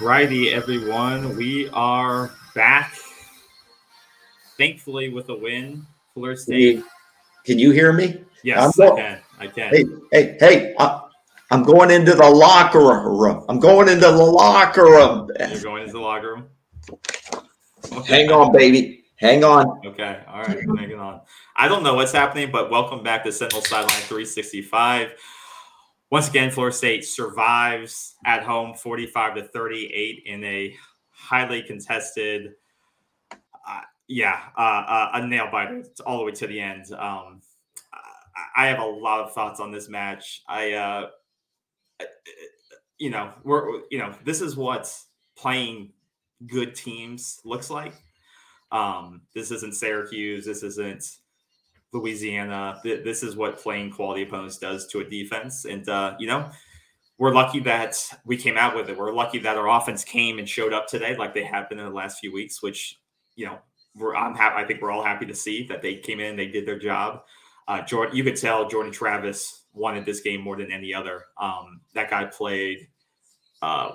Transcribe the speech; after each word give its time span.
Righty, 0.00 0.50
everyone. 0.50 1.36
We 1.36 1.70
are 1.70 2.30
back. 2.54 2.94
Thankfully, 4.58 5.08
with 5.08 5.30
a 5.30 5.34
win. 5.34 5.86
Fleur 6.12 6.36
State. 6.36 6.84
Can 7.44 7.58
you 7.58 7.70
hear 7.70 7.94
me? 7.94 8.22
Yes, 8.42 8.78
I 8.78 8.90
can. 8.90 9.18
I 9.38 9.46
can. 9.46 9.74
Hey, 9.74 9.84
hey, 10.12 10.36
hey! 10.38 10.74
I, 10.78 11.00
I'm 11.50 11.62
going 11.62 11.90
into 11.90 12.12
the 12.12 12.28
locker 12.28 12.80
room. 12.80 13.46
I'm 13.48 13.58
going 13.58 13.88
into 13.88 14.06
the 14.06 14.12
locker 14.12 14.84
room. 14.84 15.30
You're 15.50 15.62
going 15.62 15.82
into 15.82 15.94
the 15.94 16.00
locker 16.00 16.34
room. 16.34 16.44
Okay. 17.92 18.14
Hang 18.14 18.30
on, 18.30 18.52
baby. 18.52 19.04
Hang 19.16 19.44
on. 19.44 19.80
Okay. 19.86 20.20
All 20.28 20.42
right. 20.42 20.58
Hanging 20.76 21.00
on. 21.00 21.22
I 21.56 21.68
don't 21.68 21.82
know 21.82 21.94
what's 21.94 22.12
happening, 22.12 22.50
but 22.52 22.70
welcome 22.70 23.02
back 23.02 23.24
to 23.24 23.32
Sentinel 23.32 23.62
Sideline 23.62 23.88
365 23.88 25.12
once 26.10 26.28
again, 26.28 26.50
Florida 26.50 26.76
State 26.76 27.04
survives 27.04 28.14
at 28.24 28.42
home 28.42 28.74
45 28.74 29.36
to 29.36 29.42
38 29.42 30.22
in 30.24 30.44
a 30.44 30.76
highly 31.10 31.62
contested, 31.62 32.52
uh, 33.32 33.80
yeah, 34.06 34.40
uh, 34.56 34.60
uh, 34.60 35.10
a 35.14 35.26
nail 35.26 35.48
biter 35.50 35.82
all 36.06 36.18
the 36.18 36.24
way 36.24 36.32
to 36.32 36.46
the 36.46 36.60
end. 36.60 36.92
Um, 36.92 37.40
I 38.56 38.66
have 38.66 38.78
a 38.78 38.84
lot 38.84 39.20
of 39.20 39.32
thoughts 39.32 39.60
on 39.60 39.72
this 39.72 39.88
match. 39.88 40.42
I, 40.48 40.72
uh, 40.72 41.06
you 42.98 43.10
know, 43.10 43.32
we're, 43.44 43.80
you 43.90 43.98
know, 43.98 44.14
this 44.24 44.40
is 44.40 44.56
what 44.56 44.94
playing 45.36 45.92
good 46.46 46.74
teams 46.74 47.40
looks 47.44 47.70
like. 47.70 47.94
Um, 48.72 49.22
this 49.34 49.50
isn't 49.50 49.74
Syracuse. 49.74 50.44
This 50.44 50.62
isn't 50.62 51.04
Louisiana. 51.98 52.80
Th- 52.82 53.04
this 53.04 53.22
is 53.22 53.36
what 53.36 53.58
playing 53.58 53.90
quality 53.90 54.22
opponents 54.22 54.58
does 54.58 54.86
to 54.88 55.00
a 55.00 55.04
defense. 55.04 55.64
And, 55.64 55.88
uh, 55.88 56.16
you 56.18 56.26
know, 56.26 56.50
we're 57.18 57.32
lucky 57.32 57.60
that 57.60 57.96
we 58.24 58.36
came 58.36 58.56
out 58.58 58.76
with 58.76 58.88
it. 58.90 58.96
We're 58.98 59.12
lucky 59.12 59.38
that 59.38 59.56
our 59.56 59.68
offense 59.68 60.04
came 60.04 60.38
and 60.38 60.48
showed 60.48 60.72
up 60.72 60.86
today, 60.86 61.16
like 61.16 61.34
they 61.34 61.44
have 61.44 61.68
been 61.68 61.78
in 61.78 61.86
the 61.86 61.90
last 61.90 62.18
few 62.20 62.32
weeks, 62.32 62.62
which, 62.62 63.00
you 63.36 63.46
know, 63.46 63.58
we're, 63.94 64.14
I'm 64.14 64.34
happy. 64.34 64.62
I 64.62 64.66
think 64.66 64.82
we're 64.82 64.90
all 64.90 65.02
happy 65.02 65.26
to 65.26 65.34
see 65.34 65.66
that 65.68 65.80
they 65.80 65.96
came 65.96 66.20
in, 66.20 66.36
they 66.36 66.46
did 66.46 66.66
their 66.66 66.78
job. 66.78 67.22
Uh, 67.68 67.82
Jordan, 67.82 68.14
you 68.14 68.22
could 68.22 68.36
tell 68.36 68.68
Jordan 68.68 68.92
Travis 68.92 69.64
wanted 69.72 70.04
this 70.04 70.20
game 70.20 70.40
more 70.40 70.56
than 70.56 70.70
any 70.70 70.94
other. 70.94 71.24
Um, 71.40 71.80
that 71.94 72.10
guy 72.10 72.24
played, 72.24 72.86
uh, 73.62 73.92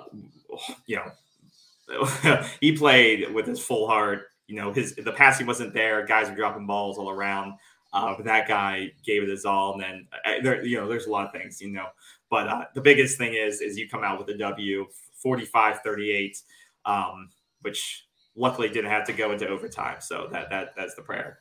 you 0.86 0.96
know, 0.96 2.46
he 2.60 2.76
played 2.76 3.32
with 3.32 3.46
his 3.46 3.60
full 3.64 3.86
heart. 3.86 4.26
You 4.46 4.56
know, 4.56 4.72
his 4.72 4.94
the 4.96 5.12
passing 5.12 5.46
wasn't 5.46 5.72
there. 5.72 6.04
Guys 6.04 6.28
were 6.28 6.36
dropping 6.36 6.66
balls 6.66 6.98
all 6.98 7.08
around. 7.08 7.54
Uh, 7.92 8.14
but 8.16 8.24
that 8.24 8.48
guy 8.48 8.90
gave 9.04 9.22
it 9.22 9.28
his 9.28 9.44
all, 9.44 9.74
and 9.74 9.82
then 9.82 10.08
uh, 10.24 10.42
there, 10.42 10.64
you 10.64 10.78
know, 10.78 10.88
there's 10.88 11.06
a 11.06 11.10
lot 11.10 11.26
of 11.26 11.32
things, 11.32 11.60
you 11.60 11.70
know. 11.70 11.86
But 12.30 12.48
uh, 12.48 12.64
the 12.74 12.80
biggest 12.80 13.18
thing 13.18 13.34
is, 13.34 13.60
is 13.60 13.76
you 13.76 13.88
come 13.88 14.02
out 14.02 14.18
with 14.18 14.34
a 14.34 14.38
W, 14.38 14.86
45-38, 15.24 16.42
um, 16.86 17.28
which 17.60 18.06
luckily 18.34 18.68
didn't 18.68 18.90
have 18.90 19.06
to 19.06 19.12
go 19.12 19.32
into 19.32 19.46
overtime. 19.46 19.96
So 20.00 20.28
that 20.32 20.48
that 20.48 20.74
that's 20.74 20.94
the 20.94 21.02
prayer. 21.02 21.38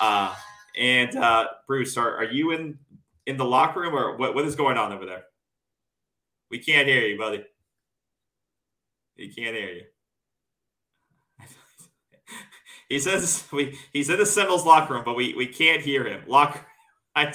Uh, 0.00 0.34
and 0.78 1.14
uh, 1.16 1.48
Bruce, 1.66 1.96
are, 1.96 2.16
are 2.16 2.24
you 2.24 2.52
in 2.52 2.78
in 3.26 3.36
the 3.36 3.44
locker 3.44 3.80
room, 3.80 3.94
or 3.94 4.16
what, 4.16 4.34
what 4.34 4.46
is 4.46 4.56
going 4.56 4.78
on 4.78 4.92
over 4.92 5.04
there? 5.04 5.24
We 6.50 6.58
can't 6.58 6.88
hear 6.88 7.02
you, 7.02 7.18
buddy. 7.18 7.44
We 9.18 9.28
can't 9.28 9.54
hear 9.54 9.68
you. 9.68 9.82
He 12.90 12.98
says 12.98 13.46
we 13.52 13.78
he's 13.94 14.10
in 14.10 14.18
the 14.18 14.26
Seminoles 14.26 14.66
locker 14.66 14.92
room, 14.92 15.04
but 15.04 15.16
we 15.16 15.32
we 15.34 15.46
can't 15.46 15.80
hear 15.80 16.04
him. 16.04 16.22
Locker, 16.26 16.60
I, 17.16 17.32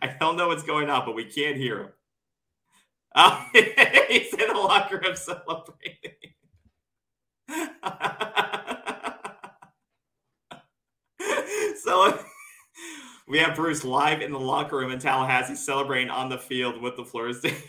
I, 0.00 0.16
don't 0.18 0.36
know 0.36 0.48
what's 0.48 0.62
going 0.62 0.88
on, 0.88 1.04
but 1.04 1.14
we 1.14 1.26
can't 1.26 1.58
hear 1.58 1.80
him. 1.80 1.88
Uh, 3.14 3.44
he's 3.52 4.32
in 4.32 4.48
the 4.48 4.54
locker 4.54 4.98
room 5.04 5.14
celebrating. 5.14 6.12
so 11.82 12.18
we 13.26 13.38
have 13.38 13.56
Bruce 13.56 13.84
live 13.84 14.20
in 14.20 14.32
the 14.32 14.40
locker 14.40 14.76
room 14.76 14.92
in 14.92 14.98
Tallahassee 14.98 15.54
celebrating 15.54 16.10
on 16.10 16.28
the 16.28 16.38
field 16.38 16.82
with 16.82 16.96
the 16.96 17.04
Florida 17.04 17.38
State. 17.38 17.64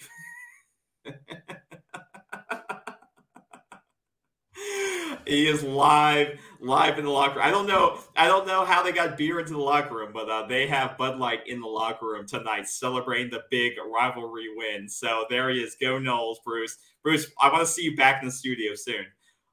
He 5.29 5.47
is 5.47 5.61
live 5.61 6.39
live 6.59 6.97
in 6.97 7.05
the 7.05 7.11
locker 7.11 7.35
room. 7.35 7.45
I 7.45 7.51
don't 7.51 7.67
know. 7.67 7.99
I 8.15 8.25
don't 8.25 8.47
know 8.47 8.65
how 8.65 8.81
they 8.81 8.91
got 8.91 9.15
beer 9.15 9.39
into 9.39 9.53
the 9.53 9.59
locker 9.59 9.95
room, 9.95 10.09
but 10.11 10.27
uh, 10.27 10.47
they 10.47 10.65
have 10.65 10.97
Bud 10.97 11.19
Light 11.19 11.47
in 11.47 11.61
the 11.61 11.67
locker 11.67 12.07
room 12.07 12.25
tonight, 12.25 12.67
celebrating 12.67 13.29
the 13.29 13.43
big 13.51 13.73
rivalry 13.93 14.47
win. 14.55 14.89
So 14.89 15.25
there 15.29 15.51
he 15.51 15.61
is. 15.61 15.75
Go 15.79 15.99
Noles, 15.99 16.37
Bruce. 16.43 16.77
Bruce, 17.03 17.31
I 17.39 17.51
want 17.51 17.65
to 17.65 17.71
see 17.71 17.83
you 17.83 17.95
back 17.95 18.23
in 18.23 18.27
the 18.27 18.33
studio 18.33 18.73
soon. 18.73 19.05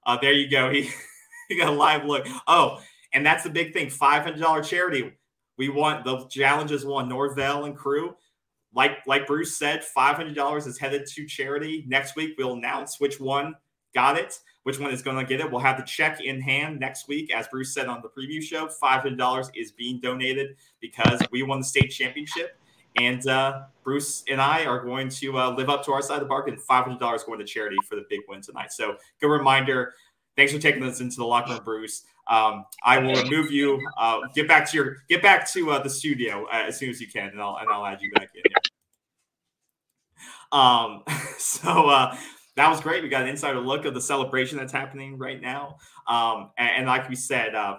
Uh, 0.07 0.17
there 0.21 0.33
you 0.33 0.51
go. 0.51 0.71
He, 1.49 1.55
he 1.55 1.59
got 1.61 1.69
a 1.69 1.77
live 1.77 2.05
look. 2.07 2.27
Oh, 2.49 2.83
and 3.13 3.25
that's 3.25 3.45
the 3.45 3.51
big 3.51 3.73
thing. 3.75 3.91
Five 3.91 4.23
hundred 4.25 4.41
dollar 4.41 4.63
charity. 4.63 5.13
We 5.59 5.69
want 5.69 6.05
the 6.05 6.27
challenges 6.29 6.87
won 6.87 7.09
Norvell 7.09 7.67
and 7.67 7.77
crew. 7.77 8.17
Like 8.75 9.07
like 9.07 9.27
Bruce 9.27 9.57
said, 9.57 9.85
five 9.85 10.17
hundred 10.17 10.35
dollars 10.35 10.67
is 10.67 10.79
headed 10.79 11.07
to 11.07 11.27
charity. 11.27 11.85
Next 11.87 12.17
week 12.17 12.35
we'll 12.39 12.55
announce 12.55 12.99
which 12.99 13.21
one 13.21 13.55
got 13.97 14.17
it 14.19 14.39
which 14.67 14.81
one 14.81 14.91
is 14.91 15.01
going 15.01 15.17
to 15.17 15.25
get 15.25 15.39
it. 15.39 15.49
We'll 15.49 15.61
have 15.61 15.77
the 15.77 15.85
check 15.85 16.21
in 16.21 16.41
hand 16.41 16.81
next 16.81 17.07
week. 17.07 17.33
As 17.33 17.47
Bruce 17.47 17.73
said 17.73 17.87
on 17.87 18.03
the 18.03 18.09
preview 18.09 18.43
show, 18.43 18.67
$500 18.67 19.51
is 19.55 19.71
being 19.71 20.01
donated 20.01 20.57
because 20.81 21.21
we 21.31 21.45
won 21.45 21.61
the 21.61 21.65
state 21.65 21.93
championship. 21.93 22.59
And 22.97 23.25
uh, 23.29 23.61
Bruce 23.85 24.25
and 24.29 24.41
I 24.41 24.65
are 24.65 24.85
going 24.85 25.09
to 25.09 25.39
uh, 25.39 25.51
live 25.53 25.69
up 25.69 25.85
to 25.85 25.93
our 25.93 26.03
side 26.03 26.17
of 26.17 26.23
the 26.23 26.27
bargain. 26.27 26.57
$500 26.57 26.99
going 26.99 27.39
to 27.39 27.45
charity 27.45 27.77
for 27.89 27.95
the 27.95 28.07
big 28.11 28.23
win 28.27 28.41
tonight. 28.41 28.73
So, 28.73 28.97
good 29.21 29.29
reminder. 29.29 29.95
Thanks 30.35 30.53
for 30.53 30.59
taking 30.59 30.83
us 30.83 31.01
into 31.01 31.15
the 31.15 31.25
locker 31.25 31.53
room, 31.53 31.61
Bruce. 31.65 32.03
Um, 32.27 32.65
I 32.83 32.99
will 32.99 33.15
remove 33.23 33.53
you. 33.53 33.81
Uh, 33.97 34.23
get 34.35 34.49
back 34.49 34.69
to 34.73 34.77
your 34.77 34.97
get 35.09 35.23
back 35.23 35.49
to 35.53 35.71
uh, 35.71 35.81
the 35.81 35.91
studio 35.91 36.45
uh, 36.53 36.65
as 36.67 36.77
soon 36.77 36.91
as 36.91 37.01
you 37.01 37.07
can, 37.07 37.29
and 37.29 37.41
I'll 37.41 37.59
and 37.61 37.71
I'll 37.71 37.87
add 37.87 38.03
you 38.03 38.11
back 38.11 38.31
in. 38.35 38.43
Um, 40.51 41.05
so 41.39 41.89
uh, 41.89 42.17
that 42.57 42.69
was 42.71 42.81
great. 42.81 43.03
We 43.03 43.09
got 43.09 43.23
an 43.23 43.29
insider 43.29 43.61
look 43.61 43.85
of 43.85 43.95
the 43.95 44.01
celebration 44.01 44.59
that's 44.59 44.73
happening 44.73 45.19
right 45.19 45.41
now. 45.41 45.77
Um, 46.09 46.51
and, 46.59 46.71
and, 46.79 46.87
like 46.87 47.09
we 47.09 47.17
said, 47.17 47.55
uh, 47.55 47.79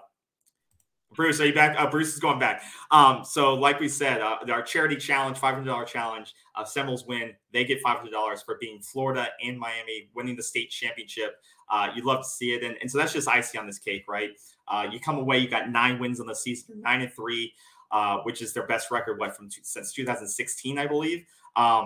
Bruce, 1.15 1.39
are 1.41 1.45
you 1.45 1.53
back? 1.53 1.79
Uh, 1.79 1.89
Bruce 1.89 2.13
is 2.13 2.19
going 2.19 2.37
back. 2.37 2.61
Um, 2.91 3.23
so, 3.23 3.55
like 3.55 3.79
we 3.79 3.89
said, 3.89 4.21
uh, 4.21 4.37
our 4.49 4.61
charity 4.61 4.97
challenge, 4.97 5.37
five 5.37 5.55
hundred 5.55 5.67
dollar 5.67 5.85
challenge. 5.85 6.33
Uh, 6.55 6.65
win; 7.07 7.33
they 7.53 7.63
get 7.63 7.81
five 7.81 7.97
hundred 7.97 8.11
dollars 8.11 8.41
for 8.41 8.57
being 8.59 8.79
Florida 8.81 9.27
and 9.43 9.57
Miami 9.57 10.09
winning 10.13 10.35
the 10.35 10.43
state 10.43 10.69
championship. 10.69 11.37
Uh, 11.69 11.89
you'd 11.95 12.05
love 12.05 12.21
to 12.23 12.29
see 12.29 12.53
it, 12.53 12.63
and, 12.63 12.77
and 12.81 12.91
so 12.91 12.97
that's 12.97 13.13
just 13.13 13.27
icing 13.27 13.59
on 13.59 13.65
this 13.65 13.79
cake, 13.79 14.05
right? 14.07 14.31
Uh, 14.67 14.87
you 14.91 14.99
come 14.99 15.17
away, 15.17 15.37
you 15.37 15.49
got 15.49 15.69
nine 15.69 15.97
wins 15.97 16.19
on 16.19 16.27
the 16.27 16.35
season, 16.35 16.81
nine 16.81 17.01
and 17.01 17.11
three, 17.13 17.53
uh, 17.91 18.19
which 18.19 18.41
is 18.41 18.53
their 18.53 18.67
best 18.67 18.91
record, 18.91 19.19
what 19.19 19.35
from 19.35 19.49
since 19.49 19.93
2016, 19.93 20.77
I 20.77 20.87
believe. 20.87 21.25
Um, 21.55 21.83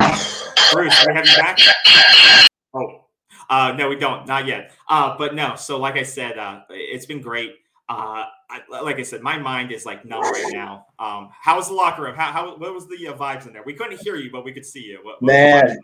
Bruce, 0.73 1.05
we 1.07 1.13
have 1.13 1.25
you 1.25 1.35
back. 1.37 2.47
Oh, 2.73 3.05
uh, 3.49 3.73
no, 3.77 3.89
we 3.89 3.95
don't, 3.95 4.27
not 4.27 4.45
yet. 4.45 4.71
Uh, 4.87 5.15
but 5.17 5.35
no, 5.35 5.55
so 5.55 5.77
like 5.77 5.95
I 5.95 6.03
said, 6.03 6.37
uh, 6.37 6.61
it's 6.69 7.05
been 7.05 7.21
great. 7.21 7.55
Uh, 7.89 8.25
I, 8.49 8.61
like 8.81 8.99
I 8.99 9.03
said, 9.03 9.21
my 9.21 9.37
mind 9.37 9.71
is 9.71 9.85
like 9.85 10.05
numb 10.05 10.21
right 10.21 10.53
now. 10.53 10.85
Um, 10.97 11.29
how 11.39 11.57
was 11.57 11.67
the 11.67 11.73
locker 11.73 12.03
room? 12.03 12.15
How, 12.15 12.31
how 12.31 12.57
what 12.57 12.73
was 12.73 12.87
the 12.87 13.07
uh, 13.07 13.13
vibes 13.13 13.47
in 13.47 13.53
there? 13.53 13.63
We 13.63 13.73
couldn't 13.73 13.99
hear 14.01 14.15
you, 14.15 14.31
but 14.31 14.45
we 14.45 14.53
could 14.53 14.65
see 14.65 14.81
you. 14.81 14.99
What, 15.03 15.21
what 15.21 15.27
Man, 15.27 15.77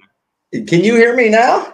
can 0.52 0.84
you 0.84 0.96
hear 0.96 1.16
me 1.16 1.30
now? 1.30 1.74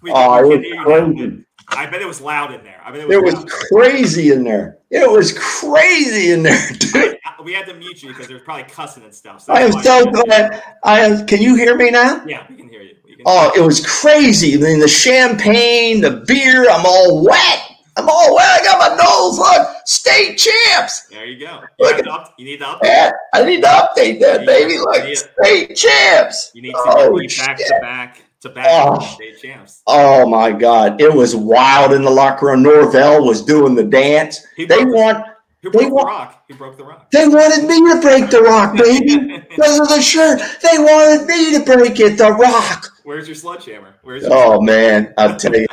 We, 0.00 0.12
oh, 0.12 0.46
we 0.46 0.54
it 0.54 0.86
was 0.86 1.14
crazy. 1.14 1.44
I 1.70 1.86
bet 1.86 2.00
it 2.00 2.06
was 2.06 2.20
loud 2.20 2.54
in 2.54 2.64
there. 2.64 2.80
I 2.82 2.90
bet 2.90 3.00
it 3.00 3.06
was, 3.06 3.34
it 3.34 3.44
was 3.44 3.44
crazy 3.70 4.32
in 4.32 4.44
there. 4.44 4.78
It 4.90 5.10
was 5.10 5.36
crazy 5.36 6.32
in 6.32 6.42
there, 6.42 6.66
dude. 6.78 7.18
I, 7.26 7.42
we 7.42 7.52
had 7.52 7.66
to 7.66 7.74
mute 7.74 8.02
you 8.02 8.10
because 8.10 8.28
there's 8.28 8.42
probably 8.42 8.64
cussing 8.64 9.04
and 9.04 9.14
stuff. 9.14 9.42
So 9.42 9.52
I 9.52 9.60
am 9.60 9.72
so 9.72 10.06
glad. 10.06 10.62
I 10.84 11.00
am. 11.00 11.26
Can 11.26 11.42
you 11.42 11.54
hear 11.54 11.76
me 11.76 11.90
now? 11.90 12.24
Yeah, 12.26 12.46
we 12.48 12.56
can 12.56 12.68
hear 12.68 12.82
you. 12.82 12.94
Oh, 13.26 13.52
it 13.56 13.60
was 13.60 13.84
crazy. 13.84 14.54
I 14.54 14.58
mean, 14.58 14.80
the 14.80 14.88
champagne, 14.88 16.00
the 16.00 16.22
beer, 16.26 16.70
I'm 16.70 16.86
all 16.86 17.24
wet. 17.24 17.62
I'm 17.96 18.08
all 18.08 18.34
wet. 18.34 18.60
I 18.60 18.64
got 18.64 18.78
my 18.78 18.96
nose. 18.96 19.38
Look, 19.38 19.76
state 19.86 20.36
champs. 20.36 21.08
There 21.08 21.24
you 21.26 21.44
go. 21.44 21.62
You, 21.78 21.86
look, 21.86 22.06
up, 22.06 22.34
you 22.38 22.44
need 22.44 22.58
to 22.58 22.64
update. 22.64 23.12
I 23.34 23.44
need 23.44 23.62
to 23.62 23.68
update 23.68 24.20
that, 24.20 24.46
baby. 24.46 24.78
Look, 24.78 25.16
state 25.16 25.74
champs. 25.74 26.52
You 26.54 26.62
need 26.62 26.72
to 26.72 26.78
oh, 26.78 27.18
get 27.18 27.36
back 27.38 27.56
to 27.56 27.78
back 27.80 28.22
to 28.40 28.48
back 28.50 28.66
oh, 28.68 29.00
state 29.00 29.40
champs. 29.42 29.82
Oh 29.88 30.28
my 30.28 30.52
God, 30.52 31.00
it 31.00 31.12
was 31.12 31.34
wild 31.34 31.92
in 31.92 32.02
the 32.02 32.10
locker 32.10 32.46
room. 32.46 32.62
Norvell 32.62 33.24
was 33.24 33.42
doing 33.42 33.74
the 33.74 33.84
dance. 33.84 34.46
He 34.56 34.64
they 34.64 34.84
want. 34.84 35.26
Who 35.62 35.70
broke 35.70 35.82
they 35.82 35.88
the 35.88 35.94
rock? 35.94 36.44
He 36.46 36.54
broke 36.54 36.76
the 36.76 36.84
rock. 36.84 37.10
They 37.10 37.26
wanted 37.26 37.66
me 37.66 37.92
to 37.92 38.00
break 38.00 38.30
the 38.30 38.42
rock, 38.42 38.76
baby. 38.78 39.42
because 39.48 39.80
of 39.80 39.88
the 39.88 40.00
shirt. 40.00 40.40
They 40.62 40.78
wanted 40.78 41.26
me 41.26 41.58
to 41.58 41.64
break 41.64 41.98
it, 41.98 42.16
the 42.16 42.32
rock. 42.32 42.86
Where's 43.02 43.26
your 43.26 43.34
sledgehammer? 43.34 43.96
Where's 44.02 44.22
your 44.22 44.32
oh 44.32 44.60
man, 44.60 45.12
I'll 45.18 45.36
tell 45.36 45.56
you. 45.56 45.66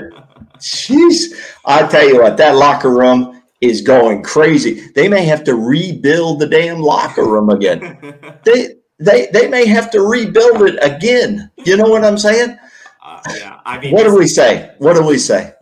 Jeez, 0.57 1.39
I 1.65 1.85
tell 1.87 2.07
you 2.07 2.21
what, 2.21 2.37
that 2.37 2.55
locker 2.55 2.89
room 2.89 3.43
is 3.61 3.81
going 3.81 4.23
crazy. 4.23 4.87
They 4.95 5.07
may 5.07 5.23
have 5.25 5.43
to 5.43 5.55
rebuild 5.55 6.39
the 6.39 6.47
damn 6.47 6.81
locker 6.81 7.25
room 7.25 7.49
again. 7.49 8.15
they 8.43 8.75
they 8.99 9.27
they 9.33 9.47
may 9.47 9.65
have 9.67 9.91
to 9.91 10.01
rebuild 10.01 10.61
it 10.63 10.77
again. 10.81 11.51
You 11.57 11.77
know 11.77 11.89
what 11.89 12.03
I'm 12.03 12.17
saying? 12.17 12.57
Uh, 13.03 13.21
yeah. 13.37 13.59
I 13.65 13.79
mean, 13.79 13.93
what 13.93 14.03
do 14.03 14.15
we 14.15 14.27
say? 14.27 14.73
What 14.79 14.95
do 14.95 15.05
we 15.05 15.17
say? 15.19 15.53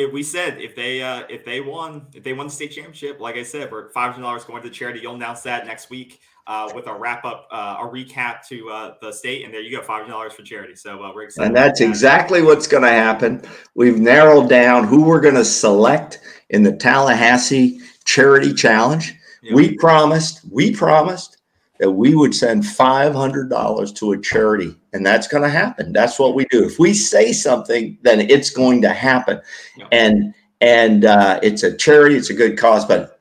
If 0.00 0.12
we 0.12 0.22
said 0.22 0.60
if 0.60 0.74
they 0.74 1.02
uh 1.02 1.24
if 1.28 1.44
they 1.44 1.60
won 1.60 2.06
if 2.14 2.22
they 2.24 2.32
won 2.32 2.46
the 2.46 2.52
state 2.52 2.72
championship, 2.72 3.20
like 3.20 3.36
I 3.36 3.42
said, 3.42 3.70
we're 3.70 3.90
five 3.90 4.12
hundred 4.12 4.24
dollars 4.24 4.44
going 4.44 4.62
to 4.62 4.68
the 4.68 4.74
charity. 4.74 5.00
You'll 5.00 5.14
announce 5.14 5.42
that 5.42 5.66
next 5.66 5.90
week 5.90 6.20
uh, 6.46 6.70
with 6.74 6.86
a 6.86 6.94
wrap 6.94 7.24
up, 7.24 7.46
uh, 7.52 7.76
a 7.80 7.86
recap 7.86 8.46
to 8.48 8.70
uh, 8.70 8.94
the 9.00 9.12
state, 9.12 9.44
and 9.44 9.54
there 9.54 9.60
you 9.60 9.76
go, 9.76 9.82
five 9.82 10.00
hundred 10.00 10.12
dollars 10.12 10.32
for 10.32 10.42
charity. 10.42 10.74
So 10.74 11.02
uh, 11.02 11.12
we're 11.14 11.24
excited. 11.24 11.46
And 11.46 11.56
that's 11.56 11.80
exactly 11.80 12.42
what's 12.42 12.66
going 12.66 12.82
to 12.82 12.88
happen. 12.88 13.42
We've 13.74 13.98
narrowed 13.98 14.48
down 14.48 14.84
who 14.84 15.04
we're 15.04 15.20
going 15.20 15.36
to 15.36 15.44
select 15.44 16.18
in 16.48 16.62
the 16.62 16.72
Tallahassee 16.72 17.80
Charity 18.04 18.52
Challenge. 18.54 19.14
Yep. 19.42 19.54
We 19.54 19.76
promised, 19.76 20.40
we 20.50 20.74
promised 20.74 21.39
that 21.80 21.90
we 21.90 22.14
would 22.14 22.34
send 22.34 22.62
$500 22.62 23.94
to 23.96 24.12
a 24.12 24.20
charity 24.20 24.76
and 24.92 25.04
that's 25.04 25.26
going 25.26 25.42
to 25.42 25.48
happen 25.48 25.92
that's 25.92 26.18
what 26.18 26.34
we 26.34 26.44
do 26.46 26.64
if 26.64 26.78
we 26.78 26.94
say 26.94 27.32
something 27.32 27.98
then 28.02 28.20
it's 28.20 28.50
going 28.50 28.80
to 28.82 28.90
happen 28.90 29.40
yep. 29.76 29.88
and 29.90 30.34
and 30.60 31.04
uh, 31.06 31.40
it's 31.42 31.62
a 31.62 31.76
charity 31.76 32.16
it's 32.16 32.30
a 32.30 32.34
good 32.34 32.56
cause 32.56 32.84
but 32.84 33.20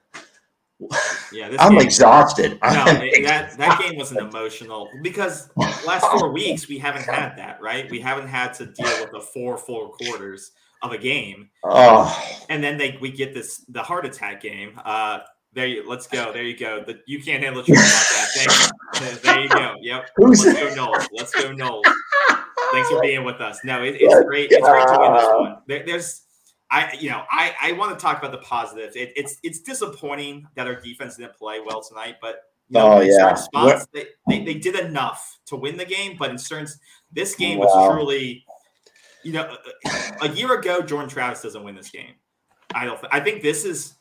yeah, 1.34 1.56
I'm 1.60 1.78
exhausted. 1.78 2.52
No, 2.64 2.86
that, 2.86 3.54
that 3.58 3.82
game 3.82 3.98
was 3.98 4.12
an 4.12 4.20
emotional 4.20 4.90
because 5.04 5.50
last 5.58 6.06
four 6.06 6.32
weeks 6.34 6.70
we 6.70 6.78
haven't 6.78 7.04
had 7.04 7.36
that, 7.38 7.62
right? 7.62 7.90
We 7.92 8.00
haven't 8.00 8.30
had 8.30 8.54
to 8.56 8.68
deal 8.68 9.02
with 9.02 9.12
the 9.12 9.20
four 9.20 9.58
full 9.58 9.90
quarters 9.90 10.52
of 10.82 10.94
a 10.94 10.98
game. 10.98 11.50
Oh. 11.66 12.44
And 12.48 12.64
then 12.64 12.78
they 12.78 12.98
we 13.02 13.12
get 13.12 13.34
this 13.34 13.66
the 13.68 13.84
heart 13.84 14.06
attack 14.06 14.42
game. 14.42 14.80
Uh 14.86 15.20
there 15.60 15.68
you 15.68 15.84
let's 15.90 16.08
go. 16.08 16.32
There 16.32 16.44
you 16.44 16.58
go. 16.58 16.84
The, 16.86 17.02
you 17.06 17.22
can't 17.22 17.44
handle 17.44 17.62
the 17.62 17.66
truth 17.66 17.80
about 17.80 19.04
that. 19.04 19.20
There 19.24 19.40
you 19.42 19.50
go. 19.50 19.76
Yep. 19.82 20.10
Let's 20.18 20.46
go 20.46 20.76
Noles. 20.76 21.08
Let's 21.12 21.32
go 21.34 21.52
Noles. 21.52 21.84
Thanks 22.72 22.90
for 22.90 23.02
being 23.02 23.26
with 23.26 23.42
us. 23.42 23.60
No, 23.66 23.84
it, 23.84 23.98
it's 24.00 24.26
great. 24.26 24.52
It's 24.52 24.66
great 24.66 24.88
to 24.88 24.98
win 24.98 25.14
this 25.14 25.26
one. 25.26 25.58
There, 25.68 25.86
there's 25.86 26.22
I 26.72 26.94
you 26.98 27.10
know 27.10 27.24
I 27.30 27.54
I 27.62 27.72
want 27.74 27.98
to 27.98 28.02
talk 28.02 28.20
about 28.20 28.32
the 28.32 28.38
positives. 28.38 28.96
It, 28.96 29.12
it's 29.18 29.38
it's 29.44 29.60
disappointing 29.60 30.48
that 30.56 30.66
our 30.66 30.80
defense 30.80 31.18
didn't 31.18 31.36
play 31.36 31.60
well 31.60 31.82
tonight, 31.82 32.16
but 32.22 32.44
you 32.70 32.80
know, 32.80 32.94
oh 32.94 33.02
yeah, 33.02 33.34
spots, 33.34 33.86
they, 33.94 34.06
they, 34.30 34.46
they 34.46 34.54
did 34.54 34.76
enough 34.76 35.40
to 35.48 35.58
win 35.58 35.76
the 35.76 35.86
game. 35.86 36.16
But 36.18 36.32
in 36.32 36.38
certain 36.38 36.68
this 37.12 37.36
game 37.36 37.60
wow. 37.60 37.66
was 37.66 37.96
truly, 37.96 38.46
you 39.26 39.34
know, 39.34 39.58
a 40.22 40.30
year 40.30 40.58
ago 40.58 40.82
Jordan 40.82 41.10
Travis 41.10 41.42
doesn't 41.42 41.64
win 41.66 41.76
this 41.76 41.90
game. 41.90 42.14
I 42.74 42.86
don't. 42.86 43.04
I 43.12 43.20
think 43.20 43.42
this 43.42 43.66
is 43.66 43.96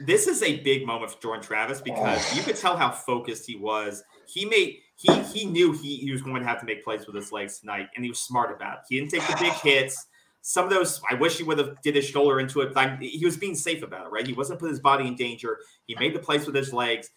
this 0.00 0.26
is 0.26 0.42
a 0.42 0.60
big 0.60 0.86
moment 0.86 1.12
for 1.12 1.20
Jordan 1.20 1.42
Travis 1.42 1.80
because 1.80 2.24
oh. 2.32 2.36
you 2.36 2.42
could 2.42 2.56
tell 2.56 2.76
how 2.76 2.90
focused 2.90 3.46
he 3.46 3.56
was. 3.56 4.02
He 4.26 4.44
made 4.44 4.78
he 4.96 5.12
he 5.22 5.44
knew 5.46 5.72
he, 5.72 5.96
he 5.96 6.12
was 6.12 6.22
going 6.22 6.40
to 6.40 6.48
have 6.48 6.60
to 6.60 6.66
make 6.66 6.84
plays 6.84 7.06
with 7.06 7.16
his 7.16 7.32
legs 7.32 7.58
tonight, 7.58 7.88
and 7.94 8.04
he 8.04 8.10
was 8.10 8.20
smart 8.20 8.54
about 8.54 8.78
it. 8.78 8.84
He 8.88 8.98
didn't 8.98 9.10
take 9.10 9.26
the 9.26 9.36
big 9.40 9.52
hits 9.62 10.06
some 10.46 10.66
of 10.66 10.70
those, 10.70 11.00
I 11.10 11.14
wish 11.14 11.38
he 11.38 11.42
would 11.42 11.56
have 11.56 11.80
did 11.80 11.96
his 11.96 12.04
shoulder 12.04 12.38
into 12.38 12.60
it. 12.60 12.76
Like, 12.76 13.00
he 13.00 13.24
was 13.24 13.38
being 13.38 13.54
safe 13.54 13.82
about 13.82 14.06
it, 14.06 14.10
right? 14.10 14.26
He 14.26 14.34
wasn't 14.34 14.60
putting 14.60 14.74
his 14.74 14.80
body 14.80 15.08
in 15.08 15.16
danger. 15.16 15.56
He 15.86 15.96
made 15.98 16.14
the 16.14 16.18
plays 16.18 16.44
with 16.44 16.54
his 16.54 16.70
legs. 16.70 17.08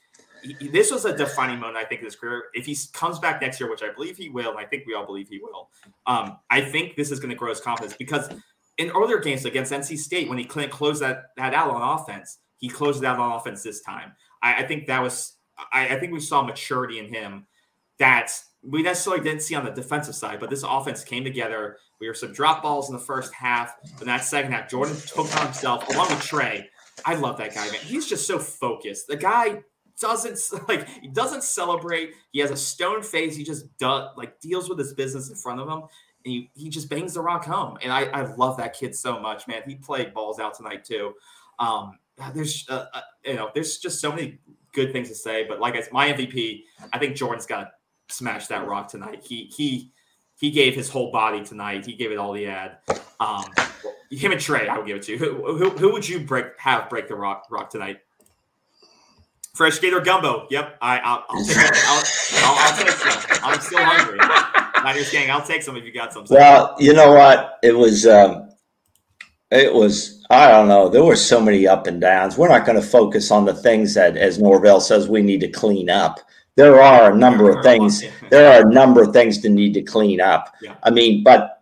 He, 0.41 0.69
this 0.69 0.93
was 0.93 1.03
a 1.03 1.15
defining 1.15 1.59
moment, 1.59 1.75
I 1.75 1.83
think, 1.83 1.99
in 1.99 2.05
his 2.05 2.15
career. 2.15 2.45
If 2.53 2.65
he 2.65 2.77
comes 2.93 3.19
back 3.19 3.41
next 3.41 3.59
year, 3.59 3.69
which 3.69 3.83
I 3.83 3.91
believe 3.91 4.15
he 4.15 4.29
will, 4.29 4.51
and 4.51 4.57
I 4.57 4.63
think 4.63 4.83
we 4.87 4.93
all 4.93 5.05
believe 5.05 5.27
he 5.27 5.41
will, 5.41 5.69
um, 6.05 6.37
I 6.49 6.61
think 6.61 6.95
this 6.95 7.11
is 7.11 7.19
going 7.19 7.31
to 7.31 7.35
grow 7.35 7.49
his 7.49 7.59
confidence 7.59 7.97
because 7.97 8.29
in 8.77 8.91
earlier 8.91 9.19
games 9.19 9.43
against 9.43 9.73
NC 9.73 9.97
State, 9.97 10.29
when 10.29 10.37
he 10.37 10.45
couldn't 10.45 10.71
close 10.71 11.01
that, 11.01 11.31
that 11.35 11.53
out 11.53 11.69
on 11.69 11.99
offense, 11.99 12.37
he 12.57 12.69
closed 12.69 13.03
out 13.03 13.19
on 13.19 13.33
offense 13.33 13.63
this 13.63 13.81
time. 13.81 14.11
I, 14.41 14.63
I 14.63 14.67
think 14.67 14.87
that 14.87 15.01
was, 15.01 15.35
I, 15.71 15.95
I 15.95 15.99
think 15.99 16.13
we 16.13 16.19
saw 16.19 16.43
maturity 16.43 16.99
in 16.99 17.07
him 17.07 17.47
that 17.99 18.31
we 18.63 18.83
necessarily 18.83 19.23
didn't 19.23 19.41
see 19.41 19.55
on 19.55 19.65
the 19.65 19.71
defensive 19.71 20.15
side, 20.15 20.39
but 20.39 20.49
this 20.49 20.63
offense 20.63 21.03
came 21.03 21.23
together. 21.23 21.77
We 21.99 22.07
were 22.07 22.13
some 22.13 22.33
drop 22.33 22.61
balls 22.63 22.89
in 22.89 22.95
the 22.95 23.01
first 23.01 23.33
half, 23.33 23.75
but 23.97 24.05
that 24.05 24.23
second 24.23 24.51
half, 24.51 24.69
Jordan 24.69 24.95
took 25.05 25.33
on 25.37 25.45
himself 25.45 25.87
along 25.89 26.09
with 26.09 26.21
Trey. 26.21 26.69
I 27.05 27.15
love 27.15 27.37
that 27.37 27.53
guy, 27.53 27.65
man. 27.65 27.79
He's 27.81 28.07
just 28.07 28.27
so 28.27 28.39
focused. 28.39 29.07
The 29.07 29.15
guy 29.15 29.61
doesn't 29.99 30.39
like 30.67 30.87
he 31.01 31.07
doesn't 31.07 31.43
celebrate. 31.43 32.13
He 32.31 32.39
has 32.39 32.51
a 32.51 32.57
stone 32.57 33.01
face. 33.03 33.35
He 33.35 33.43
just 33.43 33.65
does 33.77 34.09
like 34.17 34.39
deals 34.39 34.69
with 34.69 34.79
his 34.79 34.93
business 34.93 35.29
in 35.29 35.35
front 35.35 35.59
of 35.59 35.67
him, 35.67 35.83
and 36.25 36.33
he, 36.33 36.51
he 36.53 36.69
just 36.69 36.89
bangs 36.89 37.13
the 37.13 37.21
rock 37.21 37.45
home. 37.45 37.77
And 37.81 37.91
I, 37.91 38.05
I 38.05 38.35
love 38.35 38.57
that 38.57 38.73
kid 38.73 38.95
so 38.95 39.19
much, 39.19 39.47
man. 39.47 39.61
He 39.67 39.75
played 39.75 40.13
balls 40.13 40.39
out 40.39 40.55
tonight 40.55 40.83
too. 40.83 41.13
Um, 41.59 41.97
there's 42.33 42.65
uh, 42.69 42.85
uh, 42.93 43.01
you 43.25 43.35
know 43.35 43.49
there's 43.53 43.77
just 43.77 43.99
so 43.99 44.11
many 44.11 44.39
good 44.73 44.91
things 44.91 45.09
to 45.09 45.15
say, 45.15 45.45
but 45.47 45.59
like 45.59 45.75
I, 45.75 45.83
my 45.91 46.11
MVP, 46.11 46.63
I 46.93 46.99
think 46.99 47.15
Jordan's 47.15 47.45
got 47.45 47.71
to 48.09 48.15
smash 48.15 48.47
that 48.47 48.67
rock 48.67 48.89
tonight. 48.89 49.23
He 49.27 49.45
he 49.45 49.91
he 50.39 50.51
gave 50.51 50.75
his 50.75 50.89
whole 50.89 51.11
body 51.11 51.43
tonight. 51.43 51.85
He 51.85 51.93
gave 51.93 52.11
it 52.11 52.17
all 52.17 52.33
he 52.33 52.43
had. 52.43 52.77
Um, 53.19 53.45
him 54.11 54.31
and 54.31 54.41
Trey, 54.41 54.67
I 54.67 54.77
would 54.77 54.87
give 54.87 54.97
it 54.97 55.03
to. 55.03 55.17
Who, 55.17 55.57
who, 55.57 55.69
who 55.71 55.91
would 55.91 56.07
you 56.07 56.19
break 56.19 56.57
have 56.59 56.89
break 56.89 57.07
the 57.07 57.15
rock 57.15 57.47
rock 57.49 57.69
tonight? 57.69 57.99
Fresh 59.55 59.79
Gator 59.79 60.01
gumbo. 60.01 60.47
Yep, 60.51 60.77
I 60.81 60.99
I'll, 60.99 61.25
I'll 61.29 61.45
take 61.45 61.57
I'll, 61.57 62.03
I'll, 62.35 62.57
I'll, 62.59 62.77
take 62.77 62.89
some. 62.89 63.39
I'm 63.43 63.59
still 63.59 63.79
hungry. 63.81 64.19
Just 64.99 65.11
kidding. 65.11 65.31
I'll 65.31 65.45
take 65.45 65.63
some 65.63 65.75
if 65.75 65.83
you 65.83 65.91
got 65.91 66.13
some. 66.13 66.25
Well, 66.29 66.75
you 66.79 66.93
know 66.93 67.11
what? 67.11 67.57
It 67.63 67.75
was 67.75 68.05
um, 68.05 68.51
it 69.51 69.73
was 69.73 70.16
I 70.29 70.49
don't 70.49 70.67
know. 70.67 70.89
There 70.89 71.03
were 71.03 71.15
so 71.15 71.39
many 71.39 71.67
up 71.67 71.87
and 71.87 72.01
downs. 72.01 72.37
We're 72.37 72.49
not 72.49 72.65
going 72.65 72.79
to 72.79 72.85
focus 72.85 73.31
on 73.31 73.45
the 73.45 73.53
things 73.53 73.93
that, 73.93 74.17
as 74.17 74.39
Norvell 74.39 74.81
says, 74.81 75.07
we 75.07 75.21
need 75.21 75.39
to 75.41 75.47
clean 75.47 75.89
up 75.89 76.19
there 76.57 76.81
are 76.81 77.11
a 77.11 77.15
number 77.15 77.51
of 77.51 77.63
things. 77.63 78.03
There 78.31 78.51
are 78.51 78.67
a 78.67 78.73
number 78.73 79.03
of 79.03 79.13
things 79.13 79.37
to 79.41 79.49
need 79.49 79.75
to 79.75 79.83
clean 79.83 80.19
up. 80.19 80.55
Yeah. 80.59 80.75
I 80.83 80.89
mean, 80.89 81.23
but 81.23 81.61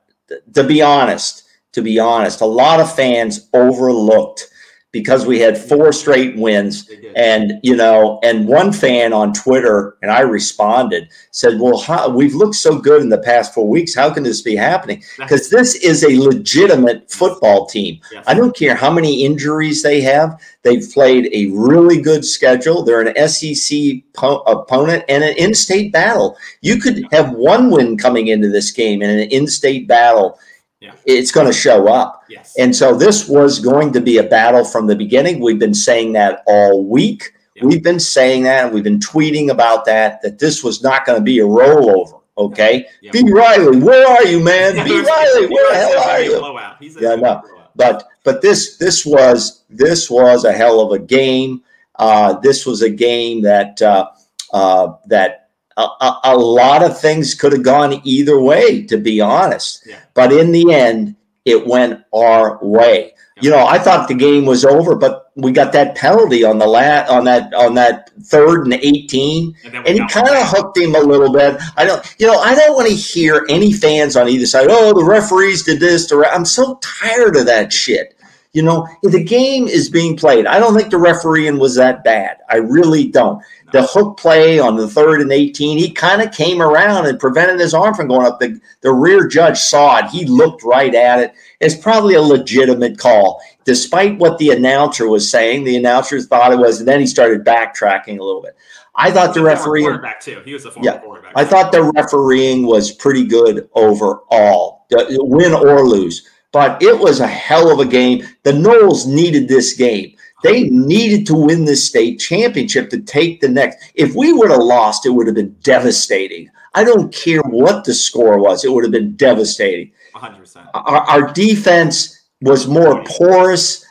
to 0.53 0.63
be 0.63 0.81
honest, 0.81 1.43
to 1.73 1.81
be 1.81 1.99
honest, 1.99 2.39
a 2.39 2.45
lot 2.45 2.79
of 2.79 2.95
fans 2.95 3.49
overlooked 3.53 4.47
because 4.95 5.25
we 5.25 5.37
had 5.37 5.57
four 5.57 5.91
straight 5.91 6.37
wins. 6.37 6.89
And 7.17 7.59
you 7.63 7.75
know 7.75 8.17
and 8.23 8.47
one 8.47 8.71
fan 8.71 9.13
on 9.13 9.31
twitter 9.33 9.97
and 10.01 10.11
i 10.11 10.19
responded 10.19 11.09
said 11.31 11.59
well 11.59 11.77
how, 11.77 12.09
we've 12.09 12.33
looked 12.33 12.55
so 12.55 12.77
good 12.77 13.01
in 13.01 13.09
the 13.09 13.17
past 13.17 13.53
four 13.53 13.67
weeks. 13.67 13.93
How 13.93 14.09
can 14.13 14.23
this 14.23 14.41
be 14.41 14.55
happening? 14.55 15.03
Because 15.17 15.49
this 15.49 15.75
is 15.75 16.03
a 16.03 16.19
legitimate 16.19 17.11
football 17.11 17.65
team. 17.65 17.99
I 18.27 18.33
don't 18.35 18.55
care 18.55 18.75
how 18.75 18.91
many 18.91 19.25
injuries 19.25 19.81
they 19.81 20.01
have. 20.01 20.39
They've 20.61 20.87
played 20.93 21.29
a 21.33 21.47
really 21.47 21.99
good 22.01 22.23
schedule. 22.23 22.83
They're 22.83 23.01
an 23.01 23.27
SEC 23.27 23.77
po- 24.13 24.43
opponent 24.45 25.03
and 25.09 25.23
an 25.23 25.35
in-state 25.37 25.91
battle. 25.91 26.37
You 26.61 26.79
could 26.79 27.05
have 27.11 27.31
one 27.31 27.71
win 27.71 27.97
coming 27.97 28.27
into 28.27 28.49
this 28.49 28.71
game 28.71 29.01
in 29.01 29.09
an 29.09 29.27
in-state 29.31 29.87
battle 29.87 30.37
yeah. 30.85 30.93
it's 31.05 31.31
going 31.31 31.47
to 31.47 31.53
show 31.53 31.87
up. 31.87 32.23
Yes. 32.29 32.55
And 32.57 32.75
so 32.75 32.95
this 32.95 33.27
was 33.27 33.59
going 33.59 33.91
to 33.93 34.01
be 34.01 34.17
a 34.17 34.23
battle 34.23 34.63
from 34.63 34.87
the 34.87 34.95
beginning. 34.95 35.39
We've 35.39 35.59
been 35.59 35.73
saying 35.73 36.13
that 36.13 36.43
all 36.45 36.85
week. 36.85 37.33
Yeah. 37.55 37.65
We've 37.65 37.83
been 37.83 37.99
saying 37.99 38.43
that. 38.43 38.65
and 38.65 38.73
We've 38.73 38.83
been 38.83 38.99
tweeting 38.99 39.49
about 39.49 39.85
that, 39.85 40.21
that 40.21 40.39
this 40.39 40.63
was 40.63 40.83
not 40.83 41.05
going 41.05 41.19
to 41.19 41.23
be 41.23 41.39
a 41.39 41.43
rollover. 41.43 42.21
Okay. 42.37 42.85
Yeah. 43.01 43.11
B. 43.11 43.23
Riley, 43.31 43.79
where 43.79 44.07
are 44.07 44.25
you, 44.25 44.43
man? 44.43 44.73
B. 44.85 44.91
Riley, 44.91 45.47
where 45.47 45.71
the 45.71 45.77
hell 45.77 45.99
are 46.09 46.21
you? 46.21 46.99
yeah, 47.01 47.15
no. 47.15 47.41
But 47.75 48.07
but 48.23 48.41
this 48.41 48.77
this 48.77 49.05
was 49.05 49.63
this 49.69 50.09
was 50.09 50.45
a 50.45 50.51
hell 50.51 50.79
of 50.79 50.91
a 50.91 50.99
game. 50.99 51.63
Uh, 51.95 52.33
this 52.39 52.65
was 52.65 52.81
a 52.81 52.89
game 52.89 53.41
that 53.43 53.81
uh, 53.81 54.09
uh, 54.53 54.95
that 55.07 55.44
a, 55.77 56.13
a, 56.23 56.37
lot 56.37 56.83
of 56.83 56.99
things 56.99 57.33
could 57.33 57.51
have 57.51 57.63
gone 57.63 58.01
either 58.03 58.39
way, 58.39 58.83
to 58.83 58.97
be 58.97 59.19
honest. 59.19 59.83
Yeah. 59.85 59.99
But 60.13 60.31
in 60.31 60.51
the 60.51 60.73
end, 60.73 61.15
it 61.43 61.67
went 61.67 62.01
our 62.13 62.59
way. 62.63 63.13
Yeah. 63.37 63.43
You 63.43 63.49
know, 63.49 63.65
I 63.65 63.77
thought 63.77 64.07
the 64.07 64.15
game 64.15 64.45
was 64.45 64.63
over, 64.63 64.95
but 64.95 65.31
we 65.35 65.51
got 65.51 65.73
that 65.73 65.95
penalty 65.95 66.45
on 66.45 66.57
the 66.57 66.65
lat 66.65 67.09
on 67.09 67.25
that 67.25 67.53
on 67.53 67.73
that 67.75 68.09
third 68.21 68.63
and 68.63 68.73
eighteen, 68.75 69.53
and, 69.65 69.75
and 69.75 69.87
he 69.87 70.07
kind 70.07 70.29
of 70.29 70.47
hooked 70.47 70.77
him 70.77 70.95
a 70.95 70.99
little 70.99 71.31
bit. 71.33 71.61
I 71.75 71.83
don't, 71.83 72.15
you 72.17 72.27
know, 72.27 72.39
I 72.39 72.55
don't 72.55 72.73
want 72.73 72.87
to 72.87 72.95
hear 72.95 73.45
any 73.49 73.73
fans 73.73 74.15
on 74.15 74.29
either 74.29 74.45
side. 74.45 74.67
Oh, 74.69 74.93
the 74.93 75.03
referees 75.03 75.63
did 75.63 75.81
this. 75.81 76.09
I'm 76.11 76.45
so 76.45 76.79
tired 76.81 77.35
of 77.35 77.45
that 77.47 77.73
shit. 77.73 78.15
You 78.53 78.61
know, 78.61 78.87
the 79.03 79.21
game 79.21 79.67
is 79.67 79.89
being 79.89 80.15
played. 80.15 80.47
I 80.47 80.59
don't 80.59 80.73
think 80.73 80.89
the 80.89 80.97
refereeing 80.97 81.59
was 81.59 81.75
that 81.75 82.05
bad. 82.05 82.37
I 82.49 82.55
really 82.55 83.09
don't. 83.09 83.43
The 83.71 83.83
hook 83.83 84.17
play 84.17 84.59
on 84.59 84.75
the 84.75 84.87
third 84.87 85.21
and 85.21 85.31
18, 85.31 85.77
he 85.77 85.91
kind 85.91 86.21
of 86.21 86.31
came 86.31 86.61
around 86.61 87.07
and 87.07 87.19
prevented 87.19 87.59
his 87.59 87.73
arm 87.73 87.93
from 87.93 88.07
going 88.07 88.25
up. 88.25 88.39
The, 88.39 88.59
the 88.81 88.91
rear 88.91 89.27
judge 89.27 89.57
saw 89.57 89.97
it. 89.97 90.05
He 90.05 90.25
looked 90.25 90.63
right 90.63 90.93
at 90.93 91.19
it. 91.19 91.33
It's 91.59 91.75
probably 91.75 92.15
a 92.15 92.21
legitimate 92.21 92.97
call. 92.97 93.41
Despite 93.63 94.19
what 94.19 94.37
the 94.37 94.51
announcer 94.51 95.07
was 95.07 95.29
saying, 95.29 95.63
the 95.63 95.77
announcer 95.77 96.21
thought 96.21 96.53
it 96.53 96.59
was, 96.59 96.79
and 96.79 96.87
then 96.87 96.99
he 96.99 97.07
started 97.07 97.43
backtracking 97.43 98.19
a 98.19 98.23
little 98.23 98.41
bit. 98.41 98.55
I 98.93 99.11
thought 99.11 99.33
the 99.33 99.43
refereeing 99.43 99.87
quarterback 99.87 100.21
too. 100.21 100.41
He 100.45 100.53
was 100.53 100.65
a 100.65 100.71
former 100.71 100.89
yeah, 100.89 100.99
quarterback. 100.99 101.33
I 101.35 101.43
thought 101.43 101.71
the 101.71 101.91
refereeing 101.95 102.65
was 102.65 102.91
pretty 102.91 103.25
good 103.25 103.67
overall, 103.73 104.85
win 104.89 105.53
or 105.53 105.85
lose 105.85 106.29
but 106.55 106.81
it 106.81 106.97
was 106.97 107.19
a 107.19 107.27
hell 107.27 107.69
of 107.69 107.85
a 107.85 107.85
game. 107.85 108.25
The 108.43 108.53
Noles 108.53 109.05
needed 109.05 109.49
this 109.49 109.73
game. 109.73 110.15
They 110.45 110.63
needed 110.69 111.25
to 111.27 111.35
win 111.35 111.65
this 111.65 111.83
state 111.83 112.19
championship 112.19 112.89
to 112.91 113.01
take 113.01 113.41
the 113.41 113.49
next. 113.49 113.91
If 113.95 114.13
we 114.15 114.31
would 114.31 114.51
have 114.51 114.61
lost, 114.61 115.05
it 115.05 115.09
would 115.09 115.25
have 115.25 115.35
been 115.35 115.55
devastating. 115.63 116.49
I 116.75 116.83
don't 116.83 117.11
care 117.13 117.41
what 117.41 117.83
the 117.83 117.93
score 117.93 118.37
was, 118.37 118.63
it 118.63 118.71
would 118.71 118.83
have 118.83 118.91
been 118.91 119.15
devastating. 119.15 119.91
100%. 120.13 120.69
Our, 120.73 121.01
our 121.01 121.33
defense 121.33 122.27
was 122.41 122.67
more 122.67 123.03
porous 123.05 123.85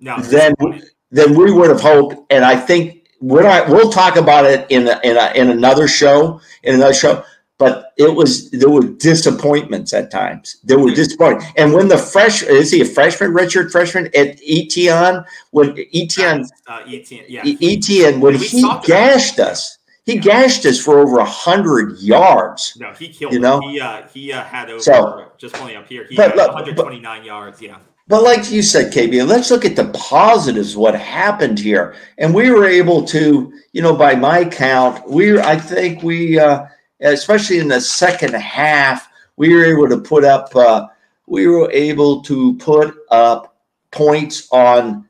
no, 0.00 0.20
than 0.20 0.54
than 1.10 1.34
we 1.34 1.50
would 1.50 1.70
have 1.70 1.80
hoped, 1.80 2.16
and 2.30 2.44
I 2.44 2.54
think 2.54 3.08
we're 3.20 3.42
not, 3.42 3.68
we'll 3.68 3.90
talk 3.90 4.16
about 4.16 4.44
it 4.44 4.66
in 4.70 4.86
a, 4.86 5.00
in, 5.02 5.16
a, 5.16 5.32
in 5.34 5.50
another 5.50 5.88
show 5.88 6.40
in 6.62 6.74
another 6.74 6.94
show. 6.94 7.24
But 7.58 7.92
it 7.96 8.14
was 8.14 8.50
there 8.50 8.70
were 8.70 8.86
disappointments 8.86 9.92
at 9.92 10.12
times. 10.12 10.58
There 10.62 10.78
were 10.78 10.94
disappointments, 10.94 11.46
and 11.56 11.72
when 11.72 11.88
the 11.88 11.98
fresh 11.98 12.42
is 12.42 12.70
he 12.70 12.82
a 12.82 12.84
freshman, 12.84 13.34
Richard 13.34 13.72
freshman 13.72 14.06
at 14.14 14.38
Etienne 14.46 15.24
when 15.50 15.76
Etienne 15.92 16.46
uh, 16.68 16.82
Etienne, 16.86 17.24
yeah. 17.28 17.42
Etienne 17.44 18.20
when 18.20 18.36
he 18.36 18.62
gashed 18.84 19.40
us 19.40 19.78
he 20.08 20.14
yeah. 20.14 20.22
gashed 20.22 20.64
us 20.64 20.80
for 20.80 21.00
over 21.00 21.22
hundred 21.22 21.98
yards. 21.98 22.74
No, 22.80 22.92
he 22.94 23.08
killed. 23.10 23.34
You 23.34 23.40
know, 23.40 23.60
he 23.60 23.78
uh, 23.78 24.08
he 24.08 24.32
uh, 24.32 24.42
had 24.42 24.70
over 24.70 24.80
so, 24.80 25.32
just 25.36 25.54
pulling 25.54 25.76
up 25.76 25.86
here. 25.86 26.06
He 26.08 26.16
but, 26.16 26.30
had 26.30 26.38
129 26.38 27.02
but, 27.02 27.26
yards. 27.26 27.60
Yeah. 27.60 27.76
But 28.06 28.22
like 28.22 28.50
you 28.50 28.62
said, 28.62 28.90
KB, 28.90 29.26
let's 29.28 29.50
look 29.50 29.66
at 29.66 29.76
the 29.76 29.90
positives. 29.90 30.78
What 30.78 30.94
happened 30.94 31.58
here, 31.58 31.94
and 32.16 32.34
we 32.34 32.50
were 32.50 32.64
able 32.64 33.04
to, 33.04 33.52
you 33.72 33.82
know, 33.82 33.94
by 33.94 34.14
my 34.14 34.46
count, 34.46 35.06
we 35.06 35.38
I 35.38 35.58
think 35.58 36.02
we, 36.02 36.38
uh, 36.38 36.64
especially 37.00 37.58
in 37.58 37.68
the 37.68 37.80
second 37.80 38.34
half, 38.34 39.08
we 39.36 39.54
were 39.54 39.64
able 39.64 39.88
to 39.88 39.98
put 39.98 40.24
up. 40.24 40.54
Uh, 40.54 40.86
we 41.26 41.46
were 41.46 41.70
able 41.72 42.22
to 42.22 42.56
put 42.56 42.94
up 43.10 43.56
points 43.90 44.48
on. 44.50 45.06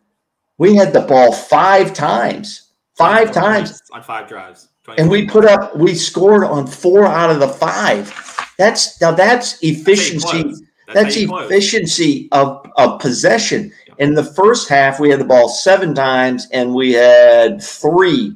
We 0.59 0.75
had 0.75 0.93
the 0.93 1.03
ball 1.03 1.33
five 1.33 1.95
times, 1.95 2.73
five 2.97 3.31
times 3.31 3.81
on 3.93 4.03
five 4.03 4.29
drives 4.29 4.69
and 4.97 5.11
we 5.11 5.27
put 5.27 5.45
up, 5.45 5.77
we 5.77 5.95
scored 5.95 6.45
on 6.45 6.67
four 6.67 7.05
out 7.05 7.31
of 7.31 7.41
the 7.41 7.49
five. 7.49 8.15
That's 8.57 9.01
now 9.01 9.13
that's 9.13 9.63
efficiency. 9.63 10.43
That's, 10.43 10.63
that's 10.95 11.17
efficiency 11.17 12.29
of, 12.33 12.65
of 12.77 12.99
possession. 13.01 13.73
In 13.99 14.15
the 14.15 14.25
first 14.25 14.69
half, 14.69 14.99
we 14.99 15.11
had 15.11 15.21
the 15.21 15.25
ball 15.25 15.49
seven 15.49 15.95
times 15.95 16.49
and 16.53 16.75
we 16.75 16.93
had 16.93 17.63
three 17.63 18.35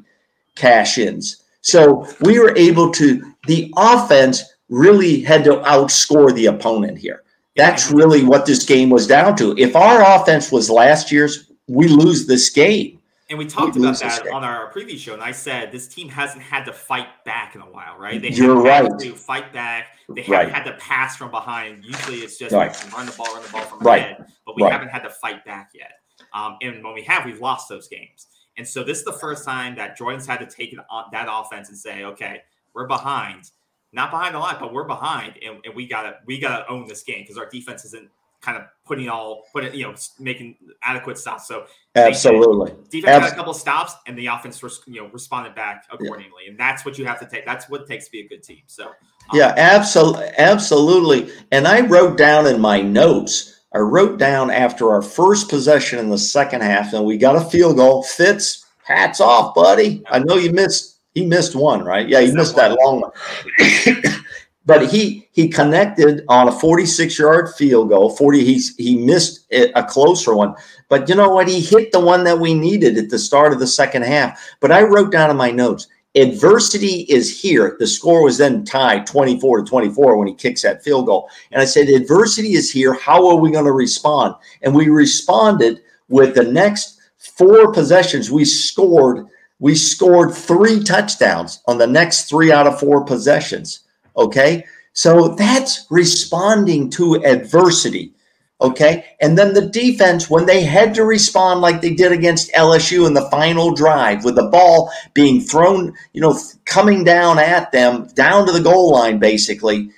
cash 0.54 0.98
ins. 0.98 1.42
So 1.62 2.06
we 2.20 2.38
were 2.38 2.54
able 2.56 2.90
to, 2.92 3.31
the 3.46 3.72
offense 3.76 4.42
really 4.68 5.20
had 5.20 5.44
to 5.44 5.56
outscore 5.56 6.34
the 6.34 6.46
opponent 6.46 6.98
here. 6.98 7.22
That's 7.56 7.90
really 7.90 8.24
what 8.24 8.46
this 8.46 8.64
game 8.64 8.88
was 8.88 9.06
down 9.06 9.36
to. 9.36 9.54
If 9.58 9.76
our 9.76 10.20
offense 10.20 10.50
was 10.50 10.70
last 10.70 11.12
year's, 11.12 11.50
we 11.68 11.86
lose 11.88 12.26
this 12.26 12.48
game. 12.50 12.98
And 13.28 13.38
we 13.38 13.46
talked 13.46 13.76
about 13.76 13.98
that 14.00 14.28
on 14.28 14.44
our 14.44 14.70
previous 14.72 15.00
show, 15.00 15.14
and 15.14 15.22
I 15.22 15.32
said 15.32 15.72
this 15.72 15.88
team 15.88 16.08
hasn't 16.08 16.42
had 16.42 16.64
to 16.64 16.72
fight 16.72 17.08
back 17.24 17.54
in 17.54 17.62
a 17.62 17.64
while, 17.64 17.98
right? 17.98 18.20
They 18.20 18.28
You're 18.28 18.60
right. 18.60 18.90
to 18.98 19.14
fight 19.14 19.54
back. 19.54 19.86
They 20.10 20.20
haven't 20.20 20.34
right. 20.34 20.52
had 20.52 20.64
to 20.64 20.72
pass 20.72 21.16
from 21.16 21.30
behind. 21.30 21.82
Usually, 21.82 22.18
it's 22.18 22.36
just 22.36 22.54
right. 22.54 22.76
run 22.92 23.06
the 23.06 23.12
ball, 23.12 23.32
run 23.32 23.42
the 23.42 23.48
ball 23.48 23.62
from 23.62 23.78
right. 23.78 24.02
ahead. 24.02 24.26
But 24.44 24.56
we 24.56 24.64
right. 24.64 24.72
haven't 24.72 24.88
had 24.88 25.02
to 25.04 25.10
fight 25.10 25.46
back 25.46 25.70
yet. 25.74 25.92
Um, 26.34 26.58
and 26.60 26.84
when 26.84 26.92
we 26.92 27.02
have, 27.04 27.24
we've 27.24 27.40
lost 27.40 27.70
those 27.70 27.88
games. 27.88 28.26
And 28.58 28.68
so 28.68 28.84
this 28.84 28.98
is 28.98 29.04
the 29.04 29.14
first 29.14 29.46
time 29.46 29.74
that 29.76 29.96
Jordan's 29.96 30.26
had 30.26 30.40
to 30.40 30.46
take 30.46 30.76
that 31.12 31.26
offense 31.30 31.70
and 31.70 31.78
say, 31.78 32.04
okay, 32.04 32.42
we're 32.74 32.86
behind, 32.86 33.50
not 33.92 34.10
behind 34.10 34.34
a 34.34 34.38
lot, 34.38 34.58
but 34.60 34.72
we're 34.72 34.84
behind, 34.84 35.34
and, 35.44 35.58
and 35.64 35.74
we 35.74 35.86
gotta 35.86 36.16
we 36.26 36.38
gotta 36.38 36.68
own 36.70 36.86
this 36.86 37.02
game 37.02 37.22
because 37.22 37.38
our 37.38 37.48
defense 37.48 37.84
isn't 37.84 38.08
kind 38.42 38.58
of 38.58 38.64
putting 38.84 39.08
all 39.08 39.44
putting 39.52 39.72
you 39.72 39.84
know 39.84 39.94
making 40.18 40.56
adequate 40.82 41.16
stops. 41.16 41.46
So 41.46 41.66
absolutely, 41.94 42.72
defense 42.90 43.24
had 43.24 43.32
a 43.32 43.36
couple 43.36 43.54
stops, 43.54 43.94
and 44.06 44.18
the 44.18 44.26
offense 44.26 44.60
you 44.86 45.00
know 45.00 45.08
responded 45.08 45.54
back 45.54 45.84
accordingly, 45.90 46.42
yeah. 46.44 46.50
and 46.50 46.60
that's 46.60 46.84
what 46.84 46.98
you 46.98 47.06
have 47.06 47.20
to 47.20 47.26
take. 47.26 47.46
That's 47.46 47.70
what 47.70 47.82
it 47.82 47.86
takes 47.86 48.06
to 48.06 48.10
be 48.10 48.20
a 48.20 48.28
good 48.28 48.42
team. 48.42 48.62
So 48.66 48.88
um, 48.88 48.92
yeah, 49.32 49.54
absolutely, 49.56 50.28
absolutely. 50.36 51.32
And 51.50 51.66
I 51.66 51.80
wrote 51.86 52.18
down 52.18 52.46
in 52.46 52.60
my 52.60 52.82
notes. 52.82 53.60
I 53.74 53.78
wrote 53.78 54.18
down 54.18 54.50
after 54.50 54.90
our 54.90 55.00
first 55.00 55.48
possession 55.48 55.98
in 55.98 56.10
the 56.10 56.18
second 56.18 56.62
half, 56.62 56.92
and 56.92 57.06
we 57.06 57.16
got 57.16 57.36
a 57.36 57.40
field 57.40 57.76
goal. 57.76 58.02
Fitz, 58.02 58.66
hats 58.84 59.20
off, 59.20 59.54
buddy. 59.54 60.02
I 60.10 60.18
know 60.18 60.36
you 60.36 60.52
missed. 60.52 60.91
He 61.14 61.26
missed 61.26 61.54
one, 61.54 61.84
right? 61.84 62.08
Yeah, 62.08 62.20
he 62.20 62.32
missed 62.32 62.56
that 62.56 62.76
long 62.78 63.02
one. 63.02 63.10
but 64.66 64.88
he 64.88 65.28
he 65.32 65.48
connected 65.48 66.24
on 66.28 66.48
a 66.48 66.52
46 66.52 67.18
yard 67.18 67.54
field 67.54 67.90
goal. 67.90 68.16
40 68.16 68.44
he's 68.44 68.76
he 68.76 68.96
missed 68.96 69.46
a 69.52 69.84
closer 69.84 70.34
one. 70.34 70.54
But 70.88 71.08
you 71.08 71.14
know 71.14 71.30
what? 71.30 71.48
He 71.48 71.60
hit 71.60 71.92
the 71.92 72.00
one 72.00 72.24
that 72.24 72.38
we 72.38 72.54
needed 72.54 72.96
at 72.96 73.10
the 73.10 73.18
start 73.18 73.52
of 73.52 73.58
the 73.58 73.66
second 73.66 74.02
half. 74.02 74.40
But 74.60 74.72
i 74.72 74.82
wrote 74.82 75.12
down 75.12 75.30
in 75.30 75.36
my 75.36 75.50
notes 75.50 75.88
adversity 76.14 77.06
is 77.08 77.40
here. 77.40 77.76
The 77.78 77.86
score 77.86 78.22
was 78.22 78.38
then 78.38 78.64
tied 78.64 79.06
24 79.06 79.62
to 79.62 79.64
24 79.64 80.16
when 80.18 80.28
he 80.28 80.34
kicks 80.34 80.62
that 80.62 80.84
field 80.84 81.06
goal. 81.06 81.28
And 81.50 81.60
i 81.60 81.64
said 81.64 81.88
adversity 81.88 82.54
is 82.54 82.70
here. 82.70 82.94
How 82.94 83.28
are 83.28 83.36
we 83.36 83.50
going 83.50 83.64
to 83.64 83.72
respond? 83.72 84.34
And 84.62 84.74
we 84.74 84.88
responded 84.88 85.82
with 86.08 86.34
the 86.34 86.44
next 86.44 87.00
four 87.16 87.72
possessions 87.72 88.30
we 88.30 88.44
scored 88.44 89.26
we 89.62 89.74
scored 89.74 90.34
three 90.34 90.82
touchdowns 90.82 91.62
on 91.66 91.78
the 91.78 91.86
next 91.86 92.24
three 92.28 92.52
out 92.52 92.66
of 92.66 92.78
four 92.78 93.04
possessions 93.04 93.84
Okay. 94.16 94.64
So 94.92 95.28
that's 95.28 95.86
responding 95.90 96.90
to 96.90 97.24
adversity. 97.24 98.12
Okay. 98.60 99.04
And 99.20 99.36
then 99.36 99.54
the 99.54 99.66
defense, 99.68 100.30
when 100.30 100.46
they 100.46 100.62
had 100.62 100.94
to 100.94 101.04
respond 101.04 101.60
like 101.60 101.80
they 101.80 101.94
did 101.94 102.12
against 102.12 102.52
LSU 102.52 103.06
in 103.06 103.14
the 103.14 103.28
final 103.30 103.74
drive 103.74 104.24
with 104.24 104.36
the 104.36 104.48
ball 104.48 104.90
being 105.14 105.40
thrown, 105.40 105.94
you 106.12 106.20
know, 106.20 106.38
coming 106.64 107.02
down 107.02 107.38
at 107.38 107.72
them, 107.72 108.06
down 108.14 108.46
to 108.46 108.52
the 108.52 108.60
goal 108.60 108.92
line, 108.92 109.18
basically, 109.18 109.90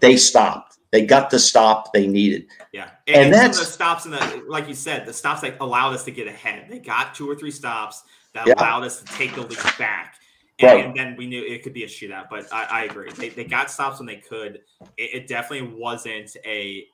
they 0.00 0.16
stopped. 0.16 0.78
They 0.90 1.04
got 1.04 1.28
the 1.28 1.38
stop 1.38 1.92
they 1.92 2.06
needed. 2.06 2.46
Yeah. 2.72 2.88
And, 3.06 3.16
and 3.16 3.34
that's 3.34 3.58
the 3.58 3.66
stops 3.66 4.06
in 4.06 4.12
the, 4.12 4.42
like 4.48 4.68
you 4.68 4.74
said, 4.74 5.04
the 5.04 5.12
stops 5.12 5.42
that 5.42 5.56
allowed 5.60 5.92
us 5.92 6.04
to 6.04 6.10
get 6.10 6.28
ahead. 6.28 6.68
They 6.70 6.78
got 6.78 7.14
two 7.14 7.28
or 7.28 7.34
three 7.34 7.50
stops 7.50 8.04
that 8.34 8.46
yeah. 8.46 8.54
allowed 8.58 8.84
us 8.84 9.00
to 9.00 9.06
take 9.06 9.34
the 9.34 9.42
lead 9.42 9.58
back. 9.78 10.16
And, 10.60 10.70
right. 10.70 10.84
and, 10.84 10.96
then 10.96 11.16
we 11.16 11.26
knew 11.26 11.42
it 11.42 11.62
could 11.62 11.72
be 11.72 11.84
a 11.84 11.86
shootout. 11.86 12.28
But 12.28 12.52
I, 12.52 12.64
I 12.64 12.84
agree. 12.84 13.10
They, 13.12 13.28
they 13.28 13.44
got 13.44 13.70
stops 13.70 13.98
when 13.98 14.06
they 14.06 14.16
could. 14.16 14.60
It, 14.96 15.14
it 15.14 15.28
definitely 15.28 15.72
wasn't 15.72 16.36
a, 16.44 16.84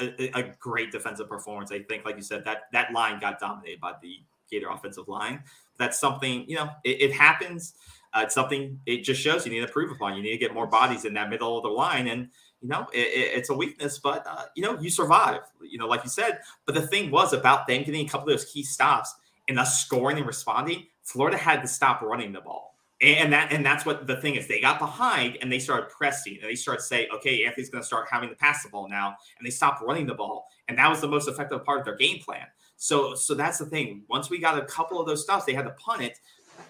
a, 0.00 0.30
a 0.38 0.54
great 0.60 0.92
defensive 0.92 1.28
performance. 1.28 1.72
I 1.72 1.80
think, 1.80 2.04
like 2.04 2.16
you 2.16 2.22
said, 2.22 2.44
that 2.44 2.62
that 2.72 2.92
line 2.92 3.18
got 3.18 3.40
dominated 3.40 3.80
by 3.80 3.94
the 4.00 4.18
Gator 4.50 4.68
offensive 4.68 5.08
line. 5.08 5.42
That's 5.78 5.98
something 5.98 6.44
you 6.48 6.56
know. 6.56 6.70
It, 6.84 7.00
it 7.00 7.12
happens. 7.12 7.74
Uh, 8.14 8.20
it's 8.24 8.34
something. 8.34 8.78
It 8.86 9.02
just 9.02 9.20
shows 9.20 9.46
you 9.46 9.52
need 9.52 9.60
to 9.60 9.66
improve 9.66 9.90
upon. 9.90 10.16
You 10.16 10.22
need 10.22 10.32
to 10.32 10.38
get 10.38 10.54
more 10.54 10.66
bodies 10.66 11.04
in 11.04 11.14
that 11.14 11.28
middle 11.28 11.56
of 11.56 11.64
the 11.64 11.70
line, 11.70 12.06
and 12.06 12.28
you 12.60 12.68
know 12.68 12.86
it, 12.92 13.08
it's 13.08 13.50
a 13.50 13.54
weakness. 13.54 13.98
But 13.98 14.24
uh, 14.28 14.44
you 14.54 14.62
know 14.62 14.78
you 14.78 14.90
survive. 14.90 15.40
You 15.60 15.78
know, 15.78 15.88
like 15.88 16.04
you 16.04 16.10
said. 16.10 16.38
But 16.66 16.76
the 16.76 16.86
thing 16.86 17.10
was 17.10 17.32
about 17.32 17.66
them 17.66 17.82
getting 17.82 18.06
a 18.06 18.08
couple 18.08 18.28
of 18.28 18.38
those 18.38 18.44
key 18.44 18.62
stops 18.62 19.12
and 19.48 19.58
us 19.58 19.84
scoring 19.84 20.18
and 20.18 20.26
responding. 20.26 20.86
Florida 21.02 21.36
had 21.36 21.62
to 21.62 21.68
stop 21.68 22.00
running 22.02 22.32
the 22.32 22.40
ball 22.40 22.72
and 23.02 23.32
that 23.32 23.52
and 23.52 23.66
that's 23.66 23.84
what 23.84 24.06
the 24.06 24.16
thing 24.16 24.36
is. 24.36 24.46
They 24.46 24.60
got 24.60 24.78
behind 24.78 25.36
and 25.40 25.50
they 25.50 25.58
started 25.58 25.90
pressing 25.90 26.38
and 26.40 26.48
they 26.48 26.54
started 26.54 26.82
saying, 26.82 27.08
okay, 27.16 27.44
Anthony's 27.44 27.68
going 27.68 27.82
to 27.82 27.86
start 27.86 28.06
having 28.10 28.28
to 28.28 28.36
pass 28.36 28.62
the 28.62 28.68
ball 28.70 28.88
now, 28.88 29.16
and 29.38 29.46
they 29.46 29.50
stopped 29.50 29.82
running 29.82 30.06
the 30.06 30.14
ball, 30.14 30.46
and 30.68 30.78
that 30.78 30.88
was 30.88 31.00
the 31.00 31.08
most 31.08 31.28
effective 31.28 31.64
part 31.64 31.80
of 31.80 31.84
their 31.84 31.96
game 31.96 32.20
plan. 32.20 32.46
So 32.76 33.14
so 33.14 33.34
that's 33.34 33.58
the 33.58 33.66
thing. 33.66 34.04
Once 34.08 34.30
we 34.30 34.38
got 34.38 34.56
a 34.56 34.64
couple 34.66 35.00
of 35.00 35.06
those 35.06 35.22
stops, 35.22 35.44
they 35.44 35.52
had 35.52 35.64
to 35.64 35.72
punt 35.72 36.02
it. 36.02 36.18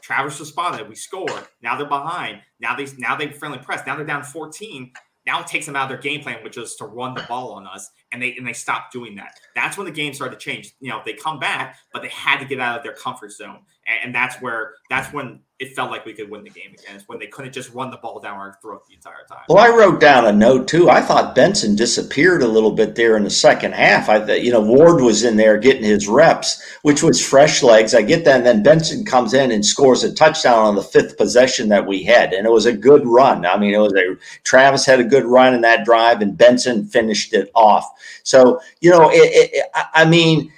Travis 0.01 0.41
responded. 0.41 0.89
We 0.89 0.95
scored. 0.95 1.47
Now 1.61 1.77
they're 1.77 1.87
behind. 1.87 2.41
Now 2.61 2.75
they 2.75 2.87
now 2.97 3.15
they 3.15 3.29
friendly 3.29 3.59
press. 3.59 3.87
Now 3.87 3.97
they're 3.97 4.07
down 4.07 4.23
14. 4.23 4.91
Now 5.27 5.41
it 5.41 5.47
takes 5.47 5.67
them 5.67 5.77
out 5.77 5.85
of 5.85 5.89
their 5.89 5.99
game 5.99 6.21
plan, 6.23 6.43
which 6.43 6.57
is 6.57 6.75
to 6.77 6.85
run 6.85 7.15
the 7.15 7.23
ball 7.29 7.53
on 7.53 7.67
us, 7.67 7.91
and 8.13 8.21
they 8.21 8.35
and 8.37 8.47
they 8.47 8.53
stopped 8.53 8.93
doing 8.93 9.15
that. 9.17 9.39
That's 9.55 9.77
when 9.77 9.87
the 9.87 9.93
game 9.93 10.15
started 10.15 10.39
to 10.39 10.45
change. 10.45 10.75
You 10.81 10.91
know, 10.91 11.01
they 11.05 11.15
come 11.15 11.39
back, 11.39 11.79
but 11.93 12.03
they 12.03 12.09
had 12.09 12.39
to 12.39 12.45
get 12.45 12.61
out 12.61 12.77
of 12.77 12.83
their 12.83 12.95
comfort 12.95 13.33
zone, 13.33 13.61
and, 14.05 14.15
that's 14.15 14.37
where 14.41 14.75
that's 14.91 15.13
when 15.13 15.41
it 15.59 15.75
felt 15.77 15.91
like 15.91 16.05
we 16.05 16.13
could 16.13 16.29
win 16.29 16.43
the 16.43 16.51
game 16.51 16.73
again. 16.73 16.97
It's 16.97 17.09
when 17.09 17.19
they 17.19 17.29
couldn't 17.29 17.53
just 17.53 17.73
run 17.73 17.91
the 17.91 17.97
ball 17.97 18.19
down 18.19 18.37
our 18.37 18.59
throat 18.61 18.83
the 18.89 18.95
entire 18.95 19.25
time. 19.29 19.45
Well, 19.49 19.59
I 19.59 19.69
wrote 19.69 20.01
down 20.01 20.27
a 20.27 20.33
note 20.33 20.67
too. 20.67 20.91
I 20.91 21.01
thought 21.01 21.35
Benson 21.35 21.77
disappeared 21.77 22.43
a 22.43 22.49
little 22.49 22.73
bit 22.73 22.97
there 22.97 23.17
in 23.17 23.23
the 23.23 23.31
second 23.31 23.73
half. 23.73 24.09
I 24.09 24.19
thought, 24.19 24.43
you 24.43 24.51
know, 24.51 24.61
Ward 24.61 25.01
was 25.03 25.23
in 25.23 25.37
there 25.37 25.59
getting 25.59 25.85
his 25.85 26.09
reps, 26.09 26.61
which 26.83 27.03
was 27.03 27.25
fresh 27.25 27.63
legs. 27.63 27.95
I 27.95 28.03
get 28.03 28.25
that. 28.25 28.39
And 28.39 28.47
then 28.47 28.63
Benson 28.63 29.05
comes 29.05 29.35
in 29.35 29.53
and 29.53 29.65
scores 29.65 30.03
a 30.03 30.13
touchdown 30.13 30.59
on 30.59 30.75
the 30.75 30.83
fifth 30.83 31.17
possession 31.17 31.69
that 31.69 31.87
we 31.87 32.03
had. 32.03 32.33
And 32.33 32.45
it 32.45 32.51
was 32.51 32.67
a 32.67 32.73
good 32.73 33.07
run. 33.07 33.47
I 33.47 33.57
mean, 33.57 33.73
it 33.73 33.79
was 33.79 33.95
a 33.95 34.17
Travis 34.43 34.85
had 34.85 35.01
a 35.01 35.05
good 35.05 35.25
run 35.25 35.55
in 35.55 35.61
that 35.61 35.85
drive 35.85 36.23
and 36.23 36.37
Benson 36.37 36.87
finished 36.87 37.33
it 37.35 37.51
off. 37.55 37.89
So, 38.25 38.61
you 38.81 38.91
know, 38.91 39.11
it, 39.11 39.51
it, 39.53 39.65
I 39.95 40.05
mean, 40.05 40.53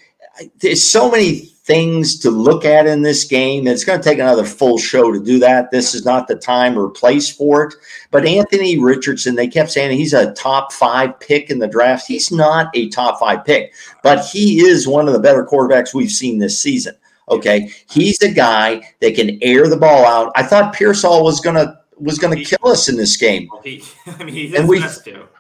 there's 0.61 0.83
so 0.83 1.11
many 1.11 1.55
things 1.65 2.19
to 2.19 2.31
look 2.31 2.65
at 2.65 2.87
in 2.87 3.03
this 3.03 3.25
game. 3.25 3.67
It's 3.67 3.85
going 3.85 3.99
to 3.99 4.05
take 4.07 4.19
another 4.19 4.45
full 4.45 4.77
show 4.77 5.11
to 5.11 5.19
do 5.19 5.39
that. 5.39 5.71
This 5.71 5.95
is 5.95 6.05
not 6.05 6.29
the 6.29 6.37
time 6.37 6.79
or 6.79 6.91
place 6.91 7.35
for 7.35 7.65
it. 7.65 7.75
But 8.11 8.27
Anthony 8.27 8.79
Richardson, 8.79 9.35
they 9.35 9.49
kept 9.49 9.71
saying 9.71 9.97
he's 9.97 10.13
a 10.13 10.33
top 10.35 10.73
five 10.73 11.19
pick 11.21 11.51
in 11.51 11.59
the 11.59 11.67
draft. 11.67 12.07
He's 12.07 12.31
not 12.31 12.69
a 12.75 12.91
top 12.91 13.19
five 13.19 13.45
pick, 13.45 13.73
but 14.03 14.25
he 14.27 14.61
is 14.61 14.87
one 14.87 15.07
of 15.07 15.15
the 15.15 15.21
better 15.21 15.45
quarterbacks 15.45 15.95
we've 15.95 16.11
seen 16.11 16.39
this 16.39 16.61
season. 16.61 16.95
Okay. 17.31 17.71
He's 17.89 18.21
a 18.23 18.31
guy 18.31 18.83
that 19.01 19.15
can 19.15 19.39
air 19.43 19.67
the 19.69 19.77
ball 19.79 20.05
out. 20.05 20.33
I 20.37 20.43
thought 20.43 20.75
Pearsall 20.75 21.25
was 21.25 21.41
going 21.41 21.57
to 21.57 21.79
was 21.97 22.19
going 22.19 22.37
to 22.37 22.45
kill 22.45 22.71
us 22.71 22.89
in 22.89 22.97
this 22.97 23.17
game. 23.17 23.49
He, 23.63 23.83
I 24.07 24.25
mean, 24.25 24.55
and 24.57 24.69
we, 24.69 24.85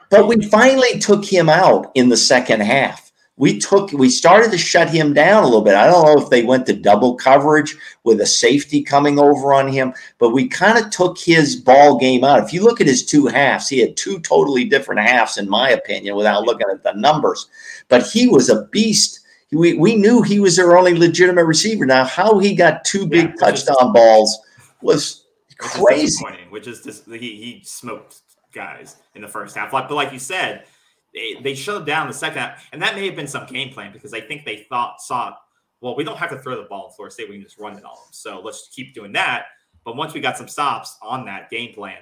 But 0.08 0.28
we 0.28 0.40
finally 0.48 1.00
took 1.00 1.24
him 1.24 1.48
out 1.48 1.90
in 1.94 2.08
the 2.08 2.16
second 2.16 2.60
half. 2.60 3.03
We 3.36 3.58
took 3.58 3.90
we 3.90 4.10
started 4.10 4.52
to 4.52 4.58
shut 4.58 4.88
him 4.88 5.12
down 5.12 5.42
a 5.42 5.46
little 5.46 5.62
bit. 5.62 5.74
I 5.74 5.86
don't 5.86 6.04
know 6.04 6.22
if 6.22 6.30
they 6.30 6.44
went 6.44 6.66
to 6.66 6.72
double 6.72 7.16
coverage 7.16 7.76
with 8.04 8.20
a 8.20 8.26
safety 8.26 8.80
coming 8.80 9.18
over 9.18 9.52
on 9.52 9.66
him, 9.66 9.92
but 10.18 10.30
we 10.30 10.46
kind 10.46 10.78
of 10.78 10.90
took 10.90 11.18
his 11.18 11.56
ball 11.56 11.98
game 11.98 12.22
out. 12.22 12.44
If 12.44 12.52
you 12.52 12.62
look 12.62 12.80
at 12.80 12.86
his 12.86 13.04
two 13.04 13.26
halves, 13.26 13.68
he 13.68 13.80
had 13.80 13.96
two 13.96 14.20
totally 14.20 14.64
different 14.64 15.00
halves, 15.00 15.36
in 15.36 15.48
my 15.48 15.70
opinion, 15.70 16.14
without 16.14 16.44
looking 16.44 16.68
at 16.70 16.84
the 16.84 16.92
numbers. 16.92 17.48
But 17.88 18.06
he 18.06 18.28
was 18.28 18.50
a 18.50 18.66
beast. 18.66 19.20
We, 19.50 19.74
we 19.74 19.96
knew 19.96 20.22
he 20.22 20.38
was 20.38 20.56
their 20.56 20.76
only 20.76 20.96
legitimate 20.96 21.44
receiver. 21.44 21.86
Now, 21.86 22.04
how 22.04 22.38
he 22.38 22.54
got 22.54 22.84
two 22.84 23.06
big 23.06 23.30
yeah, 23.30 23.34
touchdown 23.36 23.88
is, 23.88 23.92
balls 23.92 24.38
was 24.80 25.24
crazy. 25.58 26.24
Which 26.50 26.68
is 26.68 26.82
just 26.82 27.06
he 27.06 27.18
he 27.18 27.62
smoked 27.64 28.20
guys 28.52 28.96
in 29.14 29.22
the 29.22 29.28
first 29.28 29.56
half. 29.56 29.72
But 29.72 29.90
like 29.90 30.12
you 30.12 30.18
said, 30.18 30.66
they, 31.14 31.34
they 31.42 31.54
shut 31.54 31.86
down 31.86 32.08
the 32.08 32.12
second 32.12 32.38
half, 32.38 32.68
and 32.72 32.82
that 32.82 32.94
may 32.94 33.06
have 33.06 33.16
been 33.16 33.26
some 33.26 33.46
game 33.46 33.72
plan 33.72 33.92
because 33.92 34.12
I 34.12 34.20
think 34.20 34.44
they 34.44 34.66
thought 34.68 35.00
saw, 35.00 35.34
well, 35.80 35.96
we 35.96 36.04
don't 36.04 36.16
have 36.16 36.30
to 36.30 36.38
throw 36.38 36.56
the 36.56 36.68
ball 36.68 36.88
in 36.88 36.92
Florida 36.92 37.14
State; 37.14 37.28
we 37.28 37.36
can 37.36 37.44
just 37.44 37.58
run 37.58 37.76
it 37.78 37.84
all. 37.84 38.08
So 38.10 38.40
let's 38.40 38.68
keep 38.74 38.94
doing 38.94 39.12
that. 39.12 39.46
But 39.84 39.96
once 39.96 40.12
we 40.14 40.20
got 40.20 40.36
some 40.36 40.48
stops 40.48 40.96
on 41.02 41.24
that 41.26 41.50
game 41.50 41.72
plan, 41.72 41.98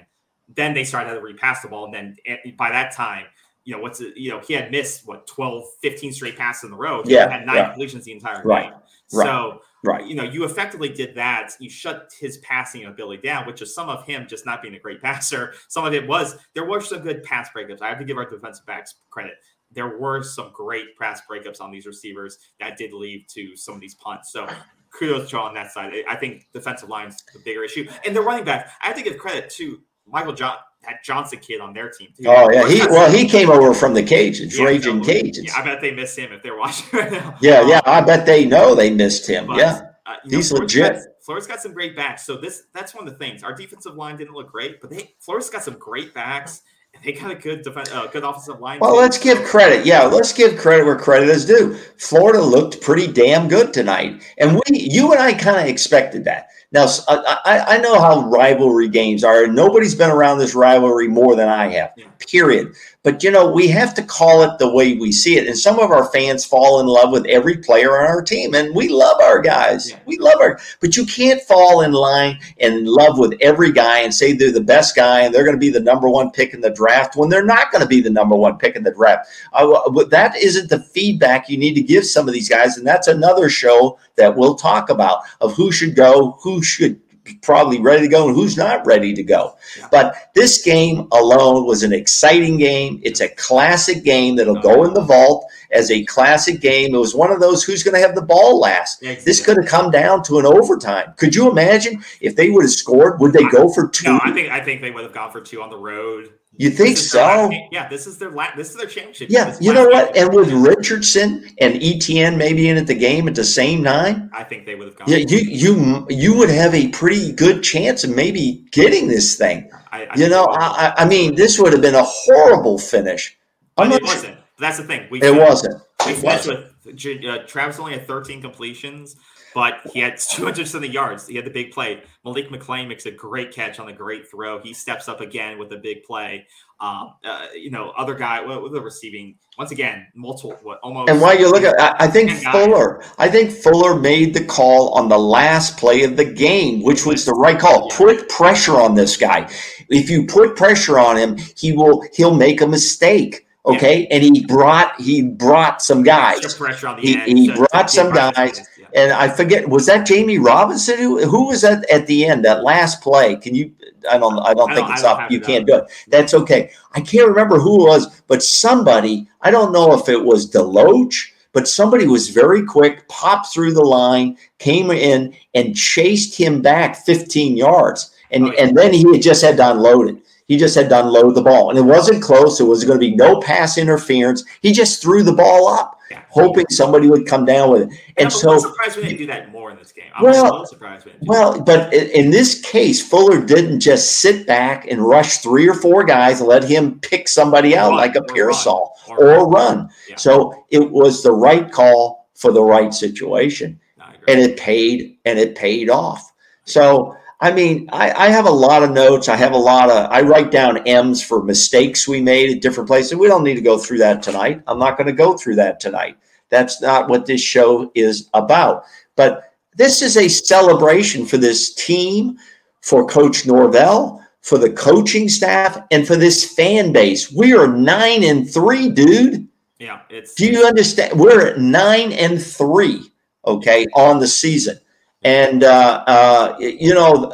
then 0.47 0.73
they 0.73 0.83
started 0.83 1.13
to 1.13 1.21
repass 1.21 1.61
the 1.61 1.67
ball, 1.67 1.85
and 1.85 1.93
then 1.93 2.17
eh, 2.25 2.51
by 2.57 2.69
that 2.69 2.93
time. 2.93 3.25
You 3.65 3.73
know 3.73 3.81
what's 3.81 4.01
it, 4.01 4.17
you 4.17 4.29
know 4.29 4.41
he 4.41 4.53
had 4.53 4.71
missed 4.71 5.07
what 5.07 5.25
12, 5.25 5.63
15 5.81 6.11
straight 6.11 6.37
passes 6.37 6.65
in 6.65 6.71
the 6.71 6.75
row. 6.75 7.01
Yeah, 7.05 7.29
had 7.29 7.45
nine 7.45 7.55
yeah. 7.55 7.69
completions 7.69 8.03
the 8.03 8.11
entire 8.11 8.43
right. 8.43 8.71
game. 8.71 8.73
Right. 9.13 9.25
So 9.25 9.61
Right. 9.83 10.05
You 10.05 10.15
know, 10.15 10.23
you 10.23 10.45
effectively 10.45 10.89
did 10.89 11.13
that. 11.15 11.51
You 11.59 11.69
shut 11.69 12.11
his 12.17 12.37
passing 12.37 12.85
ability 12.85 13.21
down, 13.21 13.45
which 13.45 13.61
is 13.61 13.75
some 13.75 13.89
of 13.89 14.05
him 14.05 14.27
just 14.27 14.45
not 14.45 14.61
being 14.61 14.75
a 14.75 14.79
great 14.79 15.01
passer. 15.03 15.53
Some 15.67 15.85
of 15.85 15.93
it 15.93 16.07
was 16.07 16.37
there 16.53 16.65
were 16.65 16.81
some 16.81 16.99
good 16.99 17.23
pass 17.23 17.49
breakups. 17.55 17.81
I 17.81 17.89
have 17.89 17.99
to 17.99 18.05
give 18.05 18.17
our 18.17 18.29
defensive 18.29 18.65
backs 18.65 18.95
credit. 19.09 19.33
There 19.71 19.97
were 19.97 20.23
some 20.23 20.51
great 20.53 20.97
pass 20.99 21.21
breakups 21.29 21.59
on 21.59 21.71
these 21.71 21.85
receivers 21.85 22.37
that 22.59 22.77
did 22.77 22.93
lead 22.93 23.27
to 23.29 23.55
some 23.57 23.75
of 23.75 23.81
these 23.81 23.95
punts. 23.95 24.31
So 24.31 24.47
kudos 24.93 25.29
to 25.31 25.39
on 25.39 25.53
that 25.55 25.71
side. 25.71 25.93
I 26.07 26.15
think 26.15 26.47
defensive 26.53 26.89
line's 26.89 27.23
the 27.33 27.39
bigger 27.39 27.63
issue. 27.63 27.89
And 28.05 28.15
the 28.15 28.21
running 28.21 28.45
back, 28.45 28.71
I 28.81 28.87
have 28.87 28.95
to 28.97 29.01
give 29.01 29.17
credit 29.17 29.49
to 29.51 29.81
Michael 30.07 30.33
John 30.33 30.57
that 30.83 31.03
Johnson 31.03 31.39
kid 31.39 31.61
on 31.61 31.73
their 31.73 31.89
team 31.89 32.09
too. 32.17 32.25
Oh 32.27 32.49
yeah, 32.51 32.67
he 32.67 32.79
well 32.87 33.11
he 33.11 33.27
came 33.27 33.49
over 33.49 33.73
from 33.73 33.93
the 33.93 34.03
Cajuns, 34.03 34.57
yeah, 34.57 34.65
Raging 34.65 34.97
no, 34.97 35.03
Cajuns. 35.03 35.43
Yeah, 35.43 35.55
I 35.55 35.63
bet 35.63 35.81
they 35.81 35.91
miss 35.91 36.15
him 36.15 36.31
if 36.31 36.43
they're 36.43 36.57
watching 36.57 36.99
right 36.99 37.11
now. 37.11 37.37
Yeah, 37.41 37.59
um, 37.59 37.69
yeah, 37.69 37.81
I 37.85 38.01
bet 38.01 38.25
they 38.25 38.45
know 38.45 38.75
they 38.75 38.91
missed 38.91 39.27
him. 39.27 39.47
But, 39.47 39.57
yeah, 39.57 39.81
uh, 40.05 40.15
he's 40.25 40.51
know, 40.51 40.59
legit. 40.59 40.93
Got, 40.93 41.01
Florida's 41.25 41.47
got 41.47 41.61
some 41.61 41.73
great 41.73 41.95
backs, 41.95 42.25
so 42.25 42.35
this 42.35 42.63
that's 42.73 42.93
one 42.93 43.07
of 43.07 43.13
the 43.13 43.19
things. 43.19 43.43
Our 43.43 43.53
defensive 43.53 43.95
line 43.95 44.17
didn't 44.17 44.33
look 44.33 44.51
great, 44.51 44.81
but 44.81 44.89
they 44.89 45.15
Florida's 45.19 45.49
got 45.49 45.63
some 45.63 45.77
great 45.77 46.13
backs. 46.13 46.61
They 47.03 47.11
got 47.11 47.31
a 47.31 47.35
good 47.35 47.63
defense, 47.63 47.91
uh, 47.91 48.07
good 48.07 48.23
offensive 48.23 48.61
line. 48.61 48.79
Well, 48.79 48.95
let's 48.95 49.17
give 49.17 49.43
credit. 49.43 49.85
Yeah, 49.85 50.03
let's 50.03 50.31
give 50.31 50.57
credit 50.57 50.85
where 50.85 50.97
credit 50.97 51.27
is 51.27 51.45
due. 51.45 51.75
Florida 51.97 52.41
looked 52.41 52.79
pretty 52.81 53.11
damn 53.11 53.49
good 53.49 53.73
tonight, 53.73 54.23
and 54.37 54.53
we, 54.53 54.79
you 54.79 55.11
and 55.11 55.21
I, 55.21 55.33
kind 55.33 55.59
of 55.59 55.65
expected 55.65 56.23
that. 56.25 56.47
Now, 56.71 56.87
I, 57.07 57.65
I 57.67 57.77
know 57.79 57.99
how 57.99 58.29
rivalry 58.29 58.87
games 58.87 59.23
are. 59.23 59.45
Nobody's 59.47 59.95
been 59.95 60.09
around 60.09 60.39
this 60.39 60.55
rivalry 60.55 61.07
more 61.07 61.35
than 61.35 61.49
I 61.49 61.67
have, 61.73 61.91
period. 62.19 62.73
But, 63.03 63.21
you 63.21 63.31
know, 63.31 63.51
we 63.51 63.67
have 63.67 63.93
to 63.95 64.01
call 64.01 64.43
it 64.43 64.57
the 64.59 64.73
way 64.73 64.93
we 64.93 65.11
see 65.11 65.37
it. 65.37 65.45
And 65.45 65.57
some 65.57 65.77
of 65.77 65.91
our 65.91 66.05
fans 66.11 66.45
fall 66.45 66.79
in 66.79 66.87
love 66.87 67.11
with 67.11 67.25
every 67.25 67.57
player 67.57 68.01
on 68.01 68.09
our 68.09 68.21
team. 68.21 68.55
And 68.55 68.73
we 68.73 68.87
love 68.87 69.19
our 69.21 69.41
guys. 69.41 69.89
Yeah. 69.89 69.99
We 70.05 70.17
love 70.17 70.39
our, 70.39 70.57
but 70.79 70.95
you 70.95 71.05
can't 71.05 71.41
fall 71.41 71.81
in 71.81 71.91
line 71.91 72.39
and 72.61 72.87
love 72.87 73.19
with 73.19 73.33
every 73.41 73.73
guy 73.73 73.99
and 73.99 74.13
say 74.13 74.31
they're 74.31 74.53
the 74.53 74.61
best 74.61 74.95
guy 74.95 75.21
and 75.21 75.35
they're 75.35 75.43
going 75.43 75.55
to 75.55 75.59
be 75.59 75.69
the 75.69 75.81
number 75.81 76.07
one 76.07 76.31
pick 76.31 76.53
in 76.53 76.61
the 76.61 76.69
draft 76.69 77.17
when 77.17 77.27
they're 77.27 77.45
not 77.45 77.73
going 77.73 77.81
to 77.81 77.87
be 77.87 77.99
the 77.99 78.09
number 78.09 78.37
one 78.37 78.57
pick 78.57 78.77
in 78.77 78.83
the 78.83 78.93
draft. 78.93 79.27
Uh, 79.51 79.89
that 80.05 80.37
isn't 80.37 80.69
the 80.69 80.79
feedback 80.79 81.49
you 81.49 81.57
need 81.57 81.73
to 81.73 81.81
give 81.81 82.05
some 82.05 82.29
of 82.29 82.33
these 82.33 82.47
guys. 82.47 82.77
And 82.77 82.87
that's 82.87 83.09
another 83.09 83.49
show 83.49 83.99
that 84.15 84.37
we'll 84.37 84.55
talk 84.55 84.89
about 84.89 85.23
of 85.41 85.53
who 85.53 85.73
should 85.73 85.95
go, 85.95 86.37
who 86.41 86.63
should 86.63 87.01
probably 87.41 87.79
ready 87.79 88.01
to 88.01 88.07
go 88.07 88.27
and 88.27 88.35
who's 88.35 88.57
not 88.57 88.85
ready 88.85 89.13
to 89.13 89.23
go. 89.23 89.55
Yeah. 89.77 89.87
But 89.91 90.31
this 90.35 90.61
game 90.63 91.07
alone 91.11 91.65
was 91.65 91.83
an 91.83 91.93
exciting 91.93 92.57
game. 92.57 92.99
It's 93.03 93.21
a 93.21 93.29
classic 93.29 94.03
game 94.03 94.35
that'll 94.35 94.61
go 94.61 94.83
in 94.83 94.93
the 94.93 95.01
vault 95.01 95.45
as 95.71 95.89
a 95.91 96.03
classic 96.05 96.61
game. 96.61 96.93
It 96.93 96.97
was 96.97 97.15
one 97.15 97.31
of 97.31 97.39
those 97.39 97.63
who's 97.63 97.83
going 97.83 97.95
to 97.95 98.05
have 98.05 98.15
the 98.15 98.21
ball 98.21 98.59
last. 98.59 99.01
Yeah, 99.01 99.11
exactly. 99.11 99.29
This 99.29 99.45
could 99.45 99.57
have 99.57 99.67
come 99.67 99.91
down 99.91 100.23
to 100.23 100.39
an 100.39 100.45
overtime. 100.45 101.13
Could 101.17 101.35
you 101.35 101.49
imagine 101.49 102.03
if 102.21 102.35
they 102.35 102.49
would 102.49 102.63
have 102.63 102.71
scored? 102.71 103.19
Would 103.19 103.33
they 103.33 103.47
go 103.49 103.69
for 103.69 103.87
two? 103.87 104.05
No, 104.05 104.19
I 104.23 104.31
think 104.31 104.49
I 104.49 104.59
think 104.59 104.81
they 104.81 104.91
would 104.91 105.03
have 105.03 105.13
gone 105.13 105.31
for 105.31 105.41
two 105.41 105.61
on 105.61 105.69
the 105.69 105.77
road. 105.77 106.33
You 106.55 106.69
think 106.69 106.97
so? 106.97 107.51
Yeah, 107.71 107.89
this 107.89 108.05
is 108.05 108.19
their 108.19 108.29
la- 108.29 108.55
this 108.55 108.69
is 108.69 108.75
their 108.75 108.85
championship. 108.85 109.29
Yeah, 109.31 109.55
you 109.59 109.73
know 109.73 109.87
what? 109.87 110.15
And 110.15 110.31
with 110.33 110.51
Richardson 110.51 111.49
and 111.59 111.81
Etienne 111.81 112.37
maybe 112.37 112.69
in 112.69 112.77
at 112.77 112.85
the 112.85 112.93
game 112.93 113.27
at 113.27 113.33
the 113.33 113.43
same 113.43 113.83
time, 113.83 114.29
I 114.33 114.43
think 114.43 114.67
they 114.67 114.75
would 114.75 114.87
have 114.87 114.95
gone. 114.95 115.09
Yeah, 115.09 115.17
you 115.17 115.39
you 115.39 116.05
you 116.09 116.37
would 116.37 116.51
have 116.51 116.75
a 116.75 116.89
pretty 116.89 117.31
good 117.31 117.63
chance 117.63 118.03
of 118.03 118.15
maybe 118.15 118.65
getting 118.71 119.07
this 119.07 119.35
thing. 119.35 119.71
I, 119.91 120.05
I 120.05 120.15
you 120.15 120.29
know, 120.29 120.45
I, 120.51 120.93
I 120.97 121.05
mean, 121.07 121.35
this 121.35 121.57
would 121.57 121.73
have 121.73 121.81
been 121.81 121.95
a 121.95 122.03
horrible 122.03 122.77
finish. 122.77 123.35
But 123.75 123.91
it 123.91 124.03
wasn't. 124.03 124.37
That's 124.59 124.77
the 124.77 124.83
thing. 124.83 125.07
We 125.09 125.23
it 125.23 125.35
wasn't. 125.35 125.81
We 126.05 126.11
it 126.13 126.23
wasn't. 126.23 126.67
with 126.85 127.25
uh, 127.25 127.47
Travis 127.47 127.79
only 127.79 127.93
had 127.93 128.05
13 128.05 128.41
completions 128.41 129.15
but 129.53 129.81
he 129.91 129.99
had 129.99 130.17
200 130.31 130.67
something 130.67 130.91
yards. 130.91 131.27
He 131.27 131.35
had 131.35 131.45
the 131.45 131.51
big 131.51 131.71
play. 131.71 132.01
Malik 132.25 132.49
McClain 132.49 132.87
makes 132.87 133.05
a 133.05 133.11
great 133.11 133.51
catch 133.51 133.79
on 133.79 133.87
the 133.87 133.93
great 133.93 134.29
throw. 134.29 134.59
He 134.59 134.73
steps 134.73 135.07
up 135.07 135.21
again 135.21 135.57
with 135.57 135.71
a 135.73 135.77
big 135.77 136.03
play. 136.03 136.47
Um, 136.79 137.13
uh, 137.23 137.47
you 137.55 137.71
know, 137.71 137.93
other 137.97 138.13
guy 138.13 138.41
with 138.41 138.73
the 138.73 138.81
receiving 138.81 139.35
once 139.57 139.71
again, 139.71 140.07
multiple 140.15 140.57
what 140.63 140.79
almost. 140.83 141.09
And 141.09 141.21
while 141.21 141.37
you 141.37 141.49
look 141.49 141.63
at, 141.63 141.79
I, 141.79 142.05
I 142.05 142.07
think 142.07 142.31
Fuller, 142.51 143.03
I 143.17 143.29
think 143.29 143.51
Fuller 143.51 143.97
made 143.97 144.33
the 144.33 144.43
call 144.43 144.89
on 144.89 145.07
the 145.07 145.17
last 145.17 145.77
play 145.77 146.03
of 146.03 146.17
the 146.17 146.25
game, 146.25 146.81
which 146.81 147.05
was 147.05 147.23
the 147.23 147.33
right 147.33 147.57
call. 147.57 147.87
Yeah. 147.89 147.97
Put 147.97 148.29
pressure 148.29 148.81
on 148.81 148.95
this 148.95 149.15
guy. 149.15 149.49
If 149.89 150.09
you 150.09 150.25
put 150.25 150.57
pressure 150.57 150.99
on 150.99 151.15
him, 151.15 151.37
he 151.55 151.71
will. 151.71 152.03
He'll 152.13 152.35
make 152.35 152.59
a 152.59 152.67
mistake. 152.67 153.47
Okay, 153.65 154.01
yeah. 154.01 154.15
and 154.15 154.23
he 154.23 154.45
brought 154.45 154.99
he 154.99 155.21
brought 155.21 155.81
some 155.81 156.03
guys. 156.03 156.53
Pressure 156.55 156.87
on 156.87 156.97
the 156.97 157.01
he, 157.01 157.17
end, 157.17 157.37
he 157.37 157.49
brought 157.49 157.89
some 157.89 158.11
guys 158.11 158.59
and 158.93 159.11
I 159.11 159.27
forget 159.29 159.67
was 159.67 159.85
that 159.87 160.05
Jammie 160.05 160.43
Robinson 160.43 160.97
who 160.97 161.25
who 161.25 161.47
was 161.47 161.61
that 161.61 161.89
at 161.89 162.07
the 162.07 162.25
end 162.25 162.45
that 162.45 162.63
last 162.63 163.01
play? 163.01 163.35
Can 163.35 163.55
you? 163.55 163.71
I 164.09 164.17
don't. 164.17 164.37
I 164.39 164.53
don't 164.53 164.71
I 164.71 164.75
think 164.75 164.87
don't, 164.87 164.93
it's 164.93 165.03
up. 165.03 165.31
You 165.31 165.39
can't 165.39 165.65
do 165.65 165.77
it. 165.77 165.85
That's 166.07 166.33
okay. 166.33 166.71
I 166.93 167.01
can't 167.01 167.27
remember 167.27 167.59
who 167.59 167.85
it 167.85 167.89
was, 167.89 168.21
but 168.27 168.43
somebody. 168.43 169.27
I 169.41 169.51
don't 169.51 169.71
know 169.71 169.93
if 169.93 170.09
it 170.09 170.23
was 170.23 170.49
Deloach, 170.49 171.31
but 171.53 171.67
somebody 171.67 172.07
was 172.07 172.29
very 172.29 172.63
quick, 172.63 173.07
popped 173.07 173.53
through 173.53 173.73
the 173.73 173.83
line, 173.83 174.37
came 174.59 174.91
in 174.91 175.35
and 175.53 175.75
chased 175.75 176.37
him 176.37 176.61
back 176.61 176.95
15 176.97 177.57
yards, 177.57 178.11
and 178.31 178.45
oh, 178.45 178.51
yeah. 178.51 178.63
and 178.63 178.77
then 178.77 178.93
he 178.93 179.09
had 179.11 179.21
just 179.21 179.41
had 179.41 179.57
to 179.57 179.71
unload 179.71 180.09
it. 180.09 180.17
He 180.47 180.57
just 180.57 180.75
had 180.75 180.89
to 180.89 180.99
unload 180.99 181.35
the 181.35 181.41
ball, 181.41 181.69
and 181.69 181.79
it 181.79 181.83
wasn't 181.83 182.21
close. 182.21 182.59
It 182.59 182.65
was 182.65 182.83
going 182.83 182.99
to 182.99 183.09
be 183.09 183.15
no 183.15 183.39
pass 183.39 183.77
interference. 183.77 184.43
He 184.61 184.71
just 184.71 185.01
threw 185.01 185.23
the 185.23 185.33
ball 185.33 185.67
up 185.67 185.92
hoping 186.33 186.65
somebody 186.69 187.07
would 187.07 187.27
come 187.27 187.45
down 187.45 187.69
with 187.69 187.83
it. 187.83 187.89
And 188.17 188.25
yeah, 188.25 188.29
so, 188.29 188.53
I'm 188.53 188.59
surprised 188.59 188.97
we 188.97 189.03
didn't 189.03 189.17
do 189.19 189.27
that 189.27 189.51
more 189.51 189.69
in 189.69 189.77
this 189.77 189.91
game. 189.91 190.05
I'm 190.15 190.23
well, 190.23 190.65
surprised. 190.65 191.05
We 191.05 191.13
well, 191.21 191.61
but 191.61 191.93
in 191.93 192.31
this 192.31 192.59
case, 192.61 193.07
Fuller 193.07 193.45
didn't 193.45 193.79
just 193.79 194.17
sit 194.17 194.47
back 194.47 194.87
and 194.89 195.01
rush 195.01 195.37
three 195.37 195.69
or 195.69 195.75
four 195.75 196.03
guys 196.03 196.39
and 196.39 196.49
let 196.49 196.63
him 196.63 196.99
pick 196.99 197.27
somebody 197.27 197.77
out 197.77 197.89
run, 197.89 197.97
like 197.97 198.15
a 198.15 198.23
Pearsall 198.23 198.95
or, 199.07 199.23
or, 199.23 199.35
or 199.35 199.49
run. 199.49 199.89
Yeah. 200.09 200.15
So 200.15 200.65
it 200.71 200.89
was 200.89 201.21
the 201.21 201.31
right 201.31 201.71
call 201.71 202.27
for 202.33 202.51
the 202.51 202.63
right 202.63 202.93
situation, 202.93 203.79
and 204.27 204.39
it 204.39 204.57
paid 204.57 205.19
and 205.25 205.37
it 205.37 205.55
paid 205.55 205.89
off. 205.89 206.33
So 206.65 207.15
I 207.43 207.51
mean, 207.51 207.89
I, 207.91 208.09
I, 208.11 208.29
have 208.29 208.45
a 208.45 208.49
lot 208.51 208.83
of 208.83 208.91
notes. 208.91 209.27
I 209.27 209.35
have 209.35 209.51
a 209.51 209.57
lot 209.57 209.89
of, 209.89 210.09
I 210.09 210.21
write 210.21 210.49
down 210.49 210.77
M's 210.87 211.21
for 211.21 211.43
mistakes 211.43 212.07
we 212.07 212.21
made 212.21 212.55
at 212.55 212.61
different 212.61 212.87
places. 212.87 213.15
We 213.15 213.27
don't 213.27 213.43
need 213.43 213.55
to 213.55 213.61
go 213.61 213.77
through 213.77 213.97
that 213.97 214.23
tonight. 214.23 214.63
I'm 214.65 214.79
not 214.79 214.95
going 214.95 215.07
to 215.07 215.13
go 215.13 215.35
through 215.35 215.55
that 215.55 215.81
tonight. 215.81 216.17
That's 216.47 216.81
not 216.81 217.09
what 217.09 217.25
this 217.25 217.41
show 217.41 217.91
is 217.95 218.29
about. 218.33 218.85
But 219.17 219.53
this 219.75 220.01
is 220.01 220.15
a 220.15 220.29
celebration 220.29 221.25
for 221.25 221.35
this 221.35 221.73
team, 221.73 222.37
for 222.79 223.05
Coach 223.05 223.45
Norvell, 223.45 224.25
for 224.39 224.57
the 224.57 224.71
coaching 224.71 225.27
staff, 225.27 225.77
and 225.91 226.07
for 226.07 226.15
this 226.15 226.53
fan 226.53 226.93
base. 226.93 227.29
We 227.29 227.53
are 227.53 227.67
nine 227.67 228.23
and 228.23 228.49
three, 228.49 228.89
dude. 228.89 229.49
Yeah, 229.79 229.99
it's. 230.09 230.33
Do 230.33 230.45
you 230.45 230.65
understand? 230.65 231.19
We're 231.19 231.45
at 231.47 231.59
nine 231.59 232.13
and 232.13 232.41
three, 232.41 233.11
okay, 233.45 233.85
on 233.95 234.19
the 234.19 234.27
season. 234.27 234.79
And, 235.23 235.63
uh, 235.63 236.03
uh, 236.07 236.55
you 236.59 236.93
know, 236.93 237.31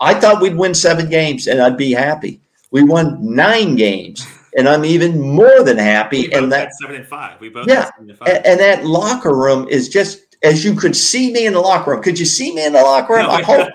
I 0.00 0.14
thought 0.14 0.42
we'd 0.42 0.56
win 0.56 0.74
seven 0.74 1.08
games 1.08 1.46
and 1.46 1.60
I'd 1.60 1.76
be 1.76 1.92
happy. 1.92 2.40
We 2.70 2.82
won 2.82 3.18
nine 3.34 3.76
games 3.76 4.26
and 4.56 4.68
I'm 4.68 4.84
even 4.84 5.20
more 5.20 5.62
than 5.62 5.78
happy. 5.78 6.32
and 6.32 6.50
that 6.52 6.72
seven 6.74 6.96
and 6.96 7.06
five. 7.06 7.40
We 7.40 7.48
both 7.48 7.68
yeah. 7.68 7.90
And, 7.98 8.10
and, 8.46 8.60
that 8.60 8.84
locker 8.84 9.34
room 9.36 9.68
is 9.68 9.88
just 9.88 10.36
as 10.42 10.64
you 10.64 10.74
could 10.74 10.96
see 10.96 11.32
me 11.32 11.46
in 11.46 11.52
the 11.52 11.60
locker 11.60 11.92
room. 11.92 12.02
Could 12.02 12.18
you 12.18 12.24
see 12.24 12.54
me 12.54 12.64
in 12.64 12.72
the 12.72 12.82
locker 12.82 13.14
room? 13.14 13.26
No, 13.26 13.30
I 13.30 13.42
hope. 13.42 13.68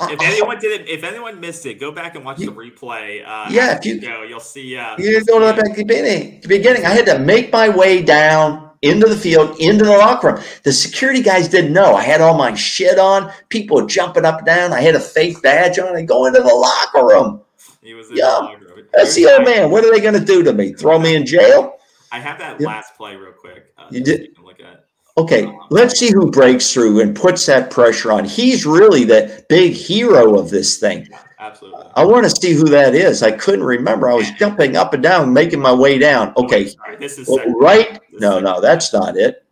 if 0.00 0.20
anyone 0.22 0.58
did 0.58 0.80
it, 0.80 0.88
if 0.88 1.04
anyone 1.04 1.38
missed 1.38 1.66
it, 1.66 1.74
go 1.74 1.92
back 1.92 2.14
and 2.14 2.24
watch 2.24 2.38
the 2.38 2.46
replay. 2.46 3.22
Uh, 3.24 3.48
yeah, 3.50 3.76
if 3.76 3.84
you 3.84 4.00
go, 4.00 4.22
you'll 4.22 4.40
see. 4.40 4.76
Uh, 4.76 4.96
you 4.98 5.24
go 5.24 5.38
to 5.38 5.62
the 5.62 5.74
beginning. 5.74 6.40
Beginning, 6.46 6.84
I 6.86 6.90
had 6.90 7.06
to 7.06 7.18
make 7.18 7.52
my 7.52 7.68
way 7.68 8.02
down 8.02 8.61
into 8.82 9.06
the 9.06 9.16
field, 9.16 9.58
into 9.60 9.84
the 9.84 9.90
locker 9.90 10.34
room. 10.34 10.44
The 10.64 10.72
security 10.72 11.22
guys 11.22 11.48
didn't 11.48 11.72
know. 11.72 11.94
I 11.94 12.02
had 12.02 12.20
all 12.20 12.36
my 12.36 12.54
shit 12.54 12.98
on. 12.98 13.32
People 13.48 13.86
jumping 13.86 14.24
up 14.24 14.38
and 14.38 14.46
down. 14.46 14.72
I 14.72 14.80
had 14.80 14.96
a 14.96 15.00
fake 15.00 15.40
badge 15.40 15.78
on. 15.78 15.96
I 15.96 16.02
go 16.02 16.26
into 16.26 16.40
the 16.40 16.54
locker 16.54 17.06
room. 17.06 17.40
He 17.80 17.94
was 17.94 18.10
in 18.10 18.16
yeah, 18.16 18.24
the 18.24 18.30
locker 18.30 18.64
room. 18.66 18.86
That's 18.92 19.14
the 19.14 19.26
old 19.26 19.44
man. 19.44 19.70
What 19.70 19.84
are 19.84 19.92
they 19.92 20.00
going 20.00 20.18
to 20.18 20.24
do 20.24 20.42
to 20.42 20.52
me? 20.52 20.72
Throw 20.72 20.98
me 20.98 21.16
in 21.16 21.24
jail? 21.24 21.78
I 22.10 22.18
have 22.18 22.38
that 22.40 22.60
yeah. 22.60 22.66
last 22.66 22.94
play 22.96 23.16
real 23.16 23.32
quick. 23.32 23.72
Uh, 23.78 23.86
you 23.90 24.02
did. 24.02 24.34
You 24.36 24.44
look 24.44 24.60
at. 24.60 24.84
Okay, 25.16 25.44
um, 25.44 25.58
let's 25.70 25.98
see 25.98 26.10
who 26.10 26.30
breaks 26.30 26.72
through 26.72 27.00
and 27.00 27.14
puts 27.14 27.46
that 27.46 27.70
pressure 27.70 28.12
on. 28.12 28.24
He's 28.24 28.64
really 28.64 29.04
the 29.04 29.44
big 29.48 29.72
hero 29.72 30.38
of 30.38 30.50
this 30.50 30.78
thing. 30.78 31.08
Absolutely. 31.42 31.86
I 31.96 32.04
want 32.04 32.22
to 32.22 32.30
see 32.30 32.52
who 32.52 32.66
that 32.66 32.94
is. 32.94 33.20
I 33.20 33.32
couldn't 33.32 33.64
remember. 33.64 34.08
I 34.08 34.14
was 34.14 34.30
jumping 34.30 34.76
up 34.76 34.94
and 34.94 35.02
down, 35.02 35.32
making 35.32 35.58
my 35.58 35.72
way 35.72 35.98
down. 35.98 36.32
Oh, 36.36 36.44
okay. 36.44 36.70
Oh, 36.88 36.96
this 37.00 37.18
is 37.18 37.26
well, 37.28 37.44
right. 37.58 38.00
This 38.12 38.20
no, 38.20 38.38
no, 38.38 38.60
that's 38.60 38.92
not 38.92 39.16
it. 39.16 39.44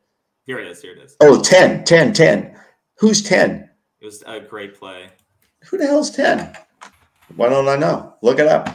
Here 0.46 0.60
it 0.60 0.68
is. 0.68 0.80
Here 0.80 0.92
it 0.92 0.98
is. 0.98 1.16
Oh, 1.20 1.42
10, 1.42 1.82
10, 1.82 2.12
10. 2.12 2.56
Who's 2.98 3.22
10? 3.22 3.68
It 4.00 4.04
was 4.04 4.22
a 4.24 4.38
great 4.38 4.78
play. 4.78 5.08
Who 5.64 5.78
the 5.78 5.86
hell's 5.86 6.12
10? 6.12 6.56
Why 7.34 7.48
don't 7.48 7.68
I 7.68 7.74
know? 7.74 8.14
Look 8.22 8.38
it 8.38 8.46
up. 8.46 8.68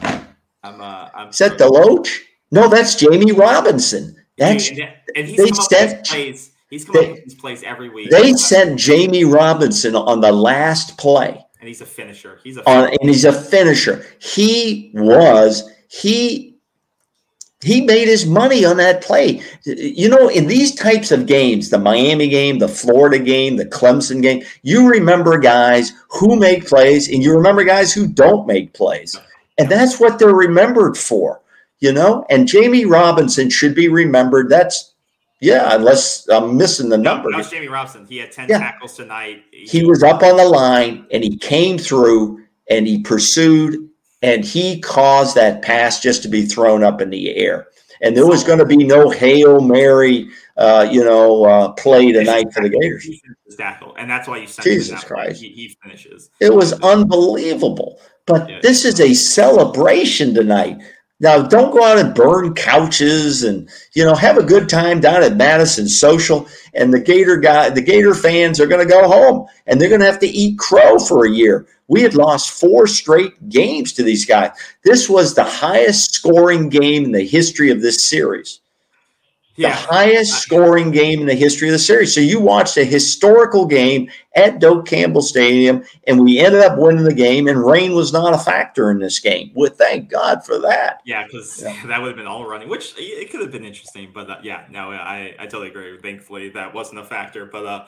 I'm, 0.63 0.81
uh, 0.81 1.09
I'm 1.15 1.29
is 1.29 1.37
that 1.37 1.57
Deloach? 1.57 2.19
No, 2.51 2.67
that's 2.67 3.01
Jammie 3.01 3.37
Robinson. 3.37 4.13
That's 4.37 4.69
and, 4.69 4.89
and 5.15 5.25
he's 5.25 5.37
they 5.37 5.51
sent, 5.51 6.05
plays. 6.05 6.51
He's 6.69 6.83
come 6.83 6.95
they, 6.95 7.05
up 7.05 7.11
with 7.15 7.23
these 7.23 7.35
plays 7.35 7.63
every 7.63 7.87
week. 7.87 8.09
They 8.09 8.33
sent 8.33 8.77
Jammie 8.77 9.31
Robinson 9.31 9.95
on 9.95 10.19
the 10.19 10.33
last 10.33 10.97
play 10.97 11.44
and 11.65 11.69
he's 11.69 11.81
a 11.81 11.85
finisher. 11.85 12.39
He's 12.43 12.57
a 12.57 12.63
finisher. 12.63 12.87
Uh, 12.87 12.97
and 13.01 13.09
he's 13.09 13.25
a 13.25 13.33
finisher. 13.33 14.05
He 14.19 14.91
was 14.93 15.67
he 15.87 16.55
he 17.63 17.81
made 17.81 18.07
his 18.07 18.27
money 18.27 18.63
on 18.63 18.77
that 18.77 19.01
play. 19.01 19.41
You 19.63 20.07
know, 20.07 20.27
in 20.27 20.45
these 20.45 20.75
types 20.75 21.11
of 21.11 21.25
games, 21.25 21.71
the 21.71 21.79
Miami 21.79 22.27
game, 22.27 22.59
the 22.59 22.67
Florida 22.67 23.17
game, 23.17 23.57
the 23.57 23.65
Clemson 23.65 24.21
game, 24.21 24.43
you 24.61 24.87
remember 24.87 25.39
guys 25.39 25.91
who 26.09 26.35
make 26.35 26.67
plays 26.67 27.09
and 27.09 27.23
you 27.23 27.35
remember 27.35 27.63
guys 27.63 27.91
who 27.91 28.05
don't 28.05 28.45
make 28.45 28.73
plays. 28.73 29.19
And 29.57 29.67
that's 29.67 29.99
what 29.99 30.19
they're 30.19 30.35
remembered 30.35 30.95
for, 30.95 31.41
you 31.79 31.91
know? 31.91 32.27
And 32.29 32.47
Jammie 32.47 32.87
Robinson 32.87 33.49
should 33.49 33.73
be 33.73 33.87
remembered. 33.87 34.49
That's 34.49 34.93
yeah, 35.41 35.75
unless 35.75 36.27
I'm 36.29 36.57
missing 36.57 36.89
the 36.89 36.97
number. 36.97 37.29
That 37.31 37.37
was 37.37 37.51
Jammie 37.51 37.69
Robinson. 37.69 38.05
He 38.07 38.17
had 38.17 38.31
10 38.31 38.49
yeah. 38.49 38.59
tackles 38.59 38.95
tonight. 38.95 39.43
He, 39.51 39.79
he 39.79 39.85
was 39.85 40.03
up 40.03 40.23
on 40.23 40.37
the 40.37 40.45
line 40.45 41.05
and 41.11 41.23
he 41.23 41.37
came 41.37 41.77
through 41.77 42.43
and 42.69 42.87
he 42.87 43.01
pursued 43.01 43.89
and 44.21 44.43
he 44.43 44.79
caused 44.79 45.35
that 45.35 45.61
pass 45.61 45.99
just 45.99 46.23
to 46.23 46.29
be 46.29 46.45
thrown 46.45 46.83
up 46.83 47.01
in 47.01 47.09
the 47.09 47.35
air. 47.35 47.67
And 48.01 48.15
there 48.15 48.27
was 48.27 48.43
going 48.43 48.59
to 48.59 48.65
be 48.65 48.77
no 48.77 49.09
Hail 49.09 49.61
Mary, 49.61 50.29
uh, 50.57 50.87
you 50.89 51.03
know, 51.03 51.45
uh, 51.45 51.71
play 51.73 52.11
tonight 52.11 52.51
for 52.53 52.61
the 52.61 52.69
Gators. 52.69 53.07
Tackle, 53.57 53.95
and 53.97 54.09
that's 54.09 54.27
why 54.27 54.37
you 54.37 54.47
sent 54.47 54.65
Jesus 54.65 55.03
Christ. 55.03 55.41
He, 55.41 55.49
he, 55.49 55.77
finishes. 55.81 56.29
It 56.41 56.53
was 56.53 56.73
unbelievable. 56.81 58.01
But 58.25 58.49
yeah. 58.49 58.59
this 58.61 58.83
is 58.83 58.99
a 58.99 59.13
celebration 59.13 60.33
tonight. 60.33 60.81
Now, 61.21 61.41
don't 61.41 61.71
go 61.71 61.83
out 61.83 61.97
and 61.97 62.13
burn 62.13 62.53
couches 62.53 63.43
and 63.43 63.69
you 63.93 64.03
know 64.03 64.15
have 64.15 64.37
a 64.37 64.43
good 64.43 64.67
time 64.67 64.99
down 64.99 65.23
at 65.23 65.37
Madison 65.37 65.87
Social. 65.87 66.47
And 66.73 66.93
the 66.93 66.99
Gator 66.99 67.37
guy, 67.37 67.69
the 67.69 67.81
Gator 67.81 68.13
fans 68.13 68.59
are 68.59 68.67
going 68.67 68.85
to 68.85 68.91
go 68.91 69.07
home 69.07 69.47
and 69.65 69.79
they're 69.79 69.89
going 69.89 70.01
to 70.01 70.11
have 70.11 70.19
to 70.19 70.27
eat 70.27 70.59
crow 70.59 70.99
for 70.99 71.25
a 71.25 71.31
year. 71.31 71.67
We 71.87 72.01
had 72.01 72.15
lost 72.15 72.59
four 72.59 72.87
straight 72.87 73.47
games 73.47 73.93
to 73.93 74.03
these 74.03 74.25
guys. 74.25 74.51
This 74.83 75.07
was 75.07 75.35
the 75.35 75.43
highest 75.43 76.15
scoring 76.15 76.67
game 76.67 77.05
in 77.05 77.11
the 77.11 77.25
history 77.25 77.69
of 77.69 77.81
this 77.81 78.03
series 78.03 78.59
yeah. 79.55 79.69
the 79.69 79.75
highest 79.75 80.41
scoring 80.41 80.91
game 80.91 81.21
in 81.21 81.27
the 81.27 81.35
history 81.35 81.67
of 81.67 81.73
the 81.73 81.79
series. 81.79 82.13
So 82.13 82.21
you 82.21 82.39
watched 82.39 82.77
a 82.77 82.83
historical 82.83 83.65
game 83.65 84.09
at 84.35 84.59
Doak 84.59 84.85
Campbell 84.85 85.21
Stadium, 85.21 85.83
and 86.07 86.23
we 86.23 86.39
ended 86.39 86.61
up 86.61 86.77
winning 86.77 87.03
the 87.03 87.13
game, 87.13 87.47
and 87.47 87.65
rain 87.65 87.95
was 87.95 88.11
not 88.11 88.33
a 88.33 88.37
factor 88.37 88.91
in 88.91 88.99
this 88.99 89.19
game. 89.19 89.51
Well, 89.55 89.71
thank 89.71 90.09
God 90.09 90.45
for 90.45 90.59
that. 90.59 91.01
Yeah, 91.05 91.25
because 91.25 91.61
yeah. 91.61 91.75
that 91.87 92.01
would 92.01 92.09
have 92.09 92.17
been 92.17 92.27
all 92.27 92.45
running, 92.45 92.69
which 92.69 92.93
it 92.97 93.31
could 93.31 93.41
have 93.41 93.51
been 93.51 93.65
interesting. 93.65 94.11
But 94.13 94.29
uh, 94.29 94.37
yeah, 94.43 94.65
no, 94.69 94.91
I, 94.91 95.35
I 95.39 95.45
totally 95.45 95.69
agree. 95.69 95.97
Thankfully, 95.99 96.49
that 96.49 96.73
wasn't 96.73 96.99
a 96.99 97.05
factor. 97.05 97.45
But 97.45 97.65
uh, 97.65 97.85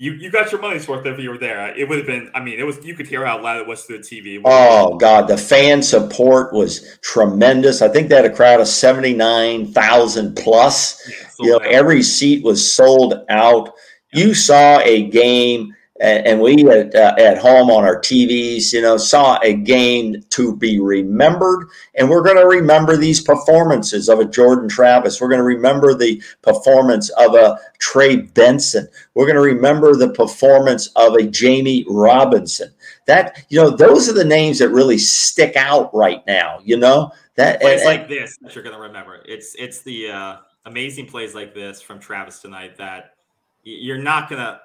you 0.00 0.12
you 0.12 0.30
got 0.30 0.52
your 0.52 0.60
money's 0.60 0.86
worth 0.86 1.04
if 1.04 1.18
you 1.18 1.28
were 1.28 1.38
there. 1.38 1.76
It 1.76 1.88
would 1.88 1.98
have 1.98 2.06
been. 2.06 2.30
I 2.32 2.40
mean, 2.40 2.60
it 2.60 2.62
was. 2.62 2.82
You 2.84 2.94
could 2.94 3.08
hear 3.08 3.26
how 3.26 3.42
loud 3.42 3.60
it 3.60 3.66
was 3.66 3.82
through 3.82 3.98
the 3.98 4.04
TV. 4.04 4.40
Oh 4.44 4.96
God, 4.96 5.26
the 5.26 5.36
fan 5.36 5.82
support 5.82 6.52
was 6.52 6.98
tremendous. 7.02 7.82
I 7.82 7.88
think 7.88 8.08
they 8.08 8.14
had 8.14 8.24
a 8.24 8.34
crowd 8.34 8.60
of 8.60 8.68
seventy 8.68 9.12
nine 9.12 9.66
thousand 9.66 10.36
plus. 10.36 11.02
Yeah, 11.08 11.26
you 11.40 11.50
know, 11.50 11.58
every 11.58 12.04
seat 12.04 12.44
was 12.44 12.72
sold 12.72 13.24
out. 13.28 13.74
Yeah. 14.12 14.24
You 14.24 14.34
saw 14.34 14.78
a 14.80 15.08
game 15.08 15.74
and, 16.00 16.40
we 16.40 16.68
at, 16.68 16.94
uh, 16.94 17.14
at 17.18 17.38
home 17.38 17.70
on 17.70 17.84
our 17.84 18.00
TVs, 18.00 18.72
you 18.72 18.80
know, 18.80 18.96
saw 18.96 19.38
a 19.42 19.52
game 19.52 20.22
to 20.30 20.56
be 20.56 20.78
remembered. 20.78 21.68
And 21.96 22.08
we're 22.08 22.22
going 22.22 22.36
to 22.36 22.46
remember 22.46 22.96
these 22.96 23.20
performances 23.20 24.08
of 24.08 24.20
a 24.20 24.24
Jordan 24.24 24.68
Travis. 24.68 25.20
We're 25.20 25.28
going 25.28 25.40
to 25.40 25.44
remember 25.44 25.94
the 25.94 26.22
performance 26.42 27.08
of 27.10 27.34
a 27.34 27.58
Trey 27.78 28.16
Benson. 28.16 28.88
We're 29.14 29.26
going 29.26 29.36
to 29.36 29.42
remember 29.42 29.94
the 29.94 30.10
performance 30.10 30.88
of 30.96 31.14
a 31.14 31.22
Jammie 31.22 31.84
Robinson. 31.88 32.72
That, 33.06 33.44
you 33.48 33.60
know, 33.60 33.70
those 33.70 34.08
are 34.08 34.14
the 34.14 34.24
names 34.24 34.58
that 34.58 34.68
really 34.68 34.98
stick 34.98 35.56
out 35.56 35.92
right 35.94 36.24
now, 36.26 36.60
you 36.64 36.76
know? 36.76 37.12
That 37.34 37.60
plays 37.60 37.82
and, 37.82 37.88
like 37.88 38.08
this 38.08 38.36
that 38.38 38.54
you're 38.54 38.64
going 38.64 38.74
to 38.74 38.82
remember. 38.82 39.22
It's 39.24 39.54
it's 39.56 39.82
the 39.82 40.10
uh, 40.10 40.36
amazing 40.66 41.06
plays 41.06 41.36
like 41.36 41.54
this 41.54 41.80
from 41.80 42.00
Travis 42.00 42.40
tonight 42.40 42.76
that 42.78 43.14
you're 43.62 43.98
not 43.98 44.28
going 44.28 44.40
to 44.40 44.60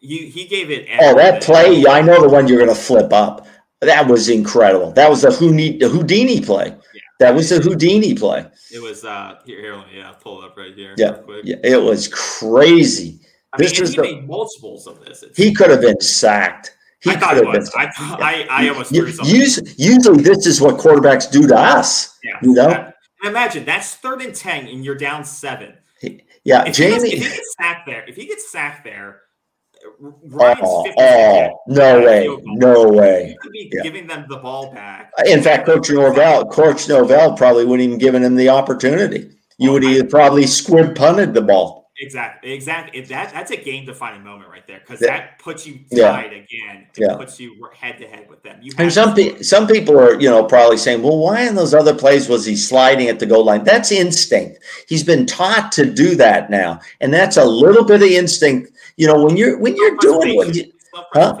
he 0.00 0.28
he 0.28 0.46
gave 0.46 0.70
it. 0.70 0.88
Oh, 1.00 1.14
that 1.16 1.42
play! 1.42 1.86
I 1.86 2.00
know 2.00 2.20
the 2.20 2.28
one 2.28 2.48
you're 2.48 2.58
going 2.58 2.74
to 2.74 2.80
flip 2.80 3.12
up. 3.12 3.46
That 3.80 4.08
was 4.08 4.28
incredible. 4.28 4.92
That 4.92 5.08
was 5.08 5.22
the 5.22 5.30
Houdini, 5.30 5.78
the 5.78 5.88
Houdini 5.88 6.40
play. 6.40 6.66
Yeah. 6.66 7.00
That 7.18 7.34
was 7.34 7.48
the 7.48 7.60
Houdini 7.60 8.14
play. 8.14 8.46
It 8.72 8.82
was 8.82 9.04
uh 9.04 9.38
here, 9.44 9.60
here 9.60 9.84
yeah, 9.94 10.12
pull 10.12 10.42
it 10.42 10.46
up 10.46 10.56
right 10.56 10.74
here. 10.74 10.94
Yeah, 10.96 11.20
yeah 11.44 11.56
it 11.62 11.82
was 11.82 12.08
crazy. 12.08 13.20
I 13.52 13.58
this 13.58 13.72
mean, 13.72 13.82
is 13.82 13.90
he 13.90 13.96
the, 13.96 14.02
made 14.02 14.28
multiples 14.28 14.86
of 14.86 15.04
this. 15.04 15.24
He 15.36 15.52
could 15.54 15.70
have 15.70 15.80
been 15.80 16.00
sacked. 16.00 16.76
He 17.02 17.10
I 17.10 17.16
thought 17.16 17.38
it 17.38 17.46
was. 17.46 17.70
Been, 17.70 17.88
I, 17.96 18.46
I, 18.50 18.64
I 18.64 18.68
almost 18.68 18.92
usually, 18.92 19.72
usually 19.76 20.22
this 20.22 20.46
is 20.46 20.60
what 20.60 20.76
quarterbacks 20.76 21.30
do 21.30 21.46
to 21.46 21.56
us. 21.56 22.18
Yeah. 22.22 22.38
You 22.42 22.52
know? 22.52 22.92
imagine 23.24 23.64
that's 23.64 23.96
third 23.96 24.22
and 24.22 24.34
ten 24.34 24.66
and 24.66 24.84
you're 24.84 24.94
down 24.94 25.24
seven. 25.24 25.74
Yeah, 26.44 26.64
if 26.66 26.74
Jamie. 26.76 27.10
He 27.10 27.16
gets, 27.16 27.26
if 27.26 27.32
he 27.32 27.36
gets 27.36 27.54
sacked 27.58 27.86
there, 27.86 28.04
if 28.08 28.16
he 28.16 28.26
gets 28.26 28.50
sacked 28.50 28.84
there, 28.84 29.20
Ryan's 29.98 30.60
oh, 30.62 30.92
oh 30.98 31.60
no 31.66 32.00
way, 32.00 32.28
no 32.44 32.88
way. 32.88 33.36
could 33.40 33.52
be 33.52 33.70
yeah. 33.72 33.82
giving 33.82 34.06
them 34.06 34.26
the 34.28 34.38
ball 34.38 34.72
back. 34.72 35.12
In 35.26 35.42
fact, 35.42 35.66
Coach 35.66 35.90
Norvell, 35.90 36.46
Coach 36.46 36.88
Norvell 36.88 37.36
probably 37.36 37.64
wouldn't 37.64 37.86
even 37.86 37.98
given 37.98 38.22
him 38.22 38.34
the 38.34 38.48
opportunity. 38.48 39.30
You 39.58 39.72
would 39.72 39.82
have 39.82 40.08
probably 40.08 40.46
squib 40.46 40.96
punted 40.96 41.34
the 41.34 41.42
ball. 41.42 41.80
Exactly, 42.02 42.52
exactly. 42.52 43.02
That 43.02 43.30
that's 43.30 43.50
a 43.50 43.58
game 43.58 43.84
defining 43.84 44.24
moment 44.24 44.48
right 44.48 44.66
there 44.66 44.80
because 44.80 45.00
that 45.00 45.38
puts 45.38 45.66
you 45.66 45.80
tied 45.94 46.32
yeah. 46.32 46.38
again. 46.38 46.86
It 46.96 46.98
yeah. 46.98 47.16
puts 47.16 47.38
you 47.38 47.68
head 47.74 47.98
to 47.98 48.08
head 48.08 48.26
with 48.30 48.42
them. 48.42 48.58
You 48.62 48.72
and 48.78 48.90
some 48.90 49.14
pe- 49.14 49.42
some 49.42 49.66
people 49.66 50.00
are 50.00 50.18
you 50.18 50.30
know 50.30 50.42
probably 50.44 50.78
saying, 50.78 51.02
well, 51.02 51.18
why 51.18 51.42
in 51.42 51.54
those 51.54 51.74
other 51.74 51.94
plays 51.94 52.26
was 52.26 52.46
he 52.46 52.56
sliding 52.56 53.08
at 53.08 53.18
the 53.18 53.26
goal 53.26 53.44
line? 53.44 53.64
That's 53.64 53.92
instinct. 53.92 54.60
He's 54.88 55.04
been 55.04 55.26
taught 55.26 55.72
to 55.72 55.92
do 55.92 56.14
that 56.14 56.48
now, 56.48 56.80
and 57.02 57.12
that's 57.12 57.36
a 57.36 57.44
little 57.44 57.84
bit 57.84 58.02
of 58.02 58.08
instinct 58.08 58.70
you 59.00 59.06
know, 59.06 59.24
when 59.24 59.34
you're 59.34 59.56
when 59.56 59.74
you're 59.76 59.96
doing 59.96 60.36
what 60.36 60.54
you, 60.54 60.70
huh? 61.14 61.38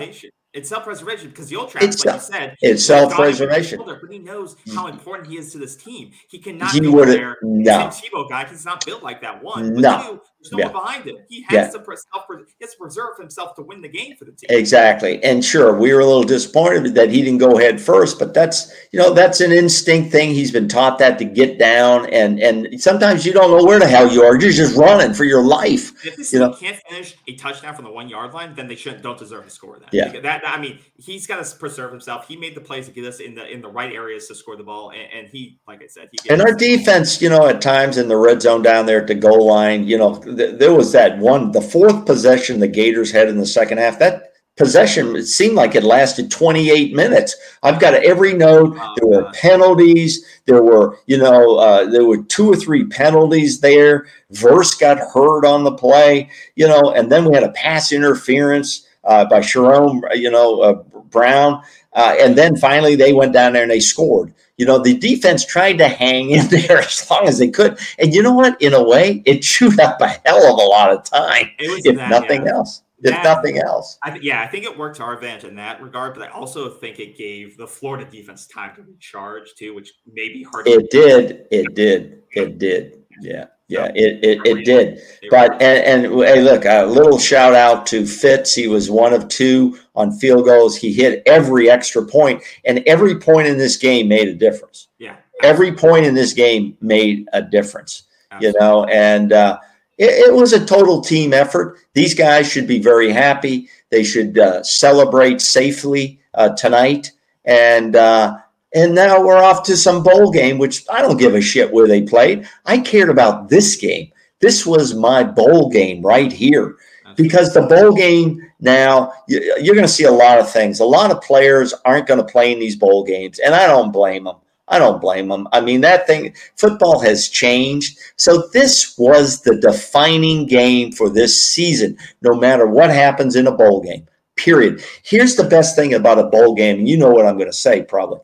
It's 0.52 0.68
self-preservation 0.68 1.28
because 1.28 1.48
the 1.48 1.56
old 1.56 1.68
Travis, 1.68 2.04
like 2.04 2.14
you 2.14 2.20
said, 2.20 2.56
it's 2.62 2.84
self-preservation. 2.84 3.78
Older, 3.78 3.98
but 4.00 4.10
he 4.10 4.18
knows 4.18 4.56
mm. 4.66 4.74
how 4.74 4.86
important 4.86 5.28
he 5.28 5.36
is 5.36 5.52
to 5.52 5.58
this 5.58 5.76
team. 5.76 6.10
He 6.28 6.38
cannot 6.38 6.72
he 6.72 6.80
go 6.80 7.04
there. 7.04 7.36
No. 7.42 7.88
Tebow 7.88 8.28
guy 8.28 8.46
he's 8.48 8.64
not 8.64 8.84
built 8.84 9.02
like 9.02 9.20
that. 9.20 9.42
One, 9.44 9.74
no. 9.74 10.02
two, 10.02 10.39
there's 10.42 10.52
no 10.52 10.58
yeah. 10.58 10.68
one 10.68 10.84
behind 10.84 11.06
him. 11.06 11.16
He 11.28 11.42
has 11.42 11.52
yeah. 11.52 11.64
to 11.66 11.84
self 11.84 12.24
he 12.28 12.54
has 12.62 12.72
to 12.72 12.78
preserve 12.78 13.18
himself 13.18 13.54
to 13.56 13.62
win 13.62 13.82
the 13.82 13.88
game 13.88 14.16
for 14.16 14.24
the 14.24 14.32
team. 14.32 14.48
Exactly. 14.48 15.22
And 15.22 15.44
sure, 15.44 15.76
we 15.76 15.92
were 15.92 16.00
a 16.00 16.06
little 16.06 16.22
disappointed 16.22 16.94
that 16.94 17.10
he 17.10 17.22
didn't 17.22 17.38
go 17.38 17.58
head 17.58 17.80
first, 17.80 18.18
but 18.18 18.32
that's 18.32 18.72
you 18.90 18.98
know 18.98 19.12
that's 19.12 19.40
an 19.40 19.52
instinct 19.52 20.12
thing. 20.12 20.30
He's 20.30 20.50
been 20.50 20.68
taught 20.68 20.98
that 20.98 21.18
to 21.18 21.24
get 21.24 21.58
down, 21.58 22.06
and 22.06 22.40
and 22.40 22.80
sometimes 22.80 23.26
you 23.26 23.32
don't 23.32 23.50
know 23.50 23.64
where 23.64 23.78
the 23.78 23.86
hell 23.86 24.10
you 24.10 24.22
are. 24.22 24.40
You're 24.40 24.52
just 24.52 24.76
running 24.76 25.12
for 25.12 25.24
your 25.24 25.42
life. 25.42 26.06
If 26.06 26.16
this 26.16 26.32
you 26.32 26.38
know? 26.38 26.54
can't 26.54 26.78
finish 26.88 27.16
a 27.28 27.34
touchdown 27.36 27.74
from 27.74 27.84
the 27.84 27.92
one 27.92 28.08
yard 28.08 28.32
line, 28.32 28.54
then 28.54 28.66
they 28.66 28.76
shouldn't 28.76 29.02
don't 29.02 29.18
deserve 29.18 29.44
to 29.44 29.50
score 29.50 29.78
that. 29.78 29.92
Yeah. 29.92 30.20
That 30.20 30.42
I 30.46 30.58
mean, 30.58 30.78
he's 30.96 31.26
got 31.26 31.44
to 31.44 31.56
preserve 31.56 31.90
himself. 31.90 32.26
He 32.26 32.36
made 32.36 32.54
the 32.54 32.60
plays 32.60 32.86
to 32.86 32.92
get 32.92 33.04
us 33.04 33.20
in 33.20 33.34
the 33.34 33.46
in 33.46 33.60
the 33.60 33.68
right 33.68 33.92
areas 33.92 34.26
to 34.28 34.34
score 34.34 34.56
the 34.56 34.64
ball, 34.64 34.90
and, 34.90 35.12
and 35.12 35.28
he, 35.28 35.58
like 35.68 35.82
I 35.82 35.86
said, 35.86 36.08
he. 36.12 36.30
And 36.30 36.40
our 36.40 36.54
defense, 36.54 37.20
you 37.20 37.28
know, 37.28 37.46
at 37.46 37.60
times 37.60 37.98
in 37.98 38.08
the 38.08 38.16
red 38.16 38.40
zone 38.40 38.62
down 38.62 38.86
there 38.86 39.02
at 39.02 39.06
the 39.06 39.14
goal 39.14 39.46
line, 39.46 39.84
you 39.84 39.98
know, 39.98 40.14
there 40.36 40.74
was 40.74 40.92
that 40.92 41.18
one, 41.18 41.52
the 41.52 41.60
fourth 41.60 42.06
possession 42.06 42.60
the 42.60 42.68
Gators 42.68 43.12
had 43.12 43.28
in 43.28 43.38
the 43.38 43.46
second 43.46 43.78
half. 43.78 43.98
That 43.98 44.32
possession, 44.56 45.16
it 45.16 45.26
seemed 45.26 45.54
like 45.54 45.74
it 45.74 45.84
lasted 45.84 46.30
28 46.30 46.94
minutes. 46.94 47.34
I've 47.62 47.80
got 47.80 47.94
every 47.94 48.34
note. 48.34 48.76
Oh, 48.78 48.94
there 48.96 49.08
were 49.08 49.32
penalties. 49.32 50.24
There 50.46 50.62
were, 50.62 50.98
you 51.06 51.18
know, 51.18 51.56
uh, 51.56 51.86
there 51.86 52.04
were 52.04 52.22
two 52.24 52.52
or 52.52 52.56
three 52.56 52.84
penalties 52.84 53.60
there. 53.60 54.06
Verse 54.30 54.74
got 54.74 54.98
hurt 54.98 55.44
on 55.44 55.64
the 55.64 55.72
play, 55.72 56.30
you 56.56 56.68
know, 56.68 56.92
and 56.94 57.10
then 57.10 57.24
we 57.24 57.34
had 57.34 57.42
a 57.42 57.52
pass 57.52 57.90
interference 57.90 58.86
uh, 59.04 59.24
by 59.24 59.40
Sherrone, 59.40 60.02
you 60.14 60.30
know, 60.30 60.60
uh, 60.60 60.72
Brown. 61.10 61.62
Uh, 61.92 62.14
and 62.20 62.36
then 62.36 62.56
finally 62.56 62.94
they 62.94 63.12
went 63.12 63.32
down 63.32 63.54
there 63.54 63.62
and 63.62 63.70
they 63.70 63.80
scored. 63.80 64.34
You 64.60 64.66
know, 64.66 64.78
the 64.78 64.92
defense 64.96 65.42
tried 65.46 65.78
to 65.78 65.88
hang 65.88 66.32
in 66.32 66.46
there 66.50 66.80
as 66.80 67.10
long 67.10 67.26
as 67.26 67.38
they 67.38 67.48
could. 67.48 67.78
And 67.98 68.14
you 68.14 68.22
know 68.22 68.34
what? 68.34 68.60
In 68.60 68.74
a 68.74 68.82
way, 68.82 69.22
it 69.24 69.38
chewed 69.40 69.80
up 69.80 69.98
a 70.02 70.08
hell 70.08 70.52
of 70.52 70.58
a 70.58 70.68
lot 70.68 70.90
of 70.90 71.02
time, 71.02 71.50
if 71.58 71.96
that, 71.96 72.10
nothing 72.10 72.44
yeah. 72.44 72.52
else 72.52 72.82
if 73.02 73.10
that, 73.10 73.24
nothing 73.24 73.56
else. 73.56 73.98
I 74.02 74.10
th- 74.10 74.22
yeah, 74.22 74.42
I 74.42 74.46
think 74.46 74.66
it 74.66 74.76
worked 74.76 74.96
to 74.96 75.02
our 75.02 75.14
advantage 75.14 75.44
in 75.44 75.56
that 75.56 75.80
regard, 75.80 76.14
but 76.14 76.28
I 76.28 76.30
also 76.32 76.68
think 76.68 76.98
it 76.98 77.16
gave 77.16 77.56
the 77.56 77.66
Florida 77.66 78.04
defense 78.10 78.46
time 78.46 78.74
to 78.76 78.82
recharge 78.82 79.54
too, 79.54 79.74
which 79.74 79.92
may 80.12 80.28
be 80.28 80.42
hard. 80.42 80.68
It 80.68 80.90
did. 80.90 81.46
It 81.50 81.74
did. 81.74 82.22
It 82.32 82.58
did. 82.58 83.02
Yeah. 83.22 83.46
Yeah, 83.70 83.92
it, 83.94 84.24
it, 84.24 84.40
it 84.44 84.64
did. 84.64 85.00
But 85.30 85.62
and, 85.62 86.04
and 86.04 86.14
hey, 86.24 86.42
look, 86.42 86.64
a 86.64 86.86
little 86.86 87.20
shout 87.20 87.54
out 87.54 87.86
to 87.86 88.04
Fitz. 88.04 88.52
He 88.52 88.66
was 88.66 88.90
one 88.90 89.12
of 89.12 89.28
two 89.28 89.78
on 89.94 90.10
field 90.10 90.46
goals. 90.46 90.76
He 90.76 90.92
hit 90.92 91.22
every 91.24 91.70
extra 91.70 92.04
point, 92.04 92.42
and 92.64 92.82
every 92.84 93.20
point 93.20 93.46
in 93.46 93.58
this 93.58 93.76
game 93.76 94.08
made 94.08 94.26
a 94.26 94.34
difference. 94.34 94.88
Yeah, 94.98 95.14
every 95.44 95.72
point 95.72 96.04
in 96.04 96.14
this 96.14 96.32
game 96.32 96.76
made 96.80 97.28
a 97.32 97.42
difference. 97.42 98.02
Absolutely. 98.32 98.60
You 98.60 98.66
know, 98.66 98.84
and 98.86 99.32
uh, 99.32 99.60
it, 99.98 100.28
it, 100.28 100.34
was 100.34 100.52
a 100.52 100.66
total 100.66 101.00
team 101.00 101.32
effort. 101.32 101.78
These 101.94 102.14
guys 102.14 102.50
should 102.50 102.66
be 102.66 102.80
very 102.80 103.12
happy. 103.12 103.68
They 103.90 104.02
should 104.02 104.36
uh, 104.36 104.64
celebrate 104.64 105.40
safely 105.40 106.18
uh, 106.34 106.56
tonight, 106.56 107.12
and 107.44 107.94
uh, 107.94 108.38
and 108.74 108.94
now 108.94 109.22
we're 109.22 109.42
off 109.42 109.62
to 109.64 109.76
some 109.76 110.02
bowl 110.02 110.30
game, 110.30 110.58
which 110.58 110.84
I 110.88 111.02
don't 111.02 111.16
give 111.16 111.34
a 111.34 111.40
shit 111.40 111.72
where 111.72 111.88
they 111.88 112.02
played. 112.02 112.48
I 112.66 112.78
cared 112.78 113.10
about 113.10 113.48
this 113.48 113.76
game. 113.76 114.12
This 114.40 114.64
was 114.64 114.94
my 114.94 115.22
bowl 115.22 115.70
game 115.70 116.02
right 116.02 116.32
here 116.32 116.76
because 117.16 117.52
the 117.52 117.62
bowl 117.62 117.92
game 117.92 118.40
now 118.60 119.12
you're 119.28 119.74
going 119.74 119.86
to 119.86 119.88
see 119.88 120.04
a 120.04 120.12
lot 120.12 120.38
of 120.38 120.50
things. 120.50 120.80
A 120.80 120.84
lot 120.84 121.10
of 121.10 121.22
players 121.22 121.74
aren't 121.84 122.06
going 122.06 122.20
to 122.20 122.32
play 122.32 122.52
in 122.52 122.60
these 122.60 122.76
bowl 122.76 123.04
games, 123.04 123.38
and 123.38 123.54
I 123.54 123.66
don't 123.66 123.92
blame 123.92 124.24
them. 124.24 124.36
I 124.68 124.78
don't 124.78 125.00
blame 125.00 125.28
them. 125.28 125.48
I 125.52 125.60
mean, 125.60 125.80
that 125.80 126.06
thing, 126.06 126.32
football 126.54 127.00
has 127.00 127.28
changed. 127.28 127.98
So 128.16 128.48
this 128.52 128.96
was 128.96 129.40
the 129.40 129.56
defining 129.56 130.46
game 130.46 130.92
for 130.92 131.10
this 131.10 131.42
season, 131.42 131.98
no 132.22 132.34
matter 132.34 132.66
what 132.66 132.90
happens 132.90 133.34
in 133.34 133.48
a 133.48 133.52
bowl 133.52 133.82
game, 133.82 134.06
period. 134.36 134.84
Here's 135.02 135.34
the 135.34 135.44
best 135.44 135.74
thing 135.74 135.94
about 135.94 136.20
a 136.20 136.28
bowl 136.28 136.54
game, 136.54 136.78
and 136.78 136.88
you 136.88 136.96
know 136.96 137.10
what 137.10 137.26
I'm 137.26 137.36
going 137.36 137.50
to 137.50 137.56
say 137.56 137.82
probably. 137.82 138.20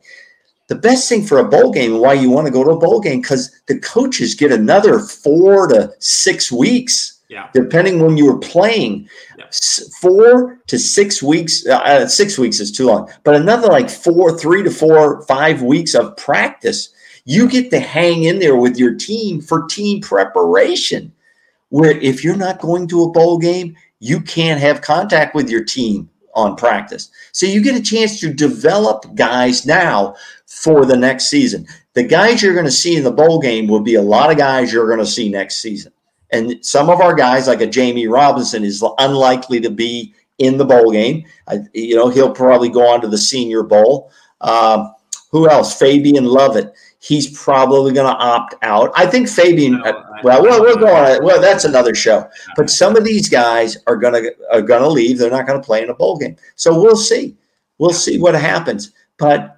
The 0.67 0.75
best 0.75 1.07
thing 1.07 1.25
for 1.25 1.39
a 1.39 1.47
bowl 1.47 1.71
game 1.71 1.93
and 1.93 2.01
why 2.01 2.13
you 2.13 2.29
want 2.29 2.45
to 2.45 2.51
go 2.51 2.63
to 2.63 2.71
a 2.71 2.79
bowl 2.79 2.99
game 2.99 3.21
because 3.21 3.61
the 3.67 3.79
coaches 3.79 4.35
get 4.35 4.51
another 4.51 4.99
four 4.99 5.67
to 5.67 5.93
six 5.99 6.51
weeks 6.51 7.17
yeah. 7.29 7.49
Depending 7.53 8.03
when 8.03 8.15
you 8.15 8.25
were 8.25 8.39
playing, 8.39 9.09
yeah. 9.37 9.45
four 9.99 10.59
to 10.67 10.79
six 10.79 11.21
weeks. 11.21 11.65
Uh, 11.65 11.75
uh, 11.77 12.07
six 12.07 12.37
weeks 12.37 12.59
is 12.59 12.71
too 12.71 12.85
long, 12.85 13.11
but 13.23 13.35
another 13.35 13.67
like 13.67 13.89
four, 13.89 14.37
three 14.37 14.63
to 14.63 14.71
four, 14.71 15.23
five 15.23 15.61
weeks 15.61 15.93
of 15.93 16.15
practice. 16.15 16.89
You 17.25 17.49
get 17.49 17.69
to 17.71 17.79
hang 17.79 18.23
in 18.23 18.39
there 18.39 18.55
with 18.55 18.77
your 18.77 18.95
team 18.95 19.41
for 19.41 19.67
team 19.67 19.99
preparation. 20.01 21.11
Where 21.69 21.91
if 21.91 22.23
you're 22.23 22.37
not 22.37 22.61
going 22.61 22.87
to 22.87 23.03
a 23.03 23.11
bowl 23.11 23.37
game, 23.37 23.75
you 23.99 24.21
can't 24.21 24.61
have 24.61 24.81
contact 24.81 25.35
with 25.35 25.49
your 25.49 25.65
team 25.65 26.09
on 26.33 26.55
practice. 26.55 27.09
So 27.33 27.45
you 27.45 27.61
get 27.61 27.75
a 27.75 27.81
chance 27.81 28.21
to 28.21 28.33
develop 28.33 29.15
guys 29.15 29.65
now 29.65 30.15
for 30.61 30.85
the 30.85 30.97
next 30.97 31.29
season. 31.29 31.67
The 31.93 32.03
guys 32.03 32.41
you're 32.41 32.53
going 32.53 32.65
to 32.65 32.71
see 32.71 32.95
in 32.95 33.03
the 33.03 33.11
bowl 33.11 33.39
game 33.39 33.67
will 33.67 33.81
be 33.81 33.95
a 33.95 34.01
lot 34.01 34.31
of 34.31 34.37
guys 34.37 34.71
you're 34.71 34.87
going 34.87 34.99
to 34.99 35.05
see 35.05 35.29
next 35.29 35.57
season. 35.57 35.91
And 36.31 36.63
some 36.65 36.89
of 36.89 36.99
our 36.99 37.13
guys, 37.13 37.47
like 37.47 37.61
a 37.61 37.67
Jammie 37.67 38.11
Robinson, 38.11 38.63
is 38.63 38.83
unlikely 38.97 39.61
to 39.61 39.69
be 39.69 40.13
in 40.39 40.57
the 40.57 40.65
bowl 40.65 40.91
game. 40.91 41.25
I, 41.47 41.59
you 41.73 41.95
know, 41.95 42.09
he'll 42.09 42.33
probably 42.33 42.69
go 42.69 42.87
on 42.87 43.01
to 43.01 43.07
the 43.07 43.17
Senior 43.17 43.63
Bowl. 43.63 44.11
Uh, 44.41 44.89
who 45.31 45.49
else? 45.49 45.77
Fabian 45.77 46.25
Lovett. 46.25 46.73
He's 46.99 47.37
probably 47.37 47.93
going 47.93 48.11
to 48.11 48.19
opt 48.19 48.55
out. 48.63 48.91
I 48.95 49.05
think 49.05 49.29
Fabian. 49.29 49.73
No, 49.73 49.83
uh, 49.83 50.03
well, 50.23 50.41
well, 50.41 50.61
we'll 50.61 50.77
go 50.77 50.93
on. 50.93 51.23
Well, 51.23 51.39
that's 51.39 51.63
another 51.63 51.95
show. 51.95 52.27
But 52.55 52.69
some 52.69 52.95
of 52.95 53.05
these 53.05 53.29
guys 53.29 53.77
are 53.87 53.95
going 53.95 54.23
to 54.23 54.35
are 54.51 54.61
going 54.61 54.81
to 54.81 54.89
leave. 54.89 55.17
They're 55.17 55.31
not 55.31 55.47
going 55.47 55.61
to 55.61 55.65
play 55.65 55.83
in 55.83 55.89
a 55.89 55.93
bowl 55.93 56.17
game. 56.17 56.35
So 56.55 56.79
we'll 56.79 56.97
see. 56.97 57.37
We'll 57.77 57.93
see 57.93 58.19
what 58.19 58.33
happens. 58.35 58.91
But 59.17 59.56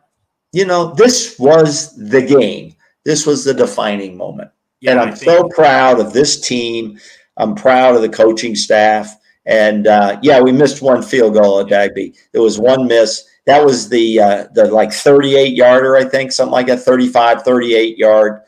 you 0.52 0.66
know, 0.66 0.94
this 0.94 1.38
was 1.40 1.96
the 1.96 2.22
game. 2.22 2.76
This 3.06 3.26
was 3.26 3.44
the 3.44 3.54
defining 3.54 4.18
moment. 4.18 4.52
Yeah, 4.82 4.92
and 4.92 5.00
I'm 5.00 5.16
so 5.16 5.48
proud 5.50 6.00
of 6.00 6.14
this 6.14 6.40
team. 6.40 7.00
I'm 7.38 7.56
proud 7.56 7.96
of 7.96 8.02
the 8.02 8.10
coaching 8.10 8.56
staff. 8.56 9.16
And 9.46 9.88
uh, 9.88 10.20
yeah, 10.22 10.42
we 10.42 10.52
missed 10.52 10.82
one 10.82 11.02
field 11.02 11.34
goal 11.34 11.60
at 11.60 11.68
Dagby. 11.68 12.16
There 12.34 12.42
was 12.42 12.60
one 12.60 12.88
miss. 12.88 13.26
That 13.46 13.66
was 13.66 13.90
the 13.90 14.20
uh, 14.20 14.48
the 14.54 14.66
like 14.72 14.92
38 14.92 15.56
yarder, 15.56 15.96
I 15.96 16.06
think, 16.06 16.32
something 16.32 16.52
like 16.52 16.70
a 16.70 16.78
35, 16.78 17.42
38 17.44 17.98
yard. 17.98 18.42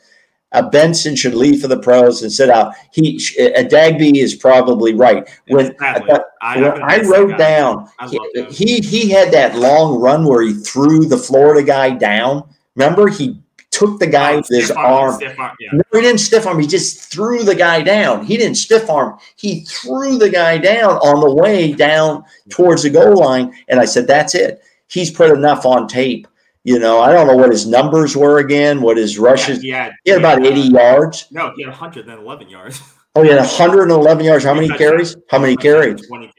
Uh, 0.52 0.68
Benson 0.68 1.16
should 1.16 1.34
leave 1.34 1.60
for 1.60 1.68
the 1.68 1.78
pros 1.78 2.22
and 2.22 2.30
sit 2.30 2.50
out. 2.50 2.74
He 2.92 3.16
uh, 3.40 3.62
Dagby 3.62 4.16
is 4.16 4.34
probably 4.34 4.94
right. 4.94 5.28
When, 5.48 5.74
I, 5.80 6.20
I, 6.42 6.56
I 6.58 7.02
wrote 7.02 7.38
down, 7.38 7.88
he, 8.08 8.20
he 8.50 8.80
he 8.80 9.10
had 9.10 9.32
that 9.32 9.56
long 9.56 10.00
run 10.00 10.26
where 10.26 10.42
he 10.42 10.54
threw 10.54 11.06
the 11.06 11.18
Florida 11.18 11.62
guy 11.62 11.90
down. 11.90 12.48
Remember, 12.74 13.08
he 13.08 13.42
took 13.72 13.98
the 13.98 14.06
guy 14.06 14.34
oh, 14.34 14.36
with 14.36 14.48
his 14.48 14.70
arm. 14.70 15.18
arm 15.38 15.56
yeah. 15.58 15.70
No, 15.72 15.82
he 15.92 16.00
didn't 16.02 16.20
stiff 16.20 16.46
arm. 16.46 16.60
He 16.60 16.66
just 16.66 17.10
threw 17.10 17.42
the 17.42 17.54
guy 17.54 17.82
down. 17.82 18.24
He 18.24 18.36
didn't 18.36 18.56
stiff 18.56 18.88
arm. 18.88 19.18
He 19.36 19.64
threw 19.64 20.18
the 20.18 20.30
guy 20.30 20.58
down 20.58 20.92
on 20.98 21.20
the 21.20 21.34
way 21.34 21.72
down 21.72 22.24
towards 22.50 22.82
the 22.82 22.90
goal 22.90 23.16
line. 23.16 23.52
And 23.68 23.80
I 23.80 23.86
said, 23.86 24.06
that's 24.06 24.34
it. 24.34 24.62
He's 24.88 25.10
put 25.10 25.30
enough 25.30 25.64
on 25.64 25.88
tape. 25.88 26.28
You 26.64 26.78
know, 26.78 27.00
I 27.00 27.12
don't 27.12 27.26
know 27.26 27.36
what 27.36 27.50
his 27.50 27.66
numbers 27.66 28.16
were 28.16 28.38
again, 28.38 28.80
what 28.80 28.96
his 28.96 29.18
rushes. 29.18 29.64
Yeah, 29.64 29.90
he 30.04 30.12
had 30.12 30.20
about 30.20 30.46
80 30.46 30.60
yards. 30.60 31.26
No, 31.32 31.52
he 31.56 31.62
had 31.62 31.70
111 31.70 32.48
yards. 32.48 32.80
Oh, 33.14 33.22
he 33.22 33.30
had 33.30 33.38
111 33.38 34.24
yards. 34.24 34.44
How 34.44 34.54
many 34.54 34.68
carries? 34.68 35.16
How 35.28 35.38
many 35.38 35.56
carries? 35.56 36.06
20 36.06 36.26
carries. 36.26 36.36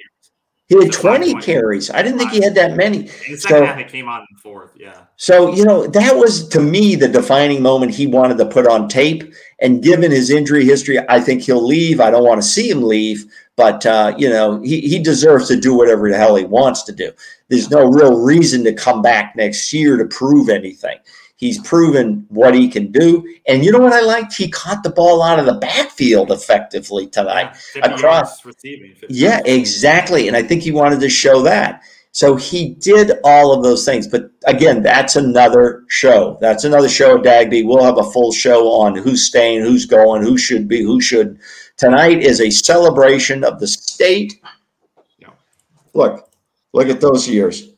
He 0.70 0.76
had 0.82 0.94
20 0.94 1.36
carries. 1.36 1.92
I 1.92 2.02
didn't 2.02 2.20
think 2.20 2.32
he 2.32 2.42
had 2.42 2.56
that 2.56 2.76
many. 2.76 3.00
In 3.00 3.06
the 3.06 3.38
second 3.38 3.40
so, 3.40 3.66
half, 3.66 3.78
it 3.78 3.90
came 3.90 4.08
on 4.08 4.22
in 4.22 4.38
fourth. 4.38 4.72
Yeah. 4.76 5.02
So, 5.18 5.54
you 5.54 5.66
know, 5.66 5.86
that 5.88 6.16
was 6.16 6.48
to 6.50 6.62
me 6.62 6.96
the 6.96 7.10
defining 7.10 7.62
moment 7.62 7.92
he 7.92 8.08
wanted 8.08 8.38
to 8.38 8.46
put 8.46 8.66
on 8.66 8.88
tape. 8.88 9.34
And 9.60 9.84
given 9.84 10.10
his 10.10 10.30
injury 10.30 10.64
history, 10.64 10.98
I 11.10 11.20
think 11.20 11.42
he'll 11.44 11.66
leave. 11.66 12.00
I 12.00 12.10
don't 12.10 12.26
want 12.26 12.42
to 12.42 12.48
see 12.48 12.70
him 12.70 12.82
leave, 12.82 13.26
but, 13.56 13.86
uh, 13.86 14.16
you 14.18 14.30
know, 14.30 14.62
he, 14.62 14.82
he 14.82 15.00
deserves 15.00 15.48
to 15.48 15.60
do 15.60 15.76
whatever 15.76 16.10
the 16.10 16.18
hell 16.18 16.36
he 16.36 16.46
wants 16.46 16.84
to 16.84 16.92
do. 16.92 17.12
There's 17.50 17.70
no 17.70 17.86
real 17.86 18.20
reason 18.20 18.64
to 18.64 18.74
come 18.74 19.02
back 19.02 19.36
next 19.36 19.72
year 19.72 19.98
to 19.98 20.06
prove 20.06 20.50
anything. 20.50 20.98
He's 21.36 21.60
proven 21.60 22.26
what 22.30 22.56
he 22.56 22.70
can 22.70 22.92
do. 22.92 23.28
And 23.48 23.66
you 23.66 23.72
know 23.72 23.80
what 23.80 23.92
I 23.92 24.02
liked? 24.02 24.34
He 24.34 24.50
caught 24.50 24.82
the 24.82 24.90
ball 24.90 25.22
out 25.22 25.40
of 25.40 25.46
the 25.46 25.56
backfield 25.56 26.32
effectively 26.32 27.08
tonight. 27.08 27.58
Across 27.82 28.46
receiving. 28.46 28.96
Yeah, 29.10 29.42
exactly. 29.46 30.28
And 30.28 30.38
I 30.38 30.44
think 30.44 30.64
he 30.64 30.72
wanted 30.72 31.02
to 31.02 31.10
show 31.10 31.42
that. 31.42 31.84
So 32.14 32.36
he 32.36 32.76
did 32.76 33.12
all 33.24 33.52
of 33.52 33.64
those 33.64 33.84
things. 33.84 34.08
But 34.08 34.30
again, 34.46 34.84
that's 34.84 35.16
another 35.16 35.84
show. 35.90 36.38
That's 36.40 36.64
another 36.64 36.88
show 36.88 37.18
Dagby. 37.18 37.66
We'll 37.66 37.84
have 37.84 37.98
a 37.98 38.10
full 38.12 38.32
show 38.32 38.72
on 38.72 38.96
who's 38.96 39.26
staying, 39.26 39.64
who's 39.64 39.86
going, 39.86 40.22
who 40.22 40.38
should 40.38 40.68
be, 40.68 40.82
who 40.82 41.02
should. 41.02 41.40
Tonight 41.84 42.22
is 42.22 42.40
a 42.40 42.50
celebration 42.50 43.44
of 43.44 43.60
the 43.60 43.68
state. 43.68 44.40
Yeah. 45.18 45.32
Look, 45.94 46.30
look 46.72 46.88
at 46.88 47.02
those 47.02 47.28
years. 47.28 47.72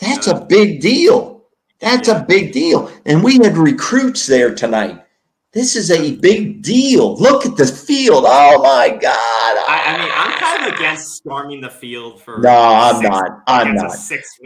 That's 0.00 0.26
a 0.26 0.40
big 0.40 0.80
deal. 0.80 1.44
That's 1.78 2.08
a 2.08 2.24
big 2.26 2.52
deal. 2.52 2.90
And 3.06 3.22
we 3.22 3.34
had 3.38 3.56
recruits 3.56 4.26
there 4.26 4.52
tonight. 4.52 5.04
This 5.52 5.76
is 5.76 5.92
a 5.92 6.16
big 6.16 6.62
deal. 6.62 7.14
Look 7.18 7.46
at 7.46 7.56
the 7.56 7.64
field. 7.64 8.24
Oh 8.26 8.62
my 8.64 8.88
God. 8.88 9.04
I, 9.04 9.82
I 9.86 9.98
mean, 10.00 10.10
I'm 10.12 10.32
kind 10.40 10.66
of 10.66 10.76
against 10.76 11.12
storming 11.12 11.60
the 11.60 11.70
field 11.70 12.20
for. 12.20 12.40
No, 12.40 12.50
I'm 12.50 13.00
not. 13.00 13.42
I'm 13.46 13.76
not. 13.76 13.96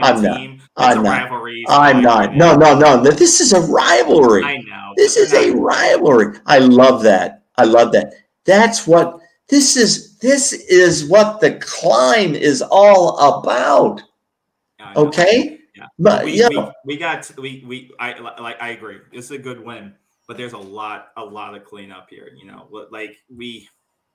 I'm 0.02 0.22
not. 0.22 0.40
I'm 0.76 1.02
not. 1.02 1.30
I'm 1.70 2.02
not. 2.02 2.36
No, 2.36 2.54
no, 2.54 2.78
no. 2.78 3.00
This 3.00 3.40
is 3.40 3.54
a 3.54 3.60
rivalry. 3.62 4.44
I 4.44 4.58
know. 4.58 4.92
This 4.94 5.16
is 5.16 5.32
a 5.32 5.52
rivalry. 5.52 6.38
I 6.44 6.58
love 6.58 7.02
that. 7.04 7.44
I 7.56 7.64
love 7.64 7.92
that. 7.92 8.12
That's 8.46 8.86
what 8.86 9.20
this 9.48 9.76
is. 9.76 10.16
This 10.18 10.52
is 10.52 11.04
what 11.04 11.40
the 11.40 11.56
climb 11.56 12.34
is 12.34 12.62
all 12.62 13.18
about. 13.18 14.02
Okay. 14.96 15.60
But 15.98 16.24
we, 16.24 16.40
yeah, 16.40 16.48
we, 16.48 16.66
we, 16.86 16.96
got 16.96 17.30
we 17.36 17.62
we 17.66 17.90
I 18.00 18.18
like 18.40 18.56
I 18.60 18.70
agree. 18.70 18.98
It's 19.12 19.30
a 19.30 19.38
good 19.38 19.62
win, 19.62 19.94
but 20.26 20.36
there's 20.36 20.54
a 20.54 20.58
lot 20.58 21.08
a 21.16 21.24
lot 21.24 21.54
of 21.54 21.64
cleanup 21.64 22.08
here. 22.08 22.30
You 22.34 22.46
know, 22.46 22.68
like 22.90 23.18
we 23.28 23.68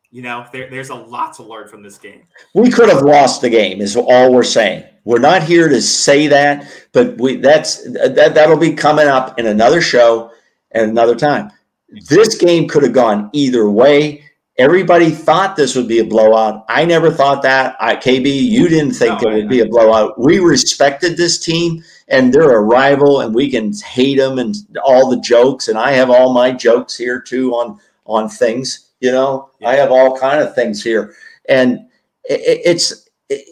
You 0.09 0.21
know, 0.21 0.45
there, 0.51 0.69
there's 0.69 0.89
a 0.89 0.95
lot 0.95 1.33
to 1.35 1.43
learn 1.43 1.69
from 1.69 1.83
this 1.83 1.97
game. 1.97 2.23
We 2.53 2.69
could 2.69 2.89
have 2.89 3.01
lost 3.01 3.41
the 3.41 3.49
game, 3.49 3.79
is 3.79 3.95
all 3.95 4.33
we're 4.33 4.43
saying. 4.43 4.83
We're 5.05 5.19
not 5.19 5.41
here 5.41 5.69
to 5.69 5.81
say 5.81 6.27
that, 6.27 6.67
but 6.91 7.17
we 7.17 7.37
that's 7.37 7.83
that 7.93 8.33
that'll 8.33 8.57
be 8.57 8.73
coming 8.73 9.07
up 9.07 9.39
in 9.39 9.45
another 9.45 9.81
show 9.81 10.31
and 10.71 10.91
another 10.91 11.15
time. 11.15 11.51
This 11.91 12.35
game 12.35 12.67
could 12.67 12.83
have 12.83 12.93
gone 12.93 13.29
either 13.33 13.69
way. 13.69 14.23
Everybody 14.57 15.09
thought 15.09 15.55
this 15.55 15.75
would 15.75 15.87
be 15.87 15.99
a 15.99 16.05
blowout. 16.05 16.65
I 16.69 16.85
never 16.85 17.09
thought 17.09 17.41
that. 17.43 17.75
I, 17.79 17.95
KB, 17.95 18.25
you 18.25 18.69
didn't 18.69 18.93
think 18.93 19.21
no, 19.21 19.29
it 19.29 19.35
would 19.35 19.49
be 19.49 19.61
a 19.61 19.65
blowout. 19.65 20.19
We 20.19 20.39
respected 20.39 21.17
this 21.17 21.39
team, 21.39 21.83
and 22.09 22.33
they're 22.33 22.55
a 22.57 22.61
rival, 22.61 23.21
and 23.21 23.33
we 23.33 23.49
can 23.49 23.73
hate 23.73 24.17
them 24.17 24.39
and 24.39 24.55
all 24.83 25.09
the 25.09 25.19
jokes. 25.19 25.67
And 25.67 25.77
I 25.77 25.91
have 25.91 26.09
all 26.09 26.33
my 26.33 26.51
jokes 26.51 26.97
here 26.97 27.19
too 27.19 27.53
on 27.53 27.79
on 28.05 28.29
things. 28.29 28.91
You 28.99 29.11
know, 29.11 29.49
yeah. 29.59 29.69
I 29.69 29.75
have 29.75 29.91
all 29.91 30.17
kind 30.17 30.41
of 30.41 30.53
things 30.53 30.83
here, 30.83 31.15
and 31.49 31.79
it, 32.25 32.61
it's 32.63 33.09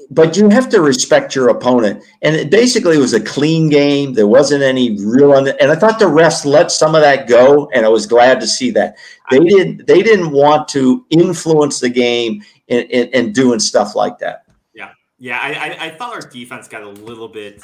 but 0.09 0.35
you 0.35 0.49
have 0.49 0.69
to 0.69 0.81
respect 0.81 1.35
your 1.35 1.49
opponent. 1.49 2.03
And 2.21 2.35
it 2.35 2.49
basically 2.49 2.97
was 2.97 3.13
a 3.13 3.21
clean 3.21 3.69
game. 3.69 4.13
There 4.13 4.27
wasn't 4.27 4.63
any 4.63 4.97
real, 5.03 5.35
and 5.35 5.49
I 5.71 5.75
thought 5.75 5.99
the 5.99 6.05
refs 6.05 6.45
let 6.45 6.71
some 6.71 6.95
of 6.95 7.01
that 7.01 7.27
go, 7.27 7.69
and 7.73 7.85
I 7.85 7.89
was 7.89 8.05
glad 8.05 8.39
to 8.41 8.47
see 8.47 8.71
that 8.71 8.97
they 9.29 9.39
didn't. 9.39 9.87
They 9.87 10.01
didn't 10.01 10.31
want 10.31 10.67
to 10.69 11.05
influence 11.09 11.79
the 11.79 11.89
game 11.89 12.43
and, 12.67 13.33
doing 13.33 13.59
stuff 13.59 13.95
like 13.95 14.17
that. 14.19 14.45
Yeah, 14.73 14.91
yeah. 15.17 15.39
I, 15.39 15.87
I 15.87 15.89
thought 15.91 16.13
our 16.13 16.29
defense 16.29 16.67
got 16.67 16.83
a 16.83 16.89
little 16.89 17.27
bit 17.27 17.61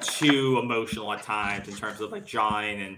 too 0.00 0.58
emotional 0.62 1.12
at 1.12 1.22
times 1.22 1.68
in 1.68 1.74
terms 1.74 2.00
of 2.00 2.12
like 2.12 2.26
jawing 2.26 2.82
and 2.82 2.96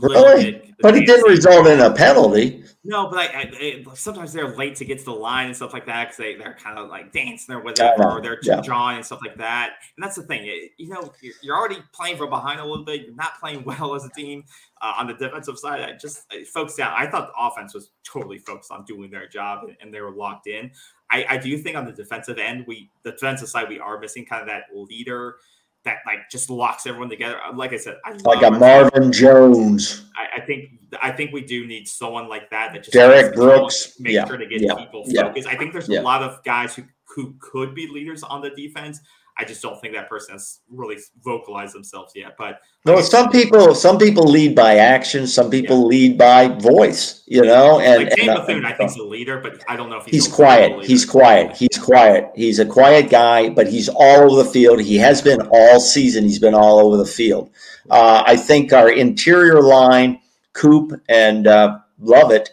Really? 0.00 0.74
But 0.80 0.96
it 0.96 1.06
didn't 1.06 1.28
result 1.28 1.66
in 1.66 1.80
a 1.80 1.92
penalty. 1.92 2.64
No, 2.84 3.08
but 3.08 3.18
I, 3.18 3.52
I, 3.60 3.84
sometimes 3.94 4.32
they're 4.32 4.56
late 4.56 4.74
to 4.76 4.84
get 4.84 4.98
to 4.98 5.04
the 5.04 5.12
line 5.12 5.46
and 5.46 5.56
stuff 5.56 5.72
like 5.72 5.86
that 5.86 6.06
because 6.08 6.16
they, 6.16 6.34
they're 6.34 6.56
kind 6.60 6.80
of 6.80 6.90
like 6.90 7.12
dancing 7.12 7.54
or 7.54 7.62
whatever, 7.62 8.10
or 8.10 8.20
they're 8.20 8.40
yeah. 8.42 8.60
drawing 8.60 8.96
and 8.96 9.06
stuff 9.06 9.20
like 9.24 9.36
that. 9.36 9.74
And 9.96 10.02
that's 10.02 10.16
the 10.16 10.24
thing. 10.24 10.44
You 10.78 10.88
know, 10.88 11.12
you're 11.42 11.56
already 11.56 11.78
playing 11.92 12.16
from 12.16 12.30
behind 12.30 12.58
a 12.58 12.64
little 12.64 12.84
bit. 12.84 13.02
You're 13.02 13.14
not 13.14 13.38
playing 13.38 13.62
well 13.66 13.94
as 13.94 14.04
a 14.04 14.10
team 14.10 14.44
uh, 14.80 14.94
on 14.98 15.06
the 15.06 15.14
defensive 15.14 15.58
side. 15.58 15.80
I 15.80 15.92
just 15.92 16.32
focused 16.52 16.78
down. 16.78 16.92
I 16.96 17.06
thought 17.06 17.28
the 17.28 17.40
offense 17.40 17.72
was 17.72 17.90
totally 18.02 18.38
focused 18.38 18.72
on 18.72 18.84
doing 18.84 19.12
their 19.12 19.28
job 19.28 19.62
and, 19.62 19.76
and 19.80 19.94
they 19.94 20.00
were 20.00 20.10
locked 20.10 20.48
in. 20.48 20.72
I, 21.08 21.24
I 21.28 21.36
do 21.36 21.56
think 21.58 21.76
on 21.76 21.84
the 21.84 21.92
defensive 21.92 22.38
end, 22.38 22.64
we 22.66 22.90
the 23.04 23.12
defensive 23.12 23.48
side, 23.48 23.68
we 23.68 23.78
are 23.78 24.00
missing 24.00 24.26
kind 24.26 24.42
of 24.42 24.48
that 24.48 24.64
leader 24.74 25.36
that 25.84 25.98
like 26.06 26.30
just 26.30 26.50
locks 26.50 26.86
everyone 26.86 27.08
together. 27.08 27.40
Uh, 27.42 27.52
like 27.54 27.72
I 27.72 27.76
said, 27.76 27.96
I 28.04 28.12
like 28.24 28.42
a 28.42 28.50
Marvin 28.50 29.12
Jones. 29.12 30.04
I, 30.16 30.40
I, 30.40 30.46
think 30.46 30.70
I 31.02 31.10
think 31.10 31.32
we 31.32 31.42
do 31.42 31.66
need 31.66 31.88
someone 31.88 32.28
like 32.28 32.50
that 32.50 32.72
that 32.72 32.84
just 32.84 32.92
Derrick 32.92 33.34
Brooks 33.34 33.98
make 33.98 34.14
yeah. 34.14 34.26
sure 34.26 34.36
to 34.36 34.46
get 34.46 34.60
yeah. 34.60 34.74
people 34.74 35.04
focused. 35.04 35.46
Yeah. 35.46 35.52
I 35.52 35.56
think 35.56 35.72
there's 35.72 35.88
a 35.88 36.00
lot 36.00 36.22
of 36.22 36.42
guys 36.44 36.74
who 36.74 36.84
who 37.14 37.34
could 37.40 37.74
be 37.74 37.88
leaders 37.88 38.22
on 38.22 38.40
the 38.40 38.50
defense. 38.50 39.00
I 39.38 39.44
just 39.44 39.62
don't 39.62 39.80
think 39.80 39.94
that 39.94 40.08
person 40.08 40.34
has 40.34 40.60
really 40.68 40.98
vocalized 41.22 41.74
themselves 41.74 42.12
yet. 42.14 42.34
But 42.36 42.60
no, 42.84 43.00
some 43.00 43.30
people 43.30 43.74
some 43.74 43.98
people 43.98 44.24
lead 44.24 44.54
by 44.54 44.76
action, 44.76 45.26
some 45.26 45.50
people 45.50 45.80
yeah. 45.80 45.86
lead 45.86 46.18
by 46.18 46.48
voice, 46.48 47.22
you 47.26 47.42
know. 47.42 47.80
And, 47.80 48.04
like 48.04 48.18
and 48.18 48.26
Bethune, 48.26 48.64
I 48.64 48.72
think 48.72 48.90
he's 48.90 49.00
a 49.00 49.04
leader, 49.04 49.40
but 49.40 49.62
I 49.68 49.76
don't 49.76 49.88
know 49.88 49.98
if 49.98 50.04
he's, 50.04 50.26
he's 50.26 50.34
quiet. 50.34 50.84
He's 50.84 51.04
quiet. 51.06 51.56
He's 51.56 51.78
quiet. 51.78 52.30
He's 52.34 52.58
a 52.58 52.66
quiet 52.66 53.10
guy, 53.10 53.48
but 53.48 53.66
he's 53.66 53.88
all 53.88 54.30
over 54.30 54.42
the 54.42 54.50
field. 54.50 54.80
He 54.80 54.96
has 54.96 55.22
been 55.22 55.40
all 55.50 55.80
season. 55.80 56.24
He's 56.24 56.38
been 56.38 56.54
all 56.54 56.80
over 56.80 56.96
the 56.96 57.06
field. 57.06 57.50
Uh, 57.90 58.22
I 58.26 58.36
think 58.36 58.72
our 58.72 58.90
interior 58.90 59.62
line, 59.62 60.20
Coop 60.52 61.00
and 61.08 61.46
uh, 61.46 61.78
Lovett, 61.98 62.50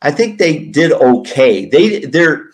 I 0.00 0.12
think 0.12 0.38
they 0.38 0.58
did 0.58 0.92
okay. 0.92 1.66
They 1.66 2.00
they're 2.00 2.50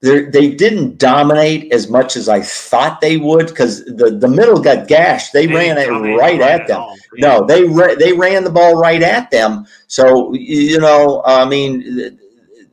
they 0.00 0.26
they 0.26 0.50
didn't 0.50 0.98
dominate 0.98 1.72
as 1.72 1.88
much 1.88 2.16
as 2.16 2.28
I 2.28 2.40
thought 2.40 3.00
they 3.00 3.16
would 3.16 3.48
because 3.48 3.84
the, 3.84 4.10
the 4.10 4.28
middle 4.28 4.60
got 4.60 4.86
gashed. 4.86 5.32
They, 5.32 5.46
they 5.46 5.54
ran 5.54 5.76
it 5.76 5.88
right 6.16 6.40
at 6.40 6.68
them. 6.68 6.84
No, 7.14 7.44
they 7.44 7.64
they 7.96 8.12
ran 8.12 8.44
the 8.44 8.50
ball 8.50 8.76
right 8.76 9.02
at 9.02 9.30
them. 9.30 9.66
So 9.88 10.32
you 10.34 10.78
know, 10.78 11.22
I 11.26 11.44
mean, 11.48 12.16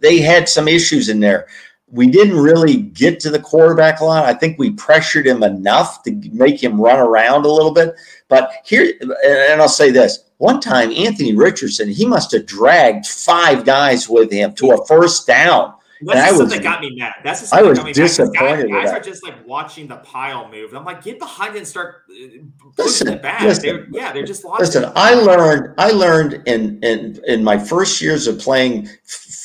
they 0.01 0.19
had 0.19 0.47
some 0.47 0.67
issues 0.67 1.09
in 1.09 1.19
there. 1.19 1.47
We 1.87 2.07
didn't 2.07 2.37
really 2.37 2.77
get 2.77 3.19
to 3.21 3.31
the 3.31 3.39
quarterback 3.39 4.01
a 4.01 4.05
lot. 4.05 4.25
I 4.25 4.33
think 4.33 4.59
we 4.59 4.71
pressured 4.71 5.25
him 5.25 5.43
enough 5.43 6.03
to 6.03 6.11
make 6.31 6.61
him 6.61 6.79
run 6.79 6.99
around 6.99 7.45
a 7.45 7.51
little 7.51 7.71
bit. 7.71 7.95
But 8.27 8.51
here, 8.65 8.93
and 9.01 9.59
I'll 9.59 9.67
say 9.67 9.89
this: 9.89 10.25
one 10.37 10.59
time, 10.59 10.91
Anthony 10.91 11.33
Richardson, 11.33 11.89
he 11.89 12.05
must 12.05 12.33
have 12.33 12.45
dragged 12.45 13.07
five 13.07 13.65
guys 13.65 14.07
with 14.07 14.31
him 14.31 14.53
to 14.55 14.73
a 14.73 14.85
first 14.85 15.25
down 15.25 15.73
that's 16.01 16.37
the 16.37 16.45
that 16.45 16.63
got 16.63 16.81
me 16.81 16.95
mad. 16.95 17.13
That's 17.23 17.49
the 17.49 17.55
I 17.55 17.61
was 17.61 17.79
disappointed. 17.79 18.69
Guys, 18.69 18.85
guys 18.85 18.91
are 18.91 18.99
just 18.99 19.23
like 19.23 19.45
watching 19.47 19.87
the 19.87 19.97
pile 19.97 20.49
move. 20.49 20.73
I'm 20.73 20.85
like, 20.85 21.03
get 21.03 21.19
behind 21.19 21.55
it 21.55 21.59
and 21.59 21.67
start 21.67 22.03
uh, 22.09 22.43
pushing 22.75 23.07
it 23.07 23.21
back. 23.21 23.41
Listen, 23.41 23.63
they're, 23.63 23.87
yeah, 23.91 24.11
they're 24.11 24.25
just 24.25 24.43
listen. 24.43 24.83
It. 24.83 24.91
I 24.95 25.13
learned. 25.13 25.73
I 25.77 25.91
learned 25.91 26.41
in 26.47 26.83
in 26.83 27.19
in 27.27 27.43
my 27.43 27.57
first 27.57 28.01
years 28.01 28.27
of 28.27 28.39
playing 28.39 28.89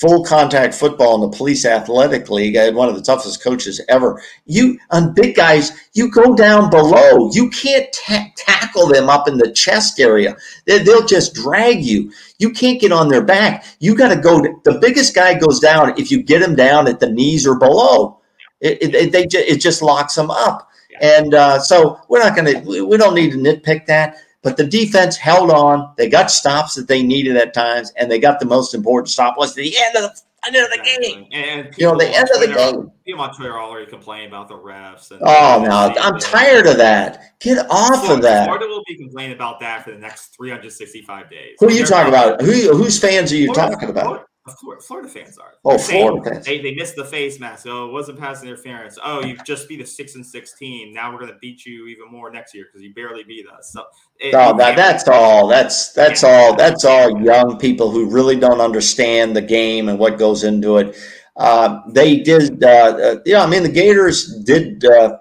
full 0.00 0.24
contact 0.24 0.74
football 0.74 1.14
in 1.16 1.20
the 1.20 1.36
police 1.36 1.66
athletic 1.66 2.30
league. 2.30 2.56
I 2.56 2.62
had 2.62 2.74
one 2.74 2.88
of 2.88 2.94
the 2.94 3.02
toughest 3.02 3.42
coaches 3.42 3.80
ever. 3.88 4.22
You 4.46 4.78
on 4.90 5.12
big 5.12 5.36
guys, 5.36 5.72
you 5.92 6.10
go 6.10 6.34
down 6.34 6.70
below. 6.70 7.30
You 7.32 7.50
can't 7.50 7.92
ta- 7.92 8.30
tackle 8.34 8.88
them 8.88 9.10
up 9.10 9.28
in 9.28 9.36
the 9.36 9.52
chest 9.52 10.00
area. 10.00 10.36
They, 10.64 10.82
they'll 10.82 11.06
just 11.06 11.34
drag 11.34 11.84
you. 11.84 12.12
You 12.38 12.50
can't 12.50 12.80
get 12.80 12.92
on 12.92 13.08
their 13.08 13.24
back. 13.24 13.66
You 13.78 13.94
got 13.94 14.14
to 14.14 14.20
go. 14.20 14.40
The 14.64 14.78
biggest 14.80 15.14
guy 15.14 15.38
goes 15.38 15.60
down 15.60 15.98
if 15.98 16.10
you 16.10 16.22
get 16.22 16.42
him 16.42 16.54
down 16.54 16.88
at 16.88 16.98
the 16.98 17.10
knees 17.10 17.46
or 17.46 17.58
below. 17.58 18.20
It, 18.60 18.82
it, 18.82 18.94
it 18.94 19.12
they, 19.12 19.26
it 19.30 19.60
just 19.60 19.82
locks 19.82 20.14
them 20.14 20.30
up. 20.30 20.68
And 21.00 21.34
uh, 21.34 21.58
so 21.60 21.98
we're 22.08 22.22
not 22.22 22.36
going 22.36 22.62
to, 22.62 22.86
we 22.86 22.96
don't 22.96 23.14
need 23.14 23.32
to 23.32 23.38
nitpick 23.38 23.86
that. 23.86 24.16
But 24.42 24.56
the 24.56 24.66
defense 24.66 25.16
held 25.16 25.50
on. 25.50 25.92
They 25.98 26.08
got 26.08 26.30
stops 26.30 26.74
that 26.74 26.88
they 26.88 27.02
needed 27.02 27.36
at 27.36 27.52
times, 27.52 27.92
and 27.96 28.10
they 28.10 28.18
got 28.18 28.40
the 28.40 28.46
most 28.46 28.74
important 28.74 29.10
stop 29.10 29.36
was 29.36 29.54
the 29.54 29.76
end 29.76 29.96
of 29.96 30.02
the 30.02 30.20
end 30.46 30.56
of 30.56 30.70
the 30.70 30.98
game. 30.98 31.26
And 31.32 31.74
you 31.76 31.84
know, 31.84 31.96
the 31.96 32.08
end 32.08 32.28
of 32.34 32.40
the 32.40 32.54
game. 32.54 32.90
People 33.04 33.22
on 33.22 33.34
Twitter 33.34 33.58
already 33.58 33.86
complaining 33.86 34.28
about 34.28 34.48
the 34.48 34.54
refs. 34.54 35.10
And 35.10 35.20
oh 35.22 35.62
no, 35.66 35.94
I'm 36.00 36.18
tired 36.18 36.66
of 36.66 36.78
that. 36.78 37.38
Get 37.40 37.66
off 37.70 38.04
Florida, 38.04 38.14
of 38.14 38.22
that. 38.22 38.44
Florida 38.46 38.66
will 38.66 38.84
be 38.86 38.96
complaining 38.96 39.36
about 39.36 39.60
that 39.60 39.84
for 39.84 39.90
the 39.90 39.98
next 39.98 40.34
365 40.36 41.30
days. 41.30 41.56
Who 41.58 41.68
are 41.68 41.72
you 41.72 41.84
talking 41.84 42.08
about? 42.08 42.40
Who 42.40 42.74
whose 42.74 42.98
fans 42.98 43.32
are 43.32 43.36
you 43.36 43.52
Florida, 43.52 43.74
talking 43.74 43.90
about? 43.90 44.29
Of 44.46 44.56
course, 44.56 44.86
Florida 44.86 45.08
fans 45.08 45.36
are. 45.36 45.52
Oh, 45.66 45.76
Florida 45.76 46.30
fans. 46.30 46.46
They, 46.46 46.62
they 46.62 46.74
missed 46.74 46.96
the 46.96 47.04
face 47.04 47.38
mask. 47.38 47.66
Oh, 47.68 47.88
it 47.88 47.92
wasn't 47.92 48.18
pass 48.18 48.42
interference. 48.42 48.98
Oh, 49.04 49.22
you 49.22 49.36
just 49.44 49.68
beat 49.68 49.82
a 49.82 49.86
six 49.86 50.14
and 50.14 50.24
sixteen. 50.24 50.94
Now 50.94 51.12
we're 51.12 51.18
going 51.18 51.32
to 51.32 51.38
beat 51.40 51.66
you 51.66 51.86
even 51.88 52.10
more 52.10 52.30
next 52.30 52.54
year 52.54 52.64
because 52.64 52.82
you 52.82 52.94
barely 52.94 53.22
beat 53.22 53.46
us. 53.46 53.70
So, 53.70 53.84
it, 54.18 54.32
no, 54.32 54.56
that, 54.56 54.76
that's 54.76 55.06
all. 55.08 55.46
That's 55.46 55.92
that's 55.92 56.22
yeah. 56.22 56.28
all. 56.30 56.56
That's 56.56 56.86
all 56.86 57.22
young 57.22 57.58
people 57.58 57.90
who 57.90 58.10
really 58.10 58.36
don't 58.36 58.62
understand 58.62 59.36
the 59.36 59.42
game 59.42 59.90
and 59.90 59.98
what 59.98 60.18
goes 60.18 60.42
into 60.42 60.78
it. 60.78 60.96
Uh, 61.36 61.80
they 61.90 62.20
did. 62.20 62.64
Uh, 62.64 62.66
uh, 62.68 63.16
yeah, 63.26 63.42
I 63.42 63.46
mean 63.46 63.62
the 63.62 63.68
Gators 63.68 64.42
did. 64.44 64.82
Uh, 64.84 65.18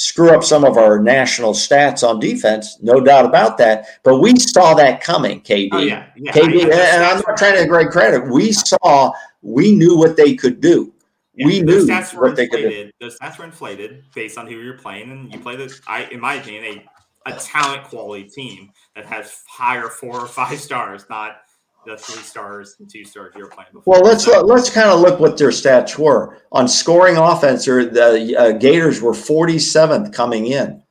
screw 0.00 0.30
up 0.30 0.42
some 0.42 0.64
of 0.64 0.78
our 0.78 0.98
national 0.98 1.52
stats 1.52 2.08
on 2.08 2.18
defense, 2.18 2.78
no 2.80 3.00
doubt 3.00 3.26
about 3.26 3.58
that. 3.58 3.84
But 4.02 4.20
we 4.20 4.34
saw 4.36 4.72
that 4.72 5.02
coming, 5.02 5.42
KD. 5.42 5.68
Oh, 5.72 5.78
yeah. 5.80 6.06
yeah. 6.16 6.32
KD, 6.32 6.62
and 6.62 7.04
I'm 7.04 7.22
not 7.26 7.36
trying 7.36 7.62
to 7.62 7.66
great 7.66 7.90
credit. 7.90 8.26
We 8.32 8.50
saw, 8.50 9.12
we 9.42 9.74
knew 9.74 9.98
what 9.98 10.16
they 10.16 10.34
could 10.34 10.62
do. 10.62 10.90
Yeah, 11.34 11.46
we 11.46 11.60
knew 11.60 11.86
what 12.14 12.34
they 12.34 12.48
could 12.48 12.62
do. 12.62 12.90
Those 12.98 13.18
stats 13.18 13.38
were 13.38 13.44
inflated 13.44 14.02
based 14.14 14.38
on 14.38 14.46
who 14.46 14.54
you're 14.56 14.78
playing, 14.78 15.10
and 15.10 15.30
you 15.30 15.38
play 15.38 15.56
the, 15.56 15.78
I, 15.86 16.04
in 16.04 16.18
my 16.18 16.36
opinion, 16.36 16.82
a, 17.26 17.32
a 17.32 17.38
talent 17.38 17.84
quality 17.84 18.24
team 18.24 18.70
that 18.96 19.04
has 19.04 19.44
higher 19.46 19.88
four 19.88 20.18
or 20.18 20.26
five 20.26 20.58
stars, 20.60 21.04
not 21.10 21.42
the 21.86 21.96
three 21.96 22.22
stars 22.22 22.76
and 22.78 22.90
two 22.90 23.04
stars 23.04 23.32
you 23.36 23.44
were 23.44 23.50
playing 23.50 23.70
before. 23.72 23.94
Well, 23.94 24.02
let's 24.02 24.24
so, 24.24 24.40
let's 24.42 24.70
kind 24.70 24.90
of 24.90 25.00
look 25.00 25.18
what 25.18 25.38
their 25.38 25.48
stats 25.48 25.98
were 25.98 26.38
on 26.52 26.68
scoring 26.68 27.16
offense. 27.16 27.66
Or 27.66 27.84
the 27.84 28.36
uh, 28.36 28.52
Gators 28.52 29.00
were 29.00 29.12
47th 29.12 30.12
coming 30.12 30.46
in. 30.46 30.82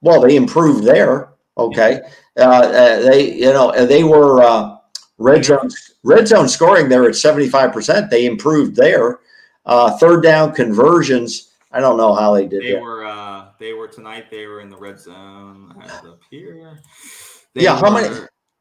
Well, 0.00 0.20
they 0.20 0.36
improved 0.36 0.84
there. 0.84 1.30
Okay, 1.56 2.00
uh, 2.36 2.40
uh, 2.40 3.00
they 3.00 3.34
you 3.34 3.52
know 3.52 3.72
they 3.86 4.04
were 4.04 4.42
uh, 4.42 4.76
red 5.18 5.44
zone 5.44 5.70
red 6.04 6.28
zone 6.28 6.48
scoring. 6.48 6.88
They 6.88 6.98
were 6.98 7.08
at 7.08 7.16
75 7.16 7.72
percent. 7.72 8.10
They 8.10 8.26
improved 8.26 8.76
there. 8.76 9.18
Uh, 9.66 9.98
third 9.98 10.22
down 10.22 10.54
conversions. 10.54 11.52
I 11.72 11.80
don't 11.80 11.96
know 11.96 12.14
how 12.14 12.32
they 12.32 12.46
did. 12.46 12.62
They 12.62 12.72
that. 12.74 12.80
were 12.80 13.04
uh, 13.04 13.48
they 13.58 13.72
were 13.72 13.88
tonight. 13.88 14.30
They 14.30 14.46
were 14.46 14.60
in 14.60 14.70
the 14.70 14.76
red 14.76 15.00
zone. 15.00 15.74
up 15.82 16.20
here. 16.30 16.78
They 17.54 17.64
yeah, 17.64 17.76
how 17.76 17.92
many? 17.92 18.14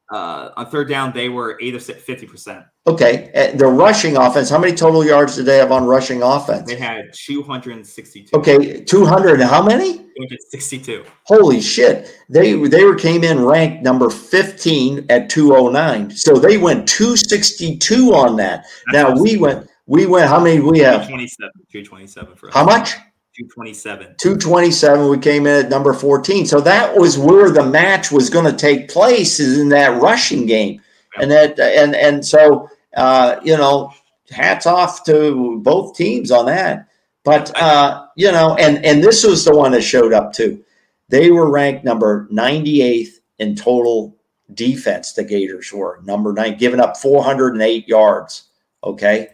Uh, 0.10 0.50
on 0.56 0.70
third 0.70 0.88
down, 0.88 1.12
they 1.14 1.30
were 1.30 1.58
eight 1.62 1.76
of 1.76 1.84
fifty 1.84 2.26
percent. 2.26 2.64
Okay, 2.86 3.30
uh, 3.36 3.58
the 3.58 3.68
rushing 3.68 4.16
offense. 4.16 4.50
How 4.50 4.58
many 4.58 4.74
total 4.74 5.06
yards 5.06 5.36
did 5.36 5.46
they 5.46 5.58
have 5.58 5.72
on 5.72 5.86
rushing 5.86 6.24
offense? 6.24 6.68
They 6.70 6.78
had 6.78 7.06
two 7.14 7.44
hundred 7.44 7.76
and 7.76 7.86
sixty-two. 7.86 8.38
Okay, 8.38 8.84
two 8.84 9.06
hundred. 9.06 9.42
How 9.42 9.62
many? 9.62 9.98
Two 9.98 10.14
hundred 10.20 10.40
sixty-two. 10.50 11.04
Holy 11.24 11.60
shit! 11.60 12.18
They 12.30 12.54
they 12.54 12.86
were 12.86 12.96
came 12.96 13.24
in 13.24 13.44
ranked 13.44 13.84
number 13.84 14.10
fifteen 14.10 15.06
at 15.10 15.30
two 15.30 15.56
oh 15.56 15.70
nine. 15.70 16.10
So 16.12 16.36
they 16.36 16.58
went 16.58 16.88
two 16.88 17.18
sixty-two 17.18 18.14
on 18.14 18.38
that. 18.38 18.66
That's 18.92 19.16
now 19.16 19.22
we 19.22 19.38
went 19.38 19.70
We 19.88 20.06
went. 20.06 20.30
How 20.30 20.40
many 20.40 20.60
we 20.60 20.80
have? 20.80 21.08
227. 21.08 21.52
227 21.72 22.36
for 22.36 22.50
us. 22.50 22.54
How 22.54 22.66
much? 22.66 22.96
227. 23.38 24.16
227. 24.20 25.10
We 25.10 25.18
came 25.20 25.46
in 25.46 25.66
at 25.66 25.70
number 25.70 25.94
14. 25.94 26.46
So 26.46 26.60
that 26.62 26.96
was 26.96 27.18
where 27.18 27.52
the 27.52 27.66
match 27.66 28.12
was 28.12 28.30
going 28.30 28.46
to 28.46 28.58
take 28.58 28.90
place 28.90 29.40
is 29.40 29.60
in 29.60 29.70
that 29.70 30.02
rushing 30.02 30.46
game. 30.46 30.82
And 31.20 31.32
that 31.32 31.60
and 31.60 31.96
and 31.96 32.24
so 32.26 32.70
uh, 32.98 33.40
you 33.44 33.56
know, 33.56 33.94
hats 34.30 34.66
off 34.66 35.06
to 35.06 35.60
both 35.60 35.96
teams 35.96 36.32
on 36.32 36.48
that. 36.48 36.88
But 37.24 37.56
uh, 37.62 38.08
you 38.16 38.32
know, 38.32 38.56
and 38.56 38.84
and 38.84 39.04
this 39.04 39.24
was 39.24 39.46
the 39.46 39.56
one 39.56 39.72
that 39.72 39.82
showed 39.82 40.14
up 40.14 40.34
too. 40.34 40.64
They 41.10 41.32
were 41.32 41.50
ranked 41.50 41.86
number 41.86 42.28
98th 42.32 43.20
in 43.40 43.56
total 43.56 44.18
defense. 44.54 45.14
The 45.14 45.24
Gators 45.24 45.72
were 45.72 46.02
number 46.04 46.34
nine, 46.34 46.58
giving 46.58 46.80
up 46.80 46.98
408 46.98 47.88
yards. 47.88 48.44
Okay, 48.84 49.30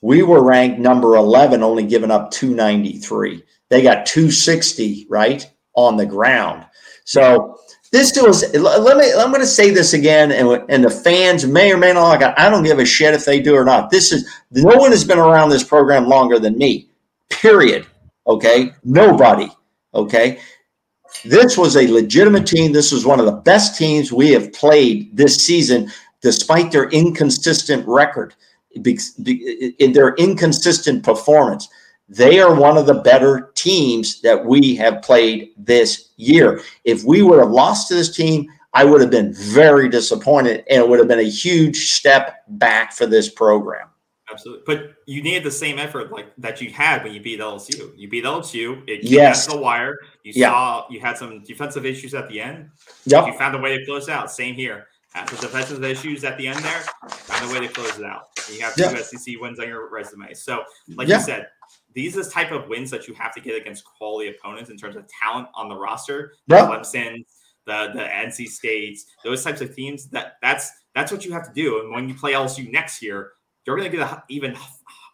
we 0.00 0.22
were 0.22 0.44
ranked 0.44 0.78
number 0.78 1.16
11, 1.16 1.62
only 1.62 1.84
giving 1.84 2.10
up 2.10 2.30
293. 2.30 3.42
They 3.68 3.82
got 3.82 4.06
260 4.06 5.06
right 5.10 5.50
on 5.74 5.96
the 5.96 6.06
ground. 6.06 6.66
So 7.04 7.58
this 7.90 8.12
was 8.20 8.52
let 8.54 8.98
me 8.98 9.10
i'm 9.14 9.30
going 9.30 9.40
to 9.40 9.46
say 9.46 9.70
this 9.70 9.94
again 9.94 10.30
and, 10.30 10.62
and 10.68 10.84
the 10.84 10.90
fans 10.90 11.46
may 11.46 11.72
or 11.72 11.78
may 11.78 11.92
not 11.92 12.08
like 12.08 12.20
it. 12.20 12.34
I 12.36 12.50
don't 12.50 12.64
give 12.64 12.78
a 12.78 12.84
shit 12.84 13.14
if 13.14 13.24
they 13.24 13.40
do 13.40 13.54
or 13.54 13.64
not. 13.64 13.90
This 13.90 14.12
is 14.12 14.28
no 14.50 14.76
one 14.76 14.90
has 14.90 15.04
been 15.04 15.18
around 15.18 15.48
this 15.48 15.64
program 15.64 16.06
longer 16.06 16.38
than 16.38 16.58
me 16.58 16.88
period 17.30 17.86
okay? 18.26 18.72
Nobody 18.84 19.48
okay? 19.94 20.38
This 21.24 21.56
was 21.56 21.76
a 21.76 21.90
legitimate 21.90 22.46
team. 22.46 22.72
This 22.72 22.92
was 22.92 23.06
one 23.06 23.18
of 23.18 23.26
the 23.26 23.32
best 23.32 23.76
teams 23.76 24.12
we 24.12 24.30
have 24.32 24.52
played 24.52 25.16
this 25.16 25.44
season 25.44 25.90
despite 26.20 26.70
their 26.70 26.88
inconsistent 26.90 27.86
record 27.88 28.34
in 28.74 29.92
their 29.92 30.14
inconsistent 30.14 31.02
performance 31.02 31.68
they 32.08 32.40
are 32.40 32.54
one 32.54 32.78
of 32.78 32.86
the 32.86 32.94
better 32.94 33.52
teams 33.54 34.20
that 34.22 34.44
we 34.44 34.74
have 34.76 35.02
played 35.02 35.50
this 35.58 36.10
year. 36.16 36.62
If 36.84 37.04
we 37.04 37.22
would 37.22 37.38
have 37.38 37.50
lost 37.50 37.88
to 37.88 37.94
this 37.94 38.14
team, 38.14 38.50
I 38.72 38.84
would 38.84 39.00
have 39.00 39.10
been 39.10 39.34
very 39.34 39.88
disappointed, 39.88 40.64
and 40.70 40.82
it 40.82 40.88
would 40.88 40.98
have 40.98 41.08
been 41.08 41.18
a 41.18 41.30
huge 41.30 41.92
step 41.92 42.44
back 42.48 42.92
for 42.92 43.06
this 43.06 43.28
program. 43.28 43.88
Absolutely, 44.30 44.62
but 44.66 44.94
you 45.06 45.22
needed 45.22 45.42
the 45.42 45.50
same 45.50 45.78
effort 45.78 46.12
like 46.12 46.32
that 46.36 46.60
you 46.60 46.70
had 46.70 47.02
when 47.02 47.14
you 47.14 47.20
beat 47.20 47.40
LSU. 47.40 47.96
You 47.96 48.08
beat 48.08 48.24
LSU. 48.24 48.82
It 48.86 49.02
yes. 49.02 49.46
the 49.46 49.56
wire. 49.56 49.96
You 50.22 50.32
yeah. 50.34 50.50
saw 50.50 50.86
you 50.90 51.00
had 51.00 51.16
some 51.16 51.42
defensive 51.44 51.86
issues 51.86 52.14
at 52.14 52.28
the 52.28 52.40
end. 52.40 52.70
Yep. 53.06 53.26
You 53.26 53.38
found 53.38 53.54
a 53.54 53.58
way 53.58 53.78
to 53.78 53.84
close 53.86 54.08
out. 54.10 54.30
Same 54.30 54.54
here. 54.54 54.86
Had 55.14 55.28
some 55.30 55.40
defensive 55.40 55.82
issues 55.82 56.22
at 56.24 56.36
the 56.36 56.48
end 56.48 56.58
there. 56.62 56.82
Found 57.08 57.50
a 57.50 57.54
way 57.54 57.66
to 57.66 57.72
close 57.72 57.98
it 57.98 58.04
out. 58.04 58.28
You 58.52 58.60
have 58.60 58.74
two 58.74 58.82
yep. 58.82 58.98
SEC 58.98 59.40
wins 59.40 59.58
on 59.58 59.66
your 59.66 59.90
resume. 59.90 60.34
So, 60.34 60.64
like 60.96 61.08
yep. 61.08 61.20
you 61.20 61.24
said, 61.24 61.46
these 61.94 62.16
are 62.16 62.22
the 62.22 62.30
type 62.30 62.52
of 62.52 62.68
wins 62.68 62.90
that 62.90 63.08
you 63.08 63.14
have 63.14 63.34
to 63.34 63.40
get 63.40 63.56
against 63.56 63.84
quality 63.84 64.28
opponents 64.28 64.70
in 64.70 64.76
terms 64.76 64.96
of 64.96 65.06
talent 65.08 65.48
on 65.54 65.68
the 65.68 65.74
roster. 65.74 66.34
Yep. 66.48 66.68
Clemson, 66.68 67.24
the 67.64 67.90
the 67.94 68.00
NC 68.00 68.48
States, 68.48 69.06
those 69.24 69.42
types 69.42 69.60
of 69.60 69.74
teams. 69.74 70.08
That 70.08 70.34
that's 70.42 70.70
that's 70.94 71.10
what 71.10 71.24
you 71.24 71.32
have 71.32 71.46
to 71.46 71.54
do. 71.54 71.80
And 71.80 71.92
when 71.92 72.08
you 72.08 72.14
play 72.14 72.32
LSU 72.32 72.70
next 72.70 73.02
year, 73.02 73.32
you're 73.66 73.76
going 73.76 73.90
to 73.90 73.96
get 73.96 74.10
an 74.10 74.18
even 74.28 74.56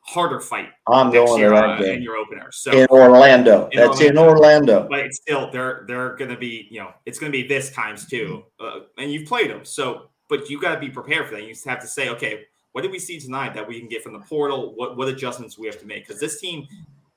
harder 0.06 0.40
fight. 0.40 0.68
I'm 0.86 1.10
going 1.10 1.40
year, 1.40 1.50
to 1.50 1.56
uh, 1.56 1.82
in 1.82 2.02
your 2.02 2.16
opener. 2.16 2.50
So 2.52 2.72
in 2.72 2.86
Orlando, 2.90 3.68
in 3.72 3.80
that's 3.80 4.00
Orlando. 4.00 4.22
in 4.22 4.28
Orlando. 4.28 4.86
But 4.88 5.00
it's 5.00 5.16
still 5.18 5.50
they're 5.50 5.84
they're 5.86 6.16
going 6.16 6.30
to 6.30 6.36
be 6.36 6.68
you 6.70 6.80
know 6.80 6.92
it's 7.06 7.18
going 7.18 7.32
to 7.32 7.36
be 7.36 7.46
this 7.46 7.70
times 7.70 8.06
too, 8.06 8.44
uh, 8.60 8.80
and 8.98 9.12
you've 9.12 9.26
played 9.26 9.50
them. 9.50 9.64
So 9.64 10.10
but 10.28 10.48
you 10.50 10.60
got 10.60 10.74
to 10.74 10.80
be 10.80 10.88
prepared 10.88 11.28
for 11.28 11.34
that. 11.34 11.44
You 11.44 11.54
have 11.66 11.80
to 11.80 11.86
say, 11.86 12.08
okay, 12.10 12.44
what 12.72 12.82
did 12.82 12.90
we 12.90 12.98
see 12.98 13.20
tonight 13.20 13.54
that 13.54 13.66
we 13.66 13.78
can 13.78 13.88
get 13.88 14.02
from 14.02 14.12
the 14.12 14.20
portal? 14.20 14.74
What 14.74 14.96
what 14.96 15.08
adjustments 15.08 15.58
we 15.58 15.66
have 15.66 15.78
to 15.80 15.86
make? 15.86 16.06
Because 16.06 16.20
this 16.20 16.40
team, 16.40 16.66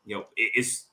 you 0.06 0.16
know, 0.16 0.26
is 0.56 0.86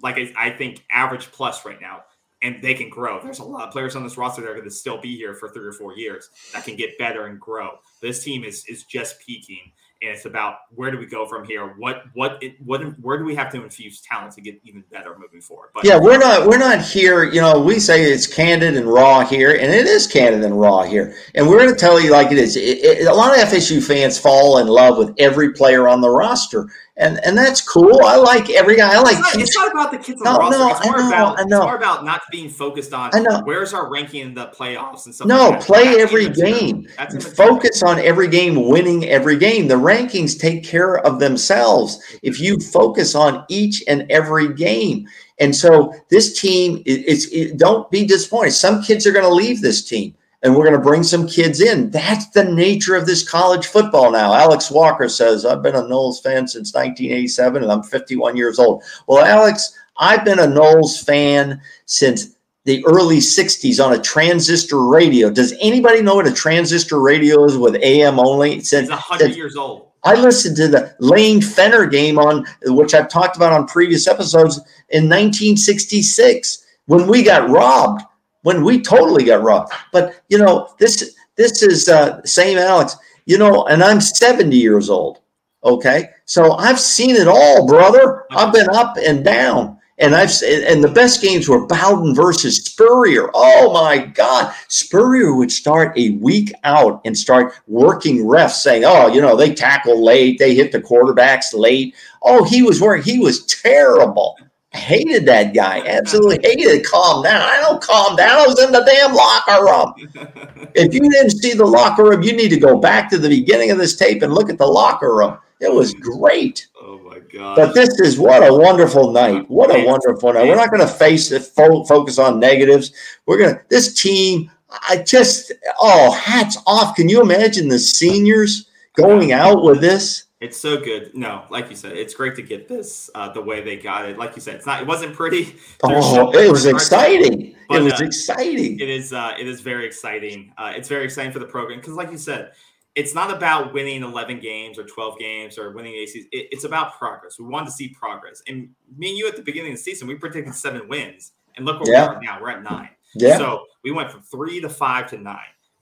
like 0.00 0.18
I 0.36 0.50
think 0.50 0.84
average 0.90 1.30
plus 1.32 1.64
right 1.64 1.80
now, 1.80 2.02
and 2.42 2.62
they 2.62 2.74
can 2.74 2.88
grow. 2.88 3.20
There's 3.22 3.40
a 3.40 3.44
lot 3.44 3.66
of 3.66 3.72
players 3.72 3.96
on 3.96 4.04
this 4.04 4.16
roster 4.16 4.42
that 4.42 4.48
are 4.48 4.54
going 4.54 4.64
to 4.64 4.70
still 4.70 5.00
be 5.00 5.16
here 5.16 5.34
for 5.34 5.50
three 5.50 5.66
or 5.66 5.72
four 5.72 5.96
years 5.96 6.30
that 6.52 6.64
can 6.64 6.76
get 6.76 6.96
better 6.98 7.26
and 7.26 7.40
grow. 7.40 7.78
This 8.00 8.24
team 8.24 8.44
is 8.44 8.64
is 8.66 8.84
just 8.84 9.20
peaking, 9.20 9.72
and 10.02 10.10
it's 10.10 10.26
about 10.26 10.58
where 10.74 10.90
do 10.90 10.98
we 10.98 11.06
go 11.06 11.26
from 11.26 11.46
here? 11.46 11.74
What 11.78 12.04
what 12.12 12.42
it, 12.42 12.56
what 12.62 12.82
where 13.00 13.16
do 13.16 13.24
we 13.24 13.34
have 13.34 13.50
to 13.52 13.62
infuse 13.62 14.00
talent 14.02 14.34
to 14.34 14.42
get 14.42 14.60
even 14.62 14.84
better 14.90 15.18
moving 15.18 15.40
forward? 15.40 15.70
But 15.74 15.84
yeah, 15.84 15.98
we're 15.98 16.18
not 16.18 16.46
we're 16.46 16.58
not 16.58 16.82
here. 16.82 17.24
You 17.24 17.40
know, 17.40 17.60
we 17.60 17.78
say 17.78 18.02
it's 18.04 18.26
candid 18.26 18.76
and 18.76 18.86
raw 18.86 19.24
here, 19.24 19.52
and 19.52 19.72
it 19.72 19.86
is 19.86 20.06
candid 20.06 20.44
and 20.44 20.60
raw 20.60 20.82
here. 20.82 21.14
And 21.34 21.48
we're 21.48 21.58
going 21.58 21.70
to 21.70 21.80
tell 21.80 21.98
you 21.98 22.12
like 22.12 22.30
it 22.30 22.38
is. 22.38 22.56
It, 22.56 22.78
it, 22.78 23.06
a 23.06 23.14
lot 23.14 23.32
of 23.32 23.48
FSU 23.48 23.82
fans 23.82 24.18
fall 24.18 24.58
in 24.58 24.66
love 24.66 24.98
with 24.98 25.14
every 25.18 25.52
player 25.52 25.88
on 25.88 26.02
the 26.02 26.10
roster 26.10 26.68
and 26.98 27.20
and 27.24 27.36
that's 27.36 27.60
cool. 27.60 28.02
I 28.04 28.16
like 28.16 28.48
every 28.48 28.74
guy. 28.74 28.94
I 28.94 29.00
like. 29.00 29.18
It's 29.18 29.34
not, 29.34 29.42
it's 29.42 29.56
not 29.56 29.72
about 29.72 29.90
the 29.90 29.98
kids 29.98 30.22
on 30.22 30.24
no, 30.24 30.32
the 30.32 30.38
roster. 30.38 30.58
No, 30.58 30.70
it's 30.70 30.86
more 30.86 30.96
know, 30.96 31.08
about 31.08 31.40
it's 31.40 31.50
more 31.50 31.76
about 31.76 32.04
not 32.04 32.22
being 32.30 32.48
focused 32.48 32.94
on. 32.94 33.10
I 33.12 33.20
know. 33.20 33.42
Where's 33.44 33.74
our 33.74 33.90
ranking 33.90 34.22
in 34.22 34.34
the 34.34 34.46
playoffs 34.46 35.04
and 35.04 35.14
stuff. 35.14 35.26
No, 35.26 35.50
like 35.50 35.60
play 35.60 35.84
that's 35.84 35.98
every 35.98 36.30
game. 36.30 36.88
Focus 37.34 37.82
on 37.82 37.98
every 37.98 38.28
game, 38.28 38.68
winning 38.68 39.04
every 39.04 39.36
game. 39.36 39.68
The 39.68 39.74
rankings 39.74 40.38
take 40.38 40.64
care 40.64 40.98
of 40.98 41.20
themselves 41.20 42.00
if 42.22 42.40
you 42.40 42.58
focus 42.58 43.14
on 43.14 43.44
each 43.48 43.84
and 43.88 44.10
every 44.10 44.54
game. 44.54 45.06
And 45.38 45.54
so 45.54 45.92
this 46.08 46.40
team 46.40 46.82
is. 46.86 47.30
It, 47.30 47.58
don't 47.58 47.90
be 47.90 48.06
disappointed. 48.06 48.52
Some 48.52 48.82
kids 48.82 49.06
are 49.06 49.12
going 49.12 49.24
to 49.24 49.34
leave 49.34 49.60
this 49.60 49.84
team 49.84 50.14
and 50.46 50.54
we're 50.54 50.64
going 50.64 50.78
to 50.78 50.80
bring 50.80 51.02
some 51.02 51.26
kids 51.26 51.60
in. 51.60 51.90
That's 51.90 52.28
the 52.28 52.44
nature 52.44 52.94
of 52.94 53.04
this 53.04 53.28
college 53.28 53.66
football 53.66 54.12
now. 54.12 54.32
Alex 54.32 54.70
Walker 54.70 55.08
says, 55.08 55.44
I've 55.44 55.60
been 55.60 55.74
a 55.74 55.82
Noles 55.82 56.22
fan 56.22 56.46
since 56.46 56.72
1987 56.72 57.64
and 57.64 57.72
I'm 57.72 57.82
51 57.82 58.36
years 58.36 58.60
old. 58.60 58.84
Well, 59.08 59.24
Alex, 59.24 59.76
I've 59.96 60.24
been 60.24 60.38
a 60.38 60.46
Noles 60.46 61.04
fan 61.04 61.60
since 61.86 62.36
the 62.62 62.84
early 62.86 63.16
60s 63.16 63.84
on 63.84 63.92
a 63.92 64.00
transistor 64.00 64.84
radio. 64.84 65.30
Does 65.30 65.52
anybody 65.60 66.00
know 66.00 66.14
what 66.14 66.28
a 66.28 66.32
transistor 66.32 67.00
radio 67.00 67.42
is 67.44 67.58
with 67.58 67.74
AM 67.82 68.20
only? 68.20 68.60
Since 68.60 68.88
100 68.88 69.34
years 69.34 69.56
old. 69.56 69.88
I 70.04 70.14
listened 70.14 70.56
to 70.58 70.68
the 70.68 70.94
Lane 71.00 71.42
Fenner 71.42 71.86
game 71.86 72.20
on 72.20 72.46
which 72.66 72.94
I've 72.94 73.08
talked 73.08 73.36
about 73.36 73.52
on 73.52 73.66
previous 73.66 74.06
episodes 74.06 74.58
in 74.90 75.08
1966 75.08 76.64
when 76.84 77.08
we 77.08 77.24
got 77.24 77.50
robbed 77.50 78.02
when 78.46 78.62
we 78.62 78.80
totally 78.80 79.24
got 79.24 79.42
robbed. 79.42 79.72
But 79.90 80.22
you 80.28 80.38
know, 80.38 80.72
this 80.78 81.16
this 81.34 81.64
is 81.64 81.88
uh, 81.88 82.22
same 82.22 82.58
Alex. 82.58 82.96
You 83.24 83.38
know, 83.38 83.66
and 83.66 83.82
I'm 83.82 84.00
70 84.00 84.56
years 84.56 84.88
old. 84.88 85.18
Okay, 85.64 86.10
so 86.26 86.52
I've 86.52 86.78
seen 86.78 87.16
it 87.16 87.26
all, 87.26 87.66
brother. 87.66 88.24
I've 88.30 88.52
been 88.52 88.70
up 88.70 88.98
and 89.04 89.24
down, 89.24 89.78
and 89.98 90.14
I've 90.14 90.30
and 90.44 90.84
the 90.84 90.92
best 90.94 91.20
games 91.20 91.48
were 91.48 91.66
Bowden 91.66 92.14
versus 92.14 92.58
Spurrier. 92.58 93.30
Oh 93.34 93.72
my 93.72 93.98
God, 93.98 94.54
Spurrier 94.68 95.34
would 95.34 95.50
start 95.50 95.98
a 95.98 96.10
week 96.10 96.52
out 96.62 97.00
and 97.04 97.18
start 97.18 97.52
working 97.66 98.26
refs, 98.26 98.60
saying, 98.62 98.84
"Oh, 98.86 99.08
you 99.08 99.20
know, 99.20 99.34
they 99.34 99.54
tackle 99.54 100.04
late, 100.04 100.38
they 100.38 100.54
hit 100.54 100.70
the 100.70 100.80
quarterbacks 100.80 101.52
late." 101.52 101.96
Oh, 102.22 102.44
he 102.44 102.62
was 102.62 102.80
working. 102.80 103.02
He 103.12 103.18
was 103.18 103.44
terrible 103.46 104.36
hated 104.76 105.26
that 105.26 105.54
guy. 105.54 105.80
Absolutely 105.86 106.38
hated. 106.42 106.84
Calm 106.86 107.22
down. 107.22 107.42
I 107.42 107.60
don't 107.60 107.82
calm 107.82 108.16
down. 108.16 108.40
I 108.40 108.46
was 108.46 108.62
in 108.62 108.72
the 108.72 108.84
damn 108.84 109.14
locker 109.14 109.64
room. 109.64 110.70
if 110.74 110.94
you 110.94 111.00
didn't 111.00 111.30
see 111.30 111.54
the 111.54 111.66
locker 111.66 112.04
room, 112.04 112.22
you 112.22 112.32
need 112.32 112.50
to 112.50 112.58
go 112.58 112.78
back 112.78 113.10
to 113.10 113.18
the 113.18 113.28
beginning 113.28 113.70
of 113.70 113.78
this 113.78 113.96
tape 113.96 114.22
and 114.22 114.32
look 114.32 114.50
at 114.50 114.58
the 114.58 114.66
locker 114.66 115.14
room. 115.14 115.38
It 115.60 115.72
was 115.72 115.94
great. 115.94 116.68
Oh 116.80 116.98
my 116.98 117.18
god! 117.18 117.56
But 117.56 117.74
this 117.74 117.98
is 118.00 118.18
what 118.18 118.46
a 118.46 118.52
wonderful 118.52 119.10
night. 119.10 119.48
What 119.48 119.74
a 119.74 119.86
wonderful 119.86 120.34
night. 120.34 120.46
We're 120.46 120.54
not 120.54 120.70
going 120.70 120.86
to 120.86 120.92
face 120.92 121.32
it. 121.32 121.44
Fo- 121.44 121.84
focus 121.84 122.18
on 122.18 122.38
negatives. 122.38 122.92
We're 123.24 123.38
gonna. 123.38 123.62
This 123.70 123.94
team. 123.94 124.50
I 124.70 124.98
just. 124.98 125.52
Oh, 125.80 126.12
hats 126.12 126.58
off. 126.66 126.94
Can 126.94 127.08
you 127.08 127.22
imagine 127.22 127.68
the 127.68 127.78
seniors 127.78 128.68
going 128.94 129.32
out 129.32 129.62
with 129.62 129.80
this? 129.80 130.25
It's 130.40 130.58
so 130.58 130.78
good. 130.78 131.14
No, 131.14 131.46
like 131.48 131.70
you 131.70 131.76
said, 131.76 131.96
it's 131.96 132.12
great 132.12 132.36
to 132.36 132.42
get 132.42 132.68
this 132.68 133.08
uh, 133.14 133.32
the 133.32 133.40
way 133.40 133.62
they 133.62 133.76
got 133.76 134.06
it. 134.06 134.18
Like 134.18 134.36
you 134.36 134.42
said, 134.42 134.56
it's 134.56 134.66
not. 134.66 134.82
It 134.82 134.86
wasn't 134.86 135.14
pretty. 135.14 135.56
Oh, 135.82 136.32
it 136.32 136.50
was 136.50 136.66
exciting. 136.66 137.54
But, 137.68 137.80
it 137.80 137.84
was 137.84 138.00
uh, 138.00 138.04
exciting. 138.04 138.78
It 138.78 138.88
is. 138.88 139.12
Uh, 139.12 139.34
it 139.38 139.46
is 139.46 139.60
very 139.60 139.86
exciting. 139.86 140.52
Uh, 140.58 140.72
it's 140.76 140.88
very 140.88 141.04
exciting 141.04 141.32
for 141.32 141.38
the 141.38 141.46
program 141.46 141.80
because, 141.80 141.94
like 141.94 142.10
you 142.10 142.18
said, 142.18 142.52
it's 142.94 143.14
not 143.14 143.30
about 143.30 143.72
winning 143.72 144.02
11 144.02 144.40
games 144.40 144.78
or 144.78 144.84
12 144.84 145.18
games 145.18 145.58
or 145.58 145.72
winning 145.72 145.94
ACs. 145.94 146.24
It, 146.32 146.48
it's 146.50 146.64
about 146.64 146.98
progress. 146.98 147.38
We 147.38 147.46
want 147.46 147.66
to 147.66 147.72
see 147.72 147.88
progress. 147.88 148.42
And 148.46 148.70
me 148.96 149.10
and 149.10 149.18
you 149.18 149.28
at 149.28 149.36
the 149.36 149.42
beginning 149.42 149.72
of 149.72 149.78
the 149.78 149.82
season, 149.82 150.08
we 150.08 150.16
predicted 150.16 150.54
seven 150.54 150.88
wins, 150.88 151.32
and 151.56 151.64
look 151.64 151.80
where 151.80 151.92
yeah. 151.92 152.02
we 152.02 152.08
are 152.08 152.16
at 152.16 152.22
now. 152.22 152.40
We're 152.40 152.50
at 152.50 152.62
nine. 152.62 152.90
Yeah. 153.14 153.38
So 153.38 153.64
we 153.84 153.90
went 153.90 154.10
from 154.10 154.22
three 154.22 154.60
to 154.60 154.68
five 154.68 155.08
to 155.10 155.18
nine. 155.18 155.38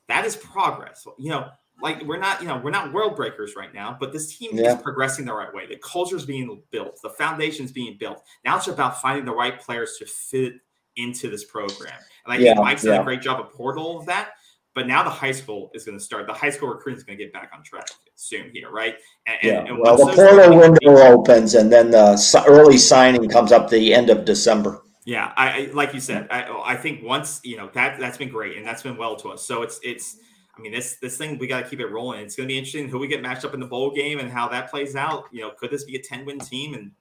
That 0.08 0.24
is 0.24 0.36
progress. 0.36 1.06
You 1.18 1.30
know, 1.30 1.48
like 1.82 2.02
we're 2.04 2.18
not, 2.18 2.40
you 2.40 2.48
know, 2.48 2.58
we're 2.62 2.70
not 2.70 2.92
world 2.92 3.16
breakers 3.16 3.54
right 3.56 3.74
now, 3.74 3.96
but 3.98 4.12
this 4.12 4.36
team 4.36 4.52
yeah. 4.54 4.76
is 4.76 4.82
progressing 4.82 5.24
the 5.24 5.34
right 5.34 5.52
way. 5.52 5.66
The 5.66 5.76
culture 5.76 6.16
is 6.16 6.24
being 6.24 6.62
built, 6.70 7.00
the 7.02 7.10
foundation 7.10 7.64
is 7.64 7.72
being 7.72 7.96
built. 7.98 8.22
Now 8.44 8.56
it's 8.56 8.68
about 8.68 9.00
finding 9.00 9.24
the 9.24 9.34
right 9.34 9.60
players 9.60 9.96
to 9.98 10.06
fit 10.06 10.54
into 10.96 11.28
this 11.28 11.44
program. 11.44 11.98
And 12.24 12.32
I 12.32 12.36
yeah, 12.36 12.54
think 12.54 12.64
Mike's 12.64 12.84
yeah. 12.84 12.92
done 12.92 13.00
a 13.00 13.04
great 13.04 13.20
job 13.20 13.40
of 13.40 13.52
portal 13.52 13.98
of 13.98 14.06
that. 14.06 14.30
But 14.74 14.88
now 14.88 15.04
the 15.04 15.10
high 15.10 15.30
school 15.30 15.70
is 15.72 15.84
going 15.84 15.96
to 15.96 16.02
start. 16.02 16.26
The 16.26 16.32
high 16.32 16.50
school 16.50 16.68
recruiting 16.68 16.98
is 16.98 17.04
going 17.04 17.16
to 17.16 17.24
get 17.24 17.32
back 17.32 17.52
on 17.54 17.62
track 17.62 17.86
soon 18.16 18.50
here, 18.52 18.72
right? 18.72 18.96
And, 19.24 19.36
yeah. 19.40 19.64
And 19.64 19.78
well, 19.78 19.96
the 19.96 20.12
portal 20.12 20.58
window 20.58 20.96
opens, 20.96 21.54
and 21.54 21.72
then 21.72 21.92
the 21.92 22.44
early 22.48 22.76
signing 22.76 23.28
comes 23.28 23.52
up 23.52 23.70
the 23.70 23.94
end 23.94 24.10
of 24.10 24.24
December. 24.24 24.82
Yeah, 25.04 25.32
I, 25.36 25.48
I 25.48 25.70
like 25.72 25.94
you 25.94 26.00
said. 26.00 26.26
I, 26.28 26.62
I 26.64 26.74
think 26.74 27.04
once 27.04 27.40
you 27.44 27.56
know 27.56 27.70
that 27.74 28.00
that's 28.00 28.18
been 28.18 28.30
great, 28.30 28.56
and 28.56 28.66
that's 28.66 28.82
been 28.82 28.96
well 28.96 29.14
to 29.16 29.28
us. 29.28 29.44
So 29.46 29.62
it's 29.62 29.78
it's. 29.84 30.16
I 30.56 30.60
mean, 30.60 30.72
this 30.72 30.96
this 30.96 31.16
thing 31.16 31.38
we 31.38 31.46
got 31.46 31.64
to 31.64 31.68
keep 31.68 31.80
it 31.80 31.86
rolling. 31.86 32.20
It's 32.20 32.36
going 32.36 32.48
to 32.48 32.52
be 32.52 32.58
interesting 32.58 32.88
who 32.88 32.98
we 32.98 33.08
get 33.08 33.22
matched 33.22 33.44
up 33.44 33.54
in 33.54 33.60
the 33.60 33.66
bowl 33.66 33.90
game 33.90 34.18
and 34.18 34.30
how 34.30 34.48
that 34.48 34.70
plays 34.70 34.94
out. 34.94 35.24
You 35.32 35.42
know, 35.42 35.50
could 35.50 35.70
this 35.70 35.84
be 35.84 35.96
a 35.96 36.02
ten 36.02 36.24
win 36.24 36.38
team 36.38 36.74
and 36.74 36.92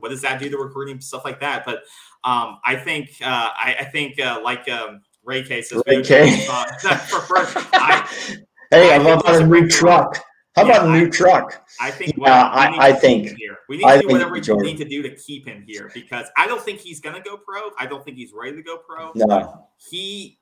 what 0.00 0.08
does 0.08 0.22
that 0.22 0.40
do 0.40 0.48
to 0.48 0.56
recruiting 0.56 1.00
stuff 1.00 1.24
like 1.24 1.40
that? 1.40 1.64
But 1.64 1.84
um, 2.24 2.58
I 2.64 2.76
think 2.76 3.10
uh, 3.22 3.50
I, 3.54 3.76
I, 3.80 3.84
think 3.84 4.20
uh, 4.20 4.40
like 4.42 4.68
um, 4.68 5.02
Ray 5.24 5.44
K 5.44 5.62
says, 5.62 5.82
Ray 5.86 6.02
K. 6.02 6.46
I, 6.50 8.08
hey, 8.70 8.94
I, 8.94 9.02
how 9.02 9.20
about 9.20 9.42
a 9.42 9.46
new 9.46 9.68
truck? 9.68 10.18
How 10.56 10.64
yeah, 10.64 10.78
about 10.78 10.88
a 10.88 10.92
new 10.98 11.10
truck? 11.10 11.66
I 11.80 11.90
think. 11.90 12.14
Yeah, 12.16 12.48
I, 12.48 12.88
I 12.88 12.92
think. 12.92 13.36
Here. 13.36 13.58
We 13.68 13.76
need 13.76 13.84
to 13.84 14.00
do 14.00 14.08
whatever 14.08 14.32
we 14.32 14.40
need 14.40 14.78
to 14.78 14.88
do 14.88 15.02
to 15.02 15.10
keep 15.14 15.46
him 15.46 15.62
here 15.66 15.90
because 15.92 16.26
I 16.36 16.46
don't 16.46 16.62
think 16.62 16.80
he's 16.80 16.98
going 16.98 17.14
to 17.14 17.20
go 17.20 17.36
pro. 17.36 17.70
I 17.78 17.86
don't 17.86 18.04
think 18.04 18.16
he's 18.16 18.32
ready 18.32 18.56
to 18.56 18.62
go 18.62 18.78
pro. 18.78 19.12
No. 19.14 19.68
He, 19.76 20.38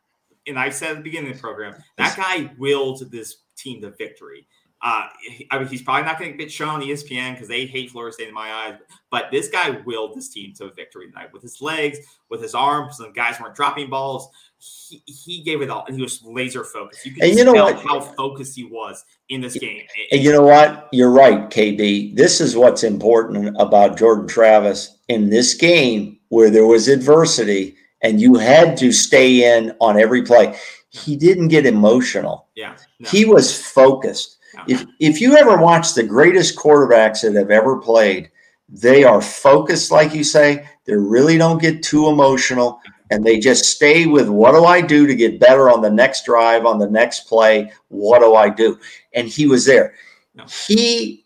and 0.46 0.58
I 0.58 0.70
said 0.70 0.90
at 0.90 0.96
the 0.98 1.02
beginning 1.02 1.30
of 1.30 1.36
the 1.36 1.40
program, 1.40 1.74
that 1.96 2.16
guy 2.16 2.52
willed 2.58 3.10
this 3.10 3.38
team 3.56 3.80
to 3.82 3.90
victory. 3.90 4.46
Uh, 4.82 5.06
I 5.50 5.58
mean, 5.58 5.68
he's 5.68 5.80
probably 5.80 6.02
not 6.02 6.18
going 6.18 6.32
to 6.32 6.36
get 6.36 6.52
shown 6.52 6.68
on 6.68 6.82
ESPN 6.82 7.32
because 7.32 7.48
they 7.48 7.64
hate 7.64 7.90
Florida 7.90 8.12
State 8.12 8.28
in 8.28 8.34
my 8.34 8.52
eyes. 8.52 8.74
But 9.10 9.30
this 9.32 9.48
guy 9.48 9.70
willed 9.86 10.14
this 10.14 10.28
team 10.28 10.52
to 10.56 10.66
a 10.66 10.74
victory 10.74 11.06
tonight 11.06 11.32
with 11.32 11.40
his 11.40 11.62
legs, 11.62 11.98
with 12.28 12.42
his 12.42 12.54
arms. 12.54 12.98
Some 12.98 13.14
guys 13.14 13.40
weren't 13.40 13.54
dropping 13.54 13.88
balls. 13.88 14.28
He, 14.58 15.02
he 15.06 15.42
gave 15.42 15.62
it 15.62 15.70
all, 15.70 15.86
and 15.86 15.96
he 15.96 16.02
was 16.02 16.22
laser 16.22 16.64
focused. 16.64 17.06
You 17.06 17.14
could 17.14 17.24
and 17.24 17.38
you 17.38 17.44
know 17.46 17.54
what? 17.54 17.78
how 17.78 18.00
focused 18.00 18.56
he 18.56 18.64
was 18.64 19.06
in 19.30 19.40
this 19.40 19.56
game. 19.56 19.84
And 20.12 20.22
you 20.22 20.32
know 20.32 20.42
what? 20.42 20.90
You're 20.92 21.10
right, 21.10 21.48
KB. 21.48 22.14
This 22.14 22.42
is 22.42 22.54
what's 22.54 22.82
important 22.82 23.56
about 23.58 23.96
Jordan 23.96 24.28
Travis 24.28 24.98
in 25.08 25.30
this 25.30 25.54
game 25.54 26.18
where 26.28 26.50
there 26.50 26.66
was 26.66 26.88
adversity 26.88 27.76
and 28.04 28.20
you 28.20 28.36
had 28.36 28.76
to 28.76 28.92
stay 28.92 29.56
in 29.56 29.74
on 29.80 29.98
every 29.98 30.22
play. 30.22 30.56
He 30.90 31.16
didn't 31.16 31.48
get 31.48 31.66
emotional. 31.66 32.46
Yeah, 32.54 32.76
no. 33.00 33.08
he 33.08 33.24
was 33.24 33.60
focused 33.60 34.34
if 34.66 34.84
if 35.00 35.20
you 35.20 35.36
ever 35.36 35.56
watch 35.56 35.94
the 35.94 36.02
greatest 36.02 36.56
quarterbacks 36.56 37.22
that 37.22 37.34
have 37.34 37.50
ever 37.50 37.78
played, 37.78 38.30
they 38.68 39.04
are 39.04 39.20
focused, 39.20 39.90
like 39.90 40.14
you 40.14 40.24
say. 40.24 40.66
They 40.84 40.94
really 40.94 41.38
don't 41.38 41.60
get 41.60 41.82
too 41.82 42.08
emotional, 42.08 42.80
and 43.10 43.24
they 43.24 43.38
just 43.38 43.64
stay 43.64 44.06
with 44.06 44.28
what 44.28 44.52
do 44.52 44.64
I 44.64 44.80
do 44.80 45.06
to 45.06 45.14
get 45.14 45.40
better 45.40 45.70
on 45.70 45.80
the 45.80 45.90
next 45.90 46.24
drive, 46.24 46.66
on 46.66 46.78
the 46.78 46.90
next 46.90 47.26
play? 47.26 47.72
What 47.88 48.20
do 48.20 48.34
I 48.34 48.48
do? 48.48 48.78
And 49.12 49.28
he 49.28 49.46
was 49.46 49.64
there. 49.64 49.94
No. 50.34 50.44
He, 50.66 51.24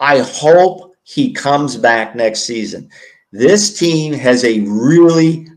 I 0.00 0.20
hope 0.20 0.94
he 1.02 1.32
comes 1.32 1.76
back 1.76 2.14
next 2.14 2.44
season. 2.44 2.88
This 3.32 3.76
team 3.78 4.12
has 4.12 4.44
a 4.44 4.60
really 4.60 5.48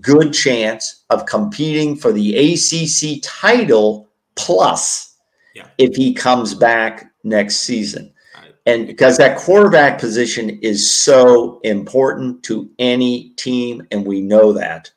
good 0.00 0.32
chance 0.32 1.04
of 1.10 1.26
competing 1.26 1.96
for 1.96 2.12
the 2.12 2.34
ACC 2.36 3.20
title 3.22 4.08
plus 4.34 5.16
yeah. 5.54 5.66
if 5.78 5.94
he 5.94 6.14
comes 6.14 6.54
back 6.54 7.12
next 7.24 7.56
season. 7.58 8.12
Right. 8.34 8.54
And 8.66 8.86
because 8.86 9.16
that 9.18 9.38
quarterback 9.38 9.98
position 9.98 10.50
is 10.62 10.90
so 10.90 11.60
important 11.60 12.42
to 12.44 12.70
any 12.78 13.30
team, 13.30 13.86
and 13.90 14.06
we 14.06 14.20
know 14.20 14.52
that. 14.52 14.90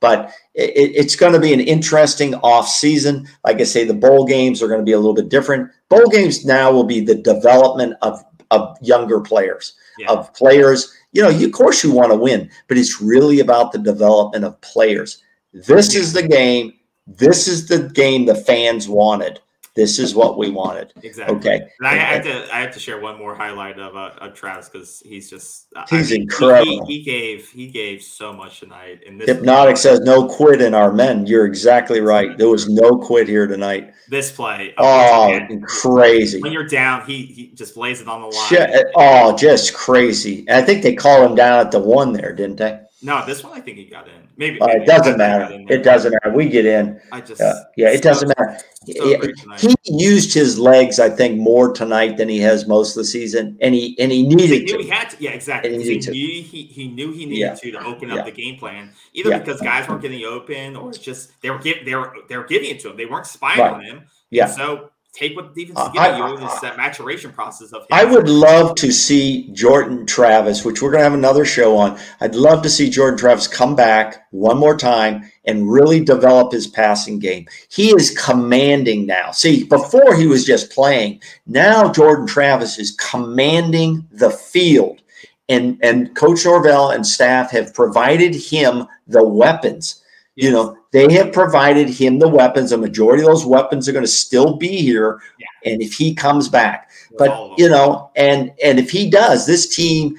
But 0.00 0.32
it, 0.54 0.92
it's 0.94 1.16
going 1.16 1.34
to 1.34 1.40
be 1.40 1.52
an 1.52 1.60
interesting 1.60 2.34
off 2.36 2.68
season. 2.68 3.28
Like 3.44 3.60
I 3.60 3.64
say, 3.64 3.84
the 3.84 3.94
bowl 3.94 4.24
games 4.24 4.62
are 4.62 4.68
going 4.68 4.80
to 4.80 4.84
be 4.84 4.92
a 4.92 4.98
little 4.98 5.14
bit 5.14 5.28
different. 5.28 5.70
Bowl 5.88 6.08
games 6.08 6.44
now 6.44 6.72
will 6.72 6.84
be 6.84 7.00
the 7.00 7.16
development 7.16 7.94
of, 8.02 8.24
of 8.50 8.76
younger 8.80 9.20
players, 9.20 9.74
yeah. 10.00 10.10
of 10.10 10.32
players. 10.34 10.94
You 11.12 11.22
know, 11.22 11.28
you, 11.28 11.46
of 11.46 11.52
course, 11.52 11.82
you 11.82 11.92
want 11.92 12.12
to 12.12 12.16
win, 12.16 12.50
but 12.68 12.78
it's 12.78 13.00
really 13.00 13.40
about 13.40 13.72
the 13.72 13.78
development 13.78 14.44
of 14.44 14.60
players. 14.60 15.22
This 15.52 15.94
is 15.94 16.12
the 16.12 16.26
game. 16.26 16.74
This 17.06 17.48
is 17.48 17.66
the 17.66 17.88
game 17.88 18.26
the 18.26 18.34
fans 18.34 18.88
wanted. 18.88 19.40
This 19.76 19.98
is 20.00 20.14
what 20.14 20.36
we 20.36 20.50
wanted. 20.50 20.92
Exactly. 21.02 21.36
Okay. 21.36 21.60
And 21.78 21.86
I, 21.86 21.94
have 21.94 22.24
to 22.24 22.54
I 22.54 22.60
have 22.60 22.74
to 22.74 22.80
share 22.80 23.00
one 23.00 23.18
more 23.18 23.36
highlight 23.36 23.78
of 23.78 23.94
uh, 23.94 24.10
of 24.18 24.34
Travis 24.34 24.68
because 24.68 25.00
he's 25.06 25.30
just 25.30 25.68
uh, 25.76 25.84
he's 25.88 26.10
I 26.10 26.14
mean, 26.14 26.22
incredible. 26.22 26.86
He, 26.86 26.98
he, 26.98 27.02
gave 27.04 27.48
he 27.50 27.68
gave 27.68 28.02
so 28.02 28.32
much 28.32 28.60
tonight. 28.60 29.00
And 29.06 29.20
Hypnotic 29.20 29.76
says 29.76 30.00
no 30.00 30.26
quit 30.26 30.60
in 30.60 30.74
our 30.74 30.92
men. 30.92 31.24
You're 31.26 31.46
exactly 31.46 32.00
right. 32.00 32.36
There 32.36 32.48
was 32.48 32.68
no 32.68 32.98
quit 32.98 33.28
here 33.28 33.46
tonight. 33.46 33.94
This 34.08 34.32
play. 34.32 34.74
Oh, 34.76 35.38
crazy. 35.62 36.42
When 36.42 36.52
you're 36.52 36.66
down, 36.66 37.06
he, 37.06 37.22
he 37.26 37.46
just 37.54 37.76
lays 37.76 38.00
it 38.00 38.08
on 38.08 38.22
the 38.22 38.26
line. 38.26 38.84
Oh, 38.96 39.36
just 39.36 39.72
crazy. 39.72 40.44
I 40.50 40.62
think 40.62 40.82
they 40.82 40.94
called 40.94 41.30
him 41.30 41.36
down 41.36 41.60
at 41.60 41.70
the 41.70 41.78
one 41.78 42.12
there, 42.12 42.34
didn't 42.34 42.56
they? 42.56 42.80
No, 43.02 43.24
this 43.24 43.42
one 43.42 43.56
I 43.56 43.60
think 43.60 43.78
he 43.78 43.84
got 43.86 44.08
in. 44.08 44.28
Maybe, 44.36 44.60
uh, 44.60 44.66
maybe 44.66 44.82
it 44.82 44.86
doesn't 44.86 45.16
matter. 45.16 45.48
It 45.70 45.82
doesn't 45.82 46.12
matter. 46.12 46.36
We 46.36 46.48
get 46.48 46.66
in. 46.66 47.00
I 47.10 47.22
just 47.22 47.40
uh, 47.40 47.54
yeah, 47.76 47.88
it 47.88 48.02
doesn't 48.02 48.28
matter. 48.28 48.58
he, 48.84 49.48
he 49.58 49.74
used 49.84 50.34
his 50.34 50.58
legs, 50.58 51.00
I 51.00 51.08
think, 51.08 51.38
more 51.38 51.72
tonight 51.72 52.18
than 52.18 52.28
he 52.28 52.38
has 52.40 52.68
most 52.68 52.90
of 52.90 52.96
the 52.96 53.04
season, 53.04 53.56
and 53.62 53.74
he 53.74 53.98
and 53.98 54.12
he 54.12 54.22
needed 54.22 54.62
he 54.62 54.66
to. 54.66 54.78
He 54.78 54.88
had 54.88 55.10
to. 55.10 55.16
Yeah, 55.18 55.30
exactly. 55.30 55.72
And 55.72 55.82
he, 55.82 55.98
he 55.98 56.10
knew 56.10 56.42
he, 56.42 56.62
he 56.64 56.88
knew 56.88 57.12
he 57.12 57.24
needed 57.24 57.38
yeah. 57.38 57.54
to 57.54 57.70
to 57.70 57.84
open 57.84 58.10
up 58.10 58.18
yeah. 58.18 58.24
the 58.24 58.32
game 58.32 58.58
plan, 58.58 58.90
either 59.14 59.38
because 59.38 59.62
guys 59.62 59.88
weren't 59.88 60.02
getting 60.02 60.24
open 60.24 60.76
or 60.76 60.90
it's 60.90 60.98
just 60.98 61.40
they 61.40 61.50
were 61.50 61.58
give, 61.58 61.84
they 61.86 61.94
were 61.94 62.14
they 62.28 62.36
were 62.36 62.44
giving 62.44 62.68
it 62.68 62.80
to 62.80 62.90
him. 62.90 62.98
They 62.98 63.06
weren't 63.06 63.26
spying 63.26 63.60
right. 63.60 63.72
on 63.72 63.82
him. 63.82 64.04
Yeah. 64.28 64.46
so 64.46 64.90
take 65.12 65.34
what 65.36 65.54
the 65.54 65.64
defense 65.64 65.78
is 65.78 65.86
uh, 65.86 65.90
giving 65.90 66.22
I, 66.22 66.28
you 66.28 66.34
in 66.36 66.40
this 66.40 66.60
that 66.60 66.76
maturation 66.76 67.32
process 67.32 67.72
of. 67.72 67.86
I 67.90 68.04
would 68.04 68.28
love 68.28 68.74
to 68.76 68.92
see 68.92 69.48
Jordan 69.52 70.06
Travis, 70.06 70.64
which 70.64 70.80
we're 70.80 70.90
going 70.90 71.00
to 71.00 71.04
have 71.04 71.14
another 71.14 71.44
show 71.44 71.76
on. 71.76 71.98
I'd 72.20 72.34
love 72.34 72.62
to 72.62 72.70
see 72.70 72.88
Jordan 72.90 73.18
Travis 73.18 73.48
come 73.48 73.74
back 73.74 74.26
one 74.30 74.58
more 74.58 74.76
time 74.76 75.30
and 75.44 75.70
really 75.70 76.04
develop 76.04 76.52
his 76.52 76.66
passing 76.66 77.18
game. 77.18 77.46
He 77.70 77.88
is 77.88 78.16
commanding 78.16 79.06
now. 79.06 79.32
See, 79.32 79.64
before 79.64 80.14
he 80.14 80.26
was 80.26 80.44
just 80.44 80.70
playing. 80.70 81.20
Now 81.46 81.90
Jordan 81.90 82.26
Travis 82.26 82.78
is 82.78 82.92
commanding 82.92 84.06
the 84.12 84.30
field. 84.30 85.02
And, 85.48 85.78
and 85.82 86.14
Coach 86.14 86.44
Norvell 86.44 86.90
and 86.90 87.04
staff 87.04 87.50
have 87.50 87.74
provided 87.74 88.36
him 88.36 88.86
the 89.08 89.26
weapons. 89.26 90.04
Yes. 90.36 90.46
You 90.46 90.52
know, 90.52 90.76
they 90.92 91.12
have 91.12 91.32
provided 91.32 91.88
him 91.88 92.18
the 92.18 92.28
weapons. 92.28 92.72
A 92.72 92.78
majority 92.78 93.22
of 93.22 93.28
those 93.28 93.46
weapons 93.46 93.88
are 93.88 93.92
going 93.92 94.04
to 94.04 94.10
still 94.10 94.56
be 94.56 94.78
here. 94.82 95.20
Yeah. 95.38 95.72
And 95.72 95.82
if 95.82 95.92
he 95.94 96.14
comes 96.14 96.48
back, 96.48 96.90
but 97.18 97.58
you 97.58 97.68
know, 97.68 98.10
and 98.16 98.52
and 98.62 98.78
if 98.78 98.90
he 98.90 99.10
does, 99.10 99.46
this 99.46 99.74
team 99.74 100.16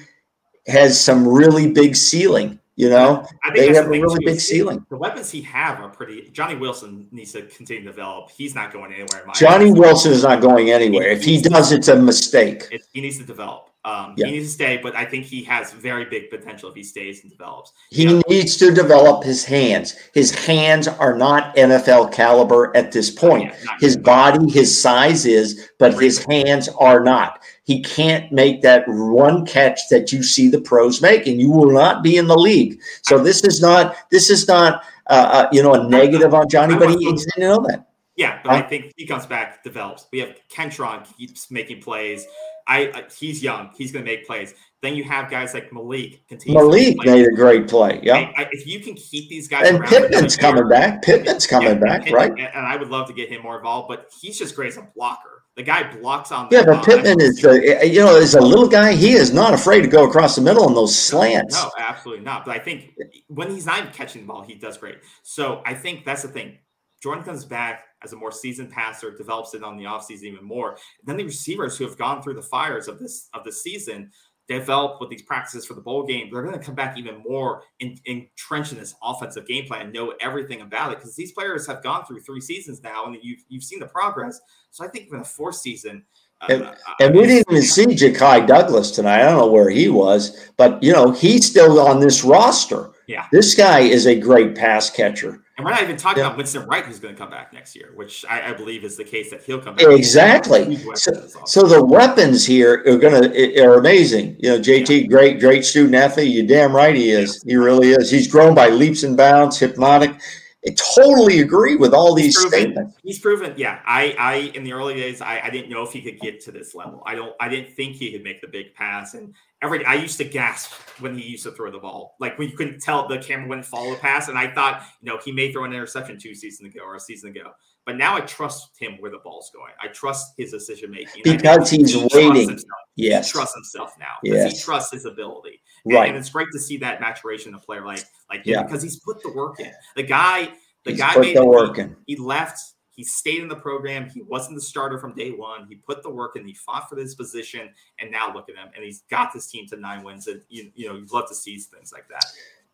has 0.66 0.98
some 1.00 1.26
really 1.26 1.70
big 1.70 1.96
ceiling. 1.96 2.58
You 2.76 2.88
know, 2.88 3.28
they 3.54 3.74
have 3.74 3.86
a 3.86 3.90
really 3.90 4.24
big 4.24 4.40
ceiling. 4.40 4.86
The 4.88 4.96
weapons 4.96 5.30
he 5.30 5.42
have 5.42 5.78
are 5.80 5.90
pretty. 5.90 6.30
Johnny 6.32 6.56
Wilson 6.56 7.06
needs 7.12 7.32
to 7.32 7.42
continue 7.42 7.82
to 7.82 7.90
develop. 7.90 8.30
He's 8.30 8.54
not 8.54 8.72
going 8.72 8.92
anywhere. 8.94 9.26
Johnny 9.34 9.70
Wilson 9.70 10.10
is 10.10 10.22
not 10.22 10.40
going 10.40 10.70
anywhere. 10.70 11.10
He, 11.10 11.14
if 11.14 11.22
he 11.22 11.42
does, 11.42 11.70
it's 11.70 11.88
a 11.88 11.96
mistake. 11.96 12.68
It, 12.70 12.82
he 12.94 13.02
needs 13.02 13.18
to 13.18 13.24
develop. 13.24 13.68
Um, 13.84 14.14
yeah. 14.16 14.26
He 14.26 14.32
needs 14.32 14.46
to 14.46 14.52
stay, 14.52 14.76
but 14.76 14.94
I 14.94 15.04
think 15.04 15.24
he 15.24 15.42
has 15.44 15.72
very 15.72 16.04
big 16.04 16.30
potential 16.30 16.68
if 16.68 16.76
he 16.76 16.84
stays 16.84 17.22
and 17.22 17.32
develops. 17.32 17.72
He 17.90 18.02
you 18.02 18.10
know, 18.10 18.22
needs 18.28 18.56
to 18.58 18.72
develop 18.72 19.24
his 19.24 19.44
hands. 19.44 19.96
His 20.14 20.32
hands 20.32 20.86
are 20.86 21.16
not 21.16 21.56
NFL 21.56 22.12
caliber 22.12 22.74
at 22.76 22.92
this 22.92 23.10
point. 23.10 23.52
Yeah, 23.64 23.76
his 23.80 23.96
body, 23.96 24.48
his 24.48 24.80
size 24.80 25.26
is, 25.26 25.68
but 25.80 26.00
his 26.00 26.24
hands 26.24 26.68
are 26.78 27.00
not. 27.00 27.42
He 27.64 27.82
can't 27.82 28.30
make 28.30 28.62
that 28.62 28.84
one 28.86 29.44
catch 29.46 29.88
that 29.90 30.12
you 30.12 30.22
see 30.22 30.48
the 30.48 30.60
pros 30.60 31.02
making. 31.02 31.40
You 31.40 31.50
will 31.50 31.72
not 31.72 32.04
be 32.04 32.16
in 32.16 32.28
the 32.28 32.38
league. 32.38 32.80
So 33.02 33.18
this 33.18 33.42
is 33.42 33.60
not 33.60 33.96
this 34.10 34.30
is 34.30 34.46
not 34.46 34.84
uh, 35.08 35.46
uh, 35.46 35.48
you 35.50 35.62
know 35.62 35.74
a 35.74 35.88
negative 35.88 36.34
on 36.34 36.48
Johnny, 36.48 36.76
but 36.76 36.90
he, 36.90 36.98
he 36.98 37.12
didn't 37.12 37.38
know 37.38 37.64
that. 37.68 37.86
Yeah, 38.16 38.40
but 38.44 38.52
I 38.52 38.62
think 38.62 38.92
he 38.96 39.06
comes 39.06 39.26
back, 39.26 39.64
develops. 39.64 40.06
We 40.12 40.18
have 40.20 40.36
Kentron 40.50 41.04
keeps 41.16 41.50
making 41.50 41.80
plays. 41.80 42.26
I, 42.72 42.78
I 42.94 43.04
he's 43.14 43.42
young. 43.42 43.70
He's 43.76 43.92
going 43.92 44.04
to 44.04 44.10
make 44.10 44.26
plays. 44.26 44.54
Then 44.80 44.96
you 44.96 45.04
have 45.04 45.30
guys 45.30 45.52
like 45.52 45.72
Malik. 45.72 46.22
Malik 46.46 46.96
made 47.04 47.26
a 47.26 47.30
great 47.30 47.68
play. 47.68 48.00
Yeah. 48.02 48.32
I, 48.36 48.48
if 48.50 48.66
you 48.66 48.80
can 48.80 48.94
keep 48.94 49.28
these 49.28 49.46
guys 49.46 49.68
and 49.68 49.84
Pittman's 49.84 50.36
coming 50.36 50.68
back. 50.68 51.02
Pittman's 51.02 51.46
coming 51.46 51.68
yeah, 51.68 51.74
back, 51.74 52.04
Pittman, 52.04 52.14
right? 52.14 52.52
And 52.54 52.66
I 52.66 52.76
would 52.76 52.88
love 52.88 53.06
to 53.08 53.12
get 53.12 53.28
him 53.28 53.42
more 53.42 53.58
involved, 53.58 53.88
but 53.88 54.10
he's 54.20 54.38
just 54.38 54.56
great 54.56 54.68
as 54.68 54.78
a 54.78 54.88
blocker. 54.96 55.44
The 55.54 55.62
guy 55.62 55.94
blocks 55.94 56.32
on. 56.32 56.48
Yeah, 56.50 56.64
but 56.64 56.82
Pittman 56.82 57.20
is 57.20 57.36
the 57.36 57.80
eh, 57.82 57.84
you 57.84 58.00
know 58.00 58.16
is 58.16 58.34
a 58.34 58.40
little 58.40 58.66
guy. 58.66 58.94
He 58.94 59.12
is 59.12 59.34
not 59.34 59.52
afraid 59.52 59.82
to 59.82 59.86
go 59.86 60.08
across 60.08 60.34
the 60.34 60.40
middle 60.40 60.64
on 60.64 60.74
those 60.74 60.98
slants. 60.98 61.54
No, 61.54 61.64
no, 61.64 61.70
absolutely 61.76 62.24
not. 62.24 62.46
But 62.46 62.56
I 62.56 62.58
think 62.58 62.94
when 63.28 63.50
he's 63.50 63.66
not 63.66 63.80
even 63.80 63.92
catching 63.92 64.22
the 64.22 64.28
ball, 64.28 64.40
he 64.40 64.54
does 64.54 64.78
great. 64.78 65.00
So 65.22 65.60
I 65.66 65.74
think 65.74 66.06
that's 66.06 66.22
the 66.22 66.28
thing. 66.28 66.56
Jordan 67.02 67.24
comes 67.24 67.44
back 67.44 67.84
as 68.04 68.12
a 68.12 68.16
more 68.16 68.32
seasoned 68.32 68.70
passer, 68.70 69.16
develops 69.16 69.54
it 69.54 69.62
on 69.62 69.76
the 69.76 69.84
offseason 69.84 70.24
even 70.24 70.44
more. 70.44 70.76
Then 71.04 71.16
the 71.16 71.24
receivers 71.24 71.76
who 71.76 71.84
have 71.84 71.98
gone 71.98 72.22
through 72.22 72.34
the 72.34 72.42
fires 72.42 72.88
of 72.88 72.98
this 72.98 73.28
of 73.34 73.44
the 73.44 73.52
season, 73.52 74.10
develop 74.48 75.00
with 75.00 75.10
these 75.10 75.22
practices 75.22 75.64
for 75.64 75.74
the 75.74 75.80
bowl 75.80 76.04
game, 76.04 76.28
they're 76.30 76.42
going 76.42 76.58
to 76.58 76.64
come 76.64 76.74
back 76.74 76.98
even 76.98 77.22
more 77.22 77.62
in, 77.80 77.96
entrenched 78.06 78.72
in 78.72 78.78
this 78.78 78.94
offensive 79.02 79.46
game 79.46 79.66
plan, 79.66 79.92
know 79.92 80.14
everything 80.20 80.62
about 80.62 80.92
it 80.92 80.98
because 80.98 81.14
these 81.14 81.32
players 81.32 81.66
have 81.66 81.82
gone 81.82 82.04
through 82.04 82.20
three 82.20 82.40
seasons 82.40 82.82
now, 82.82 83.06
and 83.06 83.16
you've 83.22 83.40
you've 83.48 83.64
seen 83.64 83.78
the 83.78 83.86
progress. 83.86 84.40
So 84.70 84.84
I 84.84 84.88
think 84.88 85.08
in 85.12 85.18
the 85.18 85.24
fourth 85.24 85.56
season. 85.56 86.04
Uh, 86.40 86.46
and, 86.50 86.62
uh, 86.64 86.74
and 86.98 87.14
we 87.14 87.26
didn't 87.26 87.46
even 87.52 87.62
see 87.62 87.86
Ja'Khi 87.86 88.48
Douglas 88.48 88.90
tonight. 88.90 89.20
I 89.20 89.26
don't 89.26 89.38
know 89.38 89.52
where 89.52 89.70
he 89.70 89.88
was, 89.88 90.50
but 90.56 90.82
you 90.82 90.92
know 90.92 91.12
he's 91.12 91.46
still 91.46 91.80
on 91.80 92.00
this 92.00 92.24
roster. 92.24 92.90
Yeah, 93.06 93.26
this 93.32 93.54
guy 93.54 93.80
is 93.80 94.06
a 94.06 94.18
great 94.18 94.56
pass 94.56 94.90
catcher. 94.90 95.42
And 95.56 95.66
we're 95.66 95.72
not 95.72 95.82
even 95.82 95.98
talking 95.98 96.22
yeah. 96.22 96.28
about 96.28 96.38
Winston 96.38 96.66
Wright, 96.66 96.84
who's 96.84 96.98
going 96.98 97.14
to 97.14 97.20
come 97.20 97.30
back 97.30 97.52
next 97.52 97.76
year, 97.76 97.92
which 97.94 98.24
I, 98.28 98.50
I 98.50 98.52
believe 98.54 98.84
is 98.84 98.96
the 98.96 99.04
case 99.04 99.30
that 99.30 99.42
he'll 99.42 99.60
come 99.60 99.76
back. 99.76 99.86
Exactly. 99.86 100.76
So, 100.94 101.12
so, 101.44 101.66
the 101.66 101.84
weapons 101.84 102.46
here 102.46 102.82
are 102.86 102.96
going 102.96 103.30
to 103.30 103.60
are 103.62 103.78
amazing. 103.78 104.36
You 104.38 104.50
know, 104.50 104.58
JT, 104.58 105.02
yeah. 105.02 105.06
great, 105.08 105.40
great 105.40 105.66
student 105.66 105.94
athlete. 105.94 106.32
You 106.32 106.46
damn 106.46 106.74
right 106.74 106.94
he 106.94 107.10
is. 107.10 107.42
He 107.42 107.56
really 107.56 107.90
is. 107.90 108.10
He's 108.10 108.28
grown 108.28 108.54
by 108.54 108.70
leaps 108.70 109.02
and 109.02 109.14
bounds, 109.14 109.58
hypnotic. 109.58 110.18
I 110.66 110.74
totally 110.94 111.40
agree 111.40 111.74
with 111.74 111.92
all 111.92 112.14
these 112.14 112.26
he's 112.26 112.36
proven, 112.36 112.60
statements. 112.60 112.96
He's 113.02 113.18
proven, 113.18 113.52
yeah. 113.56 113.80
I, 113.84 114.14
I 114.16 114.34
in 114.54 114.62
the 114.62 114.72
early 114.72 114.94
days, 114.94 115.20
I, 115.20 115.40
I 115.40 115.50
didn't 115.50 115.70
know 115.70 115.82
if 115.82 115.92
he 115.92 116.00
could 116.00 116.20
get 116.20 116.40
to 116.42 116.52
this 116.52 116.72
level. 116.74 117.02
I 117.04 117.16
don't, 117.16 117.34
I 117.40 117.48
didn't 117.48 117.74
think 117.74 117.96
he 117.96 118.12
could 118.12 118.22
make 118.22 118.40
the 118.40 118.46
big 118.46 118.72
pass. 118.74 119.14
And 119.14 119.34
every, 119.62 119.84
I 119.84 119.94
used 119.94 120.18
to 120.18 120.24
gasp 120.24 120.72
when 120.98 121.16
he 121.16 121.24
used 121.24 121.44
to 121.44 121.52
throw 121.52 121.70
the 121.70 121.78
ball, 121.78 122.16
like 122.20 122.38
when 122.38 122.48
you 122.48 122.56
couldn't 122.56 122.80
tell 122.80 123.08
the 123.08 123.18
camera 123.18 123.48
wouldn't 123.48 123.66
follow 123.66 123.90
the 123.92 123.98
pass. 123.98 124.28
And 124.28 124.36
I 124.36 124.52
thought, 124.52 124.84
you 125.00 125.10
know, 125.10 125.18
he 125.24 125.32
may 125.32 125.52
throw 125.52 125.64
an 125.64 125.72
interception 125.72 126.18
two 126.18 126.34
seasons 126.34 126.74
ago 126.74 126.84
or 126.84 126.96
a 126.96 127.00
season 127.00 127.30
ago. 127.30 127.52
But 127.84 127.96
now 127.96 128.14
I 128.14 128.20
trust 128.20 128.70
him 128.78 128.96
where 129.00 129.10
the 129.10 129.18
ball's 129.18 129.50
going. 129.52 129.72
I 129.80 129.88
trust 129.88 130.34
his 130.36 130.52
decision 130.52 130.90
making 130.90 131.22
because 131.24 131.68
he's 131.68 131.94
he 131.94 132.08
waiting. 132.14 132.58
Yes, 132.94 133.26
he 133.26 133.32
trusts 133.32 133.56
himself 133.56 133.94
now. 133.98 134.14
Yes, 134.22 134.52
he 134.52 134.58
trusts 134.58 134.92
his 134.92 135.04
ability. 135.04 135.60
And, 135.84 135.94
right, 135.94 136.08
and 136.08 136.16
it's 136.16 136.30
great 136.30 136.46
to 136.52 136.60
see 136.60 136.76
that 136.76 137.00
maturation 137.00 137.54
of 137.54 137.62
player 137.62 137.84
like 137.84 138.04
like 138.30 138.42
yeah. 138.44 138.62
because 138.62 138.82
he's 138.82 139.00
put 139.00 139.20
the 139.22 139.32
work 139.32 139.58
in. 139.58 139.72
The 139.96 140.04
guy 140.04 140.52
the 140.84 140.92
He's 140.92 141.00
guy 141.00 141.16
made 141.18 141.36
the 141.36 141.44
work 141.44 141.78
in. 141.78 141.96
He 142.06 142.16
left. 142.16 142.60
He 142.94 143.04
stayed 143.04 143.42
in 143.42 143.48
the 143.48 143.56
program. 143.56 144.08
He 144.08 144.22
wasn't 144.22 144.56
the 144.56 144.62
starter 144.62 144.98
from 144.98 145.14
day 145.14 145.30
one. 145.30 145.66
He 145.66 145.76
put 145.76 146.02
the 146.02 146.10
work 146.10 146.36
in. 146.36 146.46
He 146.46 146.54
fought 146.54 146.88
for 146.88 146.94
this 146.94 147.14
position, 147.14 147.70
and 147.98 148.10
now 148.10 148.32
look 148.32 148.48
at 148.48 148.56
him. 148.56 148.68
And 148.74 148.84
he's 148.84 149.02
got 149.10 149.32
this 149.32 149.46
team 149.46 149.66
to 149.68 149.76
nine 149.76 150.04
wins. 150.04 150.26
And 150.26 150.42
you, 150.48 150.70
you 150.74 150.88
know, 150.88 150.96
you'd 150.96 151.12
love 151.12 151.28
to 151.28 151.34
see 151.34 151.56
things 151.58 151.92
like 151.92 152.08
that. 152.08 152.24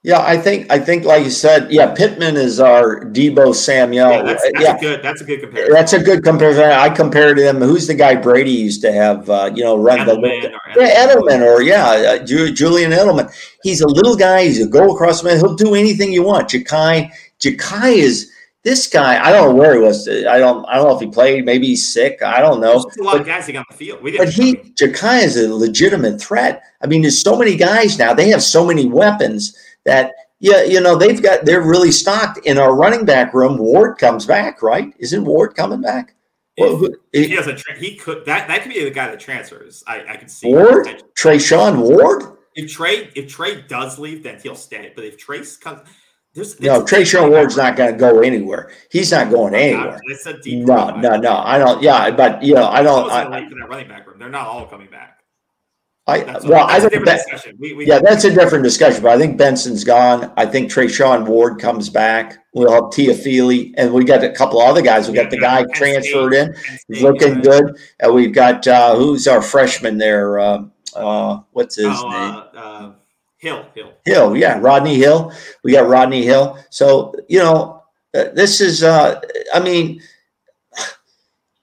Yeah, 0.04 0.20
I 0.20 0.38
think 0.38 0.70
I 0.70 0.78
think 0.78 1.04
like 1.04 1.24
you 1.24 1.30
said, 1.30 1.72
yeah, 1.72 1.92
Pittman 1.92 2.36
is 2.36 2.60
our 2.60 3.00
Deebo 3.00 3.52
Samuel. 3.52 4.10
Yeah, 4.10 4.22
that's, 4.22 4.42
that's 4.42 4.60
yeah. 4.60 4.76
a 4.76 4.80
good 4.80 5.02
that's 5.02 5.20
a 5.20 5.24
good 5.24 5.40
comparison. 5.40 5.74
That's 5.74 5.92
a 5.92 5.98
good 5.98 6.22
comparison. 6.22 6.64
I 6.64 6.88
compared 6.88 7.36
him. 7.36 7.56
Who's 7.56 7.88
the 7.88 7.94
guy 7.94 8.14
Brady 8.14 8.52
used 8.52 8.80
to 8.82 8.92
have? 8.92 9.28
Uh, 9.28 9.50
you 9.52 9.64
know, 9.64 9.76
run 9.76 9.98
Edelman 9.98 10.42
the 10.42 10.52
or 10.52 10.82
yeah, 10.82 11.06
Edelman 11.06 11.40
or 11.42 11.62
yeah, 11.62 11.84
uh, 11.84 12.24
Julian 12.24 12.92
Edelman. 12.92 13.34
He's 13.64 13.80
a 13.80 13.88
little 13.88 14.14
guy. 14.14 14.44
He's 14.44 14.64
a 14.64 14.68
go 14.68 14.94
across 14.94 15.24
man. 15.24 15.36
He'll 15.36 15.56
do 15.56 15.74
anything 15.74 16.12
you 16.12 16.22
want. 16.22 16.48
Ja'Khi 16.48 17.10
Ja'Khi 17.40 17.96
is 17.96 18.30
this 18.68 18.86
guy, 18.86 19.24
I 19.24 19.32
don't 19.32 19.48
know 19.48 19.54
where 19.54 19.74
he 19.74 19.80
was. 19.80 20.06
I 20.06 20.38
don't. 20.38 20.64
I 20.66 20.76
don't 20.76 20.88
know 20.88 20.94
if 20.94 21.00
he 21.00 21.06
played. 21.06 21.44
Maybe 21.46 21.68
he's 21.68 21.90
sick. 21.90 22.22
I 22.22 22.40
don't 22.40 22.60
know. 22.60 22.82
There's 22.82 22.98
a 22.98 23.02
lot 23.02 23.12
but, 23.12 23.20
of 23.22 23.26
guys 23.26 23.46
that 23.46 23.52
got 23.52 23.66
the 23.68 23.74
field. 23.74 24.00
but 24.02 24.28
he, 24.28 24.56
Ja'Khi 24.56 25.22
is 25.22 25.36
a 25.38 25.52
legitimate 25.52 26.20
threat. 26.20 26.62
I 26.82 26.86
mean, 26.86 27.00
there's 27.00 27.20
so 27.20 27.36
many 27.36 27.56
guys 27.56 27.98
now. 27.98 28.12
They 28.12 28.28
have 28.28 28.42
so 28.42 28.66
many 28.66 28.84
weapons 28.84 29.56
that 29.84 30.12
yeah, 30.38 30.64
you 30.64 30.80
know 30.80 30.96
they've 30.96 31.22
got. 31.22 31.46
They're 31.46 31.62
really 31.62 31.90
stocked 31.90 32.46
in 32.46 32.58
our 32.58 32.74
running 32.74 33.06
back 33.06 33.32
room. 33.32 33.56
Ward 33.56 33.96
comes 33.96 34.26
back, 34.26 34.62
right? 34.62 34.92
Isn't 34.98 35.24
Ward 35.24 35.54
coming 35.56 35.80
back? 35.80 36.14
Well, 36.58 36.88
he 37.12 37.30
has 37.30 37.46
a 37.46 37.54
tra- 37.54 37.78
he 37.78 37.96
could 37.96 38.26
that 38.26 38.48
that 38.48 38.62
could 38.62 38.72
be 38.72 38.84
the 38.84 38.90
guy 38.90 39.06
that 39.08 39.18
transfers. 39.18 39.82
I 39.86 40.04
I 40.06 40.16
can 40.16 40.28
see 40.28 40.48
Ward, 40.48 41.04
Treshaun 41.14 41.78
Ward. 41.78 42.36
If 42.54 42.70
Trey 42.70 43.10
if 43.14 43.28
Trey 43.28 43.62
does 43.62 43.98
leave, 43.98 44.24
then 44.24 44.38
he'll 44.42 44.56
stay. 44.56 44.92
But 44.94 45.04
if 45.04 45.16
Trace 45.16 45.56
comes 45.56 45.88
there's, 46.39 46.61
no, 46.61 46.82
Treshaun 46.82 47.30
Ward's 47.30 47.57
not 47.57 47.74
going 47.74 47.93
to 47.93 47.99
go 47.99 48.20
anywhere. 48.20 48.70
He's 48.93 49.11
not 49.11 49.28
going 49.28 49.55
anywhere. 49.55 50.01
no, 50.47 50.91
no, 50.97 51.16
no. 51.16 51.36
I 51.36 51.59
don't. 51.59 51.82
Yeah, 51.82 52.12
but 52.12 52.43
you 52.43 52.55
know, 52.55 52.68
I 52.68 52.82
don't. 52.82 53.11
I, 53.11 53.24
I, 53.24 53.41
that 53.41 53.68
running 53.68 53.89
back 53.89 54.07
room. 54.07 54.20
They're 54.20 54.28
not 54.28 54.47
all 54.47 54.66
coming 54.66 54.89
back. 54.89 55.18
I 56.07 56.20
that's 56.20 56.45
well, 56.47 56.66
a, 56.66 56.72
I 56.72 56.80
think 56.80 57.05
that, 57.05 57.20
we, 57.59 57.74
we, 57.74 57.86
yeah, 57.86 57.99
that's 57.99 58.24
a 58.24 58.32
different 58.32 58.62
discussion. 58.62 59.03
But 59.03 59.11
I 59.11 59.18
think 59.18 59.36
Benson's 59.36 59.82
gone. 59.82 60.32
I 60.36 60.47
think 60.47 60.70
Treshaun 60.70 61.26
Ward 61.26 61.61
comes 61.61 61.91
back. 61.91 62.39
We'll 62.55 62.72
have 62.72 62.84
Toafili, 62.84 63.74
and 63.76 63.93
we 63.93 64.05
got 64.05 64.22
a 64.22 64.30
couple 64.30 64.61
other 64.61 64.80
guys. 64.80 65.09
We 65.09 65.16
yeah, 65.16 65.24
got 65.24 65.30
the 65.30 65.39
guy 65.39 65.64
transferred 65.74 66.32
State, 66.32 66.49
in, 66.49 66.84
He's 66.86 67.03
looking 67.03 67.41
good, 67.41 67.76
and 67.99 68.14
we've 68.14 68.32
got 68.32 68.66
uh, 68.66 68.95
who's 68.95 69.26
our 69.26 69.43
freshman 69.43 69.99
there. 69.99 70.39
Uh, 70.39 70.62
uh, 70.95 71.41
what's 71.51 71.76
his 71.76 71.89
oh, 71.89 72.09
name? 72.55 72.95
Hill, 73.39 73.66
Hill, 73.74 73.93
Hill. 74.05 74.36
Yeah, 74.36 74.59
Rodney 74.59 74.97
Hill. 74.97 75.32
We 75.62 75.72
got 75.72 75.89
Rodney 75.89 76.24
Hill. 76.24 76.59
So 76.70 77.14
you 77.28 77.39
know, 77.39 77.82
uh, 78.14 78.24
this 78.34 78.61
is. 78.61 78.82
Uh, 78.82 79.20
I 79.55 79.61
mean, 79.61 80.03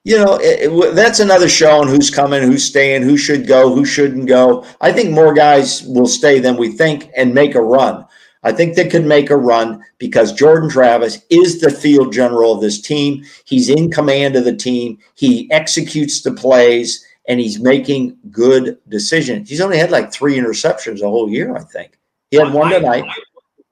you 0.05 0.17
know, 0.17 0.35
it, 0.35 0.71
it, 0.71 0.95
that's 0.95 1.19
another 1.19 1.49
show 1.49 1.81
on 1.81 1.87
who's 1.87 2.09
coming, 2.09 2.43
who's 2.43 2.63
staying, 2.63 3.01
who 3.01 3.17
should 3.17 3.47
go, 3.47 3.73
who 3.73 3.85
shouldn't 3.85 4.27
go. 4.27 4.65
I 4.79 4.93
think 4.93 5.11
more 5.11 5.33
guys 5.33 5.83
will 5.83 6.07
stay 6.07 6.39
than 6.39 6.57
we 6.57 6.71
think 6.71 7.09
and 7.17 7.33
make 7.33 7.55
a 7.55 7.61
run. 7.61 8.05
I 8.43 8.51
think 8.51 8.75
they 8.75 8.87
could 8.87 9.05
make 9.05 9.31
a 9.31 9.37
run 9.37 9.83
because 9.97 10.31
Jordan 10.31 10.69
Travis 10.69 11.25
is 11.31 11.59
the 11.59 11.71
field 11.71 12.13
general 12.13 12.53
of 12.53 12.61
this 12.61 12.79
team. 12.79 13.25
He's 13.45 13.69
in 13.69 13.89
command 13.89 14.35
of 14.35 14.45
the 14.45 14.55
team. 14.55 14.99
He 15.15 15.51
executes 15.51 16.21
the 16.21 16.31
plays 16.31 17.03
and 17.27 17.39
he's 17.39 17.59
making 17.59 18.17
good 18.31 18.77
decisions. 18.89 19.49
He's 19.49 19.61
only 19.61 19.77
had 19.77 19.91
like 19.91 20.11
three 20.11 20.37
interceptions 20.37 21.01
a 21.01 21.07
whole 21.07 21.29
year, 21.29 21.55
I 21.55 21.61
think. 21.61 21.97
He 22.31 22.37
had 22.37 22.53
one 22.53 22.71
tonight. 22.71 23.05
My 23.05 23.15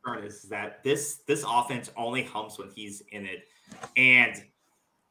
concern 0.03 0.25
is 0.25 0.43
that 0.43 0.83
this 0.83 1.21
this 1.27 1.43
offense 1.47 1.91
only 1.97 2.23
humps 2.23 2.57
when 2.57 2.69
he's 2.69 3.01
in 3.11 3.25
it, 3.25 3.47
and 3.97 4.43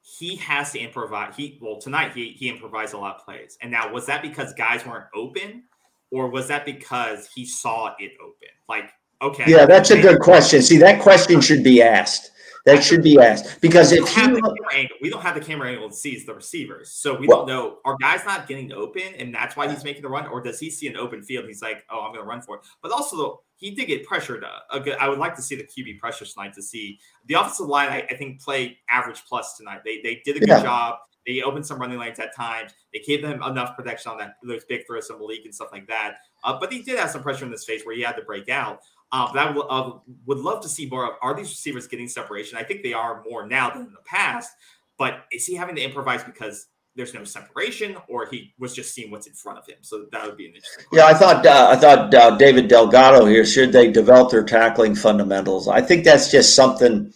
he 0.00 0.36
has 0.36 0.72
to 0.72 0.78
improvise. 0.78 1.34
He 1.36 1.58
well 1.60 1.80
tonight 1.80 2.12
he 2.14 2.30
he 2.30 2.48
improvised 2.48 2.94
a 2.94 2.98
lot 2.98 3.16
of 3.16 3.24
plays. 3.24 3.58
And 3.60 3.70
now 3.70 3.92
was 3.92 4.06
that 4.06 4.22
because 4.22 4.52
guys 4.54 4.84
weren't 4.86 5.06
open, 5.14 5.64
or 6.10 6.28
was 6.28 6.48
that 6.48 6.64
because 6.64 7.28
he 7.32 7.46
saw 7.46 7.94
it 7.98 8.12
open? 8.20 8.48
Like 8.68 8.90
okay, 9.20 9.44
yeah, 9.46 9.66
that's 9.66 9.90
a 9.90 10.00
good 10.00 10.20
question. 10.20 10.62
See, 10.62 10.78
that 10.78 11.00
question 11.00 11.40
should 11.40 11.62
be 11.62 11.82
asked. 11.82 12.31
That 12.64 12.84
should 12.84 13.02
be 13.02 13.18
asked 13.18 13.60
because 13.60 13.90
if 13.90 14.08
he, 14.08 14.20
angle, 14.20 14.54
we 15.00 15.10
don't 15.10 15.22
have 15.22 15.34
the 15.34 15.40
camera 15.40 15.70
angle 15.70 15.88
to 15.88 15.94
see 15.94 16.22
the 16.24 16.34
receivers, 16.34 16.90
so 16.90 17.14
we 17.16 17.26
well, 17.26 17.38
don't 17.38 17.48
know 17.48 17.78
are 17.84 17.96
guys 18.00 18.24
not 18.24 18.46
getting 18.46 18.72
open, 18.72 19.02
and 19.18 19.34
that's 19.34 19.56
why 19.56 19.68
he's 19.68 19.82
making 19.82 20.02
the 20.02 20.08
run, 20.08 20.26
or 20.28 20.40
does 20.40 20.60
he 20.60 20.70
see 20.70 20.86
an 20.86 20.96
open 20.96 21.22
field? 21.22 21.46
he's 21.46 21.60
like, 21.60 21.84
oh, 21.90 22.00
I'm 22.02 22.12
going 22.12 22.24
to 22.24 22.28
run 22.28 22.40
for 22.40 22.56
it. 22.56 22.62
But 22.80 22.92
also, 22.92 23.42
he 23.56 23.72
did 23.72 23.86
get 23.86 24.06
pressured. 24.06 24.44
Uh, 24.44 24.78
good, 24.78 24.96
I 24.98 25.08
would 25.08 25.18
like 25.18 25.34
to 25.36 25.42
see 25.42 25.56
the 25.56 25.64
QB 25.64 25.98
pressure 25.98 26.24
tonight 26.24 26.54
to 26.54 26.62
see 26.62 27.00
the 27.26 27.34
offensive 27.34 27.66
line. 27.66 27.88
I, 27.88 28.06
I 28.10 28.16
think 28.16 28.40
played 28.40 28.76
average 28.88 29.24
plus 29.28 29.56
tonight. 29.56 29.80
They 29.84 30.00
they 30.02 30.22
did 30.24 30.36
a 30.36 30.40
good 30.40 30.48
yeah. 30.48 30.62
job. 30.62 30.96
They 31.26 31.42
opened 31.42 31.66
some 31.66 31.80
running 31.80 31.98
lanes 31.98 32.18
at 32.18 32.34
times. 32.34 32.72
They 32.92 33.00
gave 33.00 33.22
them 33.22 33.42
enough 33.42 33.76
protection 33.76 34.12
on 34.12 34.18
that 34.18 34.36
those 34.42 34.64
big 34.64 34.86
throws, 34.86 35.06
some 35.06 35.18
Malik 35.18 35.44
and 35.44 35.54
stuff 35.54 35.68
like 35.72 35.86
that. 35.88 36.16
Uh, 36.44 36.58
but 36.58 36.72
he 36.72 36.82
did 36.82 36.98
have 36.98 37.10
some 37.10 37.22
pressure 37.22 37.44
in 37.44 37.50
this 37.50 37.64
face 37.64 37.84
where 37.84 37.94
he 37.94 38.02
had 38.02 38.16
to 38.16 38.22
break 38.22 38.48
out. 38.48 38.80
Uh, 39.12 39.30
but 39.32 39.38
I 39.38 39.50
would, 39.50 39.66
uh, 39.68 39.92
would 40.26 40.38
love 40.38 40.62
to 40.62 40.68
see 40.68 40.86
more 40.86 41.06
of 41.06 41.16
are 41.20 41.34
these 41.34 41.50
receivers 41.50 41.86
getting 41.86 42.08
separation? 42.08 42.56
I 42.56 42.62
think 42.62 42.82
they 42.82 42.94
are 42.94 43.22
more 43.28 43.46
now 43.46 43.70
than 43.70 43.82
in 43.82 43.92
the 43.92 43.98
past. 44.04 44.50
But 44.98 45.24
is 45.30 45.46
he 45.46 45.54
having 45.54 45.76
to 45.76 45.82
improvise 45.82 46.24
because 46.24 46.68
there's 46.94 47.14
no 47.14 47.24
separation, 47.24 47.96
or 48.08 48.26
he 48.26 48.52
was 48.58 48.74
just 48.74 48.94
seeing 48.94 49.10
what's 49.10 49.26
in 49.26 49.32
front 49.32 49.58
of 49.58 49.66
him? 49.66 49.76
So 49.80 50.06
that 50.12 50.26
would 50.26 50.36
be 50.36 50.46
an 50.46 50.54
interesting. 50.54 50.84
Question. 50.86 50.98
Yeah, 50.98 51.06
I 51.06 51.14
thought 51.14 51.46
uh, 51.46 51.68
I 51.70 51.76
thought 51.76 52.14
uh, 52.14 52.36
David 52.36 52.68
Delgado 52.68 53.24
here 53.26 53.44
should 53.44 53.72
they 53.72 53.90
develop 53.90 54.30
their 54.30 54.44
tackling 54.44 54.94
fundamentals? 54.94 55.68
I 55.68 55.80
think 55.82 56.04
that's 56.04 56.30
just 56.30 56.54
something 56.54 57.12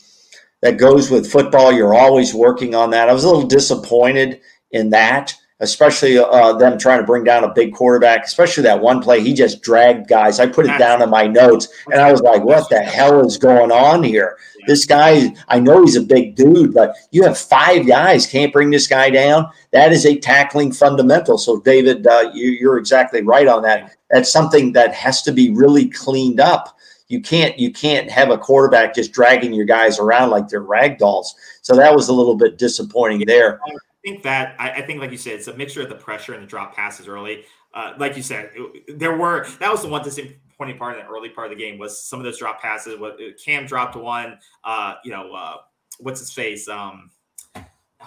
that 0.62 0.78
goes 0.78 1.10
with 1.10 1.30
football. 1.30 1.72
You're 1.72 1.94
always 1.94 2.34
working 2.34 2.74
on 2.74 2.90
that. 2.90 3.08
I 3.08 3.12
was 3.12 3.24
a 3.24 3.28
little 3.28 3.46
disappointed 3.46 4.40
in 4.72 4.90
that 4.90 5.34
especially 5.60 6.18
uh, 6.18 6.52
them 6.54 6.78
trying 6.78 7.00
to 7.00 7.06
bring 7.06 7.24
down 7.24 7.44
a 7.44 7.52
big 7.52 7.72
quarterback, 7.74 8.24
especially 8.24 8.62
that 8.64 8.80
one 8.80 9.00
play. 9.00 9.20
He 9.20 9.32
just 9.32 9.62
dragged 9.62 10.08
guys. 10.08 10.38
I 10.38 10.46
put 10.46 10.66
it 10.66 10.78
down 10.78 11.00
in 11.00 11.08
my 11.08 11.26
notes 11.26 11.68
and 11.90 12.00
I 12.00 12.12
was 12.12 12.20
like, 12.20 12.44
what 12.44 12.68
the 12.68 12.80
hell 12.80 13.24
is 13.26 13.38
going 13.38 13.72
on 13.72 14.02
here? 14.02 14.36
This 14.66 14.84
guy, 14.84 15.34
I 15.48 15.60
know 15.60 15.82
he's 15.82 15.96
a 15.96 16.02
big 16.02 16.34
dude, 16.34 16.74
but 16.74 16.96
you 17.10 17.22
have 17.22 17.38
five 17.38 17.86
guys, 17.86 18.26
can't 18.26 18.52
bring 18.52 18.70
this 18.70 18.86
guy 18.86 19.10
down. 19.10 19.48
That 19.70 19.92
is 19.92 20.04
a 20.04 20.18
tackling 20.18 20.72
fundamental. 20.72 21.38
So, 21.38 21.60
David, 21.60 22.06
uh, 22.06 22.30
you, 22.34 22.70
are 22.70 22.78
exactly 22.78 23.22
right 23.22 23.46
on 23.46 23.62
that. 23.62 23.96
That's 24.10 24.30
something 24.30 24.72
that 24.72 24.92
has 24.94 25.22
to 25.22 25.32
be 25.32 25.50
really 25.50 25.88
cleaned 25.88 26.40
up. 26.40 26.76
You 27.08 27.20
can't 27.20 27.56
you 27.56 27.72
can't 27.72 28.10
have 28.10 28.30
a 28.30 28.38
quarterback 28.38 28.92
just 28.92 29.12
dragging 29.12 29.52
your 29.52 29.64
guys 29.64 30.00
around 30.00 30.30
like 30.30 30.48
they're 30.48 30.60
rag 30.60 30.98
dolls. 30.98 31.36
So 31.62 31.76
that 31.76 31.94
was 31.94 32.08
a 32.08 32.12
little 32.12 32.34
bit 32.34 32.58
disappointing 32.58 33.24
there 33.26 33.60
think 34.06 34.22
that 34.22 34.54
I, 34.58 34.70
I, 34.70 34.82
think, 34.82 35.00
like 35.00 35.10
you 35.10 35.18
said, 35.18 35.34
it's 35.34 35.48
a 35.48 35.56
mixture 35.56 35.82
of 35.82 35.88
the 35.88 35.96
pressure 35.96 36.34
and 36.34 36.42
the 36.42 36.46
drop 36.46 36.74
passes 36.74 37.08
early. 37.08 37.44
Uh, 37.74 37.94
like 37.98 38.16
you 38.16 38.22
said, 38.22 38.50
it, 38.54 38.98
there 38.98 39.16
were 39.16 39.46
that 39.60 39.70
was 39.70 39.82
the 39.82 39.88
one 39.88 40.02
disappointing 40.02 40.78
part 40.78 40.96
in 40.96 41.04
the 41.04 41.10
early 41.10 41.28
part 41.28 41.50
of 41.50 41.58
the 41.58 41.62
game 41.62 41.78
was 41.78 42.02
some 42.04 42.20
of 42.20 42.24
those 42.24 42.38
drop 42.38 42.60
passes. 42.60 42.98
What 42.98 43.18
Cam 43.44 43.66
dropped 43.66 43.96
one, 43.96 44.38
uh, 44.64 44.94
you 45.04 45.10
know, 45.10 45.32
uh, 45.34 45.56
what's 45.98 46.20
his 46.20 46.32
face? 46.32 46.68
Um, 46.68 47.10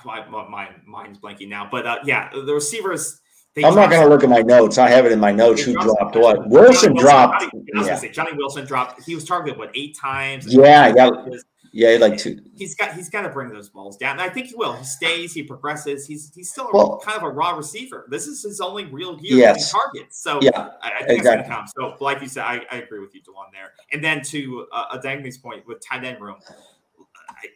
my, 0.05 0.25
my, 0.29 0.47
my 0.47 0.69
mind's 0.85 1.19
blanking 1.19 1.49
now, 1.49 1.67
but 1.69 1.85
uh, 1.85 1.97
yeah, 2.05 2.29
the 2.33 2.53
receivers 2.53 3.19
I'm 3.57 3.75
not 3.75 3.89
going 3.89 4.01
to 4.01 4.07
look 4.07 4.23
at 4.23 4.29
my 4.29 4.41
notes. 4.41 4.77
I 4.77 4.89
have 4.89 5.05
it 5.05 5.11
in 5.11 5.19
my 5.19 5.31
notes. 5.31 5.63
Who 5.63 5.73
dropped 5.73 6.15
what? 6.15 6.47
Wilson 6.47 6.95
dropped. 6.95 7.41
Johnny, 7.41 7.63
I 7.75 7.79
was 7.79 7.87
yeah. 7.87 7.95
say 7.95 8.09
Johnny 8.09 8.31
Wilson 8.33 8.65
dropped. 8.65 9.03
He 9.03 9.15
was 9.15 9.25
targeted 9.25 9.59
what 9.59 9.71
eight 9.75 9.97
times. 9.97 10.45
Yeah, 10.53 10.91
got, 10.93 11.27
yeah, 11.71 11.97
like 11.97 12.17
to. 12.19 12.39
He's 12.55 12.75
got 12.75 12.93
he's 12.93 13.09
got 13.09 13.21
to 13.21 13.29
bring 13.29 13.49
those 13.49 13.69
balls 13.69 13.97
down. 13.97 14.13
And 14.13 14.21
I 14.21 14.29
think 14.29 14.47
he 14.47 14.55
will. 14.55 14.73
He 14.73 14.85
stays. 14.85 15.33
He 15.33 15.43
progresses. 15.43 16.07
He's 16.07 16.31
he's 16.33 16.51
still 16.51 16.69
well, 16.73 17.01
kind 17.03 17.17
of 17.17 17.23
a 17.23 17.29
raw 17.29 17.51
receiver. 17.51 18.05
This 18.09 18.27
is 18.27 18.43
his 18.43 18.61
only 18.61 18.85
real 18.85 19.19
year 19.19 19.37
yes. 19.37 19.71
targets. 19.71 20.21
So 20.21 20.39
yeah, 20.41 20.69
I, 20.81 20.91
I 20.99 21.05
think 21.05 21.19
exactly. 21.19 21.53
come. 21.53 21.65
So 21.67 21.95
like 21.99 22.21
you 22.21 22.27
said, 22.27 22.43
I, 22.43 22.61
I 22.71 22.77
agree 22.77 22.99
with 22.99 23.13
you, 23.13 23.21
Dewan 23.21 23.47
there. 23.53 23.73
And 23.91 24.03
then 24.03 24.21
to 24.23 24.67
uh, 24.71 24.97
Adangme's 24.97 25.37
point 25.37 25.67
with 25.67 25.85
tight 25.85 26.03
end 26.03 26.21
room. 26.21 26.37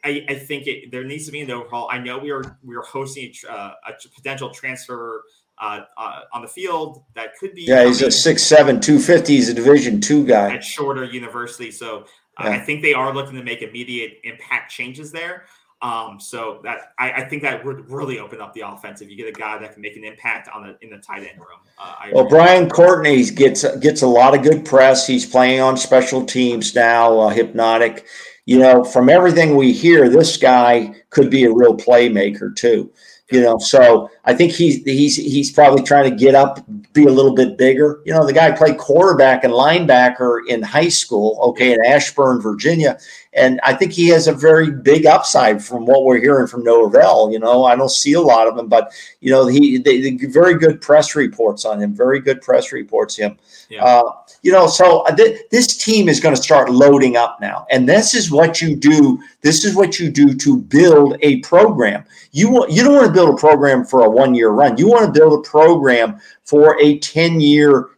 I, 0.05 0.25
I, 0.29 0.35
think 0.35 0.67
it, 0.67 0.91
there 0.91 1.03
needs 1.03 1.25
to 1.25 1.31
be 1.33 1.41
an 1.41 1.51
overhaul. 1.51 1.89
I 1.91 1.97
know 1.97 2.17
we 2.17 2.31
are 2.31 2.57
we 2.63 2.73
are 2.75 2.83
hosting 2.83 3.33
a, 3.49 3.51
uh, 3.51 3.73
a 3.89 4.09
potential 4.15 4.49
transfer 4.49 5.23
uh, 5.57 5.81
uh, 5.97 6.21
on 6.31 6.41
the 6.41 6.47
field 6.47 7.03
that 7.15 7.35
could 7.37 7.53
be. 7.53 7.63
Yeah, 7.63 7.85
he's 7.85 8.01
a 8.01 8.11
six 8.11 8.43
seven 8.43 8.79
two 8.79 8.99
fifty. 8.99 9.35
He's 9.35 9.49
a 9.49 9.53
Division 9.53 9.99
two 9.99 10.25
guy 10.25 10.55
at 10.55 10.63
Shorter 10.63 11.03
University. 11.03 11.71
So 11.71 12.05
yeah. 12.39 12.49
I 12.49 12.59
think 12.59 12.81
they 12.81 12.93
are 12.93 13.13
looking 13.13 13.35
to 13.35 13.43
make 13.43 13.61
immediate 13.61 14.19
impact 14.23 14.71
changes 14.71 15.11
there. 15.11 15.45
Um, 15.83 16.17
so 16.17 16.61
that 16.63 16.93
I, 16.97 17.11
I, 17.11 17.23
think 17.25 17.41
that 17.41 17.65
would 17.65 17.91
really 17.91 18.17
open 18.17 18.39
up 18.39 18.53
the 18.53 18.61
offense 18.61 19.01
if 19.01 19.09
you 19.09 19.17
get 19.17 19.27
a 19.27 19.33
guy 19.33 19.57
that 19.57 19.73
can 19.73 19.81
make 19.81 19.97
an 19.97 20.05
impact 20.05 20.47
on 20.47 20.63
the 20.63 20.77
in 20.81 20.89
the 20.89 20.97
tight 20.97 21.27
end 21.27 21.37
room. 21.39 21.59
Uh, 21.77 21.95
well, 22.13 22.29
Brian 22.29 22.69
Courtney 22.69 23.21
gets 23.25 23.65
gets 23.79 24.01
a 24.01 24.07
lot 24.07 24.33
of 24.33 24.43
good 24.43 24.63
press. 24.63 25.05
He's 25.05 25.25
playing 25.25 25.59
on 25.59 25.75
special 25.75 26.25
teams 26.25 26.73
now. 26.73 27.19
Uh, 27.19 27.29
hypnotic, 27.31 28.05
you 28.45 28.59
know, 28.59 28.85
from 28.85 29.09
everything 29.09 29.57
we 29.57 29.73
hear, 29.73 30.07
this 30.07 30.37
guy 30.37 30.95
could 31.09 31.29
be 31.29 31.43
a 31.43 31.51
real 31.51 31.75
playmaker 31.75 32.55
too. 32.55 32.89
You 33.31 33.41
know, 33.41 33.57
so 33.57 34.09
I 34.25 34.33
think 34.33 34.51
he's 34.51 34.83
he's 34.83 35.15
he's 35.15 35.51
probably 35.51 35.81
trying 35.81 36.09
to 36.09 36.15
get 36.15 36.35
up, 36.35 36.59
be 36.91 37.05
a 37.05 37.11
little 37.11 37.33
bit 37.33 37.57
bigger. 37.57 38.01
You 38.05 38.13
know, 38.13 38.25
the 38.25 38.33
guy 38.33 38.51
played 38.51 38.77
quarterback 38.77 39.45
and 39.45 39.53
linebacker 39.53 40.45
in 40.47 40.61
high 40.61 40.89
school, 40.89 41.39
okay, 41.41 41.71
in 41.71 41.83
Ashburn, 41.85 42.41
Virginia, 42.41 42.99
and 43.31 43.61
I 43.63 43.75
think 43.75 43.93
he 43.93 44.09
has 44.09 44.27
a 44.27 44.33
very 44.33 44.71
big 44.71 45.05
upside 45.05 45.63
from 45.63 45.85
what 45.85 46.03
we're 46.03 46.19
hearing 46.19 46.47
from 46.47 46.63
Norvell. 46.63 47.31
You 47.31 47.39
know, 47.39 47.63
I 47.63 47.77
don't 47.77 47.89
see 47.89 48.13
a 48.13 48.21
lot 48.21 48.47
of 48.47 48.57
him, 48.57 48.67
but 48.67 48.91
you 49.21 49.31
know, 49.31 49.47
he 49.47 49.77
they, 49.77 50.01
they 50.01 50.25
very 50.27 50.55
good 50.55 50.81
press 50.81 51.15
reports 51.15 51.63
on 51.63 51.81
him. 51.81 51.95
Very 51.95 52.19
good 52.19 52.41
press 52.41 52.73
reports 52.73 53.15
him. 53.15 53.37
Yeah. 53.69 53.85
Uh, 53.85 54.11
you 54.43 54.51
know, 54.51 54.67
so 54.67 54.99
uh, 55.01 55.15
th- 55.15 55.41
this 55.51 55.77
team 55.77 56.09
is 56.09 56.19
going 56.19 56.35
to 56.35 56.41
start 56.41 56.69
loading 56.69 57.15
up 57.15 57.39
now, 57.41 57.65
and 57.71 57.87
this 57.87 58.13
is 58.13 58.29
what 58.29 58.61
you 58.61 58.75
do. 58.75 59.17
This 59.41 59.63
is 59.63 59.73
what 59.73 59.99
you 59.99 60.09
do 60.09 60.33
to 60.35 60.57
build 60.57 61.17
a 61.21 61.39
program. 61.39 62.03
You 62.33 62.51
want 62.51 62.71
you 62.71 62.83
don't 62.83 62.93
want 62.93 63.07
to 63.07 63.13
build 63.13 63.33
a 63.33 63.37
program 63.37 63.85
for 63.85 64.03
a 64.03 64.09
one 64.09 64.35
year 64.35 64.49
run. 64.49 64.77
You 64.77 64.89
want 64.89 65.05
to 65.05 65.19
build 65.19 65.33
a 65.33 65.49
program 65.49 66.19
for 66.43 66.79
a 66.81 66.99
ten 66.99 67.39
year 67.39 67.89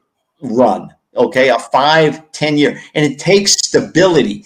run. 0.41 0.93
Okay, 1.17 1.49
a 1.49 1.57
five, 1.57 2.29
10 2.33 2.57
year, 2.57 2.77
and 2.93 3.05
it 3.05 3.17
takes 3.17 3.53
stability. 3.53 4.45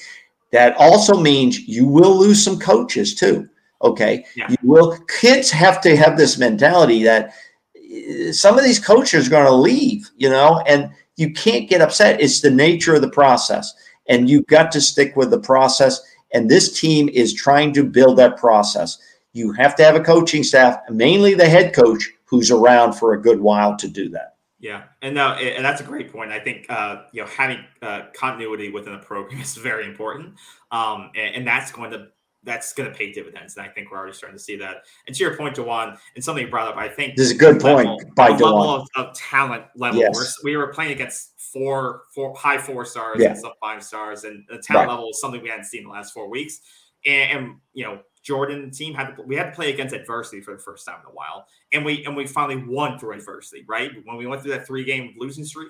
That 0.51 0.75
also 0.77 1.19
means 1.19 1.67
you 1.67 1.85
will 1.85 2.15
lose 2.15 2.43
some 2.43 2.59
coaches 2.59 3.15
too. 3.15 3.49
Okay. 3.81 4.25
Yeah. 4.35 4.47
You 4.49 4.57
will 4.63 4.97
kids 5.19 5.49
have 5.51 5.81
to 5.81 5.95
have 5.95 6.17
this 6.17 6.37
mentality 6.37 7.03
that 7.03 7.33
eh, 7.75 8.31
some 8.31 8.57
of 8.57 8.63
these 8.63 8.79
coaches 8.79 9.27
are 9.27 9.31
going 9.31 9.45
to 9.45 9.53
leave, 9.53 10.09
you 10.17 10.29
know, 10.29 10.61
and 10.67 10.91
you 11.19 11.33
can't 11.33 11.69
get 11.69 11.81
upset. 11.81 12.21
It's 12.21 12.41
the 12.41 12.49
nature 12.49 12.95
of 12.95 13.01
the 13.01 13.09
process. 13.09 13.73
And 14.07 14.29
you've 14.29 14.47
got 14.47 14.71
to 14.71 14.81
stick 14.81 15.15
with 15.15 15.29
the 15.29 15.39
process. 15.39 16.01
And 16.33 16.49
this 16.49 16.79
team 16.79 17.09
is 17.09 17.33
trying 17.33 17.73
to 17.73 17.83
build 17.83 18.17
that 18.17 18.37
process. 18.37 18.97
You 19.33 19.51
have 19.53 19.75
to 19.75 19.83
have 19.83 19.95
a 19.95 19.99
coaching 19.99 20.43
staff, 20.43 20.79
mainly 20.89 21.33
the 21.33 21.49
head 21.49 21.75
coach, 21.75 22.09
who's 22.25 22.51
around 22.51 22.93
for 22.93 23.13
a 23.13 23.21
good 23.21 23.41
while 23.41 23.75
to 23.77 23.87
do 23.87 24.09
that. 24.09 24.35
Yeah, 24.61 24.83
and 25.01 25.15
now 25.15 25.35
and 25.35 25.63
that's 25.63 25.79
a 25.79 25.85
great 25.85 26.11
point. 26.11 26.31
I 26.31 26.39
think 26.39 26.65
uh, 26.67 27.03
you 27.13 27.21
know 27.21 27.27
having 27.27 27.63
uh, 27.81 28.07
continuity 28.13 28.69
within 28.69 28.93
a 28.93 28.99
program 28.99 29.39
is 29.41 29.55
very 29.55 29.85
important, 29.85 30.35
um, 30.71 31.11
and, 31.15 31.35
and, 31.35 31.47
that's 31.47 31.71
going 31.71 31.91
to 31.91 32.07
that's 32.43 32.73
going 32.73 32.89
to 32.89 32.97
pay 32.97 33.11
dividends. 33.11 33.57
And 33.57 33.65
I 33.65 33.69
think 33.69 33.91
we're 33.91 33.97
already 33.97 34.13
starting 34.13 34.37
to 34.37 34.43
see 34.43 34.55
that. 34.57 34.83
And 35.07 35.15
to 35.15 35.23
your 35.23 35.35
point, 35.35 35.55
Dewan, 35.55 35.97
and 36.15 36.23
something 36.23 36.45
you 36.45 36.49
brought 36.49 36.67
up, 36.69 36.77
I 36.77 36.87
think 36.87 37.15
this 37.15 37.27
is 37.27 37.35
a 37.35 37.37
good 37.37 37.61
level, 37.61 37.97
point 37.97 38.15
by 38.15 38.35
Dewan. 38.35 38.53
Level 38.53 38.69
of, 38.69 38.87
of, 38.95 39.13
talent 39.15 39.65
level. 39.75 39.99
Yes. 39.99 40.37
we 40.43 40.55
were 40.55 40.67
playing 40.67 40.93
against 40.93 41.39
four, 41.51 42.03
four 42.13 42.35
high 42.35 42.57
four 42.57 42.85
stars 42.85 43.17
yeah. 43.19 43.31
and 43.31 43.37
some 43.37 43.51
five 43.61 43.83
stars, 43.83 44.23
and 44.23 44.45
the 44.47 44.57
talent 44.57 44.87
right. 44.87 44.93
level 44.93 45.09
is 45.09 45.19
something 45.19 45.41
we 45.41 45.49
hadn't 45.49 45.65
seen 45.65 45.81
in 45.81 45.87
the 45.87 45.93
last 45.93 46.13
four 46.13 46.29
weeks. 46.29 46.59
And, 47.05 47.37
and 47.37 47.55
you 47.73 47.83
know, 47.83 47.99
Jordan 48.23 48.71
team 48.71 48.93
had 48.93 49.15
to 49.15 49.23
we 49.23 49.35
had 49.35 49.45
to 49.45 49.51
play 49.51 49.71
against 49.71 49.95
adversity 49.95 50.41
for 50.41 50.53
the 50.53 50.59
first 50.59 50.85
time 50.85 50.99
in 51.01 51.09
a 51.09 51.13
while, 51.13 51.45
and 51.71 51.85
we 51.85 52.05
and 52.05 52.15
we 52.15 52.27
finally 52.27 52.63
won 52.67 52.99
through 52.99 53.13
adversity. 53.13 53.65
Right 53.67 53.91
when 54.05 54.17
we 54.17 54.27
went 54.27 54.41
through 54.41 54.51
that 54.51 54.67
three 54.67 54.83
game 54.83 55.13
losing 55.17 55.45
streak, 55.45 55.69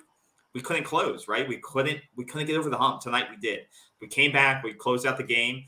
we 0.54 0.62
couldn't 0.62 0.84
close. 0.84 1.28
Right, 1.28 1.48
we 1.48 1.58
couldn't 1.58 2.00
we 2.16 2.26
couldn't 2.26 2.48
get 2.48 2.58
over 2.58 2.70
the 2.70 2.78
hump. 2.78 3.02
Tonight 3.02 3.28
we 3.30 3.38
did. 3.38 3.62
We 4.02 4.08
came 4.08 4.32
back. 4.32 4.64
We 4.64 4.74
closed 4.74 5.06
out 5.06 5.18
the 5.18 5.24
game. 5.24 5.64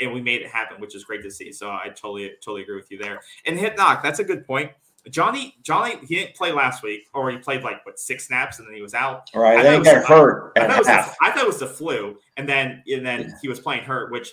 And 0.00 0.12
we 0.12 0.20
made 0.20 0.42
it 0.42 0.48
happen, 0.48 0.80
which 0.80 0.94
is 0.94 1.04
great 1.04 1.22
to 1.22 1.30
see. 1.30 1.52
So 1.52 1.70
I 1.70 1.88
totally 1.88 2.32
totally 2.42 2.62
agree 2.62 2.76
with 2.76 2.90
you 2.90 2.98
there. 2.98 3.20
And 3.44 3.58
Hypnotic, 3.58 4.02
that's 4.02 4.18
a 4.18 4.24
good 4.24 4.46
point. 4.46 4.70
Johnny, 5.10 5.54
Johnny, 5.62 5.98
he 6.04 6.16
didn't 6.16 6.34
play 6.34 6.50
last 6.50 6.82
week, 6.82 7.06
or 7.14 7.30
he 7.30 7.36
played 7.36 7.62
like 7.62 7.84
what 7.86 7.98
six 7.98 8.26
snaps 8.26 8.58
and 8.58 8.66
then 8.66 8.74
he 8.74 8.82
was 8.82 8.94
out. 8.94 9.30
All 9.34 9.42
right, 9.42 9.62
then 9.62 9.78
he 9.78 9.84
got 9.84 10.04
hurt. 10.04 10.52
I, 10.56 10.66
thought, 10.66 10.84
the, 10.84 11.14
I 11.24 11.30
thought 11.30 11.44
it 11.44 11.46
was 11.46 11.60
the 11.60 11.66
flu, 11.66 12.18
and 12.36 12.48
then 12.48 12.82
and 12.88 13.06
then 13.06 13.20
yeah. 13.20 13.34
he 13.40 13.48
was 13.48 13.60
playing 13.60 13.84
hurt, 13.84 14.10
which 14.10 14.32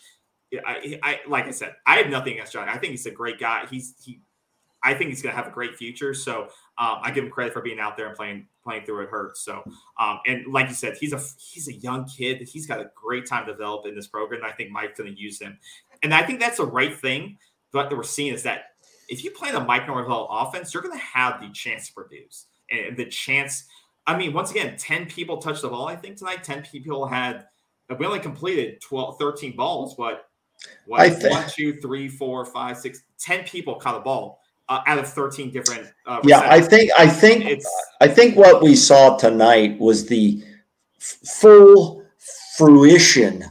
I, 0.66 1.00
I 1.04 1.20
like 1.28 1.46
I 1.46 1.52
said, 1.52 1.76
I 1.86 1.98
have 1.98 2.10
nothing 2.10 2.34
against 2.34 2.54
Johnny. 2.54 2.72
I 2.72 2.78
think 2.78 2.92
he's 2.92 3.06
a 3.06 3.12
great 3.12 3.40
guy. 3.40 3.66
He's 3.70 3.94
he, 4.04 4.22
I 4.84 4.94
think 4.94 5.10
he's 5.10 5.22
going 5.22 5.34
to 5.34 5.38
have 5.38 5.48
a 5.48 5.54
great 5.54 5.76
future. 5.76 6.14
So 6.14 6.44
um, 6.78 6.98
I 7.02 7.12
give 7.12 7.24
him 7.24 7.30
credit 7.30 7.54
for 7.54 7.62
being 7.62 7.80
out 7.80 7.96
there 7.96 8.08
and 8.08 8.16
playing 8.16 8.48
playing 8.64 8.86
through 8.86 9.04
it 9.04 9.10
hurts. 9.10 9.42
So 9.42 9.64
um, 10.00 10.20
and 10.26 10.52
like 10.52 10.70
you 10.70 10.76
said, 10.76 10.98
he's 11.00 11.14
a 11.14 11.22
he's 11.38 11.68
a 11.68 11.74
young 11.74 12.06
kid. 12.06 12.48
He's 12.48 12.66
got 12.66 12.80
a 12.80 12.90
great 12.96 13.26
time 13.26 13.46
to 13.46 13.52
develop 13.52 13.86
in 13.86 13.96
this 13.96 14.08
program. 14.08 14.42
And 14.42 14.52
I 14.52 14.56
think 14.56 14.72
Mike's 14.72 15.00
going 15.00 15.14
to 15.14 15.20
use 15.20 15.40
him, 15.40 15.58
and 16.02 16.14
I 16.14 16.24
think 16.24 16.40
that's 16.40 16.58
the 16.58 16.66
right 16.66 16.98
thing. 16.98 17.38
What 17.72 17.96
we're 17.96 18.04
seeing 18.04 18.34
is 18.34 18.44
that 18.44 18.74
if 19.10 19.24
you 19.24 19.32
play 19.32 19.52
the 19.52 19.60
Mike 19.60 19.88
Norvell 19.88 20.28
offense, 20.30 20.74
you're 20.74 20.84
going 20.84 20.98
to 20.98 21.06
have 21.06 21.42
the 21.42 21.50
chance 21.50 21.88
to 21.88 21.94
produce 21.94 22.48
and 22.70 22.98
the 22.98 23.06
chance. 23.06 23.66
I 24.06 24.18
mean, 24.18 24.34
once 24.34 24.52
again, 24.52 24.76
10 24.78 25.06
people 25.06 25.38
touched 25.38 25.62
the 25.62 25.70
ball, 25.70 25.88
I 25.88 25.96
think, 25.96 26.18
tonight. 26.18 26.44
10 26.44 26.64
people 26.64 27.06
had, 27.08 27.46
we 27.98 28.06
only 28.06 28.20
completed 28.20 28.82
12, 28.82 29.18
13 29.18 29.56
balls, 29.56 29.96
but 29.96 30.30
what, 30.86 31.14
think, 31.14 31.32
one, 31.32 31.46
two, 31.50 31.80
three, 31.80 32.10
four, 32.10 32.46
five, 32.46 32.78
six, 32.78 33.04
10 33.20 33.46
people 33.46 33.76
caught 33.76 33.96
a 33.96 34.00
ball 34.00 34.42
uh, 34.70 34.82
out 34.88 35.00
of 35.00 35.08
13 35.08 35.52
different. 35.52 35.88
Uh, 36.06 36.20
yeah, 36.24 36.42
I 36.46 36.62
think, 36.62 36.92
I 36.98 37.08
think, 37.08 37.46
it's, 37.46 37.70
I 38.02 38.08
think 38.08 38.36
what 38.36 38.62
we 38.62 38.76
saw 38.76 39.18
tonight 39.18 39.80
was 39.80 40.06
the 40.06 40.44
full 41.00 42.04
fruition. 42.58 43.44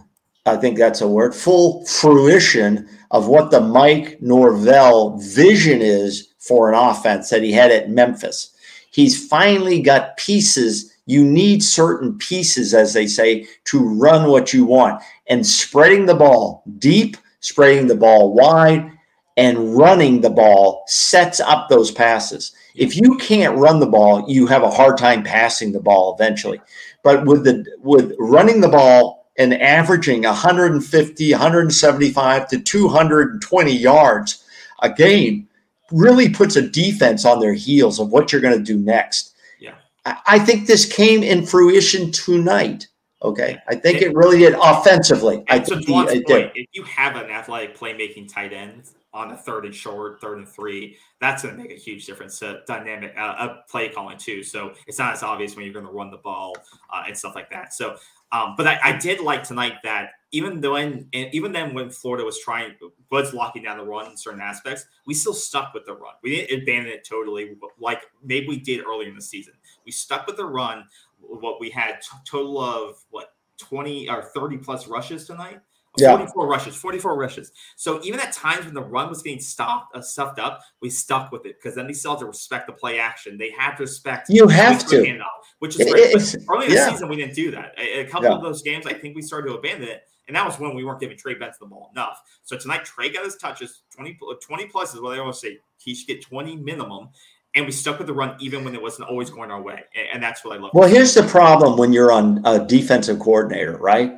I 0.47 0.57
think 0.57 0.79
that's 0.79 1.01
a 1.01 1.09
word, 1.09 1.35
full 1.35 1.85
fruition 1.87 2.89
of 3.11 3.29
what 3.29 3.51
the 3.51 3.61
Mike 3.61 4.21
Norvell 4.21 5.19
vision 5.19 5.83
is 5.83 6.35
for 6.39 6.73
an 6.73 6.75
offense 6.75 7.31
that 7.31 7.43
he 7.43 7.53
had 7.53 7.71
at 7.71 7.91
Memphis. 7.91 8.55
He's 8.91 9.29
finally 9.29 9.81
got 9.81 10.17
pieces. 10.17 10.95
You 11.07 11.25
need 11.25 11.63
certain 11.63 12.17
pieces, 12.19 12.75
as 12.75 12.93
they 12.93 13.07
say, 13.07 13.47
to 13.65 13.79
run 13.79 14.31
what 14.31 14.53
you 14.53 14.65
want. 14.65 15.03
And 15.29 15.47
spreading 15.47 16.07
the 16.07 16.15
ball 16.15 16.65
deep, 16.79 17.17
spreading 17.41 17.87
the 17.87 17.95
ball 17.95 18.33
wide, 18.35 18.91
and 19.37 19.77
running 19.77 20.21
the 20.21 20.31
ball 20.31 20.85
sets 20.87 21.41
up 21.41 21.69
those 21.69 21.91
passes. 21.91 22.53
If 22.75 22.97
you 22.97 23.17
can't 23.19 23.59
run 23.59 23.81
the 23.81 23.87
ball, 23.87 24.25
you 24.29 24.47
have 24.47 24.63
a 24.63 24.71
hard 24.71 24.97
time 24.99 25.23
passing 25.23 25.73
the 25.73 25.81
ball 25.81 26.15
eventually. 26.15 26.61
But 27.03 27.27
with 27.27 27.45
the 27.45 27.67
with 27.81 28.15
running 28.19 28.61
the 28.61 28.69
ball 28.69 29.31
and 29.39 29.55
averaging 29.55 30.23
150, 30.23 31.33
175 31.33 32.49
to 32.49 32.61
220 32.61 33.73
yards 33.73 34.45
a 34.83 34.91
game 34.91 35.49
really 35.91 36.29
puts 36.29 36.57
a 36.57 36.69
defense 36.69 37.25
on 37.25 37.41
their 37.41 37.55
heels 37.55 37.99
of 37.99 38.11
what 38.11 38.33
you're 38.33 38.41
going 38.41 38.57
to 38.57 38.65
do 38.65 38.79
next. 38.79 39.35
Yeah. 39.61 39.75
I 40.05 40.39
think 40.39 40.67
this 40.67 40.91
came 40.91 41.23
in 41.23 41.47
fruition 41.47 42.11
tonight. 42.11 42.89
Okay. 43.23 43.59
I 43.69 43.77
think 43.77 43.99
it, 43.99 44.09
it 44.09 44.15
really 44.15 44.39
did 44.39 44.55
offensively. 44.61 45.45
I 45.49 45.61
think 45.61 45.89
it 45.89 46.27
did. 46.27 46.51
If 46.55 46.69
you 46.73 46.83
have 46.85 47.17
an 47.17 47.31
athletic 47.31 47.77
playmaking 47.77 48.33
tight 48.33 48.53
end 48.53 48.85
on 49.15 49.33
a 49.33 49.37
third 49.37 49.67
and 49.67 49.75
short, 49.75 50.21
third 50.21 50.39
and 50.39 50.49
three, 50.49 50.97
that's 51.21 51.43
going 51.43 51.55
to 51.55 51.63
make 51.63 51.71
a 51.71 51.79
huge 51.79 52.07
difference 52.07 52.39
to 52.39 52.61
dynamic 52.67 53.15
uh, 53.19 53.57
play 53.69 53.89
calling 53.89 54.17
too. 54.17 54.43
So 54.43 54.73
it's 54.87 54.99
not 54.99 55.13
as 55.13 55.23
obvious 55.23 55.55
when 55.55 55.65
you're 55.65 55.75
going 55.75 55.87
to 55.87 55.93
run 55.93 56.11
the 56.11 56.17
ball 56.19 56.55
uh, 56.91 57.05
and 57.07 57.17
stuff 57.17 57.35
like 57.35 57.51
that. 57.51 57.75
So, 57.75 57.97
um, 58.33 58.55
but 58.57 58.67
I, 58.67 58.79
I, 58.83 58.97
did 58.97 59.21
like 59.21 59.43
tonight 59.43 59.75
that 59.85 60.13
even 60.31 60.63
though 60.63 60.77
in, 60.77 61.07
even 61.13 61.53
then 61.53 61.75
when 61.75 61.91
Florida 61.91 62.25
was 62.25 62.41
trying 62.41 62.75
was 63.11 63.35
locking 63.35 63.63
down 63.63 63.77
the 63.77 63.85
run 63.85 64.11
in 64.11 64.17
certain 64.17 64.41
aspects, 64.41 64.87
we 65.07 65.13
still 65.13 65.35
stuck 65.35 65.75
with 65.75 65.85
the 65.85 65.93
run. 65.93 66.15
We 66.23 66.37
didn't 66.37 66.63
abandon 66.63 66.93
it 66.93 67.07
totally, 67.07 67.55
like 67.79 68.03
maybe 68.25 68.49
we 68.49 68.59
did 68.59 68.87
earlier 68.87 69.11
in 69.11 69.15
the 69.15 69.23
season. 69.23 69.53
We 69.85 69.93
stuck 69.93 70.27
with 70.27 70.39
the 70.39 70.47
run. 70.47 70.85
What 71.21 71.61
we 71.61 71.69
had 71.69 72.01
t- 72.01 72.17
total 72.25 72.59
of 72.59 73.05
what 73.11 73.35
20 73.59 74.09
or 74.09 74.23
30 74.23 74.57
plus 74.59 74.89
rushes 74.89 75.27
tonight 75.27 75.61
Yeah. 75.99 76.17
44 76.17 76.47
rushes, 76.47 76.75
44 76.75 77.17
rushes. 77.17 77.53
So 77.77 78.01
even 78.03 78.19
at 78.19 78.33
times 78.33 78.65
when 78.65 78.73
the 78.73 78.83
run 78.83 79.11
was 79.11 79.21
getting 79.21 79.41
stopped, 79.41 79.95
uh, 79.95 80.01
stuffed 80.01 80.39
up, 80.39 80.63
we 80.81 80.89
stuck 80.89 81.31
with 81.31 81.45
it 81.45 81.57
because 81.59 81.75
then 81.75 81.87
they 81.87 81.93
still 81.93 82.13
have 82.13 82.21
to 82.21 82.27
respect 82.27 82.67
the 82.67 82.73
play 82.73 82.99
action. 82.99 83.37
They 83.37 83.51
have 83.51 83.77
to 83.77 83.83
respect. 83.83 84.31
You 84.31 84.49
have 84.49 84.87
to, 84.87 84.97
handoff, 84.97 85.27
which 85.59 85.79
is 85.79 85.91
great. 85.91 86.47
early 86.49 86.67
in 86.67 86.73
yeah. 86.73 86.87
the 86.87 86.93
season, 86.93 87.09
we 87.09 87.17
didn't 87.17 87.35
do 87.35 87.51
that. 87.51 87.75
A, 87.79 88.01
a 88.01 88.05
couple 88.07 88.31
yeah. 88.31 88.37
of 88.37 88.43
those 88.43 88.63
games, 88.63 88.87
I 88.87 88.95
think 88.95 89.15
we 89.15 89.23
started 89.23 89.49
to 89.49 89.55
abandon 89.57 89.89
it, 89.89 90.05
and 90.29 90.37
that 90.37 90.47
was 90.47 90.59
when 90.59 90.75
we 90.75 90.83
weren't 90.83 91.01
giving 91.01 91.19
Trey 91.19 91.35
Benson 91.35 91.59
the 91.61 91.67
ball 91.67 91.91
enough. 91.95 92.23
So 92.43 92.57
tonight, 92.57 92.87
Trey 92.87 93.11
got 93.11 93.25
his 93.25 93.37
touches, 93.37 93.83
20, 93.95 94.19
20 94.41 94.67
plus 94.67 94.95
is 94.95 95.01
what 95.01 95.11
they 95.11 95.19
always 95.19 95.41
say. 95.41 95.59
He 95.77 95.95
should 95.95 96.07
get 96.07 96.23
20 96.23 96.57
minimum, 96.57 97.11
and 97.55 97.67
we 97.67 97.73
stuck 97.73 97.99
with 97.99 98.07
the 98.07 98.15
run 98.15 98.37
even 98.41 98.65
when 98.65 98.75
it 98.75 98.81
wasn't 98.81 99.11
always 99.11 99.29
going 99.29 99.51
our 99.51 99.61
way. 99.61 99.85
And 100.13 100.23
that's 100.23 100.43
what 100.43 100.57
I 100.57 100.61
love. 100.61 100.71
Well, 100.73 100.89
here's 100.89 101.13
the 101.13 101.25
problem 101.25 101.77
when 101.77 101.93
you're 101.93 102.13
on 102.13 102.41
a 102.47 102.65
defensive 102.65 103.19
coordinator, 103.19 103.77
right? 103.77 104.13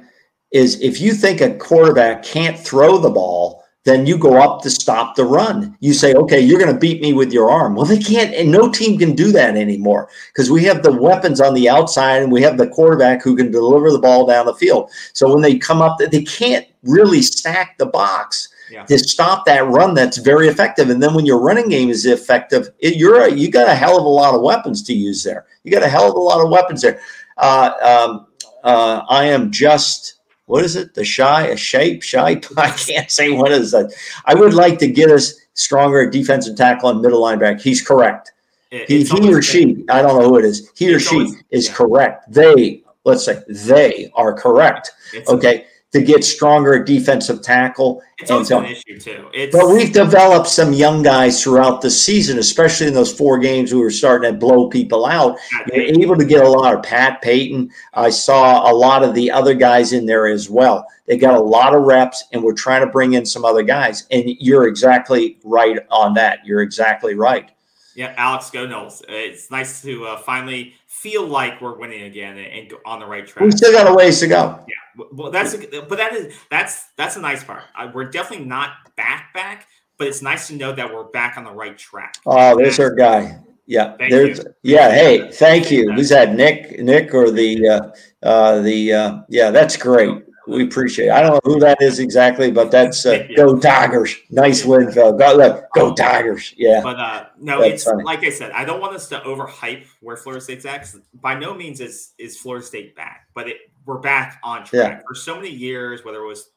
Is 0.54 0.80
if 0.80 1.00
you 1.00 1.12
think 1.12 1.40
a 1.40 1.54
quarterback 1.56 2.22
can't 2.22 2.58
throw 2.58 2.96
the 2.96 3.10
ball, 3.10 3.64
then 3.84 4.06
you 4.06 4.16
go 4.16 4.40
up 4.40 4.62
to 4.62 4.70
stop 4.70 5.14
the 5.14 5.24
run. 5.24 5.76
You 5.80 5.92
say, 5.92 6.14
okay, 6.14 6.40
you're 6.40 6.58
going 6.58 6.72
to 6.72 6.78
beat 6.78 7.02
me 7.02 7.12
with 7.12 7.32
your 7.32 7.50
arm. 7.50 7.74
Well, 7.74 7.84
they 7.84 7.98
can't, 7.98 8.34
and 8.34 8.50
no 8.50 8.70
team 8.70 8.98
can 8.98 9.14
do 9.14 9.30
that 9.32 9.56
anymore 9.56 10.08
because 10.32 10.50
we 10.50 10.64
have 10.64 10.82
the 10.82 10.92
weapons 10.92 11.40
on 11.40 11.52
the 11.52 11.68
outside 11.68 12.22
and 12.22 12.32
we 12.32 12.40
have 12.42 12.56
the 12.56 12.68
quarterback 12.68 13.22
who 13.22 13.36
can 13.36 13.50
deliver 13.50 13.92
the 13.92 13.98
ball 13.98 14.26
down 14.26 14.46
the 14.46 14.54
field. 14.54 14.90
So 15.12 15.30
when 15.30 15.42
they 15.42 15.58
come 15.58 15.82
up, 15.82 15.98
they 15.98 16.22
can't 16.22 16.66
really 16.82 17.20
stack 17.20 17.76
the 17.76 17.86
box 17.86 18.48
yeah. 18.70 18.84
to 18.84 18.98
stop 18.98 19.44
that 19.44 19.66
run 19.66 19.92
that's 19.92 20.16
very 20.16 20.48
effective. 20.48 20.88
And 20.88 21.02
then 21.02 21.12
when 21.12 21.26
your 21.26 21.40
running 21.40 21.68
game 21.68 21.90
is 21.90 22.06
effective, 22.06 22.70
it, 22.78 22.96
you're 22.96 23.24
a, 23.24 23.30
you 23.30 23.50
got 23.50 23.68
a 23.68 23.74
hell 23.74 23.98
of 23.98 24.04
a 24.04 24.08
lot 24.08 24.34
of 24.34 24.40
weapons 24.40 24.82
to 24.84 24.94
use 24.94 25.22
there. 25.22 25.44
You 25.62 25.70
got 25.70 25.82
a 25.82 25.88
hell 25.88 26.08
of 26.08 26.14
a 26.14 26.20
lot 26.20 26.42
of 26.42 26.50
weapons 26.50 26.80
there. 26.80 27.00
Uh, 27.36 27.72
um, 27.82 28.26
uh, 28.62 29.02
I 29.10 29.24
am 29.26 29.50
just 29.50 30.20
what 30.46 30.64
is 30.64 30.76
it? 30.76 30.94
The 30.94 31.04
shy, 31.04 31.46
a 31.46 31.56
shape, 31.56 32.02
shy. 32.02 32.40
I 32.56 32.70
can't 32.70 33.10
say 33.10 33.30
what 33.30 33.52
is 33.52 33.70
that. 33.72 33.92
I 34.24 34.34
would 34.34 34.54
like 34.54 34.78
to 34.80 34.86
get 34.86 35.10
us 35.10 35.34
stronger 35.54 36.02
at 36.02 36.12
defensive 36.12 36.56
tackle 36.56 36.90
and 36.90 37.00
middle 37.00 37.22
linebacker. 37.22 37.60
He's 37.60 37.82
correct. 37.82 38.32
It, 38.70 38.88
he, 38.88 39.04
he 39.04 39.32
or 39.32 39.40
she, 39.40 39.84
I 39.88 40.02
don't 40.02 40.20
know 40.20 40.28
who 40.28 40.38
it 40.38 40.44
is. 40.44 40.70
He 40.74 40.92
or 40.92 40.98
she 40.98 41.16
always, 41.16 41.36
is 41.50 41.68
yeah. 41.68 41.74
correct. 41.74 42.32
They, 42.32 42.82
let's 43.04 43.24
say, 43.24 43.40
they 43.48 44.10
are 44.14 44.34
correct. 44.34 44.90
It's 45.12 45.30
okay 45.30 45.66
to 45.94 46.02
get 46.02 46.24
stronger 46.24 46.74
at 46.74 46.86
defensive 46.86 47.40
tackle. 47.40 48.02
It's 48.18 48.28
also 48.28 48.58
an 48.58 48.66
issue 48.66 48.98
too. 48.98 49.30
It's, 49.32 49.54
but 49.54 49.72
we've 49.72 49.92
developed 49.92 50.48
some 50.48 50.72
young 50.72 51.04
guys 51.04 51.40
throughout 51.40 51.82
the 51.82 51.90
season, 51.90 52.38
especially 52.38 52.88
in 52.88 52.94
those 52.94 53.16
four 53.16 53.38
games 53.38 53.72
we 53.72 53.80
were 53.80 53.92
starting 53.92 54.32
to 54.32 54.36
blow 54.36 54.68
people 54.68 55.06
out. 55.06 55.38
You're 55.72 55.84
able 55.84 56.16
to 56.16 56.24
get 56.24 56.44
a 56.44 56.48
lot 56.48 56.74
of 56.74 56.82
Pat 56.82 57.22
Payton. 57.22 57.70
I 57.94 58.10
saw 58.10 58.68
a 58.68 58.74
lot 58.74 59.04
of 59.04 59.14
the 59.14 59.30
other 59.30 59.54
guys 59.54 59.92
in 59.92 60.04
there 60.04 60.26
as 60.26 60.50
well. 60.50 60.84
They 61.06 61.16
got 61.16 61.34
a 61.34 61.40
lot 61.40 61.76
of 61.76 61.82
reps, 61.82 62.24
and 62.32 62.42
we're 62.42 62.54
trying 62.54 62.84
to 62.84 62.90
bring 62.90 63.12
in 63.12 63.24
some 63.24 63.44
other 63.44 63.62
guys. 63.62 64.08
And 64.10 64.24
you're 64.40 64.66
exactly 64.66 65.38
right 65.44 65.78
on 65.92 66.12
that. 66.14 66.44
You're 66.44 66.62
exactly 66.62 67.14
right. 67.14 67.52
Yeah, 67.94 68.12
Alex 68.16 68.50
Go 68.50 68.88
It's 69.08 69.52
nice 69.52 69.80
to 69.82 70.06
uh, 70.06 70.16
finally 70.16 70.74
feel 71.04 71.26
like 71.26 71.60
we're 71.60 71.78
winning 71.78 72.04
again 72.04 72.38
and, 72.38 72.46
and 72.46 72.74
on 72.86 72.98
the 72.98 73.06
right 73.06 73.26
track. 73.26 73.44
We 73.44 73.50
still 73.50 73.72
got 73.72 73.86
a 73.86 73.94
ways 73.94 74.20
to 74.20 74.26
go. 74.26 74.64
Yeah 74.66 74.74
well, 75.12 75.30
that's 75.30 75.54
a, 75.54 75.82
but 75.82 75.98
that 75.98 76.12
is 76.12 76.34
that's 76.50 76.86
that's 76.96 77.16
a 77.16 77.20
nice 77.20 77.42
part. 77.44 77.64
I, 77.74 77.86
we're 77.86 78.10
definitely 78.10 78.46
not 78.46 78.72
back 78.96 79.32
back, 79.34 79.66
but 79.98 80.06
it's 80.06 80.22
nice 80.22 80.48
to 80.48 80.54
know 80.54 80.72
that 80.72 80.92
we're 80.92 81.04
back 81.04 81.36
on 81.36 81.44
the 81.44 81.50
right 81.50 81.76
track. 81.76 82.16
Oh, 82.26 82.56
there's 82.56 82.78
our 82.78 82.94
guy. 82.94 83.38
Yeah, 83.66 83.96
thank 83.96 84.10
there's 84.10 84.38
you. 84.38 84.54
yeah. 84.62 84.90
Hey, 84.90 85.30
thank 85.30 85.70
you. 85.70 85.90
Who's 85.92 86.10
that? 86.10 86.34
Nick, 86.34 86.78
Nick, 86.80 87.14
or 87.14 87.30
the 87.30 87.68
uh, 87.68 87.90
uh, 88.22 88.60
the 88.60 88.92
uh, 88.92 89.18
yeah? 89.28 89.50
That's 89.50 89.76
great. 89.76 90.22
We 90.46 90.64
appreciate. 90.64 91.06
It. 91.06 91.12
I 91.12 91.20
don't 91.22 91.32
know 91.32 91.54
who 91.54 91.60
that 91.60 91.80
is 91.80 91.98
exactly, 91.98 92.50
but 92.50 92.70
that's 92.70 93.06
uh, 93.06 93.26
yeah. 93.30 93.36
go 93.36 93.58
Tigers. 93.58 94.14
Nice 94.30 94.64
win, 94.64 94.90
Phil. 94.92 95.12
Go 95.12 95.36
look, 95.36 95.66
go 95.74 95.94
Tigers. 95.94 96.54
Yeah. 96.56 96.80
But 96.82 96.96
uh, 96.98 97.26
no, 97.38 97.60
that's 97.60 97.74
it's 97.74 97.84
funny. 97.84 98.04
like 98.04 98.22
I 98.24 98.30
said. 98.30 98.50
I 98.52 98.64
don't 98.64 98.80
want 98.80 98.94
us 98.94 99.08
to 99.08 99.20
overhype 99.20 99.86
where 100.00 100.16
Florida 100.16 100.42
State's 100.42 100.66
at. 100.66 100.92
By 101.14 101.34
no 101.38 101.54
means 101.54 101.80
is 101.80 102.12
is 102.18 102.36
Florida 102.36 102.64
State 102.64 102.94
back, 102.94 103.28
but 103.34 103.48
it 103.48 103.56
we're 103.86 103.98
back 103.98 104.38
on 104.42 104.64
track. 104.64 104.98
Yeah. 104.98 105.02
For 105.06 105.14
so 105.14 105.36
many 105.36 105.50
years, 105.50 106.04
whether 106.04 106.22
it 106.22 106.26
was 106.26 106.50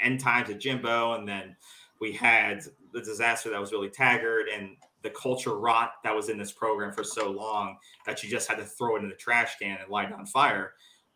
end 0.00 0.20
times 0.20 0.50
at 0.50 0.58
Jimbo, 0.58 1.14
and 1.14 1.28
then 1.28 1.56
we 2.00 2.12
had 2.12 2.62
the 2.92 3.00
disaster 3.00 3.50
that 3.50 3.60
was 3.60 3.72
really 3.72 3.88
Taggart, 3.88 4.46
and 4.52 4.76
the 5.02 5.10
culture 5.10 5.56
rot 5.56 5.94
that 6.04 6.14
was 6.14 6.28
in 6.28 6.38
this 6.38 6.52
program 6.52 6.92
for 6.92 7.04
so 7.04 7.30
long 7.30 7.76
that 8.06 8.22
you 8.22 8.30
just 8.30 8.48
had 8.48 8.56
to 8.58 8.64
throw 8.64 8.96
it 8.96 9.02
in 9.02 9.08
the 9.08 9.14
trash 9.14 9.56
can 9.58 9.78
and 9.80 9.90
light 9.90 10.08
it 10.08 10.14
on 10.14 10.26
fire. 10.26 10.72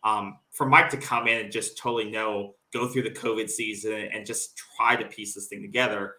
Um, 0.07 0.39
for 0.53 0.67
Mike 0.67 0.89
to 0.91 0.97
come 0.97 1.27
in 1.27 1.39
and 1.39 1.53
just 1.53 1.77
totally 1.77 2.11
know, 2.11 2.55
go 2.73 2.87
through 2.87 3.03
the 3.03 3.11
COVID 3.11 3.51
season 3.51 4.09
and 4.13 4.25
just 4.25 4.57
try 4.77 4.95
to 4.95 5.05
piece 5.05 5.35
this 5.35 5.49
thing 5.49 5.61
together, 5.61 6.15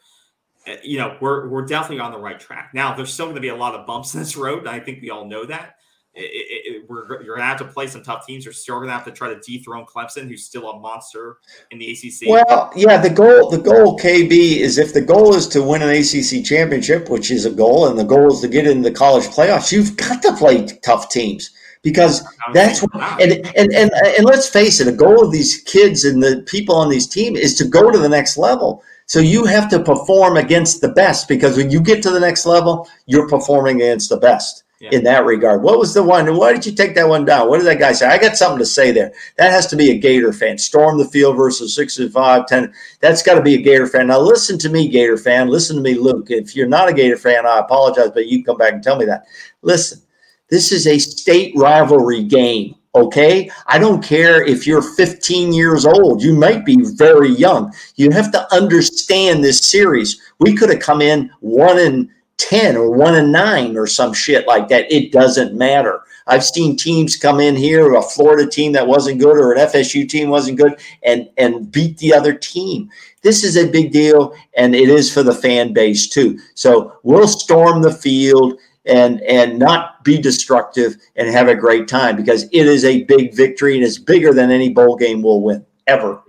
uh, 0.67 0.75
you 0.83 0.97
know, 0.97 1.17
we're 1.21 1.47
we're 1.47 1.65
definitely 1.65 2.01
on 2.01 2.11
the 2.11 2.19
right 2.19 2.39
track. 2.39 2.71
Now, 2.73 2.93
there's 2.93 3.13
still 3.13 3.27
going 3.27 3.35
to 3.35 3.41
be 3.41 3.47
a 3.47 3.55
lot 3.55 3.75
of 3.75 3.87
bumps 3.87 4.13
in 4.13 4.19
this 4.19 4.35
road, 4.35 4.59
and 4.59 4.69
I 4.69 4.79
think 4.81 5.01
we 5.01 5.09
all 5.09 5.25
know 5.25 5.45
that 5.45 5.75
it, 6.17 6.81
it, 6.83 6.89
we're, 6.89 7.21
you're 7.23 7.35
going 7.35 7.39
to 7.39 7.45
have 7.45 7.59
to 7.59 7.65
play 7.65 7.87
some 7.87 8.03
tough 8.03 8.25
teams. 8.25 8.43
You're 8.43 8.53
still 8.53 8.75
going 8.75 8.87
to 8.87 8.93
have 8.93 9.05
to 9.05 9.11
try 9.11 9.33
to 9.33 9.39
dethrone 9.39 9.85
Clemson, 9.85 10.27
who's 10.27 10.45
still 10.45 10.69
a 10.69 10.79
monster 10.79 11.37
in 11.71 11.79
the 11.79 11.91
ACC. 11.91 12.27
Well, 12.27 12.71
yeah, 12.75 12.97
the 12.97 13.09
goal, 13.09 13.49
the 13.49 13.59
goal, 13.59 13.97
KB, 13.97 14.31
is 14.31 14.77
if 14.77 14.93
the 14.93 15.01
goal 15.01 15.35
is 15.35 15.47
to 15.49 15.61
win 15.61 15.81
an 15.81 15.89
ACC 15.89 16.43
championship, 16.43 17.09
which 17.09 17.31
is 17.31 17.45
a 17.45 17.51
goal, 17.51 17.87
and 17.87 17.97
the 17.97 18.03
goal 18.03 18.33
is 18.33 18.41
to 18.41 18.47
get 18.47 18.67
into 18.67 18.89
the 18.89 18.95
college 18.95 19.25
playoffs, 19.25 19.71
you've 19.71 19.95
got 19.95 20.21
to 20.23 20.35
play 20.35 20.65
tough 20.83 21.09
teams 21.09 21.51
because 21.87 22.21
that's 22.51 22.81
what, 22.81 23.21
and, 23.21 23.31
and, 23.55 23.71
and, 23.73 23.89
and 23.93 24.25
let's 24.25 24.49
face 24.49 24.81
it, 24.81 24.89
a 24.89 24.91
goal 24.91 25.23
of 25.23 25.31
these 25.31 25.61
kids 25.61 26.03
and 26.03 26.21
the 26.21 26.43
people 26.45 26.75
on 26.75 26.89
these 26.89 27.07
team 27.07 27.37
is 27.37 27.55
to 27.55 27.63
go 27.63 27.89
to 27.89 27.97
the 27.97 28.09
next 28.09 28.37
level. 28.37 28.83
So 29.05 29.19
you 29.19 29.45
have 29.45 29.69
to 29.69 29.81
perform 29.81 30.35
against 30.35 30.81
the 30.81 30.89
best 30.89 31.29
because 31.29 31.55
when 31.55 31.71
you 31.71 31.79
get 31.79 32.03
to 32.03 32.09
the 32.09 32.19
next 32.19 32.45
level, 32.45 32.89
you're 33.05 33.29
performing 33.29 33.77
against 33.77 34.09
the 34.09 34.17
best 34.17 34.65
yeah. 34.81 34.89
in 34.91 35.05
that 35.05 35.23
regard. 35.23 35.63
What 35.63 35.79
was 35.79 35.93
the 35.93 36.03
one? 36.03 36.35
Why 36.35 36.51
did 36.51 36.65
you 36.65 36.73
take 36.73 36.93
that 36.95 37.07
one 37.07 37.23
down? 37.23 37.47
What 37.47 37.59
did 37.59 37.67
that 37.67 37.79
guy 37.79 37.93
say? 37.93 38.05
I 38.05 38.17
got 38.17 38.35
something 38.35 38.59
to 38.59 38.65
say 38.65 38.91
there. 38.91 39.13
That 39.37 39.51
has 39.51 39.67
to 39.67 39.77
be 39.77 39.91
a 39.91 39.97
Gator 39.97 40.33
fan. 40.33 40.57
Storm 40.57 40.97
the 40.97 41.05
field 41.05 41.37
versus 41.37 41.73
65 41.73 42.47
10. 42.47 42.73
That's 42.99 43.23
got 43.23 43.35
to 43.35 43.41
be 43.41 43.55
a 43.55 43.61
Gator 43.61 43.87
fan. 43.87 44.07
Now, 44.07 44.19
listen 44.19 44.57
to 44.59 44.69
me, 44.69 44.89
Gator 44.89 45.17
fan. 45.17 45.47
Listen 45.47 45.77
to 45.77 45.81
me, 45.81 45.95
Luke. 45.95 46.29
If 46.29 46.53
you're 46.53 46.67
not 46.67 46.89
a 46.89 46.93
Gator 46.93 47.17
fan, 47.17 47.45
I 47.45 47.59
apologize, 47.59 48.11
but 48.13 48.27
you 48.27 48.43
come 48.43 48.57
back 48.57 48.73
and 48.73 48.83
tell 48.83 48.97
me 48.97 49.05
that. 49.05 49.23
Listen, 49.61 50.01
this 50.49 50.71
is 50.71 50.87
a 50.87 50.97
state 50.97 51.53
rivalry 51.55 52.23
game. 52.23 52.75
Okay. 52.95 53.49
I 53.67 53.77
don't 53.77 54.03
care 54.03 54.43
if 54.43 54.65
you're 54.65 54.81
15 54.81 55.53
years 55.53 55.85
old. 55.85 56.23
You 56.23 56.33
might 56.33 56.65
be 56.65 56.77
very 56.95 57.29
young. 57.29 57.71
You 57.95 58.09
have 58.11 58.31
to 58.31 58.53
understand 58.53 59.43
this 59.43 59.59
series. 59.59 60.19
We 60.39 60.55
could 60.55 60.69
have 60.69 60.79
come 60.79 61.01
in 61.01 61.29
one 61.41 61.77
and 61.77 62.09
10 62.37 62.77
or 62.77 62.91
1 62.91 63.15
and 63.15 63.31
9 63.31 63.77
or 63.77 63.87
some 63.87 64.13
shit 64.13 64.47
like 64.47 64.67
that. 64.69 64.91
It 64.91 65.11
doesn't 65.11 65.55
matter. 65.55 66.01
I've 66.27 66.43
seen 66.43 66.75
teams 66.75 67.15
come 67.15 67.39
in 67.39 67.55
here, 67.55 67.93
a 67.93 68.01
Florida 68.01 68.49
team 68.49 68.73
that 68.73 68.87
wasn't 68.87 69.21
good 69.21 69.37
or 69.37 69.53
an 69.53 69.65
FSU 69.67 70.07
team 70.07 70.29
wasn't 70.29 70.57
good, 70.57 70.79
and, 71.03 71.29
and 71.37 71.71
beat 71.71 71.97
the 71.97 72.13
other 72.13 72.33
team. 72.33 72.89
This 73.21 73.43
is 73.43 73.57
a 73.57 73.69
big 73.69 73.91
deal, 73.91 74.35
and 74.55 74.75
it 74.75 74.89
is 74.89 75.11
for 75.11 75.23
the 75.23 75.33
fan 75.33 75.73
base 75.73 76.07
too. 76.07 76.37
So 76.53 76.99
we'll 77.03 77.27
storm 77.27 77.81
the 77.81 77.93
field 77.93 78.59
and 78.87 79.21
and 79.21 79.59
not 79.59 80.03
be 80.03 80.17
destructive 80.17 80.95
and 81.15 81.29
have 81.29 81.47
a 81.47 81.55
great 81.55 81.87
time 81.87 82.15
because 82.15 82.43
it 82.45 82.65
is 82.65 82.85
a 82.85 83.03
big 83.03 83.35
victory 83.35 83.75
and 83.75 83.83
it's 83.83 83.97
bigger 83.97 84.33
than 84.33 84.51
any 84.51 84.69
bowl 84.69 84.95
game 84.95 85.21
we'll 85.21 85.41
win 85.41 85.65
ever, 85.87 86.21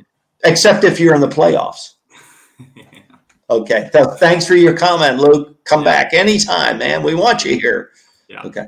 except 0.44 0.84
if 0.84 1.00
you're 1.00 1.14
in 1.14 1.20
the 1.20 1.28
playoffs. 1.28 1.94
Okay. 3.50 3.88
So 3.92 4.11
thanks 4.11 4.46
for 4.46 4.56
your 4.56 4.76
comment, 4.76 5.18
Luke. 5.18 5.64
Come 5.64 5.80
yeah. 5.80 5.84
back 6.02 6.12
anytime, 6.12 6.78
man. 6.78 7.02
We 7.02 7.14
want 7.14 7.44
you 7.44 7.59
here. 7.59 7.92
Yeah. 8.28 8.42
Okay. 8.42 8.66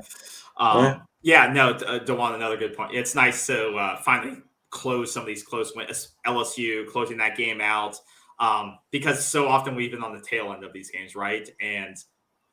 Um, 0.57 1.03
Yeah. 1.21 1.51
No, 1.53 1.69
uh, 1.71 1.99
Dewan, 1.99 2.33
another 2.33 2.57
good 2.57 2.75
point. 2.75 2.95
It's 2.95 3.13
nice 3.13 3.45
to 3.47 3.75
uh, 3.75 3.97
finally 3.97 4.37
close 4.71 5.13
some 5.13 5.21
of 5.21 5.27
these 5.27 5.43
close 5.43 5.73
wins. 5.75 6.13
LSU 6.25 6.87
closing 6.87 7.17
that 7.17 7.37
game 7.37 7.61
out 7.61 7.95
um, 8.39 8.79
because 8.89 9.23
so 9.23 9.47
often 9.47 9.75
we've 9.75 9.91
been 9.91 10.03
on 10.03 10.13
the 10.13 10.21
tail 10.21 10.51
end 10.51 10.63
of 10.63 10.73
these 10.73 10.89
games, 10.89 11.15
right? 11.15 11.47
And 11.61 11.95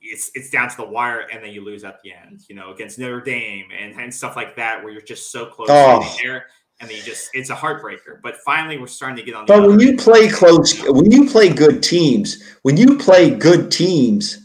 it's 0.01 0.31
it's 0.35 0.51
down 0.51 0.69
to 0.69 0.77
the 0.77 0.87
wire, 0.87 1.27
and 1.33 1.43
then 1.43 1.53
you 1.53 1.65
lose 1.65 1.85
at 1.85 2.01
the 2.03 2.13
end. 2.13 2.43
You 2.49 2.55
know, 2.55 2.73
against 2.73 2.99
Notre 2.99 3.21
Dame 3.21 3.67
and, 3.79 3.99
and 4.01 4.15
stuff 4.15 4.37
like 4.37 4.57
that, 4.57 4.83
where 4.83 4.93
you're 4.93 5.03
just 5.03 5.33
so 5.33 5.47
close 5.47 5.69
oh. 5.71 6.17
there 6.23 6.47
and 6.81 6.89
then 6.89 6.97
you 6.97 7.03
just 7.03 7.31
it's 7.35 7.51
a 7.51 7.55
heartbreaker. 7.55 8.21
But 8.23 8.37
finally, 8.39 8.79
we're 8.79 8.87
starting 8.87 9.17
to 9.17 9.23
get 9.23 9.35
on. 9.35 9.47
The 9.47 9.53
but 9.53 9.69
when 9.69 9.81
you 9.81 9.97
play 9.97 10.29
close, 10.29 10.79
when 10.87 11.11
you 11.11 11.29
play 11.29 11.49
good 11.49 11.83
teams, 11.83 12.43
when 12.63 12.77
you 12.77 12.97
play 12.99 13.31
good 13.31 13.71
teams, 13.71 14.39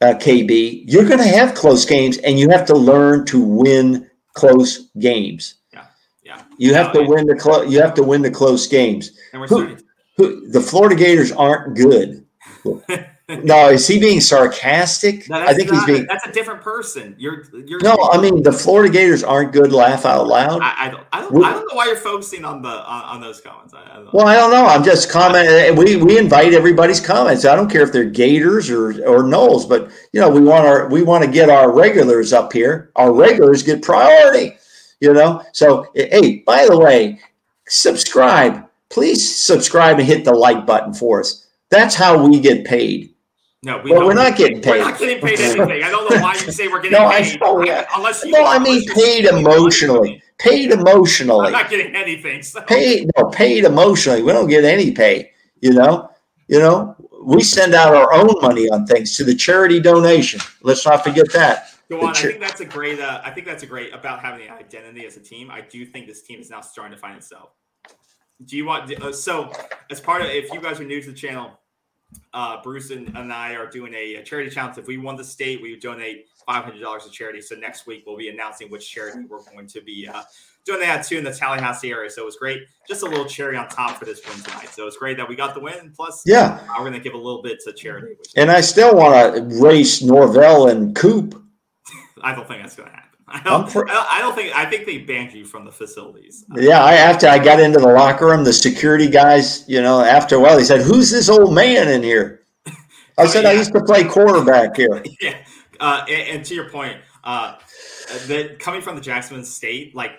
uh, 0.00 0.14
KB, 0.14 0.84
you're 0.86 1.06
going 1.06 1.18
to 1.18 1.28
have 1.28 1.54
close 1.54 1.84
games, 1.84 2.18
and 2.18 2.38
you 2.38 2.48
have 2.50 2.66
to 2.66 2.74
learn 2.74 3.26
to 3.26 3.42
win 3.42 4.08
close 4.34 4.90
games. 4.98 5.56
Yeah, 5.72 5.86
yeah. 6.24 6.42
You 6.56 6.74
have 6.74 6.92
to 6.92 7.02
win 7.02 7.26
the 7.26 7.36
close. 7.36 7.70
You 7.70 7.80
have 7.80 7.94
to 7.94 8.02
win 8.02 8.22
the 8.22 8.30
close 8.30 8.66
games. 8.66 9.12
And 9.32 9.42
we're 9.42 9.48
who, 9.48 9.76
who, 10.16 10.48
the 10.50 10.60
Florida 10.60 10.96
Gators 10.96 11.32
aren't 11.32 11.76
good. 11.76 12.24
no, 13.28 13.68
is 13.68 13.86
he 13.86 13.98
being 13.98 14.22
sarcastic? 14.22 15.28
No, 15.28 15.36
I 15.36 15.52
think 15.52 15.70
he's 15.70 15.84
being. 15.84 16.06
That's 16.06 16.26
a 16.26 16.32
different 16.32 16.62
person. 16.62 17.14
You're. 17.18 17.44
you're 17.66 17.78
no, 17.80 18.08
I 18.10 18.18
mean 18.18 18.42
the 18.42 18.50
Florida 18.50 18.90
Gators 18.90 19.22
aren't 19.22 19.52
good. 19.52 19.70
Laugh 19.70 20.06
out 20.06 20.26
loud. 20.26 20.62
I, 20.62 20.86
I 20.86 20.90
don't. 20.90 21.04
I 21.12 21.20
don't, 21.20 21.44
I 21.44 21.52
don't 21.52 21.68
know 21.68 21.76
why 21.76 21.86
you're 21.88 21.96
focusing 21.96 22.46
on 22.46 22.62
the 22.62 22.70
on, 22.70 23.04
on 23.04 23.20
those 23.20 23.42
comments. 23.42 23.74
I, 23.74 24.02
well, 24.14 24.26
I 24.26 24.34
don't 24.34 24.50
know. 24.50 24.64
I'm 24.64 24.82
just 24.82 25.10
commenting. 25.10 25.76
We 25.76 25.96
we 25.96 26.16
invite 26.16 26.54
everybody's 26.54 27.02
comments. 27.02 27.44
I 27.44 27.54
don't 27.54 27.70
care 27.70 27.82
if 27.82 27.92
they're 27.92 28.06
Gators 28.06 28.70
or 28.70 28.92
or 29.06 29.24
Noles, 29.24 29.68
but 29.68 29.90
you 30.12 30.20
know 30.22 30.30
we 30.30 30.40
want 30.40 30.66
our 30.66 30.88
we 30.88 31.02
want 31.02 31.22
to 31.22 31.30
get 31.30 31.50
our 31.50 31.70
regulars 31.70 32.32
up 32.32 32.50
here. 32.50 32.90
Our 32.96 33.12
regulars 33.12 33.62
get 33.62 33.82
priority. 33.82 34.56
You 35.00 35.12
know. 35.12 35.44
So 35.52 35.90
hey, 35.94 36.42
by 36.46 36.64
the 36.66 36.78
way, 36.78 37.20
subscribe. 37.66 38.66
Please 38.88 39.38
subscribe 39.38 39.98
and 39.98 40.08
hit 40.08 40.24
the 40.24 40.32
like 40.32 40.64
button 40.64 40.94
for 40.94 41.20
us. 41.20 41.46
That's 41.68 41.94
how 41.94 42.26
we 42.26 42.40
get 42.40 42.64
paid. 42.64 43.14
No, 43.64 43.78
we 43.78 43.90
well, 43.90 44.06
we're 44.06 44.14
not 44.14 44.36
getting 44.36 44.60
paid. 44.60 44.78
We're 44.78 44.90
not 44.90 44.98
getting 44.98 45.20
paid 45.20 45.40
anything. 45.40 45.82
I 45.82 45.90
don't 45.90 46.08
know 46.08 46.22
why 46.22 46.34
you 46.34 46.52
say 46.52 46.68
we're 46.68 46.80
getting 46.80 46.92
no, 46.98 47.10
paid. 47.10 47.42
I, 47.42 47.64
yeah. 47.64 47.86
Unless 47.96 48.24
you, 48.24 48.30
no, 48.30 48.44
I 48.44 48.58
mean 48.58 48.86
paid 48.94 49.24
emotionally. 49.24 50.22
Paid 50.38 50.70
emotionally. 50.70 51.46
I'm 51.46 51.52
not 51.52 51.68
getting 51.68 51.96
anything. 51.96 52.42
So. 52.42 52.60
Paid, 52.62 53.10
no, 53.16 53.30
paid 53.30 53.64
emotionally. 53.64 54.22
We 54.22 54.30
don't 54.30 54.48
get 54.48 54.64
any 54.64 54.92
pay. 54.92 55.32
You 55.60 55.72
know, 55.72 56.08
you 56.46 56.60
know, 56.60 56.94
we 57.24 57.42
send 57.42 57.74
out 57.74 57.96
our 57.96 58.12
own 58.12 58.40
money 58.40 58.68
on 58.68 58.86
things 58.86 59.16
to 59.16 59.24
the 59.24 59.34
charity 59.34 59.80
donation. 59.80 60.40
Let's 60.62 60.86
not 60.86 61.02
forget 61.02 61.32
that. 61.32 61.74
Go 61.90 62.02
on. 62.02 62.10
I 62.10 62.12
think 62.12 62.40
that's 62.40 62.60
a 62.60 62.64
great. 62.64 63.00
Uh, 63.00 63.20
I 63.24 63.30
think 63.32 63.44
that's 63.44 63.64
a 63.64 63.66
great 63.66 63.92
about 63.92 64.20
having 64.20 64.46
the 64.46 64.52
identity 64.52 65.04
as 65.04 65.16
a 65.16 65.20
team. 65.20 65.50
I 65.50 65.62
do 65.62 65.84
think 65.84 66.06
this 66.06 66.22
team 66.22 66.38
is 66.38 66.48
now 66.48 66.60
starting 66.60 66.94
to 66.94 67.00
find 67.00 67.16
itself. 67.16 67.50
Do 68.44 68.56
you 68.56 68.66
want 68.66 68.92
uh, 69.02 69.12
so 69.12 69.50
as 69.90 70.00
part 70.00 70.22
of 70.22 70.28
if 70.28 70.52
you 70.52 70.60
guys 70.60 70.78
are 70.78 70.84
new 70.84 71.02
to 71.02 71.10
the 71.10 71.16
channel? 71.16 71.58
Uh, 72.32 72.62
Bruce 72.62 72.90
and, 72.90 73.14
and, 73.16 73.32
I 73.32 73.54
are 73.54 73.68
doing 73.68 73.92
a, 73.94 74.16
a, 74.16 74.22
charity 74.22 74.50
challenge. 74.50 74.78
If 74.78 74.86
we 74.86 74.96
won 74.96 75.16
the 75.16 75.24
state, 75.24 75.60
we 75.60 75.72
would 75.72 75.80
donate 75.80 76.26
five 76.46 76.64
hundred 76.64 76.80
dollars 76.80 77.04
to 77.04 77.10
charity. 77.10 77.40
So 77.40 77.54
next 77.56 77.86
week 77.86 78.04
we'll 78.06 78.16
be 78.16 78.28
announcing 78.28 78.70
which 78.70 78.90
charity 78.90 79.24
we're 79.28 79.42
going 79.42 79.66
to 79.66 79.80
be 79.82 80.08
uh, 80.08 80.22
doing 80.64 80.80
that 80.80 81.04
to 81.06 81.18
in 81.18 81.24
the 81.24 81.32
Tallahassee 81.32 81.90
area. 81.90 82.10
So 82.10 82.22
it 82.22 82.24
was 82.24 82.36
great. 82.36 82.62
Just 82.86 83.02
a 83.02 83.06
little 83.06 83.26
cherry 83.26 83.56
on 83.56 83.68
top 83.68 83.98
for 83.98 84.04
this 84.04 84.26
win 84.26 84.38
tonight. 84.42 84.68
So 84.70 84.86
it's 84.86 84.96
great 84.96 85.16
that 85.18 85.28
we 85.28 85.36
got 85.36 85.54
the 85.54 85.60
win. 85.60 85.92
Plus, 85.94 86.22
yeah, 86.24 86.60
uh, 86.62 86.74
we're 86.78 86.84
going 86.84 86.92
to 86.94 87.00
give 87.00 87.14
a 87.14 87.18
little 87.18 87.42
bit 87.42 87.60
to 87.64 87.72
charity. 87.72 88.16
And 88.36 88.50
I 88.50 88.60
still 88.60 88.94
want 88.94 89.34
to 89.34 89.62
race 89.62 90.02
Norvell 90.02 90.68
and 90.68 90.94
Coop. 90.94 91.42
I 92.22 92.34
don't 92.34 92.48
think 92.48 92.62
that's 92.62 92.76
going 92.76 92.88
to 92.88 92.94
happen. 92.94 93.07
I 93.30 93.42
don't, 93.42 93.70
for, 93.70 93.86
I 93.90 94.20
don't 94.20 94.34
think 94.34 94.56
I 94.56 94.64
think 94.64 94.86
they 94.86 94.98
banned 94.98 95.34
you 95.34 95.44
from 95.44 95.66
the 95.66 95.72
facilities. 95.72 96.46
Yeah, 96.56 96.82
I 96.82 96.94
after 96.94 97.28
I 97.28 97.38
got 97.38 97.60
into 97.60 97.78
the 97.78 97.88
locker 97.88 98.26
room, 98.26 98.42
the 98.42 98.54
security 98.54 99.08
guys, 99.08 99.68
you 99.68 99.82
know, 99.82 100.00
after 100.00 100.36
a 100.36 100.40
while, 100.40 100.56
he 100.56 100.64
said, 100.64 100.80
"Who's 100.80 101.10
this 101.10 101.28
old 101.28 101.54
man 101.54 101.88
in 101.88 102.02
here?" 102.02 102.46
I 103.18 103.26
said, 103.26 103.42
yeah. 103.42 103.50
"I 103.50 103.52
used 103.52 103.74
to 103.74 103.82
play 103.84 104.04
quarterback 104.04 104.76
here." 104.76 105.04
yeah, 105.20 105.36
uh, 105.78 106.06
and, 106.08 106.28
and, 106.28 106.44
to 106.46 106.54
your 106.54 106.70
point, 106.70 106.96
uh, 107.22 107.56
that 108.28 108.58
coming 108.60 108.80
from 108.80 108.94
the 108.94 109.02
Jackson 109.02 109.44
State, 109.44 109.94
like 109.94 110.12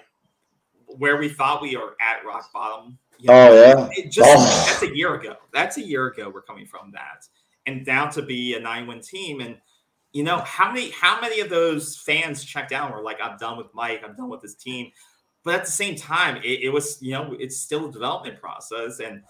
where 0.86 1.18
we 1.18 1.30
thought 1.30 1.64
we 1.64 1.76
are 1.76 1.96
at 2.00 2.24
rock 2.26 2.54
bottom. 2.54 3.00
You 3.18 3.28
know, 3.28 3.34
oh 3.34 3.90
yeah, 3.96 4.04
just 4.08 4.30
oh. 4.30 4.66
that's 4.68 4.84
a 4.84 4.96
year 4.96 5.16
ago. 5.16 5.36
That's 5.52 5.78
a 5.78 5.84
year 5.84 6.08
ago. 6.08 6.30
We're 6.30 6.44
coming 6.44 6.68
from 6.68 6.92
that, 6.92 7.26
and 7.66 7.84
down 7.84 8.12
to 8.12 8.22
be 8.22 8.54
a 8.54 8.60
nine-win 8.60 9.02
team, 9.02 9.42
and 9.42 9.58
you 10.12 10.24
know 10.24 10.40
how 10.40 10.72
many 10.72 10.92
how 10.92 11.22
many 11.22 11.40
of 11.40 11.50
those 11.50 11.98
fans 11.98 12.44
checked 12.44 12.72
out 12.72 12.94
were 12.94 13.04
like 13.04 13.18
i'm 13.22 13.38
done 13.38 13.58
with 13.58 13.68
mike. 13.74 14.02
I'm 14.04 14.16
done 14.16 14.30
with 14.30 14.42
this 14.42 14.56
team. 14.56 14.92
But 15.46 15.56
at 15.56 15.66
the 15.66 15.72
same 15.72 15.96
time 15.96 16.38
it, 16.38 16.64
it, 16.64 16.70
was 16.70 17.02
you 17.02 17.14
know 17.14 17.36
it's 17.40 17.58
still 17.58 17.88
a 17.88 17.92
development 17.92 18.42
process. 18.42 19.00
And 19.00 19.24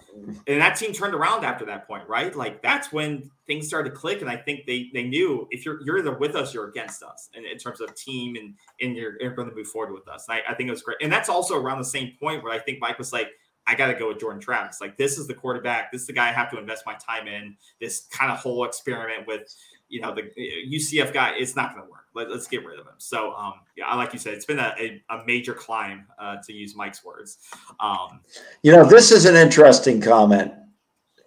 and 0.48 0.62
that 0.62 0.76
team 0.76 0.92
turned 0.92 1.14
around 1.14 1.46
after 1.46 1.66
that 1.66 1.88
point 1.88 2.08
right? 2.08 2.36
Like 2.36 2.62
that's 2.62 2.92
when 2.92 3.30
things 3.46 3.68
started 3.68 3.92
to 3.92 3.96
click. 3.96 4.22
And 4.22 4.30
i 4.30 4.36
think 4.38 4.66
they 4.66 4.90
they 4.94 5.04
knew 5.04 5.48
if 5.52 5.66
you're 5.66 5.82
you're 5.84 6.00
either 6.00 6.18
with 6.18 6.36
us 6.36 6.54
you're 6.54 6.70
against 6.70 7.04
us 7.04 7.30
in, 7.34 7.46
in 7.46 7.58
terms 7.58 7.82
of 7.82 7.94
team 7.96 8.36
and 8.36 8.56
and 8.82 8.96
you're, 8.96 9.22
you're 9.22 9.36
going 9.36 9.50
to 9.50 9.56
move 9.56 9.68
forward 9.68 9.94
with 9.94 10.08
us. 10.08 10.26
I, 10.30 10.42
I 10.48 10.56
think 10.56 10.68
it 10.68 10.72
was 10.72 10.82
great. 10.82 10.98
And 11.02 11.12
that's 11.12 11.30
also 11.30 11.56
around 11.56 11.78
the 11.78 11.86
same 11.86 12.14
point 12.20 12.44
where 12.44 12.54
i 12.54 12.60
think 12.60 12.80
mike 12.80 12.98
was 12.98 13.14
like 13.14 13.30
I 13.68 13.76
got 13.76 13.88
to 13.88 13.94
go 13.94 14.08
with 14.08 14.20
Jordan 14.20 14.42
Travis. 14.42 14.82
Like 14.82 14.98
this 14.98 15.20
is 15.20 15.28
the 15.28 15.34
quarterback. 15.36 15.92
This 15.92 16.02
is 16.02 16.08
the 16.08 16.14
guy 16.14 16.30
I 16.30 16.32
have 16.32 16.50
to 16.50 16.58
invest 16.58 16.88
my 16.88 16.96
time 16.96 17.28
in. 17.28 17.56
This 17.80 18.08
kind 18.12 18.32
of 18.32 18.40
whole 18.40 18.66
experiment 18.66 19.28
with 19.28 19.54
you 19.90 20.02
know, 20.02 20.14
the 20.14 20.32
UCF 20.68 21.14
guy, 21.14 21.34
it's 21.38 21.56
not 21.56 21.74
going 21.74 21.86
to 21.86 21.92
work. 21.92 22.06
Let, 22.16 22.28
us 22.30 22.48
get 22.48 22.66
rid 22.66 22.80
of 22.80 22.86
him. 22.86 22.94
So, 22.98 23.34
um, 23.34 23.54
yeah, 23.76 23.94
like 23.96 24.14
you 24.14 24.20
said, 24.20 24.34
it's 24.34 24.46
been 24.46 24.60
a, 24.60 24.74
a, 24.80 25.02
a 25.10 25.26
major 25.26 25.54
climb, 25.54 26.06
uh, 26.18 26.38
to 26.46 26.54
use 26.54 26.76
Mike's 26.76 27.04
words. 27.04 27.38
Um, 27.80 28.22
you 28.64 28.72
know, 28.72 28.86
this 28.86 29.12
is 29.12 29.26
an 29.26 29.36
interesting 29.36 30.02
comment. 30.02 30.54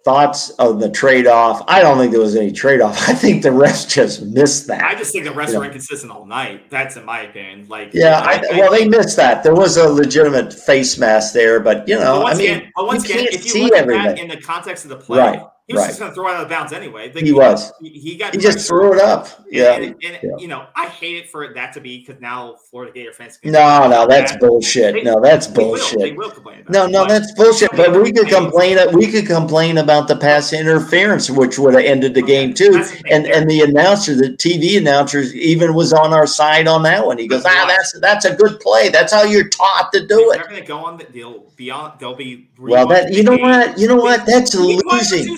Thoughts 0.03 0.49
of 0.51 0.81
the 0.81 0.91
trade 0.91 1.27
off? 1.27 1.63
I 1.69 1.81
don't 1.81 1.97
think 1.97 2.11
there 2.11 2.19
was 2.19 2.35
any 2.35 2.51
trade 2.51 2.81
off. 2.81 2.97
I 3.09 3.13
think 3.13 3.41
the 3.41 3.53
rest 3.53 3.89
just 3.89 4.21
missed 4.21 4.67
that. 4.67 4.83
I 4.83 4.95
just 4.95 5.13
think 5.13 5.23
the 5.23 5.31
rest 5.31 5.55
were 5.55 5.63
inconsistent 5.63 6.11
all 6.11 6.25
night. 6.25 6.69
That's 6.69 6.97
in 6.97 7.05
my 7.05 7.21
opinion. 7.21 7.67
Like, 7.69 7.93
yeah, 7.93 8.19
I, 8.19 8.43
I, 8.51 8.57
well, 8.59 8.71
they 8.71 8.87
missed 8.87 9.15
that. 9.15 9.43
There 9.43 9.55
was 9.55 9.77
a 9.77 9.87
legitimate 9.87 10.53
face 10.53 10.97
mask 10.97 11.33
there, 11.33 11.61
but 11.61 11.87
you 11.87 11.95
know, 11.95 12.25
I 12.25 12.35
mean, 12.35 12.49
again, 12.51 12.71
once 12.75 13.05
again, 13.05 13.27
if 13.31 13.45
you 13.45 13.63
look 13.63 13.73
at 13.73 13.87
that 13.87 14.19
in 14.19 14.27
the 14.27 14.41
context 14.41 14.83
of 14.83 14.89
the 14.89 14.97
play, 14.97 15.19
right 15.19 15.43
he 15.67 15.73
was 15.73 15.81
right. 15.81 15.87
just 15.87 15.99
going 15.99 16.11
to 16.11 16.15
throw 16.15 16.27
it 16.27 16.35
out 16.35 16.43
of 16.43 16.49
bounds 16.49 16.73
anyway. 16.73 17.09
he, 17.13 17.21
he 17.21 17.31
was. 17.31 17.71
He, 17.81 18.17
got. 18.17 18.33
He 18.33 18.39
just 18.41 18.67
threw 18.67 18.93
it 18.93 19.01
up. 19.01 19.29
Yeah. 19.49 19.75
And, 19.75 19.85
and, 19.85 20.03
and 20.03 20.19
yeah. 20.21 20.29
you 20.37 20.49
know, 20.49 20.67
I 20.75 20.87
hate 20.87 21.15
it 21.15 21.29
for 21.29 21.53
that 21.53 21.71
to 21.73 21.79
be 21.79 21.99
because 21.99 22.19
now 22.19 22.55
Florida 22.69 22.91
Gator 22.91 23.13
fans. 23.13 23.39
No, 23.45 23.87
no, 23.87 24.05
that's 24.05 24.33
that. 24.33 24.41
bullshit. 24.41 24.93
They, 24.93 25.03
no, 25.03 25.21
that's 25.21 25.47
bullshit. 25.47 25.97
Will, 25.97 26.03
they 26.03 26.11
will 26.11 26.31
complain. 26.31 26.65
No, 26.67 26.85
no, 26.85 27.07
that's 27.07 27.31
bullshit. 27.35 27.71
But 27.77 27.93
we 27.93 28.11
could 28.11 28.27
complain. 28.27 28.77
We 28.91 29.09
could 29.09 29.25
complain 29.25 29.77
about 29.77 30.09
the 30.09 30.17
pass 30.17 30.51
interference, 30.51 31.29
which 31.29 31.57
would 31.57 31.75
have 31.75 31.85
ended 31.85 32.13
the 32.13 32.23
game 32.23 32.53
too. 32.53 32.83
And 33.09 33.25
and 33.27 33.49
the 33.49 33.61
announcer, 33.61 34.15
the 34.15 34.31
TV 34.31 34.77
announcer, 34.77 35.19
even 35.19 35.73
was 35.73 35.93
on 35.93 36.13
our 36.13 36.27
side 36.27 36.67
on 36.67 36.83
that 36.83 37.05
one. 37.05 37.17
He 37.17 37.27
goes, 37.27 37.45
"Ah, 37.45 37.65
that's 37.69 37.97
that's 38.01 38.25
a 38.25 38.35
good 38.35 38.59
play. 38.59 38.89
That's 38.89 39.13
how 39.13 39.23
you're 39.23 39.47
taught 39.47 39.93
to 39.93 40.05
do 40.05 40.31
it." 40.33 40.39
They're 40.39 40.49
going 40.49 40.61
to 40.61 40.67
go 40.67 40.79
on 40.79 40.97
the. 40.97 41.05
They'll 41.05 41.45
be 41.55 41.71
on. 41.71 41.93
They'll 41.99 42.15
be. 42.15 42.49
Well, 42.59 42.85
that 42.87 43.13
you 43.13 43.23
know 43.23 43.37
what 43.37 43.77
you 43.77 43.87
know 43.87 43.95
what 43.95 44.25
that's 44.25 44.53
losing 44.55 45.37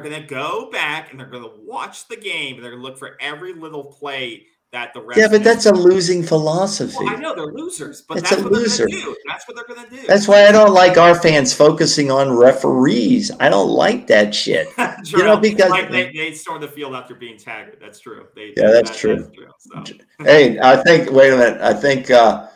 they're 0.00 0.10
going 0.10 0.22
to 0.22 0.28
go 0.28 0.70
back 0.70 1.10
and 1.10 1.18
they're 1.18 1.26
going 1.26 1.42
to 1.42 1.52
watch 1.64 2.08
the 2.08 2.16
game 2.16 2.56
and 2.56 2.64
they're 2.64 2.72
going 2.72 2.82
to 2.82 2.88
look 2.88 2.98
for 2.98 3.16
every 3.20 3.54
little 3.54 3.84
play 3.84 4.46
that 4.72 4.92
the 4.92 5.04
Yeah, 5.16 5.28
but 5.28 5.44
that's 5.44 5.66
a 5.66 5.72
losing 5.72 6.22
philosophy. 6.22 6.96
Well, 6.98 7.14
I 7.14 7.16
know 7.16 7.34
they're 7.34 7.46
losers, 7.46 8.02
but 8.02 8.18
it's 8.18 8.30
that's 8.30 8.42
a 8.42 8.44
what 8.44 8.52
loser. 8.52 8.86
That's 9.26 9.48
what 9.48 9.56
they're 9.56 9.64
going 9.64 9.88
to 9.88 9.96
do. 9.96 10.06
That's 10.06 10.28
why 10.28 10.46
I 10.46 10.52
don't 10.52 10.74
like 10.74 10.98
our 10.98 11.14
fans 11.14 11.54
focusing 11.54 12.10
on 12.10 12.36
referees. 12.36 13.30
I 13.40 13.48
don't 13.48 13.70
like 13.70 14.06
that 14.08 14.34
shit. 14.34 14.68
you 15.06 15.18
know, 15.18 15.36
because 15.36 15.70
like 15.70 15.90
they, 15.90 16.12
they 16.12 16.32
storm 16.32 16.60
the 16.60 16.68
field 16.68 16.94
after 16.94 17.14
being 17.14 17.38
tagged. 17.38 17.76
That's 17.80 18.00
true. 18.00 18.26
They, 18.34 18.52
yeah, 18.56 18.70
that's 18.70 18.90
that, 18.90 18.98
true. 18.98 19.16
That's 19.16 19.88
true 19.88 19.98
so. 20.18 20.24
hey, 20.24 20.58
I 20.58 20.76
think. 20.82 21.10
Wait 21.10 21.32
a 21.32 21.36
minute. 21.36 21.60
I 21.60 21.72
think. 21.72 22.10
uh 22.10 22.48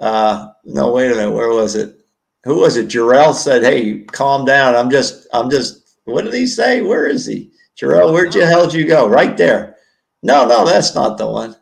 uh 0.00 0.48
No, 0.64 0.92
wait 0.92 1.12
a 1.12 1.14
minute. 1.14 1.32
Where 1.32 1.50
was 1.50 1.76
it? 1.76 2.00
Who 2.44 2.60
was 2.60 2.76
it? 2.76 2.88
Jarrell 2.88 3.34
said, 3.34 3.62
"Hey, 3.62 4.00
calm 4.04 4.44
down. 4.44 4.74
I'm 4.74 4.90
just. 4.90 5.26
I'm 5.32 5.50
just." 5.50 5.77
What 6.08 6.24
did 6.24 6.34
he 6.34 6.46
say? 6.46 6.80
Where 6.80 7.06
is 7.06 7.26
he? 7.26 7.52
Jarrell, 7.78 8.12
where'd 8.12 8.34
you 8.34 8.42
hell 8.42 8.66
did 8.66 8.80
you 8.80 8.86
go? 8.86 9.06
Right 9.06 9.36
there. 9.36 9.76
No, 10.22 10.46
no, 10.46 10.64
that's 10.66 10.94
not 10.94 11.18
the 11.18 11.26
one. 11.26 11.54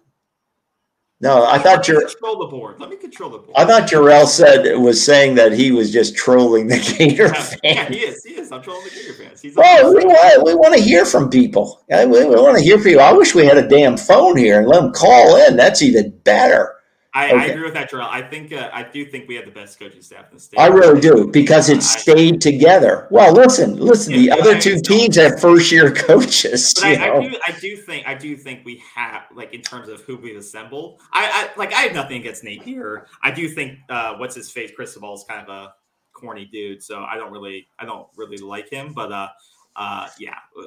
No, 1.20 1.46
I 1.46 1.58
thought 1.58 1.88
you 1.88 1.98
control 1.98 2.38
the 2.38 2.46
board. 2.46 2.78
Let 2.78 2.90
me 2.90 2.96
control 2.96 3.30
the 3.30 3.38
board. 3.38 3.52
I 3.56 3.64
thought 3.64 3.88
Jarrell 3.88 4.26
said 4.26 4.64
was 4.78 5.02
saying 5.02 5.34
that 5.36 5.52
he 5.52 5.72
was 5.72 5.90
just 5.90 6.14
trolling 6.14 6.68
the 6.68 6.78
Gator 6.98 7.30
fans. 7.34 7.56
Yeah, 7.64 7.88
he 7.88 8.00
is. 8.00 8.22
He 8.22 8.34
is. 8.34 8.52
I'm 8.52 8.62
trolling 8.62 8.84
the 8.84 8.90
Gator 8.90 9.14
fans. 9.14 9.40
He's 9.40 9.54
oh, 9.56 9.92
we 9.94 10.04
want, 10.04 10.44
we 10.44 10.54
want 10.54 10.74
to 10.74 10.80
hear 10.80 11.06
from 11.06 11.30
people. 11.30 11.84
We, 11.88 12.06
we 12.06 12.26
want 12.26 12.58
to 12.58 12.62
hear 12.62 12.78
from 12.78 12.90
you. 12.90 13.00
I 13.00 13.12
wish 13.12 13.34
we 13.34 13.46
had 13.46 13.56
a 13.56 13.66
damn 13.66 13.96
phone 13.96 14.36
here 14.36 14.60
and 14.60 14.68
let 14.68 14.82
them 14.82 14.92
call 14.92 15.36
in. 15.46 15.56
That's 15.56 15.82
even 15.82 16.10
better. 16.18 16.75
I, 17.16 17.28
okay. 17.28 17.36
I, 17.36 17.44
agree 17.46 17.64
with 17.64 17.72
that, 17.72 17.90
Jarrell. 17.90 18.10
I 18.10 18.20
think 18.20 18.52
uh, 18.52 18.68
I 18.74 18.82
do 18.82 19.06
think 19.06 19.26
we 19.26 19.36
have 19.36 19.46
the 19.46 19.50
best 19.50 19.78
coaching 19.78 20.02
staff 20.02 20.26
in 20.30 20.36
the 20.36 20.42
state. 20.42 20.60
I 20.60 20.66
really 20.66 21.00
do 21.00 21.26
because 21.26 21.70
it 21.70 21.82
stayed 21.82 22.42
together. 22.42 23.08
Well, 23.10 23.32
listen, 23.32 23.78
listen. 23.78 24.12
Yeah, 24.12 24.34
the 24.34 24.40
other 24.42 24.60
two 24.60 24.78
teams 24.80 25.16
have 25.16 25.40
first 25.40 25.72
year 25.72 25.90
coaches. 25.94 26.74
But 26.74 26.84
I, 26.84 27.16
I, 27.16 27.20
do, 27.22 27.38
I 27.46 27.52
do 27.52 27.76
think, 27.78 28.06
I 28.06 28.12
do 28.12 28.36
think 28.36 28.66
we 28.66 28.82
have 28.94 29.22
like 29.34 29.54
in 29.54 29.62
terms 29.62 29.88
of 29.88 30.02
who 30.02 30.18
we've 30.18 30.36
assembled. 30.36 31.00
I, 31.10 31.48
I 31.54 31.58
like, 31.58 31.72
I 31.72 31.80
have 31.80 31.94
nothing 31.94 32.18
against 32.20 32.44
Napier. 32.44 33.06
I 33.22 33.30
do 33.30 33.48
think 33.48 33.78
uh, 33.88 34.16
what's 34.16 34.34
his 34.34 34.50
face, 34.50 34.70
Cristobal 34.76 35.14
is 35.14 35.24
kind 35.26 35.40
of 35.40 35.48
a 35.48 35.72
corny 36.12 36.44
dude, 36.44 36.82
so 36.82 37.02
I 37.02 37.16
don't 37.16 37.32
really, 37.32 37.66
I 37.78 37.86
don't 37.86 38.08
really 38.14 38.36
like 38.36 38.68
him. 38.68 38.92
But 38.92 39.10
uh, 39.10 39.28
uh, 39.74 40.08
yeah, 40.18 40.36
uh, 40.58 40.64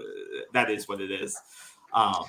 that 0.54 0.72
is 0.72 0.88
what 0.88 1.00
it 1.00 1.12
is. 1.12 1.38
Um, 1.93 2.25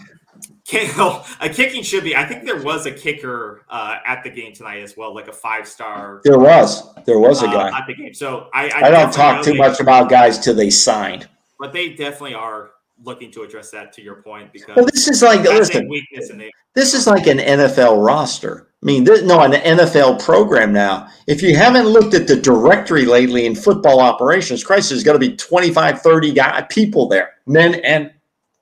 a 1.41 1.49
kicking 1.49 1.83
should 1.83 2.05
be. 2.05 2.15
I 2.17 2.25
think 2.25 2.45
there 2.45 2.63
was 2.63 2.87
a 2.87 2.93
kicker 2.93 3.63
uh, 3.69 3.97
at 4.07 4.23
the 4.23 4.31
game 4.31 4.53
tonight 4.53 4.81
as 4.81 4.97
well, 4.97 5.15
like 5.15 5.29
a 5.29 5.33
five 5.33 5.67
star. 5.67 6.21
There 6.25 6.39
was. 6.39 6.95
There 7.05 7.19
was 7.19 7.43
a 7.43 7.49
uh, 7.49 7.53
guy 7.53 7.79
at 7.79 7.87
the 7.87 7.95
game. 7.95 8.15
So 8.15 8.49
I, 8.55 8.69
I, 8.69 8.87
I 8.87 8.91
don't 8.91 9.13
talk 9.13 9.45
too 9.45 9.55
much 9.55 9.81
about 9.81 10.09
guys 10.09 10.39
till 10.39 10.55
they 10.55 10.71
signed. 10.71 11.29
But 11.59 11.73
they 11.73 11.91
definitely 11.91 12.35
are 12.35 12.71
looking 13.03 13.31
to 13.33 13.43
address 13.43 13.71
that. 13.73 13.93
To 13.95 14.03
your 14.03 14.23
point, 14.23 14.53
because 14.53 14.77
well, 14.77 14.87
this 14.87 15.09
is 15.09 15.23
like 15.23 15.43
listen, 15.43 15.89
weakness 15.89 16.31
in 16.31 16.39
the, 16.39 16.51
this 16.75 16.95
is 16.95 17.07
like 17.07 17.27
an 17.27 17.39
NFL 17.39 18.05
roster. 18.05 18.69
I 18.83 18.87
mean, 18.87 19.05
this, 19.05 19.23
no, 19.23 19.43
an 19.43 19.53
NFL 19.53 20.23
program 20.25 20.73
now. 20.73 21.09
If 21.27 21.43
you 21.43 21.55
haven't 21.55 21.87
looked 21.87 22.15
at 22.15 22.27
the 22.27 22.37
directory 22.37 23.05
lately 23.05 23.45
in 23.45 23.55
football 23.55 24.01
operations, 24.01 24.65
Christ, 24.65 24.89
there's 24.89 25.05
got 25.05 25.13
to 25.13 25.19
be 25.19 25.37
25, 25.37 26.01
30 26.01 26.33
guy, 26.33 26.63
people 26.71 27.07
there, 27.07 27.35
men 27.47 27.75
and 27.85 28.11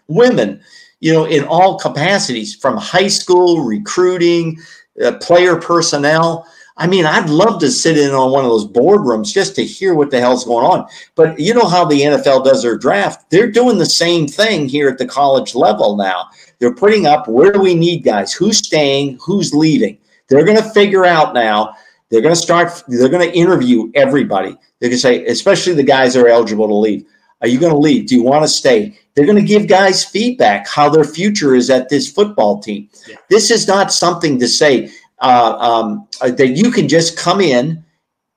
women, 0.08 0.60
you 1.00 1.12
know, 1.12 1.24
in 1.24 1.44
all 1.44 1.78
capacities 1.78 2.54
from 2.54 2.76
high 2.76 3.08
school, 3.08 3.64
recruiting, 3.64 4.58
uh, 5.02 5.12
player 5.18 5.56
personnel. 5.56 6.46
I 6.76 6.86
mean, 6.86 7.06
I'd 7.06 7.28
love 7.28 7.60
to 7.60 7.70
sit 7.70 7.98
in 7.98 8.12
on 8.12 8.30
one 8.30 8.44
of 8.44 8.50
those 8.50 8.66
boardrooms 8.66 9.32
just 9.32 9.56
to 9.56 9.64
hear 9.64 9.94
what 9.94 10.10
the 10.10 10.20
hell's 10.20 10.44
going 10.44 10.64
on. 10.64 10.86
But 11.16 11.38
you 11.38 11.52
know 11.52 11.66
how 11.66 11.84
the 11.84 12.00
NFL 12.00 12.44
does 12.44 12.62
their 12.62 12.78
draft? 12.78 13.30
They're 13.30 13.50
doing 13.50 13.78
the 13.78 13.86
same 13.86 14.28
thing 14.28 14.68
here 14.68 14.88
at 14.88 14.98
the 14.98 15.06
college 15.06 15.54
level 15.54 15.96
now. 15.96 16.28
They're 16.58 16.74
putting 16.74 17.06
up 17.06 17.26
where 17.26 17.52
do 17.52 17.60
we 17.60 17.74
need 17.74 18.04
guys? 18.04 18.32
Who's 18.32 18.58
staying? 18.58 19.18
Who's 19.20 19.52
leaving? 19.52 19.98
They're 20.28 20.44
going 20.44 20.58
to 20.58 20.70
figure 20.70 21.04
out 21.04 21.34
now. 21.34 21.74
They're 22.10 22.22
going 22.22 22.34
to 22.34 22.40
start, 22.40 22.82
they're 22.88 23.08
going 23.08 23.28
to 23.28 23.36
interview 23.36 23.90
everybody. 23.94 24.56
They're 24.78 24.88
going 24.88 24.92
to 24.92 24.98
say, 24.98 25.26
especially 25.26 25.74
the 25.74 25.82
guys 25.82 26.14
that 26.14 26.24
are 26.24 26.28
eligible 26.28 26.68
to 26.68 26.74
leave. 26.74 27.04
Are 27.40 27.48
you 27.48 27.60
going 27.60 27.72
to 27.72 27.78
leave? 27.78 28.08
Do 28.08 28.16
you 28.16 28.22
want 28.22 28.42
to 28.42 28.48
stay? 28.48 28.98
They're 29.14 29.26
going 29.26 29.36
to 29.36 29.42
give 29.42 29.68
guys 29.68 30.04
feedback 30.04 30.66
how 30.68 30.88
their 30.88 31.04
future 31.04 31.54
is 31.54 31.70
at 31.70 31.88
this 31.88 32.10
football 32.10 32.60
team. 32.60 32.88
Yeah. 33.08 33.16
This 33.30 33.50
is 33.50 33.68
not 33.68 33.92
something 33.92 34.38
to 34.40 34.48
say, 34.48 34.90
uh, 35.20 35.56
um, 35.58 36.08
uh, 36.20 36.30
that 36.32 36.50
you 36.50 36.70
can 36.70 36.88
just 36.88 37.16
come 37.16 37.40
in 37.40 37.84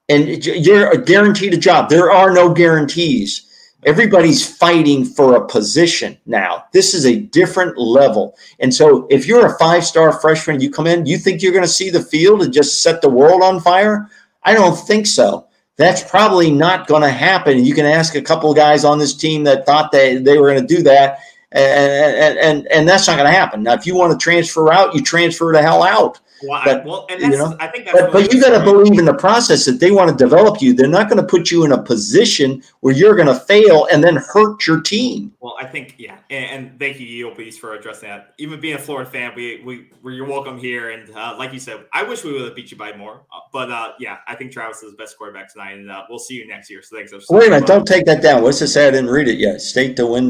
and 0.10 0.45
you're 0.45 0.95
guaranteed 0.97 1.54
a 1.54 1.58
job. 1.58 1.89
There 1.89 2.12
are 2.12 2.32
no 2.32 2.54
guarantees. 2.54 3.47
Everybody's 3.84 4.45
fighting 4.45 5.06
for 5.06 5.36
a 5.36 5.47
position 5.47 6.18
now. 6.28 6.66
This 6.72 6.93
is 6.93 7.06
a 7.06 7.22
different 7.22 7.78
level. 7.78 8.38
And 8.60 8.72
so 8.74 9.08
if 9.10 9.26
you're 9.26 9.47
a 9.47 9.58
five 9.58 9.84
star 9.84 10.12
freshman, 10.12 10.62
you 10.62 10.70
come 10.70 10.86
in, 10.86 11.08
you 11.08 11.18
think 11.18 11.41
you're 11.41 11.54
going 11.54 11.64
to 11.64 11.68
see 11.68 11.89
the 11.89 12.04
field 12.04 12.43
and 12.43 12.54
just 12.54 12.84
set 12.84 13.02
the 13.02 13.10
world 13.10 13.41
on 13.41 13.60
fire? 13.60 14.10
I 14.43 14.54
don't 14.54 14.76
think 14.76 15.08
so. 15.08 15.47
That's 15.82 16.04
probably 16.04 16.52
not 16.52 16.86
going 16.86 17.02
to 17.02 17.10
happen. 17.10 17.66
You 17.66 17.74
can 17.74 17.88
ask 17.88 18.14
a 18.14 18.22
couple 18.22 18.52
of 18.52 18.56
guys 18.56 18.86
on 18.86 19.00
this 19.00 19.16
team 19.16 19.44
that 19.46 19.66
thought 19.66 19.92
they, 19.92 20.18
they 20.18 20.38
were 20.38 20.48
going 20.48 20.62
to 20.62 20.76
do 20.76 20.84
that, 20.84 21.18
and, 21.52 22.38
and, 22.38 22.68
and 22.68 22.88
that's 22.88 23.08
not 23.08 23.18
going 23.18 23.26
to 23.26 23.36
happen. 23.36 23.64
Now, 23.64 23.74
if 23.74 23.88
you 23.88 23.96
want 23.96 24.12
to 24.12 24.24
transfer 24.24 24.72
out, 24.72 24.94
you 24.94 25.02
transfer 25.02 25.52
the 25.52 25.60
hell 25.60 25.82
out. 25.82 26.20
Well, 26.44 26.62
but, 26.64 26.82
I, 26.82 26.86
well, 26.86 27.06
and 27.10 27.22
that's, 27.22 27.32
you 27.32 27.38
know, 27.38 27.56
I 27.60 27.68
think 27.68 27.86
that's 27.86 28.00
but, 28.00 28.12
but 28.12 28.34
you 28.34 28.42
got 28.42 28.58
to 28.58 28.64
believe 28.64 28.98
in 28.98 29.06
the 29.06 29.14
process 29.14 29.66
that 29.66 29.80
they 29.80 29.92
want 29.92 30.10
to 30.10 30.16
develop 30.16 30.62
you. 30.62 30.74
They're 30.74 30.88
not 30.88 31.10
going 31.10 31.22
to 31.22 31.28
put 31.28 31.52
you 31.52 31.64
in 31.66 31.72
a 31.72 31.82
position 31.82 32.64
where 32.80 32.94
you're 32.94 33.16
going 33.16 33.28
to 33.28 33.36
fail 33.36 33.88
and 33.92 34.04
then 34.04 34.16
hurt 34.16 34.66
your 34.66 34.82
team. 34.82 35.34
Well, 35.39 35.56
I 35.60 35.66
think 35.66 35.96
yeah, 35.98 36.18
and, 36.30 36.46
and 36.46 36.80
thank 36.80 37.00
you, 37.00 37.28
EOBs, 37.28 37.56
for 37.56 37.76
addressing 37.76 38.10
that. 38.10 38.34
Even 38.38 38.60
being 38.60 38.76
a 38.76 38.80
Florida 38.80 39.10
fan, 39.10 39.34
we 39.36 39.62
we 39.64 40.14
you're 40.14 40.28
welcome 40.28 40.58
here, 40.58 40.92
and 40.92 41.10
uh, 41.16 41.36
like 41.38 41.54
you 41.54 41.60
said, 41.60 41.86
I 41.94 42.04
wish 42.04 42.24
we 42.24 42.34
would 42.34 42.42
have 42.42 42.56
beat 42.56 42.72
you 42.72 42.78
by 42.78 42.96
more. 42.96 43.22
Uh, 43.34 43.39
but 43.52 43.72
uh, 43.72 43.94
yeah, 44.00 44.18
I 44.28 44.36
think 44.36 44.52
Travis 44.52 44.84
is 44.84 44.92
the 44.92 44.98
best 44.98 45.18
quarterback 45.18 45.52
tonight, 45.52 45.74
and 45.74 45.92
uh, 45.92 46.04
we'll 46.10 46.20
see 46.20 46.36
you 46.36 46.48
next 46.48 46.70
year. 46.70 46.82
So 46.82 46.96
thanks. 46.96 47.12
Wait 47.30 47.48
a 47.48 47.50
minute, 47.50 47.68
don't 47.68 47.86
take 47.86 48.06
that 48.06 48.22
down. 48.22 48.44
What's 48.44 48.60
this? 48.60 48.74
Say 48.74 48.88
I 48.88 48.92
didn't 48.92 49.10
read 49.10 49.28
it 49.28 49.38
yet. 49.38 49.62
State 49.62 49.96
to 49.98 50.08
win. 50.08 50.30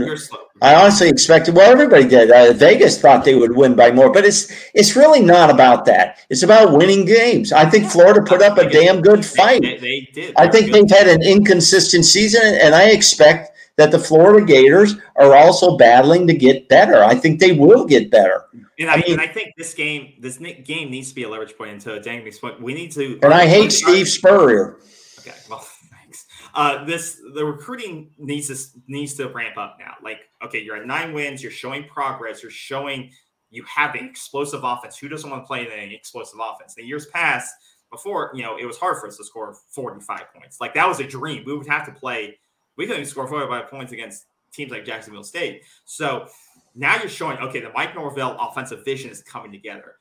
I 0.62 0.76
honestly 0.76 1.10
expected. 1.10 1.56
Well, 1.56 1.72
everybody 1.72 2.08
did. 2.08 2.30
Uh, 2.30 2.54
Vegas 2.54 3.02
thought 3.02 3.26
they 3.26 3.34
would 3.34 3.56
win 3.56 3.76
by 3.76 3.92
more, 3.92 4.12
but 4.12 4.26
it's 4.26 4.52
it's 4.76 4.96
really 4.96 5.22
not 5.22 5.50
about 5.50 5.86
that. 5.86 6.20
It's 6.30 6.44
about 6.44 6.78
winning 6.78 7.06
games. 7.06 7.52
I 7.52 7.68
think 7.68 7.90
Florida 7.90 8.22
put 8.22 8.44
up 8.44 8.60
a 8.60 8.70
damn 8.70 9.02
good 9.02 9.26
fight. 9.26 9.62
They, 9.62 9.78
they 9.78 10.10
did. 10.14 10.36
I 10.38 10.48
think 10.48 10.72
they've 10.72 10.90
had 10.90 11.08
an 11.08 11.24
inconsistent 11.24 12.06
season, 12.06 12.44
and 12.44 12.76
I 12.76 12.92
expect 12.92 13.58
that 13.78 13.90
the 13.90 13.98
Florida 13.98 14.46
Gators 14.46 14.96
are 15.16 15.36
also 15.36 15.78
battling 15.78 16.28
to 16.28 16.34
get 16.36 16.70
better. 16.70 17.04
I 17.04 17.16
think 17.16 17.40
they 17.40 17.54
will 17.54 17.86
get 17.86 18.12
better. 18.12 18.46
And 18.78 18.90
I, 18.90 18.94
I 18.94 18.98
mean, 18.98 19.12
and 19.14 19.22
I 19.22 19.28
think 19.28 19.54
this 19.58 19.74
game, 19.74 20.14
this 20.20 20.38
game 20.38 20.92
needs 20.92 21.10
to 21.10 21.16
be 21.16 21.24
a 21.24 21.30
leverage 21.30 21.58
point 21.58 21.72
into 21.72 22.00
Dang's 22.00 22.38
point. 22.38 22.62
We 22.62 22.76
need 22.76 22.92
to. 22.92 23.20
And 23.24 23.34
I 23.34 23.48
hate 23.48 23.72
Steve 23.72 24.08
Spurrier. 24.08 24.78
Okay, 25.20 25.34
well. 25.50 25.68
Uh, 26.54 26.84
this 26.84 27.22
the 27.34 27.46
recruiting 27.46 28.12
needs 28.18 28.48
to 28.48 28.80
needs 28.88 29.14
to 29.16 29.28
ramp 29.30 29.58
up 29.58 29.78
now. 29.80 29.94
Like, 30.04 30.20
okay, 30.44 30.62
you're 30.62 30.76
at 30.76 30.86
nine 30.86 31.14
wins. 31.14 31.42
You're 31.42 31.52
showing 31.52 31.86
progress. 31.86 32.42
You're 32.42 32.52
showing 32.52 33.12
you 33.50 33.64
have 33.64 33.96
an 33.96 34.06
explosive 34.06 34.64
offense. 34.64 34.98
Who 34.98 35.10
doesn't 35.10 35.30
want 35.30 35.44
to 35.44 35.48
play 35.48 35.62
in 35.66 35.72
an 35.72 35.92
explosive 35.92 36.40
offense? 36.42 36.74
The 36.74 36.84
years 36.84 37.06
past, 37.08 37.54
before, 37.92 38.32
you 38.34 38.42
know, 38.42 38.58
it 38.58 38.66
was 38.66 38.78
hard 38.78 38.98
for 39.00 39.08
us 39.08 39.18
to 39.18 39.24
score 39.24 39.54
45 39.70 40.34
points. 40.34 40.62
Like 40.62 40.74
that 40.74 40.88
was 40.88 41.00
a 41.00 41.04
dream. 41.04 41.44
We 41.46 41.56
would 41.56 41.68
have 41.68 41.86
to 41.86 41.92
play, 41.92 42.40
we 42.78 42.88
couldn't 42.88 43.06
score 43.06 43.28
45 43.28 43.70
points 43.70 43.92
against 43.92 44.26
teams 44.52 44.72
like 44.72 44.86
Jacksonville 44.86 45.24
State. 45.24 45.64
So 45.86 46.28
now 46.74 46.98
you're 46.98 47.10
showing, 47.10 47.38
okay, 47.40 47.60
the 47.60 47.72
Mike 47.76 47.94
Norvell 47.94 48.38
offensive 48.40 48.84
vision 48.86 49.12
is 49.12 49.22
coming 49.22 49.52
together. 49.52 49.96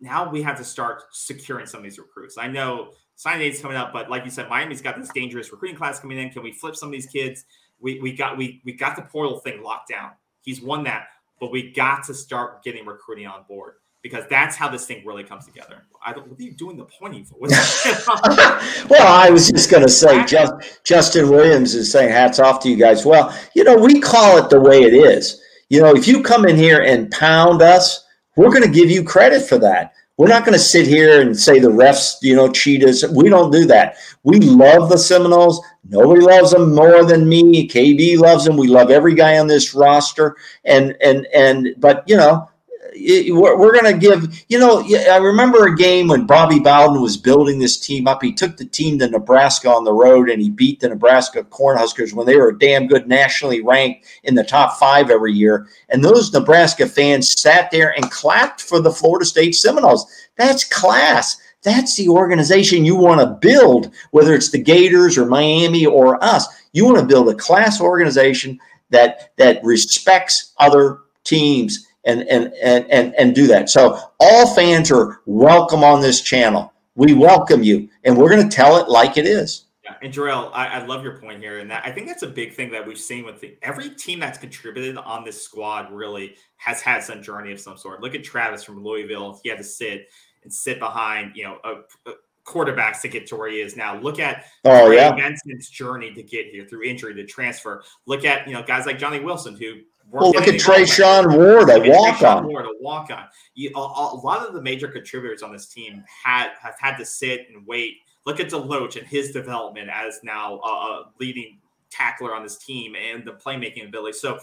Now 0.00 0.30
we 0.30 0.42
have 0.42 0.56
to 0.58 0.64
start 0.64 1.02
securing 1.12 1.66
some 1.66 1.78
of 1.78 1.84
these 1.84 1.98
recruits. 1.98 2.38
I 2.38 2.46
know 2.46 2.92
signing 3.20 3.40
date's 3.40 3.60
coming 3.60 3.76
up, 3.76 3.92
but 3.92 4.08
like 4.08 4.24
you 4.24 4.30
said, 4.30 4.48
Miami's 4.48 4.80
got 4.80 4.96
this 4.96 5.10
dangerous 5.10 5.52
recruiting 5.52 5.76
class 5.76 6.00
coming 6.00 6.18
in. 6.18 6.30
Can 6.30 6.42
we 6.42 6.52
flip 6.52 6.74
some 6.74 6.88
of 6.88 6.92
these 6.92 7.06
kids? 7.06 7.44
We, 7.80 8.00
we 8.00 8.12
got 8.12 8.36
we 8.36 8.60
we 8.64 8.72
got 8.72 8.96
the 8.96 9.02
portal 9.02 9.38
thing 9.38 9.62
locked 9.62 9.88
down. 9.88 10.12
He's 10.42 10.60
won 10.60 10.84
that 10.84 11.08
but 11.40 11.50
we 11.50 11.72
got 11.72 12.04
to 12.04 12.14
start 12.14 12.62
getting 12.62 12.86
recruiting 12.86 13.26
on 13.26 13.42
board 13.48 13.74
because 14.02 14.24
that's 14.30 14.56
how 14.56 14.68
this 14.68 14.86
thing 14.86 15.04
really 15.04 15.24
comes 15.24 15.46
together. 15.46 15.84
I 16.04 16.12
don't, 16.12 16.28
what 16.28 16.38
are 16.38 16.42
you 16.42 16.52
doing 16.52 16.76
the 16.76 16.84
pointing 16.84 17.24
for? 17.26 17.36
well, 17.40 19.06
I 19.06 19.30
was 19.30 19.50
just 19.50 19.70
going 19.70 19.82
to 19.82 19.88
say, 19.88 20.24
just, 20.24 20.52
Justin 20.84 21.30
Williams 21.30 21.74
is 21.74 21.90
saying 21.90 22.10
hats 22.10 22.38
off 22.38 22.60
to 22.60 22.68
you 22.68 22.76
guys. 22.76 23.04
Well, 23.04 23.36
you 23.56 23.64
know, 23.64 23.76
we 23.76 24.00
call 24.00 24.38
it 24.38 24.50
the 24.50 24.60
way 24.60 24.82
it 24.82 24.94
is. 24.94 25.40
You 25.70 25.80
know, 25.80 25.94
if 25.94 26.06
you 26.06 26.22
come 26.22 26.46
in 26.46 26.56
here 26.56 26.82
and 26.82 27.10
pound 27.10 27.62
us, 27.62 28.04
we're 28.36 28.50
going 28.50 28.62
to 28.62 28.68
give 28.68 28.90
you 28.90 29.02
credit 29.02 29.42
for 29.42 29.58
that. 29.58 29.92
We're 30.20 30.28
not 30.28 30.44
going 30.44 30.52
to 30.52 30.58
sit 30.58 30.86
here 30.86 31.22
and 31.22 31.34
say 31.34 31.60
the 31.60 31.70
refs, 31.70 32.16
you 32.20 32.36
know, 32.36 32.52
cheat 32.52 32.84
us. 32.84 33.08
We 33.08 33.30
don't 33.30 33.50
do 33.50 33.64
that. 33.64 33.96
We 34.22 34.38
love 34.38 34.90
the 34.90 34.98
Seminoles. 34.98 35.64
Nobody 35.88 36.20
loves 36.20 36.50
them 36.50 36.74
more 36.74 37.06
than 37.06 37.26
me. 37.26 37.66
KB 37.66 38.18
loves 38.18 38.44
them. 38.44 38.58
We 38.58 38.68
love 38.68 38.90
every 38.90 39.14
guy 39.14 39.38
on 39.38 39.46
this 39.46 39.72
roster. 39.72 40.36
And 40.66 40.94
and 41.00 41.26
and 41.32 41.74
but 41.78 42.04
you 42.06 42.18
know, 42.18 42.49
we're, 42.94 43.58
we're 43.58 43.72
going 43.72 43.92
to 43.92 43.98
give, 43.98 44.44
you 44.48 44.58
know, 44.58 44.84
I 45.10 45.18
remember 45.18 45.66
a 45.66 45.76
game 45.76 46.08
when 46.08 46.26
Bobby 46.26 46.58
Bowden 46.58 47.00
was 47.00 47.16
building 47.16 47.58
this 47.58 47.78
team 47.78 48.08
up. 48.08 48.22
He 48.22 48.32
took 48.32 48.56
the 48.56 48.64
team 48.64 48.98
to 48.98 49.08
Nebraska 49.08 49.70
on 49.70 49.84
the 49.84 49.92
road 49.92 50.28
and 50.28 50.40
he 50.40 50.50
beat 50.50 50.80
the 50.80 50.88
Nebraska 50.88 51.44
Cornhuskers 51.44 52.12
when 52.12 52.26
they 52.26 52.36
were 52.36 52.52
damn 52.52 52.86
good 52.86 53.08
nationally 53.08 53.60
ranked 53.60 54.06
in 54.24 54.34
the 54.34 54.44
top 54.44 54.78
five 54.78 55.10
every 55.10 55.32
year. 55.32 55.68
And 55.88 56.04
those 56.04 56.32
Nebraska 56.32 56.86
fans 56.86 57.40
sat 57.40 57.70
there 57.70 57.94
and 57.96 58.10
clapped 58.10 58.62
for 58.62 58.80
the 58.80 58.92
Florida 58.92 59.24
State 59.24 59.54
Seminoles. 59.54 60.10
That's 60.36 60.64
class. 60.64 61.40
That's 61.62 61.96
the 61.96 62.08
organization 62.08 62.84
you 62.84 62.96
want 62.96 63.20
to 63.20 63.46
build, 63.46 63.92
whether 64.12 64.34
it's 64.34 64.50
the 64.50 64.62
Gators 64.62 65.18
or 65.18 65.26
Miami 65.26 65.84
or 65.86 66.22
us. 66.24 66.46
You 66.72 66.86
want 66.86 66.98
to 66.98 67.06
build 67.06 67.28
a 67.28 67.34
class 67.34 67.80
organization 67.80 68.58
that 68.90 69.32
that 69.36 69.62
respects 69.62 70.52
other 70.58 71.00
teams 71.24 71.86
and 72.04 72.22
and 72.28 72.52
and 72.62 72.90
and, 72.90 73.14
and 73.16 73.34
do 73.34 73.46
that. 73.48 73.70
So 73.70 73.98
all 74.18 74.54
fans 74.54 74.90
are 74.90 75.20
welcome 75.26 75.84
on 75.84 76.00
this 76.00 76.20
channel. 76.20 76.72
We 76.94 77.14
welcome 77.14 77.62
you, 77.62 77.88
and 78.04 78.16
we're 78.16 78.30
going 78.30 78.48
to 78.48 78.54
tell 78.54 78.76
it 78.78 78.88
like 78.88 79.16
it 79.16 79.26
is. 79.26 79.66
Yeah, 79.84 79.94
and 80.02 80.12
Jarrell, 80.12 80.50
I, 80.52 80.66
I, 80.66 80.84
love 80.84 81.02
your 81.02 81.18
point 81.18 81.40
here, 81.40 81.58
and 81.58 81.70
that 81.70 81.86
I 81.86 81.92
think 81.92 82.06
that's 82.06 82.22
a 82.22 82.28
big 82.28 82.54
thing 82.54 82.70
that 82.72 82.86
we've 82.86 82.98
seen 82.98 83.24
with 83.24 83.40
the, 83.40 83.56
every 83.62 83.90
team 83.90 84.20
that's 84.20 84.38
contributed 84.38 84.96
on 84.98 85.24
this 85.24 85.42
squad. 85.42 85.90
Really 85.92 86.36
has 86.56 86.80
had 86.82 87.02
some 87.02 87.22
journey 87.22 87.52
of 87.52 87.60
some 87.60 87.76
sort. 87.76 88.00
Look 88.00 88.14
at 88.14 88.24
Travis 88.24 88.62
from 88.64 88.84
Louisville; 88.84 89.40
he 89.42 89.48
had 89.48 89.58
to 89.58 89.64
sit 89.64 90.08
and 90.42 90.52
sit 90.52 90.78
behind, 90.78 91.36
you 91.36 91.44
know, 91.44 91.58
a, 91.64 92.10
a 92.10 92.14
quarterbacks 92.44 93.00
to 93.02 93.08
get 93.08 93.26
to 93.28 93.36
where 93.36 93.50
he 93.50 93.60
is 93.60 93.76
now. 93.76 93.98
Look 93.98 94.18
at 94.18 94.44
oh 94.64 94.86
Trey 94.86 94.96
yeah 94.96 95.12
Benson's 95.12 95.68
journey 95.68 96.12
to 96.12 96.22
get 96.22 96.46
here 96.46 96.66
through 96.66 96.82
injury 96.84 97.14
to 97.14 97.24
transfer. 97.24 97.82
Look 98.06 98.24
at 98.24 98.46
you 98.46 98.54
know 98.54 98.62
guys 98.62 98.86
like 98.86 98.98
Johnny 98.98 99.20
Wilson 99.20 99.56
who 99.56 99.80
well, 100.10 100.30
look 100.30 100.48
at 100.48 100.54
Treshaun 100.54 101.36
Ward, 101.36 101.70
a 101.70 101.90
walk 101.90 102.22
on. 102.22 102.46
Ward, 102.46 102.66
a 102.66 102.82
walk 102.82 103.10
on. 103.10 103.24
a, 103.56 103.68
a, 103.74 104.20
lot 104.22 104.46
of 104.46 104.54
the 104.54 104.62
major 104.62 104.88
contributors 104.88 105.42
on 105.42 105.52
this 105.52 105.66
team 105.66 106.04
had 106.24 106.50
have 106.60 106.74
had 106.78 106.96
to 106.96 107.04
sit 107.04 107.46
and 107.52 107.66
wait. 107.66 107.98
Look 108.26 108.40
at 108.40 108.48
Deloach 108.48 108.96
and 108.96 109.06
his 109.06 109.30
development 109.30 109.88
as 109.92 110.20
now 110.22 110.60
a 110.60 111.10
leading 111.18 111.58
tackler 111.90 112.34
on 112.34 112.42
this 112.42 112.58
team 112.58 112.94
and 112.94 113.24
the 113.24 113.32
playmaking 113.32 113.86
ability. 113.86 114.18
So, 114.18 114.38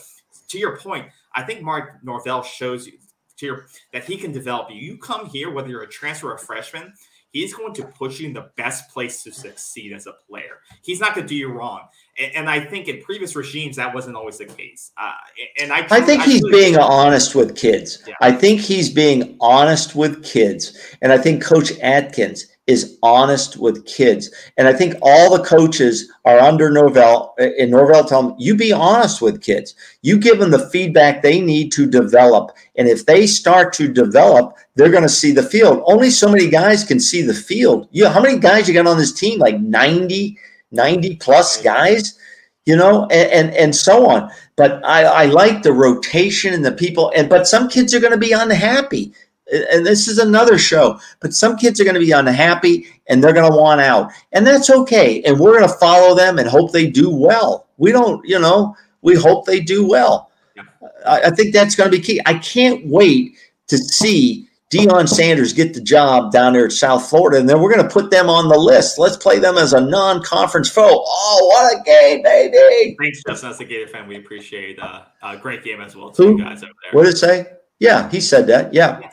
to 0.50 0.58
your 0.58 0.78
point, 0.78 1.08
I 1.34 1.44
think 1.44 1.62
Mark 1.62 2.04
Norvell 2.04 2.44
shows 2.44 2.88
you 2.88 2.94
to 3.38 3.46
your, 3.46 3.68
that 3.94 4.06
he 4.06 4.18
can 4.18 4.32
develop 4.32 4.70
you. 4.70 4.78
You 4.78 4.98
come 4.98 5.28
here, 5.28 5.52
whether 5.52 5.70
you're 5.70 5.84
a 5.84 5.88
transfer 5.88 6.30
or 6.32 6.36
a 6.36 6.40
freshman, 6.40 6.94
he's 7.32 7.54
going 7.54 7.74
to 7.74 7.86
put 7.86 8.20
you 8.20 8.28
in 8.28 8.34
the 8.34 8.50
best 8.56 8.90
place 8.90 9.24
to 9.24 9.32
succeed 9.32 9.94
as 9.94 10.08
a 10.08 10.14
player. 10.28 10.60
He's 10.82 11.00
not 11.00 11.16
going 11.16 11.28
to 11.28 11.30
do 11.30 11.36
you 11.36 11.52
wrong. 11.52 11.82
And, 12.20 12.36
and, 12.36 12.50
I 12.50 12.60
think 12.60 12.88
in 12.88 13.02
previous 13.02 13.36
regimes, 13.36 13.76
that 13.76 13.94
wasn't 13.94 14.16
always 14.16 14.38
the 14.38 14.46
case. 14.46 14.92
Uh, 14.98 15.12
and 15.60 15.72
I, 15.72 15.86
I 15.92 16.02
think 16.02 16.24
I 16.24 16.26
he's 16.26 16.44
being 16.44 16.74
think, 16.74 16.78
honest 16.80 17.36
with 17.36 17.56
kids. 17.56 18.04
Yeah. 18.08 18.16
I 18.22 18.32
think 18.32 18.60
he's 18.60 18.90
being 18.90 19.38
honest 19.40 19.96
with 19.96 20.24
kids. 20.24 20.96
And 21.02 21.12
I 21.12 21.18
think 21.18 21.44
Coach 21.44 21.78
Atkins 21.80 22.48
is 22.68 22.98
honest 23.02 23.58
with 23.58 23.86
kids. 23.86 24.30
And 24.58 24.68
I 24.68 24.74
think 24.74 24.96
all 25.02 25.36
the 25.36 25.44
coaches 25.44 26.12
are 26.26 26.40
under 26.40 26.70
Norvell, 26.70 27.34
and 27.40 27.72
Norvell 27.72 28.04
tell 28.04 28.24
them, 28.24 28.36
you 28.38 28.56
be 28.56 28.74
honest 28.74 29.22
with 29.22 29.42
kids. 29.42 29.74
You 30.02 30.18
give 30.18 30.40
them 30.40 30.52
the 30.52 30.70
feedback 30.70 31.22
they 31.22 31.40
need 31.40 31.72
to 31.72 31.86
develop. 31.86 32.52
And 32.76 32.88
if 32.88 33.06
they 33.06 33.26
start 33.26 33.72
to 33.74 33.88
develop, 33.88 34.58
they're 34.76 34.92
going 34.92 35.04
to 35.04 35.10
see 35.10 35.32
the 35.32 35.44
field. 35.44 35.82
Only 35.86 36.10
so 36.10 36.30
many 36.30 36.50
guys 36.50 36.84
can 36.84 37.00
see 37.00 37.22
the 37.22 37.34
field. 37.34 37.88
You 37.92 38.10
how 38.10 38.22
many 38.22 38.38
guys 38.38 38.68
you 38.68 38.74
got 38.74 38.86
on 38.86 38.98
this 38.98 39.14
team? 39.14 39.40
Like 39.40 39.60
90, 39.60 40.38
90 40.72 41.16
plus 41.18 41.62
guys, 41.62 42.18
you 42.66 42.76
know, 42.76 43.04
and, 43.12 43.32
and, 43.32 43.56
and 43.56 43.76
so 43.76 44.08
on. 44.08 44.30
but 44.56 44.84
I, 44.86 45.04
I 45.04 45.26
like 45.26 45.64
the 45.64 45.74
rotation 45.74 46.54
and 46.54 46.66
the 46.66 46.72
people. 46.72 47.12
And 47.16 47.30
but 47.30 47.48
some 47.48 47.70
kids 47.70 47.94
are 47.94 48.00
going 48.00 48.14
to 48.14 48.18
be 48.18 48.34
unhappy 48.34 49.14
and 49.52 49.86
this 49.86 50.08
is 50.08 50.18
another 50.18 50.58
show, 50.58 51.00
but 51.20 51.34
some 51.34 51.56
kids 51.56 51.80
are 51.80 51.84
going 51.84 51.94
to 51.94 52.00
be 52.00 52.12
unhappy 52.12 52.88
and 53.08 53.24
they're 53.24 53.34
going 53.34 53.50
to 53.50 53.58
want 53.58 53.82
out. 53.82 54.12
And 54.34 54.46
that's 54.46 54.70
okay. 54.70 55.22
And 55.24 55.40
we're 55.40 55.58
going 55.58 55.70
to 55.70 55.78
follow 55.78 56.16
them 56.16 56.38
and 56.38 56.50
hope 56.50 56.72
they 56.72 56.90
do 56.90 57.10
well. 57.10 57.68
We 57.78 57.92
don't, 57.92 58.26
you 58.28 58.40
know, 58.40 58.76
we 59.02 59.16
hope 59.16 59.46
they 59.46 59.60
do 59.60 59.88
well. 59.88 60.32
Yeah. 60.56 60.64
I, 61.06 61.22
I, 61.24 61.30
think 61.30 61.54
that's 61.54 61.76
going 61.76 61.90
to 61.90 61.98
be 61.98 62.04
key. 62.04 62.20
I 62.26 62.36
can't 62.36 62.86
wait 62.88 63.38
to 63.68 63.78
see 63.78 64.47
Deion 64.70 65.08
Sanders 65.08 65.54
get 65.54 65.74
the 65.74 65.80
job 65.80 66.34
down 66.34 66.52
there 66.52 66.66
at 66.66 66.74
South 66.74 67.10
Florida, 67.10 67.38
and 67.38 67.48
then 67.48 67.62
we're 67.62 67.74
going 67.74 67.88
to 67.88 67.94
put 67.94 68.12
them 68.12 68.30
on 68.30 68.50
the 68.50 68.58
list. 68.58 69.00
Let's 69.00 69.16
play 69.16 69.40
them 69.40 69.58
as 69.58 69.72
a 69.72 69.80
non-conference 69.80 70.70
foe. 70.70 71.04
Oh, 71.06 71.48
what 71.48 71.74
a 71.74 71.84
game, 71.84 72.22
baby! 72.22 72.98
Thanks, 73.00 73.24
Justin. 73.26 73.52
As 73.52 73.60
a 73.62 73.66
Gator 73.66 73.88
fan, 73.88 74.10
we 74.10 74.18
appreciate 74.18 74.78
uh, 74.80 75.04
a 75.24 75.38
great 75.38 75.64
game 75.64 75.80
as 75.80 75.96
well. 75.96 76.14
Who? 76.18 76.38
guys 76.38 76.64
over 76.64 76.74
there. 76.84 76.92
What 76.92 77.04
did 77.04 77.14
it 77.14 77.18
say? 77.18 77.46
Yeah, 77.80 78.10
he 78.10 78.20
said 78.20 78.46
that. 78.48 78.74
Yeah. 78.74 79.00
yeah. 79.00 79.12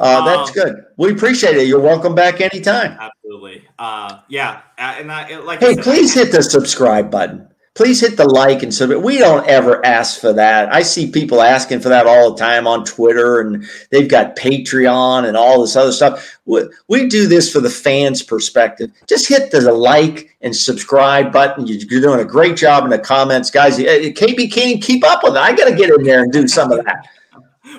Uh, 0.00 0.24
that's 0.24 0.50
um, 0.50 0.54
good. 0.54 0.84
We 0.96 1.12
appreciate 1.12 1.56
it. 1.56 1.66
You're 1.66 1.80
welcome 1.80 2.14
back 2.14 2.40
anytime. 2.40 2.96
Absolutely. 2.98 3.62
Uh, 3.78 4.20
yeah, 4.28 4.62
uh, 4.78 4.96
and 4.98 5.12
I 5.12 5.36
like. 5.38 5.60
Hey, 5.60 5.74
said, 5.74 5.84
please 5.84 6.14
hit 6.14 6.32
the 6.32 6.42
subscribe 6.42 7.10
button. 7.10 7.46
Please 7.74 8.00
hit 8.00 8.16
the 8.16 8.28
like 8.28 8.62
and 8.62 8.72
subscribe. 8.72 9.02
We 9.02 9.18
don't 9.18 9.44
ever 9.48 9.84
ask 9.84 10.20
for 10.20 10.32
that. 10.32 10.72
I 10.72 10.82
see 10.82 11.10
people 11.10 11.42
asking 11.42 11.80
for 11.80 11.88
that 11.88 12.06
all 12.06 12.30
the 12.30 12.38
time 12.38 12.68
on 12.68 12.84
Twitter, 12.84 13.40
and 13.40 13.68
they've 13.90 14.08
got 14.08 14.36
Patreon 14.36 15.26
and 15.26 15.36
all 15.36 15.60
this 15.60 15.74
other 15.74 15.90
stuff. 15.90 16.38
We, 16.44 16.62
we 16.86 17.08
do 17.08 17.26
this 17.26 17.52
for 17.52 17.58
the 17.58 17.70
fans' 17.70 18.22
perspective. 18.22 18.92
Just 19.08 19.28
hit 19.28 19.50
the 19.50 19.60
like 19.72 20.36
and 20.40 20.54
subscribe 20.54 21.32
button. 21.32 21.66
You're 21.66 22.00
doing 22.00 22.20
a 22.20 22.24
great 22.24 22.56
job 22.56 22.84
in 22.84 22.90
the 22.90 22.98
comments, 22.98 23.50
guys. 23.50 23.76
Eh, 23.80 23.82
eh, 23.82 24.12
KB 24.12 24.52
can't 24.52 24.80
keep 24.80 25.02
up 25.04 25.24
with 25.24 25.34
it. 25.34 25.40
I 25.40 25.52
got 25.52 25.68
to 25.68 25.74
get 25.74 25.90
in 25.90 26.04
there 26.04 26.22
and 26.22 26.32
do 26.32 26.46
some 26.46 26.70
of 26.70 26.84
that. 26.84 27.08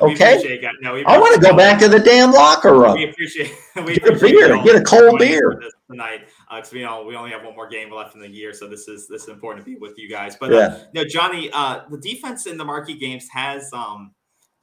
Okay. 0.02 0.60
No, 0.82 0.96
I 1.08 1.18
want 1.18 1.36
to 1.36 1.40
go 1.40 1.56
back 1.56 1.80
to 1.80 1.88
the 1.88 2.00
damn 2.00 2.34
locker 2.34 2.74
room. 2.74 2.96
We 2.96 3.10
appreciate. 3.10 3.54
We 3.78 3.96
get 3.98 4.18
a 4.18 4.20
beer. 4.20 4.62
Get 4.62 4.76
a 4.76 4.84
cold 4.84 5.20
beer 5.20 5.62
tonight 5.90 6.28
because 6.50 6.72
uh, 6.72 6.76
we 6.76 6.82
know 6.82 7.04
we 7.04 7.16
only 7.16 7.32
have 7.32 7.44
one 7.44 7.56
more 7.56 7.68
game 7.68 7.92
left 7.92 8.16
in 8.16 8.22
the 8.22 8.30
year, 8.30 8.54
so 8.54 8.68
this 8.68 8.88
is 8.88 9.08
this 9.08 9.24
is 9.24 9.30
important 9.30 9.66
to 9.66 9.72
be 9.72 9.78
with 9.78 9.98
you 9.98 10.10
guys. 10.10 10.36
But 10.36 10.54
uh, 10.54 10.56
yeah. 10.56 10.66
uh, 10.66 10.78
you 10.94 11.04
know, 11.04 11.08
Johnny, 11.08 11.50
uh, 11.54 11.82
the 11.90 11.98
defense 11.98 12.46
in 12.46 12.58
the 12.58 12.66
marquee 12.66 12.98
games 12.98 13.28
has 13.30 13.72
um 13.74 14.14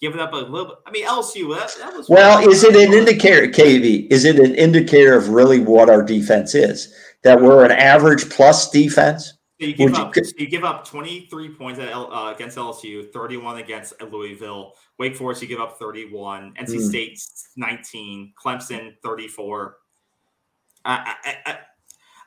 given 0.00 0.20
up 0.20 0.32
a 0.32 0.36
little. 0.36 0.66
bit. 0.66 0.76
I 0.86 0.90
mean, 0.90 1.06
LSU 1.06 1.56
that, 1.56 1.74
that 1.78 1.96
was 1.96 2.09
well. 2.09 2.46
Is 2.48 2.64
it 2.64 2.74
an 2.76 2.92
indicator, 2.92 3.46
KB? 3.46 4.10
Is 4.10 4.24
it 4.24 4.38
an 4.38 4.54
indicator 4.54 5.16
of 5.16 5.30
really 5.30 5.60
what 5.60 5.88
our 5.88 6.02
defense 6.02 6.54
is? 6.54 6.94
That 7.22 7.40
we're 7.40 7.64
an 7.64 7.72
average 7.72 8.28
plus 8.28 8.70
defense. 8.70 9.34
So 9.60 9.68
you 9.68 9.74
give 9.74 9.94
up. 9.94 10.14
You, 10.16 10.22
you 10.38 10.46
give 10.48 10.64
up 10.64 10.84
23 10.86 11.54
points 11.54 11.78
at, 11.78 11.92
uh, 11.92 12.32
against 12.34 12.59
LSU, 12.59 13.12
31 13.12 13.59
against 13.59 14.02
Louisville. 14.02 14.74
Wake 14.98 15.14
Forest, 15.14 15.40
you 15.40 15.48
give 15.48 15.60
up 15.60 15.78
31. 15.78 16.54
NC 16.60 16.66
mm. 16.66 16.88
State, 16.88 17.20
19. 17.56 18.34
Clemson, 18.42 18.94
34. 19.04 19.76
I, 20.84 21.14
I, 21.24 21.36
I, 21.46 21.59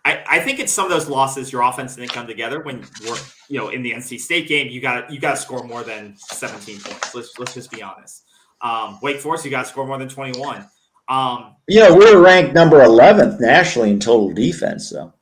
I 0.05 0.39
think 0.39 0.59
it's 0.59 0.71
some 0.71 0.85
of 0.85 0.91
those 0.91 1.09
losses 1.09 1.51
your 1.51 1.63
offense 1.63 1.95
didn't 1.95 2.13
come 2.13 2.27
together 2.27 2.61
when 2.61 2.85
we're 3.07 3.17
you 3.49 3.59
know 3.59 3.69
in 3.69 3.81
the 3.81 3.91
NC 3.91 4.19
State 4.19 4.47
game 4.47 4.67
you 4.69 4.79
got 4.79 5.11
you 5.11 5.19
got 5.19 5.31
to 5.31 5.37
score 5.37 5.63
more 5.63 5.83
than 5.83 6.15
17 6.17 6.79
points. 6.79 7.15
Let's 7.15 7.39
let's 7.39 7.53
just 7.53 7.71
be 7.71 7.81
honest. 7.81 8.23
Um, 8.61 8.99
Wake 9.01 9.19
Forest 9.19 9.45
you 9.45 9.51
got 9.51 9.63
to 9.63 9.67
score 9.67 9.87
more 9.87 9.97
than 9.97 10.09
21. 10.09 10.67
Um, 11.07 11.55
you 11.67 11.79
know 11.79 11.95
we're 11.95 12.23
ranked 12.23 12.53
number 12.53 12.79
11th 12.79 13.39
nationally 13.39 13.91
in 13.91 13.99
total 13.99 14.31
defense 14.31 14.89
though. 14.89 15.13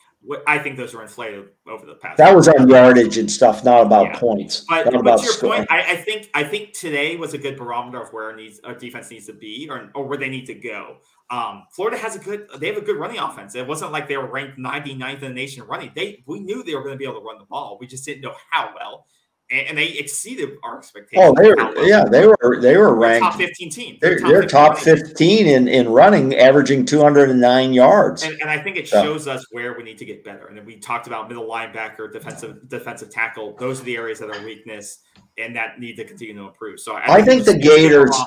I 0.48 0.58
think 0.58 0.78
those 0.78 0.94
were 0.94 1.02
inflated 1.02 1.50
over 1.68 1.86
the 1.86 1.96
past. 1.96 2.18
That 2.18 2.34
was 2.34 2.48
on 2.48 2.70
yardage 2.70 3.18
and 3.18 3.30
stuff, 3.30 3.66
not 3.66 3.86
about 3.86 4.06
yeah. 4.06 4.20
points. 4.20 4.66
But, 4.70 4.86
but 4.86 5.18
to 5.18 5.24
your 5.24 5.38
point, 5.38 5.68
I, 5.70 5.92
I, 5.92 5.96
think 5.98 6.30
I 6.34 6.46
think 6.46 6.72
today 6.72 7.18
was 7.18 7.34
a 7.34 7.38
good 7.38 7.58
barometer 7.58 8.02
of 8.02 8.14
where 8.14 8.34
needs 8.34 8.62
our 8.64 8.74
defense 8.74 9.12
needs 9.12 9.26
to 9.26 9.34
be 9.34 9.68
or, 9.70 9.90
or 9.94 10.08
where 10.08 10.18
they 10.18 10.30
need 10.30 10.46
to 10.46 10.54
go. 10.54 10.98
Um, 11.30 11.64
Florida 11.72 11.98
has 11.98 12.16
a 12.16 12.20
good 12.20 12.48
they 12.60 12.68
have 12.68 12.78
a 12.78 12.82
good 12.82 12.98
running 12.98 13.18
offense. 13.18 13.56
It 13.56 13.66
wasn't 13.66 13.92
like 13.92 14.08
they 14.08 14.18
were 14.18 14.28
ranked 14.28 14.58
99th 14.58 15.16
in 15.16 15.22
the 15.22 15.30
nation 15.30 15.64
running. 15.64 15.92
They 15.96 16.24
we 16.28 16.40
knew 16.40 16.64
they 16.64 16.76
were 16.76 16.84
going 16.84 16.94
to 16.94 16.98
be 16.98 17.06
able 17.06 17.22
to 17.22 17.26
run 17.26 17.40
the 17.40 17.46
ball. 17.46 17.78
We 17.80 17.88
just 17.88 18.06
didn't 18.06 18.22
know 18.22 18.36
how 18.52 18.74
well 18.76 19.06
and, 19.54 19.78
they 19.78 19.90
exceeded 19.90 20.58
our 20.64 20.80
expectations. 20.80 21.24
Oh, 21.26 21.34
they 21.42 21.50
were 21.50 21.86
yeah, 21.86 22.06
they 22.06 22.26
were 22.26 22.60
they 22.60 22.78
were 22.78 22.96
ranked 22.96 23.24
top 23.24 23.36
fifteen 23.36 23.70
team. 23.70 23.98
They're, 24.02 24.20
they're, 24.20 24.46
top, 24.46 24.80
they're 24.80 24.98
15 24.98 25.06
top 25.06 25.08
fifteen 25.08 25.48
in, 25.48 25.68
in 25.68 25.90
running, 25.90 26.36
averaging 26.36 26.86
two 26.86 27.02
hundred 27.02 27.30
and 27.30 27.40
nine 27.40 27.74
yards. 27.74 28.24
And, 28.24 28.40
and, 28.42 28.50
I 28.50 28.62
think 28.62 28.78
it 28.78 28.88
shows 28.88 29.26
so. 29.26 29.34
us 29.34 29.46
where 29.52 29.76
we 29.78 29.84
need 29.84 29.98
to 30.00 30.06
get 30.06 30.24
better. 30.24 30.48
And 30.48 30.58
then 30.58 30.66
we 30.66 30.78
talked 30.78 31.08
about 31.08 31.28
middle 31.28 31.48
linebacker, 31.48 32.12
defensive 32.12 32.68
defensive 32.68 33.10
tackle. 33.10 33.56
Those 33.58 33.82
are 33.82 33.84
the 33.84 33.96
areas 33.96 34.20
that 34.20 34.30
are 34.30 34.44
weakness 34.44 35.00
and 35.38 35.56
that 35.56 35.80
need 35.80 35.96
to 35.96 36.06
continue 36.06 36.36
to 36.36 36.48
improve. 36.48 36.80
So 36.80 36.96
I, 36.96 37.16
I 37.16 37.22
think, 37.22 37.44
think 37.44 37.62
the 37.62 37.68
Gators. 37.68 38.18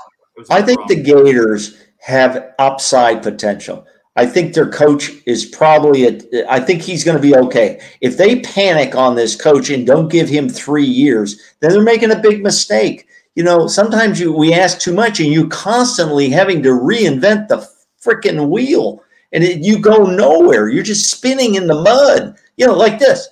I 0.50 0.62
think 0.62 0.78
wrong. 0.78 0.88
the 0.88 1.02
Gators 1.02 1.82
have 1.98 2.52
upside 2.58 3.22
potential. 3.22 3.86
I 4.16 4.24
think 4.24 4.54
their 4.54 4.70
coach 4.70 5.10
is 5.26 5.44
probably 5.44 6.06
a, 6.06 6.50
I 6.50 6.58
think 6.60 6.80
he's 6.80 7.04
going 7.04 7.18
to 7.18 7.22
be 7.22 7.36
okay. 7.36 7.80
If 8.00 8.16
they 8.16 8.40
panic 8.40 8.94
on 8.94 9.14
this 9.14 9.36
coach 9.36 9.68
and 9.68 9.86
don't 9.86 10.08
give 10.08 10.28
him 10.28 10.48
three 10.48 10.86
years, 10.86 11.40
then 11.60 11.70
they're 11.70 11.82
making 11.82 12.10
a 12.10 12.18
big 12.18 12.42
mistake. 12.42 13.06
You 13.34 13.44
know, 13.44 13.66
sometimes 13.66 14.18
you 14.18 14.32
we 14.32 14.54
ask 14.54 14.78
too 14.78 14.94
much 14.94 15.20
and 15.20 15.30
you 15.30 15.48
constantly 15.48 16.30
having 16.30 16.62
to 16.62 16.70
reinvent 16.70 17.48
the 17.48 17.68
freaking 18.02 18.48
wheel 18.48 19.02
and 19.32 19.44
it, 19.44 19.62
you 19.62 19.78
go 19.78 20.04
nowhere. 20.04 20.70
You're 20.70 20.82
just 20.82 21.10
spinning 21.10 21.56
in 21.56 21.66
the 21.66 21.80
mud, 21.82 22.36
you 22.56 22.66
know, 22.66 22.74
like 22.74 22.98
this. 22.98 23.28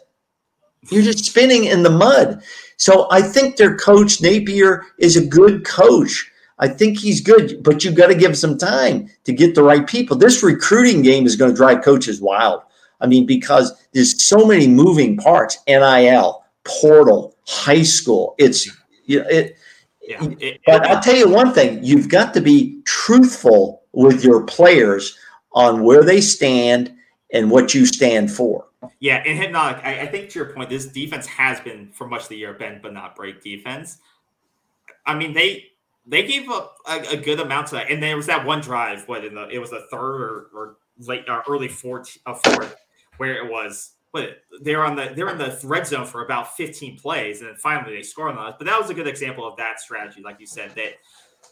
You're 0.91 1.03
just 1.03 1.25
spinning 1.25 1.65
in 1.65 1.83
the 1.83 1.91
mud. 1.91 2.43
So 2.77 3.07
I 3.11 3.23
think 3.23 3.57
their 3.57 3.77
coach 3.77 4.21
Napier 4.21 4.85
is 4.99 5.17
a 5.17 5.25
good 5.25 5.65
coach. 5.65 6.31
I 6.59 6.69
think 6.69 6.99
he's 6.99 7.21
good, 7.21 7.63
but 7.63 7.85
you've 7.85 7.97
got 7.97 8.09
to 8.09 8.15
give 8.15 8.31
him 8.31 8.35
some 8.35 8.57
time 8.57 9.11
to 9.25 9.33
get 9.33 9.55
the 9.55 9.63
right 9.63 9.87
people. 9.87 10.17
This 10.17 10.43
recruiting 10.43 11.03
game 11.03 11.27
is 11.27 11.37
going 11.37 11.51
to 11.51 11.57
drive 11.57 11.83
coaches 11.83 12.21
wild. 12.21 12.63
I 13.01 13.07
mean, 13.07 13.27
because 13.27 13.73
there's 13.93 14.23
so 14.23 14.47
many 14.47 14.69
moving 14.69 15.17
parts 15.17 15.59
NIL, 15.67 16.45
portal, 16.65 17.37
high 17.47 17.83
school. 17.83 18.35
It's, 18.39 18.69
you 19.05 19.21
know, 19.21 19.29
it, 19.29 19.57
yeah, 20.01 20.25
it, 20.39 20.61
but 20.67 20.87
I'll 20.87 21.03
tell 21.03 21.17
you 21.17 21.29
one 21.29 21.53
thing 21.53 21.83
you've 21.83 22.09
got 22.09 22.35
to 22.35 22.41
be 22.41 22.81
truthful 22.85 23.83
with 23.93 24.23
your 24.23 24.43
players 24.45 25.19
on 25.53 25.83
where 25.83 26.05
they 26.05 26.21
stand 26.21 26.95
and 27.33 27.51
what 27.51 27.75
you 27.75 27.87
stand 27.87 28.31
for. 28.31 28.67
Yeah, 29.01 29.23
and 29.27 29.39
Hypnotic, 29.39 29.85
I, 29.85 30.03
I 30.03 30.07
think 30.07 30.31
to 30.31 30.39
your 30.39 30.53
point, 30.53 30.69
this 30.69 30.87
defense 30.87 31.27
has 31.27 31.61
been 31.61 31.91
for 31.93 32.07
much 32.07 32.23
of 32.23 32.29
the 32.29 32.37
year 32.37 32.53
bend 32.53 32.81
but 32.83 32.93
not 32.93 33.17
break 33.17 33.43
defense. 33.43 33.99
I 35.07 35.15
mean, 35.15 35.33
they 35.33 35.73
they 36.07 36.27
gave 36.27 36.49
up 36.51 36.77
a, 36.87 37.01
a, 37.13 37.17
good 37.17 37.41
amount 37.41 37.69
to 37.69 37.77
that. 37.77 37.91
And 37.91 38.03
there 38.03 38.17
was 38.17 38.27
that 38.27 38.45
one 38.45 38.61
drive, 38.61 39.09
what 39.09 39.25
in 39.25 39.35
the 39.35 39.49
it 39.49 39.59
was 39.59 39.71
the 39.71 39.87
third 39.91 40.21
or, 40.21 40.51
or 40.55 40.77
late 40.99 41.25
or 41.29 41.41
uh, 41.41 41.43
early 41.49 41.69
fourth, 41.69 42.17
uh, 42.27 42.35
fourth 42.35 42.77
where 43.17 43.35
it 43.35 43.51
was. 43.51 43.93
But 44.13 44.43
they're 44.63 44.85
on 44.85 44.95
the 44.95 45.13
they're 45.15 45.29
in 45.31 45.39
the 45.39 45.59
red 45.65 45.87
zone 45.87 46.07
for 46.07 46.25
about 46.25 46.57
15 46.57 46.99
plays, 46.99 47.41
and 47.41 47.49
then 47.49 47.57
finally 47.57 47.97
they 47.97 48.03
score 48.03 48.29
on 48.29 48.39
us. 48.39 48.55
But 48.59 48.67
that 48.67 48.81
was 48.81 48.91
a 48.91 48.95
good 48.95 49.09
example 49.09 49.47
of 49.47 49.57
that 49.57 49.81
strategy, 49.81 50.23
like 50.23 50.39
you 50.39 50.47
said, 50.47 50.71
that 50.77 50.95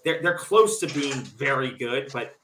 they're 0.04 0.22
they're 0.22 0.38
close 0.38 0.78
to 0.80 0.86
being 0.86 1.14
very 1.14 1.76
good, 1.76 2.10
but 2.12 2.36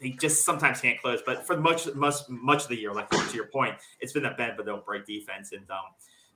they 0.00 0.10
just 0.10 0.44
sometimes 0.44 0.80
can't 0.80 1.00
close. 1.00 1.20
But 1.24 1.46
for 1.46 1.56
much 1.56 1.92
much 1.94 2.16
much 2.28 2.64
of 2.64 2.68
the 2.68 2.76
year, 2.76 2.92
like 2.92 3.08
to 3.08 3.34
your 3.34 3.46
point, 3.46 3.76
it's 4.00 4.12
been 4.12 4.26
a 4.26 4.34
bend 4.34 4.54
but 4.56 4.66
don't 4.66 4.84
break 4.84 5.06
defense. 5.06 5.52
And 5.52 5.68
um, 5.70 5.78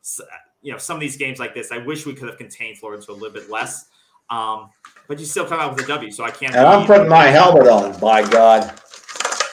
so, 0.01 0.25
you 0.63 0.73
know, 0.73 0.79
some 0.79 0.97
of 0.97 1.01
these 1.01 1.17
games 1.17 1.39
like 1.39 1.55
this, 1.55 1.73
I 1.73 1.79
wish 1.79 2.07
we 2.07 2.15
could 2.15 2.29
have 2.29 2.39
contained 2.39 2.79
Florida 2.79 3.05
a 3.09 3.13
little 3.13 3.31
bit 3.31 3.51
less. 3.51 3.87
Um, 4.31 4.71
but 5.09 5.19
you 5.19 5.25
still 5.25 5.47
come 5.47 5.61
out 5.61 5.75
with 5.75 5.85
a 5.85 5.89
W, 5.89 6.11
so 6.11 6.25
I 6.25 6.31
can't. 6.31 6.55
And 6.55 6.67
I'm 6.67 6.87
putting 6.87 7.09
my 7.09 7.27
helmet 7.27 7.67
on. 7.67 7.99
By 8.01 8.29
God. 8.29 8.81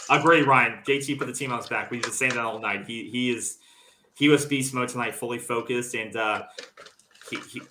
Agree, 0.09 0.41
Ryan. 0.41 0.79
JT 0.85 1.17
put 1.17 1.27
the 1.27 1.33
team 1.33 1.51
on 1.51 1.59
his 1.59 1.67
back. 1.67 1.89
We've 1.89 2.01
been 2.01 2.11
saying 2.11 2.33
that 2.33 2.43
all 2.43 2.59
night. 2.59 2.85
He 2.85 3.09
he 3.09 3.31
is 3.31 3.59
he 4.15 4.29
was 4.29 4.45
beast 4.45 4.73
mode 4.73 4.89
tonight, 4.89 5.15
fully 5.15 5.39
focused, 5.39 5.95
and 5.95 6.15
uh, 6.15 6.43
he, 7.29 7.37
he 7.37 7.61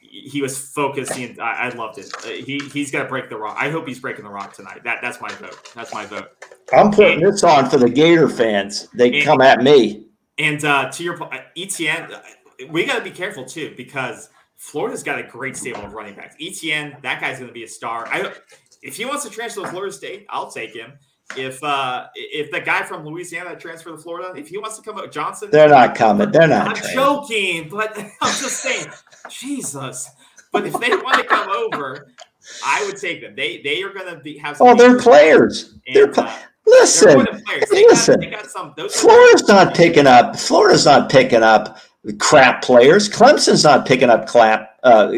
he 0.00 0.42
was 0.42 0.58
focused. 0.58 1.16
And 1.16 1.38
I, 1.40 1.66
I 1.66 1.68
loved 1.70 1.98
it. 1.98 2.12
Uh, 2.24 2.28
he 2.28 2.58
he's 2.72 2.90
got 2.90 3.02
to 3.02 3.08
break 3.08 3.28
the 3.28 3.36
rock. 3.36 3.56
I 3.58 3.70
hope 3.70 3.86
he's 3.86 4.00
breaking 4.00 4.24
the 4.24 4.30
rock 4.30 4.54
tonight. 4.54 4.82
That 4.84 4.98
that's 5.02 5.20
my 5.20 5.28
vote. 5.28 5.70
That's 5.74 5.92
my 5.92 6.06
vote. 6.06 6.30
I'm 6.72 6.90
putting 6.90 7.22
and, 7.22 7.32
this 7.32 7.44
on 7.44 7.68
for 7.68 7.76
the 7.76 7.90
Gator 7.90 8.28
fans. 8.28 8.88
They 8.94 9.18
and, 9.18 9.24
come 9.24 9.40
at 9.40 9.62
me. 9.62 10.06
And 10.38 10.64
uh, 10.64 10.90
to 10.90 11.04
your 11.04 11.16
point, 11.16 11.42
Etienne, 11.56 12.12
uh, 12.12 12.22
we 12.70 12.84
got 12.86 12.98
to 12.98 13.04
be 13.04 13.10
careful 13.10 13.44
too 13.44 13.74
because 13.76 14.30
Florida's 14.56 15.02
got 15.02 15.18
a 15.18 15.22
great 15.22 15.56
stable 15.56 15.82
of 15.84 15.92
running 15.92 16.14
backs. 16.14 16.36
Etienne, 16.40 16.96
that 17.02 17.20
guy's 17.20 17.38
going 17.38 17.48
to 17.48 17.54
be 17.54 17.64
a 17.64 17.68
star. 17.68 18.06
I, 18.08 18.32
if 18.82 18.96
he 18.96 19.04
wants 19.04 19.24
to 19.24 19.30
transfer 19.30 19.62
to 19.62 19.68
Florida 19.68 19.92
State, 19.92 20.26
I'll 20.28 20.50
take 20.50 20.74
him. 20.74 20.92
If 21.38 21.64
uh 21.64 22.06
if 22.14 22.50
the 22.50 22.60
guy 22.60 22.82
from 22.82 23.04
Louisiana 23.04 23.56
transfer 23.56 23.90
to 23.90 23.96
Florida, 23.96 24.38
if 24.38 24.48
he 24.48 24.58
wants 24.58 24.76
to 24.76 24.82
come 24.82 24.98
out, 24.98 25.10
Johnson, 25.10 25.48
they're 25.50 25.70
not 25.70 25.94
coming. 25.94 26.30
They're 26.30 26.46
not. 26.46 26.68
I'm 26.68 26.74
trained. 26.76 26.94
joking, 26.94 27.68
but 27.70 27.98
I'm 27.98 28.12
just 28.20 28.60
saying, 28.60 28.86
Jesus. 29.30 30.10
But 30.52 30.66
if 30.66 30.78
they 30.78 30.90
want 30.90 31.16
to 31.18 31.24
come 31.24 31.48
over, 31.48 32.12
I 32.64 32.84
would 32.84 32.98
take 32.98 33.22
them. 33.22 33.34
They 33.34 33.62
they 33.62 33.82
are 33.82 33.92
going 33.92 34.14
to 34.14 34.20
be 34.20 34.36
have. 34.38 34.58
oh, 34.60 34.76
they're 34.76 34.98
players. 34.98 35.78
And, 35.86 35.96
they're. 35.96 36.20
Uh, 36.20 36.38
Listen, 36.66 37.26
listen. 37.70 38.20
They 38.20 38.30
got, 38.30 38.46
some, 38.46 38.74
Florida's 38.74 39.46
not 39.46 39.74
picking 39.74 40.06
up. 40.06 40.34
Florida's 40.34 40.86
not 40.86 41.10
picking 41.10 41.42
up 41.42 41.78
crap 42.18 42.62
players. 42.62 43.08
Clemson's 43.08 43.64
not 43.64 43.86
picking 43.86 44.10
up 44.10 44.26
crap 44.26 44.78
uh, 44.82 45.12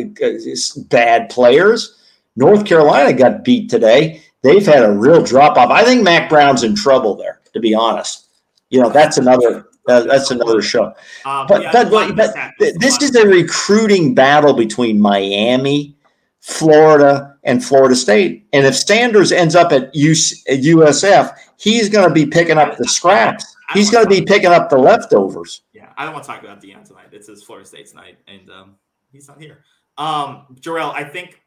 bad 0.89 1.29
players. 1.31 1.99
North 2.37 2.65
Carolina 2.67 3.13
got 3.13 3.45
beat 3.45 3.71
today. 3.71 4.23
They've 4.43 4.65
had 4.65 4.85
a 4.85 4.93
real 4.93 5.23
drop 5.23 5.57
off. 5.57 5.71
I 5.71 5.85
think 5.85 6.03
Mack 6.03 6.29
Brown's 6.29 6.63
in 6.63 6.75
trouble 6.75 7.17
there, 7.17 7.41
to 7.53 7.61
be 7.61 7.75
honest. 7.75 8.29
You 8.71 8.81
know, 8.81 8.91
that's 8.91 9.19
another 9.19 9.69
uh, 9.89 10.03
that's 10.03 10.31
another 10.31 10.61
show. 10.61 10.93
Um, 11.25 11.47
but, 11.47 11.63
yeah, 11.63 11.71
but, 11.73 12.17
but, 12.17 12.35
but 12.59 12.81
this 12.81 13.01
is 13.01 13.15
a 13.15 13.27
recruiting 13.27 14.15
battle 14.15 14.53
between 14.53 15.01
Miami, 15.01 15.97
Florida, 16.41 17.37
and 17.45 17.65
Florida 17.65 17.95
State. 17.95 18.47
And 18.53 18.67
if 18.67 18.77
Sanders 18.77 19.33
ends 19.33 19.55
up 19.55 19.73
at, 19.73 19.93
USF, 19.95 21.37
he's 21.59 21.89
going 21.89 22.09
to 22.09 22.15
be 22.15 22.27
picking 22.27 22.59
up 22.59 22.77
the 22.77 22.89
scraps. 22.89 23.57
He's 23.73 23.91
going 23.91 24.05
to 24.05 24.11
be 24.11 24.23
picking 24.23 24.51
up 24.51 24.71
the 24.71 24.79
leftovers. 24.79 25.63
I 25.97 26.05
don't 26.05 26.13
want 26.13 26.25
to 26.25 26.31
talk 26.31 26.43
about 26.43 26.63
Deion 26.63 26.85
tonight. 26.87 27.09
It's 27.13 27.29
his 27.29 27.43
Florida 27.43 27.67
State 27.67 27.95
night, 27.95 28.19
and 28.29 28.51
um, 28.51 28.75
he's 29.13 29.29
not 29.29 29.41
here. 29.41 29.65
Um, 29.99 30.47
Jarrell, 30.61 30.93
I 30.93 31.05
think 31.05 31.41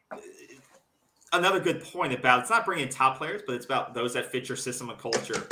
another 1.32 1.60
good 1.60 1.82
point 1.84 2.12
about 2.12 2.40
it's 2.40 2.50
not 2.50 2.64
bringing 2.64 2.88
top 2.88 3.18
players, 3.18 3.42
but 3.46 3.54
it's 3.54 3.64
about 3.64 3.94
those 3.94 4.14
that 4.14 4.30
fit 4.32 4.48
your 4.48 4.56
system 4.56 4.90
and 4.90 4.98
culture 4.98 5.46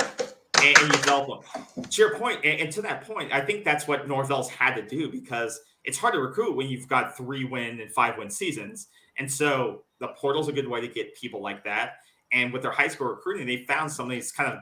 and, 0.61 0.77
and 0.77 0.87
you 0.87 0.89
develop 0.89 1.45
them. 1.75 1.83
To 1.85 2.01
your 2.01 2.17
point, 2.17 2.39
and, 2.43 2.59
and, 2.59 2.71
to 2.73 2.81
that 2.81 3.05
point, 3.05 3.31
I 3.31 3.41
think 3.41 3.63
that's 3.63 3.87
what 3.87 4.07
Norvell's 4.07 4.49
had 4.49 4.75
to 4.75 4.85
do 4.85 5.09
because 5.09 5.59
it's 5.85 5.97
hard 5.97 6.13
to 6.13 6.19
recruit 6.19 6.55
when 6.55 6.67
you've 6.67 6.87
got 6.87 7.15
three 7.15 7.45
win 7.45 7.79
and 7.79 7.91
five 7.91 8.17
win 8.17 8.29
seasons. 8.29 8.87
And 9.17 9.31
so 9.31 9.83
the 9.99 10.09
portal's 10.09 10.49
a 10.49 10.53
good 10.53 10.67
way 10.67 10.81
to 10.81 10.87
get 10.87 11.15
people 11.15 11.41
like 11.41 11.63
that. 11.63 11.93
And 12.31 12.53
with 12.53 12.61
their 12.61 12.71
high 12.71 12.87
school 12.87 13.07
recruiting, 13.07 13.47
they 13.47 13.65
found 13.65 13.91
some 13.91 14.05
of 14.05 14.11
these 14.11 14.31
kind 14.31 14.51
of 14.51 14.59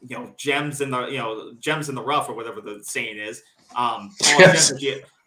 you 0.00 0.16
know 0.16 0.32
gems 0.36 0.80
in 0.80 0.90
the 0.90 1.06
you 1.06 1.18
know 1.18 1.52
gems 1.58 1.88
in 1.88 1.94
the 1.94 2.02
rough 2.02 2.28
or 2.28 2.34
whatever 2.34 2.60
the 2.60 2.80
saying 2.82 3.18
is. 3.18 3.42
Um, 3.76 4.10
yes. 4.20 4.72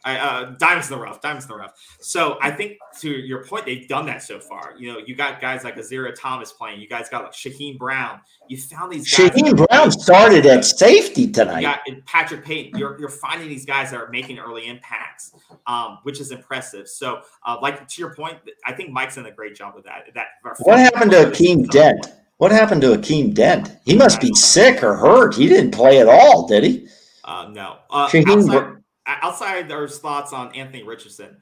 I, 0.04 0.18
uh, 0.18 0.56
diamonds 0.58 0.90
in 0.90 0.98
the 0.98 1.04
rough, 1.04 1.22
diamonds 1.22 1.46
in 1.46 1.50
the 1.50 1.58
rough. 1.58 1.74
So 2.00 2.38
I 2.42 2.50
think 2.50 2.78
to 3.02 3.10
your 3.10 3.46
point, 3.46 3.66
they've 3.66 3.88
done 3.88 4.08
that 4.08 4.24
so 4.24 4.40
far. 4.40 4.74
You 4.78 4.94
know, 4.94 5.00
you 5.06 5.16
got 5.16 5.40
guys 5.40 5.64
like 5.64 5.76
Azareye'h 5.76 6.20
Thomas 6.20 6.52
playing. 6.52 6.82
You 6.82 6.88
guys 6.88 7.08
got 7.08 7.24
like 7.24 7.34
Shyheim 7.34 7.78
Brown. 7.78 8.20
You 8.48 8.58
found 8.58 8.92
these. 8.92 9.08
Shyheim 9.08 9.68
Brown 9.68 9.92
started 9.92 10.46
at 10.48 10.66
safety 10.66 11.32
tonight. 11.32 11.62
Yeah, 11.62 11.78
Patrick 12.06 12.44
Payton. 12.44 12.80
You're 12.80 13.00
you're 13.00 13.10
finding 13.10 13.48
these 13.48 13.66
guys 13.66 13.92
that 13.92 13.98
are 13.98 14.10
making 14.10 14.40
early 14.40 14.68
impacts, 14.68 15.36
um, 15.68 16.00
which 16.04 16.20
is 16.20 16.32
impressive. 16.32 16.88
So, 16.88 17.22
uh, 17.46 17.58
like 17.62 17.88
to 17.88 18.02
your 18.02 18.16
point, 18.16 18.40
I 18.66 18.74
think 18.74 18.90
Mike's 18.90 19.16
done 19.16 19.28
a 19.28 19.32
great 19.32 19.56
job 19.56 19.76
with 19.76 19.86
that. 19.86 20.08
That 20.16 20.28
what 20.60 20.80
happened 20.80 21.12
to 21.12 21.26
Akeem 21.26 21.70
Dent? 21.70 22.08
What 22.38 22.52
happened 22.52 22.82
to 22.82 22.98
Akeem 22.98 23.36
Dent? 23.36 23.78
He 23.86 23.96
must 23.96 24.20
be 24.20 24.34
sick 24.34 24.82
or 24.82 24.96
hurt. 24.96 25.36
He 25.36 25.48
didn't 25.48 25.72
play 25.72 26.02
at 26.02 26.08
all, 26.08 26.48
did 26.48 26.64
he? 26.64 26.88
Uh, 27.32 27.48
no. 27.48 27.78
Uh, 27.90 28.10
outside, 28.28 28.78
outside 29.08 29.70
those 29.70 30.00
thoughts 30.00 30.34
on 30.34 30.54
Anthony 30.54 30.84
Richardson. 30.84 31.38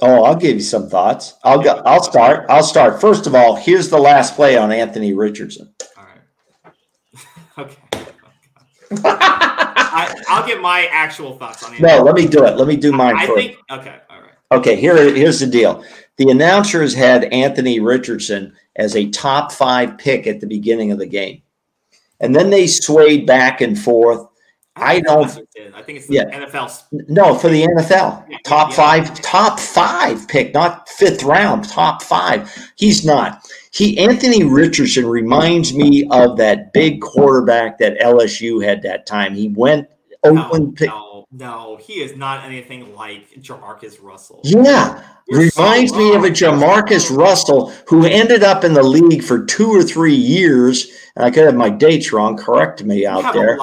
Oh, 0.00 0.24
I'll 0.24 0.34
give 0.34 0.56
you 0.56 0.62
some 0.62 0.88
thoughts. 0.88 1.34
I'll 1.44 1.62
go. 1.62 1.82
I'll 1.84 2.02
start. 2.02 2.46
I'll 2.48 2.62
start. 2.62 3.00
First 3.00 3.26
of 3.26 3.34
all, 3.34 3.54
here's 3.54 3.90
the 3.90 3.98
last 3.98 4.34
play 4.34 4.56
on 4.56 4.72
Anthony 4.72 5.12
Richardson. 5.12 5.74
All 5.96 6.04
right. 6.04 6.74
okay. 7.58 7.76
I, 9.04 10.40
will 10.40 10.46
get 10.46 10.60
my 10.60 10.88
actual 10.90 11.36
thoughts 11.38 11.62
on. 11.62 11.72
Anthony. 11.72 11.88
No, 11.88 12.02
let 12.02 12.14
me 12.14 12.26
do 12.26 12.44
it. 12.46 12.56
Let 12.56 12.66
me 12.66 12.76
do 12.76 12.90
mine 12.90 13.16
I, 13.16 13.26
first. 13.26 13.38
think. 13.38 13.58
Okay. 13.70 13.98
All 14.08 14.20
right. 14.20 14.32
Okay. 14.52 14.76
Here, 14.76 15.14
here's 15.14 15.38
the 15.38 15.46
deal. 15.46 15.84
The 16.16 16.30
announcers 16.30 16.94
had 16.94 17.24
Anthony 17.24 17.78
Richardson 17.78 18.54
as 18.76 18.96
a 18.96 19.10
top 19.10 19.52
five 19.52 19.98
pick 19.98 20.26
at 20.26 20.40
the 20.40 20.46
beginning 20.46 20.92
of 20.92 20.98
the 20.98 21.06
game, 21.06 21.42
and 22.20 22.34
then 22.34 22.48
they 22.48 22.66
swayed 22.66 23.26
back 23.26 23.60
and 23.60 23.78
forth 23.78 24.26
I 24.76 25.00
don't. 25.00 25.26
I 25.74 25.82
think 25.82 25.98
it's 25.98 26.08
the 26.08 26.14
yeah. 26.14 26.46
NFL. 26.46 26.84
No, 27.08 27.36
for 27.36 27.48
the 27.48 27.62
NFL, 27.62 28.28
yeah, 28.28 28.38
top 28.44 28.70
yeah. 28.70 28.76
five, 28.76 29.22
top 29.22 29.60
five 29.60 30.26
pick, 30.26 30.52
not 30.52 30.88
fifth 30.88 31.22
round, 31.22 31.68
top 31.68 32.02
five. 32.02 32.50
He's 32.76 33.04
not. 33.04 33.48
He 33.70 33.98
Anthony 33.98 34.44
Richardson 34.44 35.06
reminds 35.06 35.74
me 35.74 36.08
of 36.10 36.36
that 36.38 36.72
big 36.72 37.00
quarterback 37.00 37.78
that 37.78 37.98
LSU 38.00 38.64
had 38.64 38.82
that 38.82 39.06
time. 39.06 39.34
He 39.34 39.48
went 39.48 39.88
open 40.24 40.64
no, 40.64 40.72
pick. 40.72 40.88
No, 40.88 41.26
no, 41.30 41.76
he 41.76 41.94
is 41.94 42.16
not 42.16 42.44
anything 42.44 42.94
like 42.94 43.30
Jamarcus 43.40 44.02
Russell. 44.02 44.40
Yeah, 44.44 45.02
You're 45.28 45.50
reminds 45.56 45.92
so 45.92 45.98
me 45.98 46.14
of 46.14 46.24
a 46.24 46.30
Jamarcus 46.30 47.16
Russell 47.16 47.70
who 47.88 48.06
ended 48.06 48.42
up 48.42 48.64
in 48.64 48.72
the 48.72 48.82
league 48.82 49.22
for 49.22 49.44
two 49.44 49.70
or 49.70 49.82
three 49.82 50.14
years. 50.14 50.90
And 51.16 51.24
I 51.24 51.30
could 51.30 51.44
have 51.44 51.54
my 51.54 51.70
dates 51.70 52.12
wrong. 52.12 52.36
Correct 52.36 52.82
me 52.84 53.06
out 53.06 53.32
there. 53.34 53.56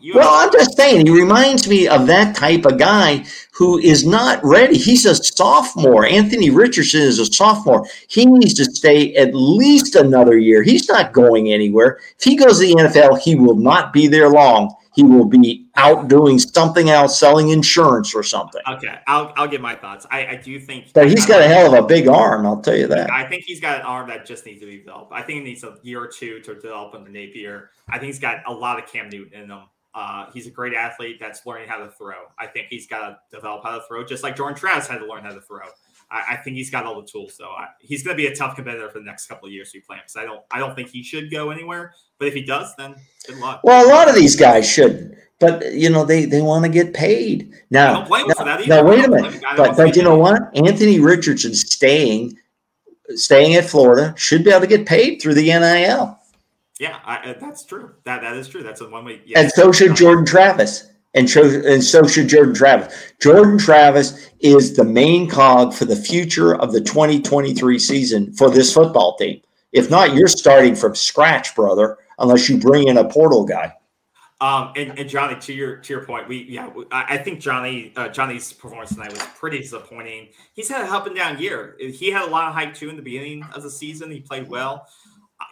You 0.00 0.14
well, 0.14 0.30
I'm 0.32 0.52
just 0.52 0.76
saying, 0.76 1.06
he 1.06 1.12
reminds 1.12 1.68
me 1.68 1.88
of 1.88 2.06
that 2.06 2.36
type 2.36 2.64
of 2.64 2.78
guy 2.78 3.24
who 3.52 3.78
is 3.78 4.06
not 4.06 4.40
ready. 4.44 4.78
He's 4.78 5.04
a 5.04 5.14
sophomore. 5.14 6.06
Anthony 6.06 6.50
Richardson 6.50 7.00
is 7.00 7.18
a 7.18 7.26
sophomore. 7.26 7.86
He 8.08 8.24
needs 8.24 8.54
to 8.54 8.64
stay 8.64 9.14
at 9.16 9.34
least 9.34 9.96
another 9.96 10.38
year. 10.38 10.62
He's 10.62 10.88
not 10.88 11.12
going 11.12 11.52
anywhere. 11.52 11.98
If 12.18 12.24
he 12.24 12.36
goes 12.36 12.60
to 12.60 12.66
the 12.66 12.74
NFL, 12.74 13.18
he 13.18 13.34
will 13.34 13.56
not 13.56 13.92
be 13.92 14.06
there 14.06 14.28
long. 14.28 14.74
He 14.94 15.04
will 15.04 15.26
be 15.26 15.68
out 15.76 16.08
doing 16.08 16.40
something 16.40 16.90
else, 16.90 17.20
selling 17.20 17.50
insurance 17.50 18.16
or 18.16 18.24
something. 18.24 18.60
Okay, 18.68 18.98
I'll, 19.06 19.32
I'll 19.36 19.46
get 19.46 19.60
my 19.60 19.76
thoughts. 19.76 20.06
I, 20.10 20.26
I 20.26 20.34
do 20.36 20.58
think. 20.58 20.92
But 20.92 21.08
he's 21.08 21.24
got 21.24 21.40
a 21.40 21.46
hell 21.46 21.72
of 21.72 21.84
a 21.84 21.86
big 21.86 22.08
arm, 22.08 22.44
I'll 22.44 22.60
tell 22.60 22.76
you 22.76 22.88
that. 22.88 23.08
I 23.08 23.28
think 23.28 23.44
he's 23.44 23.60
got 23.60 23.78
an 23.78 23.86
arm 23.86 24.08
that 24.08 24.26
just 24.26 24.44
needs 24.44 24.58
to 24.60 24.66
be 24.66 24.78
developed. 24.78 25.12
I 25.12 25.22
think 25.22 25.38
he 25.38 25.44
needs 25.44 25.62
a 25.62 25.76
year 25.84 26.02
or 26.02 26.08
two 26.08 26.40
to 26.40 26.54
develop 26.54 26.94
under 26.94 27.10
Napier. 27.10 27.70
I 27.88 27.98
think 27.98 28.06
he's 28.06 28.18
got 28.18 28.38
a 28.46 28.52
lot 28.52 28.82
of 28.82 28.90
Cam 28.90 29.08
Newton 29.08 29.40
in 29.40 29.50
him. 29.50 29.62
Uh, 29.94 30.26
he's 30.32 30.46
a 30.46 30.50
great 30.50 30.74
athlete 30.74 31.16
that's 31.18 31.44
learning 31.46 31.68
how 31.68 31.78
to 31.78 31.90
throw. 31.90 32.26
I 32.38 32.46
think 32.46 32.66
he's 32.68 32.86
got 32.86 33.08
to 33.08 33.18
develop 33.34 33.64
how 33.64 33.76
to 33.76 33.82
throw, 33.88 34.04
just 34.04 34.22
like 34.22 34.36
Jordan 34.36 34.56
Travis 34.56 34.86
had 34.86 34.98
to 34.98 35.06
learn 35.06 35.24
how 35.24 35.32
to 35.32 35.40
throw. 35.40 35.66
I, 36.10 36.24
I 36.30 36.36
think 36.36 36.56
he's 36.56 36.70
got 36.70 36.86
all 36.86 37.00
the 37.00 37.06
tools, 37.06 37.36
though. 37.38 37.50
I, 37.50 37.68
he's 37.80 38.02
going 38.02 38.16
to 38.16 38.22
be 38.22 38.28
a 38.28 38.34
tough 38.34 38.54
competitor 38.54 38.88
for 38.90 38.98
the 38.98 39.04
next 39.04 39.26
couple 39.26 39.46
of 39.46 39.52
years 39.52 39.70
we 39.74 39.80
play 39.80 39.96
him. 39.96 40.02
Because 40.04 40.16
I 40.16 40.24
don't, 40.24 40.42
I 40.50 40.58
don't 40.58 40.74
think 40.74 40.90
he 40.90 41.02
should 41.02 41.30
go 41.30 41.50
anywhere. 41.50 41.94
But 42.18 42.28
if 42.28 42.34
he 42.34 42.42
does, 42.42 42.74
then 42.76 42.96
good 43.26 43.38
luck. 43.38 43.60
Well, 43.64 43.86
a 43.86 43.88
lot 43.88 44.08
of 44.08 44.14
these 44.14 44.36
guys 44.36 44.68
shouldn't. 44.68 45.14
But 45.40 45.72
you 45.72 45.88
know 45.88 46.04
they, 46.04 46.24
they 46.24 46.42
want 46.42 46.64
to 46.64 46.68
get 46.68 46.92
paid 46.92 47.52
now. 47.70 48.04
now, 48.28 48.58
now 48.66 48.84
wait 48.84 49.04
a 49.04 49.08
minute, 49.08 49.40
but 49.56 49.76
but 49.76 49.94
you 49.94 50.02
know 50.02 50.18
what? 50.18 50.42
Anthony 50.56 50.98
Richardson 50.98 51.54
staying 51.54 52.36
staying 53.10 53.54
at 53.54 53.64
Florida 53.64 54.14
should 54.16 54.42
be 54.42 54.50
able 54.50 54.62
to 54.62 54.66
get 54.66 54.84
paid 54.84 55.22
through 55.22 55.34
the 55.34 55.46
NIL. 55.46 56.17
Yeah, 56.78 57.00
I, 57.04 57.34
that's 57.40 57.64
true. 57.64 57.94
That 58.04 58.22
that 58.22 58.36
is 58.36 58.48
true. 58.48 58.62
That's 58.62 58.80
a 58.80 58.88
one 58.88 59.04
way. 59.04 59.20
Yeah. 59.26 59.40
And 59.40 59.50
so 59.50 59.72
should 59.72 59.96
Jordan 59.96 60.24
Travis, 60.24 60.86
and 61.14 61.28
so 61.28 61.42
and 61.42 61.82
so 61.82 62.06
should 62.06 62.28
Jordan 62.28 62.54
Travis. 62.54 63.12
Jordan 63.20 63.58
Travis 63.58 64.30
is 64.40 64.76
the 64.76 64.84
main 64.84 65.28
cog 65.28 65.74
for 65.74 65.86
the 65.86 65.96
future 65.96 66.54
of 66.54 66.72
the 66.72 66.80
2023 66.80 67.78
season 67.78 68.32
for 68.32 68.48
this 68.48 68.72
football 68.72 69.16
team. 69.16 69.40
If 69.72 69.90
not, 69.90 70.14
you're 70.14 70.28
starting 70.28 70.76
from 70.76 70.94
scratch, 70.94 71.54
brother. 71.56 71.98
Unless 72.20 72.48
you 72.48 72.58
bring 72.58 72.88
in 72.88 72.96
a 72.96 73.08
portal 73.08 73.44
guy. 73.44 73.72
Um, 74.40 74.72
and, 74.76 74.96
and 74.96 75.08
Johnny, 75.08 75.38
to 75.40 75.52
your 75.52 75.78
to 75.78 75.92
your 75.92 76.04
point, 76.04 76.28
we 76.28 76.44
yeah, 76.44 76.70
I, 76.92 77.14
I 77.14 77.18
think 77.18 77.40
Johnny 77.40 77.92
uh, 77.96 78.08
Johnny's 78.08 78.52
performance 78.52 78.90
tonight 78.90 79.10
was 79.10 79.22
pretty 79.36 79.58
disappointing. 79.58 80.28
He's 80.54 80.68
had 80.68 80.86
a 80.86 80.92
up 80.92 81.08
and 81.08 81.16
down 81.16 81.40
year. 81.40 81.76
He 81.80 82.12
had 82.12 82.22
a 82.22 82.30
lot 82.30 82.46
of 82.46 82.54
hype 82.54 82.72
too 82.72 82.88
in 82.88 82.94
the 82.94 83.02
beginning 83.02 83.42
of 83.52 83.64
the 83.64 83.70
season. 83.70 84.12
He 84.12 84.20
played 84.20 84.48
well 84.48 84.86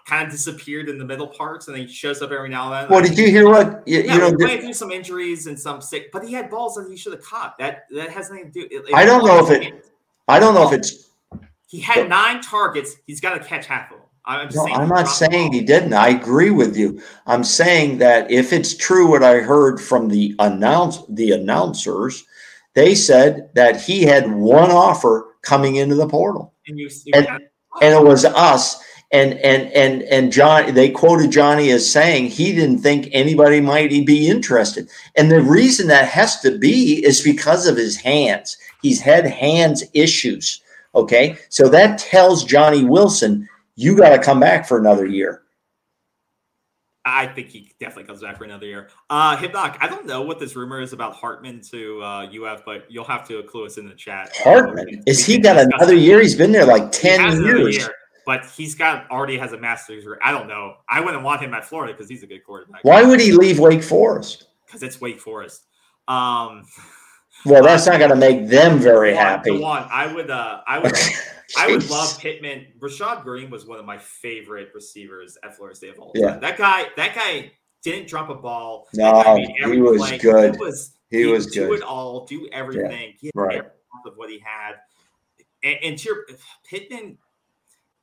kind 0.07 0.27
of 0.27 0.33
disappeared 0.33 0.89
in 0.89 0.99
the 0.99 1.05
middle 1.05 1.27
parts, 1.27 1.69
and 1.69 1.77
he 1.77 1.87
shows 1.87 2.23
up 2.23 2.31
every 2.31 2.49
now 2.49 2.73
and 2.73 2.85
then. 2.85 2.91
Well, 2.91 3.03
did 3.03 3.19
you 3.19 3.27
hear 3.27 3.49
what 3.49 3.87
you, 3.87 4.01
yeah, 4.01 4.15
you 4.15 4.19
know? 4.19 4.37
Playing 4.37 4.63
through 4.63 4.73
some 4.73 4.91
injuries 4.91 5.47
and 5.47 5.59
some 5.59 5.81
sick, 5.81 6.11
but 6.13 6.25
he 6.25 6.33
had 6.33 6.51
balls 6.51 6.75
that 6.75 6.89
he 6.89 6.97
should 6.97 7.13
have 7.13 7.23
caught. 7.23 7.59
That 7.59 7.85
that 7.91 8.11
has 8.11 8.31
nothing 8.31 8.53
to 8.53 8.69
do. 8.69 8.69
It, 8.71 8.95
I 8.95 9.05
don't 9.05 9.25
know 9.25 9.45
if 9.45 9.51
it. 9.51 9.87
I 10.29 10.39
don't 10.39 10.55
know 10.55 10.65
if 10.65 10.73
oh. 10.73 10.77
it's. 10.77 11.11
He 11.69 11.81
had 11.81 12.09
nine 12.09 12.41
targets. 12.41 12.97
He's 13.07 13.21
got 13.21 13.35
to 13.35 13.45
catch 13.45 13.67
half 13.67 13.91
of 13.91 13.99
them. 13.99 14.07
I'm, 14.25 14.49
no, 14.55 14.67
I'm 14.67 14.89
not 14.89 15.05
saying 15.05 15.53
he 15.53 15.61
didn't. 15.61 15.93
I 15.93 16.09
agree 16.09 16.51
with 16.51 16.77
you. 16.77 17.01
I'm 17.27 17.45
saying 17.45 17.99
that 17.99 18.29
if 18.29 18.53
it's 18.53 18.77
true 18.77 19.09
what 19.09 19.23
I 19.23 19.39
heard 19.39 19.81
from 19.81 20.09
the 20.09 20.35
announce 20.41 21.05
the 21.09 21.33
announcers, 21.33 22.25
they 22.75 22.97
said 22.97 23.51
that 23.55 23.81
he 23.81 24.03
had 24.03 24.31
one 24.31 24.73
offer 24.73 25.37
coming 25.43 25.77
into 25.77 25.95
the 25.95 26.09
portal, 26.09 26.53
and, 26.67 26.77
you, 26.77 26.91
you 27.05 27.13
and, 27.15 27.29
and 27.81 27.95
it 27.95 28.03
was 28.03 28.25
us 28.25 28.83
and 29.13 29.35
and 29.35 29.73
and 29.73 30.03
and 30.03 30.33
John 30.33 30.75
they 30.75 30.91
quoted 30.91 31.31
Johnny 31.31 31.71
as 31.71 31.89
saying 31.89 32.27
he 32.27 32.53
didn't 32.53 32.79
think 32.79 33.09
anybody 33.13 33.61
might 33.61 33.91
be 34.07 34.29
interested. 34.29 34.89
And 35.17 35.31
the 35.31 35.43
reason 35.43 35.87
that 35.89 36.09
has 36.09 36.41
to 36.41 36.59
be 36.59 37.05
is 37.05 37.23
because 37.23 37.67
of 37.67 37.77
his 37.77 37.97
hands. 37.97 38.57
He's 38.83 39.01
had 39.01 39.27
hands 39.27 39.85
issues. 39.95 40.63
Okay. 40.95 41.37
So 41.49 41.69
that 41.69 41.99
tells 41.99 42.45
Johnny 42.45 42.85
Wilson, 42.85 43.49
you 43.77 43.97
got 43.97 44.11
to 44.11 44.19
come 44.23 44.41
back 44.41 44.67
for 44.67 44.79
another 44.79 45.07
year. 45.07 45.43
I 47.09 47.29
think 47.29 47.49
he 47.49 47.71
definitely 47.79 48.05
comes 48.05 48.21
back 48.21 48.37
for 48.37 48.45
another 48.45 48.67
year. 48.67 48.89
Uh 49.11 49.37
Hypnotic, 49.37 49.81
I 49.81 49.87
don't 49.87 50.07
know 50.07 50.23
what 50.23 50.41
this 50.41 50.57
rumor 50.57 50.81
is 50.81 50.93
about 50.93 51.15
Hartman 51.15 51.61
to 51.71 52.03
uh 52.03 52.27
UF, 52.27 52.65
but 52.65 52.87
you'll 52.89 53.05
have 53.05 53.29
to 53.29 53.45
clue 53.45 53.67
us 53.67 53.79
in 53.79 53.89
the 53.89 53.95
chat. 53.95 54.35
Hartman? 54.35 55.05
Is 55.07 55.25
he 55.25 55.39
got 55.39 55.57
another 55.57 55.95
year? 55.95 56.21
He's 56.21 56.35
been 56.35 56.51
there 56.51 56.67
like 56.67 56.91
10 56.91 57.45
years 57.45 57.89
but 58.27 58.45
he's 58.45 58.75
got 58.75 59.11
already 59.11 59.39
has 59.39 59.53
a 59.53 59.59
master's 59.59 60.03
degree. 60.03 60.19
I 60.23 60.33
don't 60.33 60.49
know. 60.49 60.75
I 60.89 61.01
wouldn't 61.01 61.23
want 61.23 61.41
him 61.41 61.55
at 61.55 61.65
Florida 61.65 61.95
because 61.95 62.11
he's 62.11 62.23
a 62.23 62.27
good 62.27 62.45
quarterback. 62.45 62.85
Why 62.85 63.03
would 63.03 63.21
he 63.21 63.33
leave 63.33 63.59
Wake 63.59 63.83
Forest? 63.83 64.49
Because 64.67 64.83
it's 64.83 65.01
Wake 65.01 65.21
Forest. 65.21 65.65
Um, 66.09 66.65
Well, 67.45 67.63
that's 67.63 67.87
not 67.87 67.99
going 67.99 68.11
to 68.11 68.17
make 68.17 68.49
them 68.49 68.79
very 68.79 69.13
one, 69.15 69.23
happy. 69.23 69.51
One 69.53 69.87
I 69.91 70.13
would, 70.13 70.31
uh, 70.31 70.63
I 70.67 70.79
would, 70.79 70.93
I 71.59 71.69
would 71.69 71.89
love 71.89 72.19
Pittman. 72.19 72.67
Rashad 72.81 73.23
Greene 73.23 73.51
was 73.51 73.67
one 73.67 73.79
of 73.79 73.85
my 73.85 73.99
favorite 73.99 74.71
receivers 74.75 75.39
at 75.45 75.57
Florida 75.57 75.77
State 75.77 75.91
of 75.91 76.01
all 76.01 76.13
time. 76.13 76.23
Yeah. 76.23 76.37
That 76.39 76.59
guy, 76.59 76.87
that 76.97 77.15
guy 77.15 77.53
didn't 77.83 78.09
drop 78.09 78.31
a 78.31 78.35
ball. 78.35 78.89
No, 78.95 79.37
he 79.37 79.81
was 79.81 80.01
play. 80.01 80.19
good. 80.19 80.55
He 80.55 80.61
was, 80.61 80.95
he, 81.11 81.19
he 81.19 81.27
was 81.27 81.47
do 81.47 81.69
good. 81.69 81.79
it 81.81 81.83
all, 81.85 82.25
do 82.25 82.49
everything. 82.53 83.15
Yeah. 83.21 83.31
right. 83.35 83.63
Of 84.05 84.13
what 84.17 84.29
he 84.29 84.39
had, 84.39 84.75
and, 85.65 85.79
and 85.83 85.99
to 85.99 86.05
your 86.05 86.27
Pittman, 86.69 87.17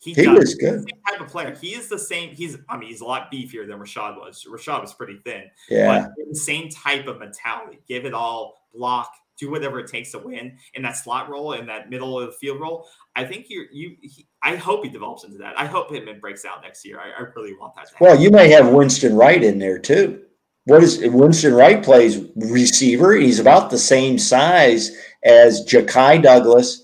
he, 0.03 0.13
he 0.13 0.27
was 0.27 0.55
good. 0.55 0.85
type 1.07 1.21
of 1.21 1.27
player. 1.27 1.55
He 1.55 1.69
is 1.69 1.87
the 1.87 1.97
same. 1.97 2.35
He's, 2.35 2.57
I 2.67 2.77
mean, 2.77 2.89
he's 2.89 3.01
a 3.01 3.05
lot 3.05 3.31
beefier 3.31 3.65
than 3.65 3.79
Rashad 3.79 4.17
was. 4.17 4.45
Rashad 4.49 4.81
was 4.81 4.93
pretty 4.93 5.19
thin. 5.23 5.43
Yeah. 5.69 6.09
But 6.17 6.29
the 6.29 6.35
same 6.35 6.69
type 6.69 7.07
of 7.07 7.19
mentality. 7.19 7.79
Give 7.87 8.05
it 8.05 8.13
all, 8.13 8.67
block, 8.73 9.13
do 9.39 9.49
whatever 9.49 9.79
it 9.79 9.87
takes 9.87 10.11
to 10.11 10.19
win 10.19 10.57
in 10.73 10.81
that 10.81 10.97
slot 10.97 11.29
role 11.29 11.53
in 11.53 11.65
that 11.67 11.89
middle 11.89 12.19
of 12.19 12.27
the 12.27 12.31
field 12.33 12.59
role. 12.59 12.87
I 13.15 13.23
think 13.23 13.45
you're 13.49 13.65
you. 13.71 13.95
He, 14.01 14.27
I 14.41 14.55
hope 14.55 14.83
he 14.83 14.89
develops 14.89 15.23
into 15.23 15.37
that. 15.37 15.57
I 15.57 15.65
hope 15.65 15.89
Pittman 15.89 16.19
breaks 16.19 16.43
out 16.43 16.61
next 16.61 16.85
year. 16.85 16.99
I, 16.99 17.21
I 17.21 17.25
really 17.35 17.55
want 17.55 17.75
that. 17.75 17.87
well, 17.99 18.19
you 18.19 18.29
may 18.29 18.49
have 18.49 18.69
Winston 18.69 19.15
Wright 19.15 19.43
in 19.43 19.57
there 19.57 19.79
too. 19.79 20.23
What 20.65 20.83
is 20.83 20.99
Winston 20.99 21.53
Wright 21.53 21.83
plays 21.83 22.25
receiver? 22.35 23.15
He's 23.15 23.39
about 23.39 23.69
the 23.69 23.77
same 23.77 24.17
size 24.17 24.91
as 25.23 25.65
Ja'Khi 25.65 26.23
Douglas. 26.23 26.83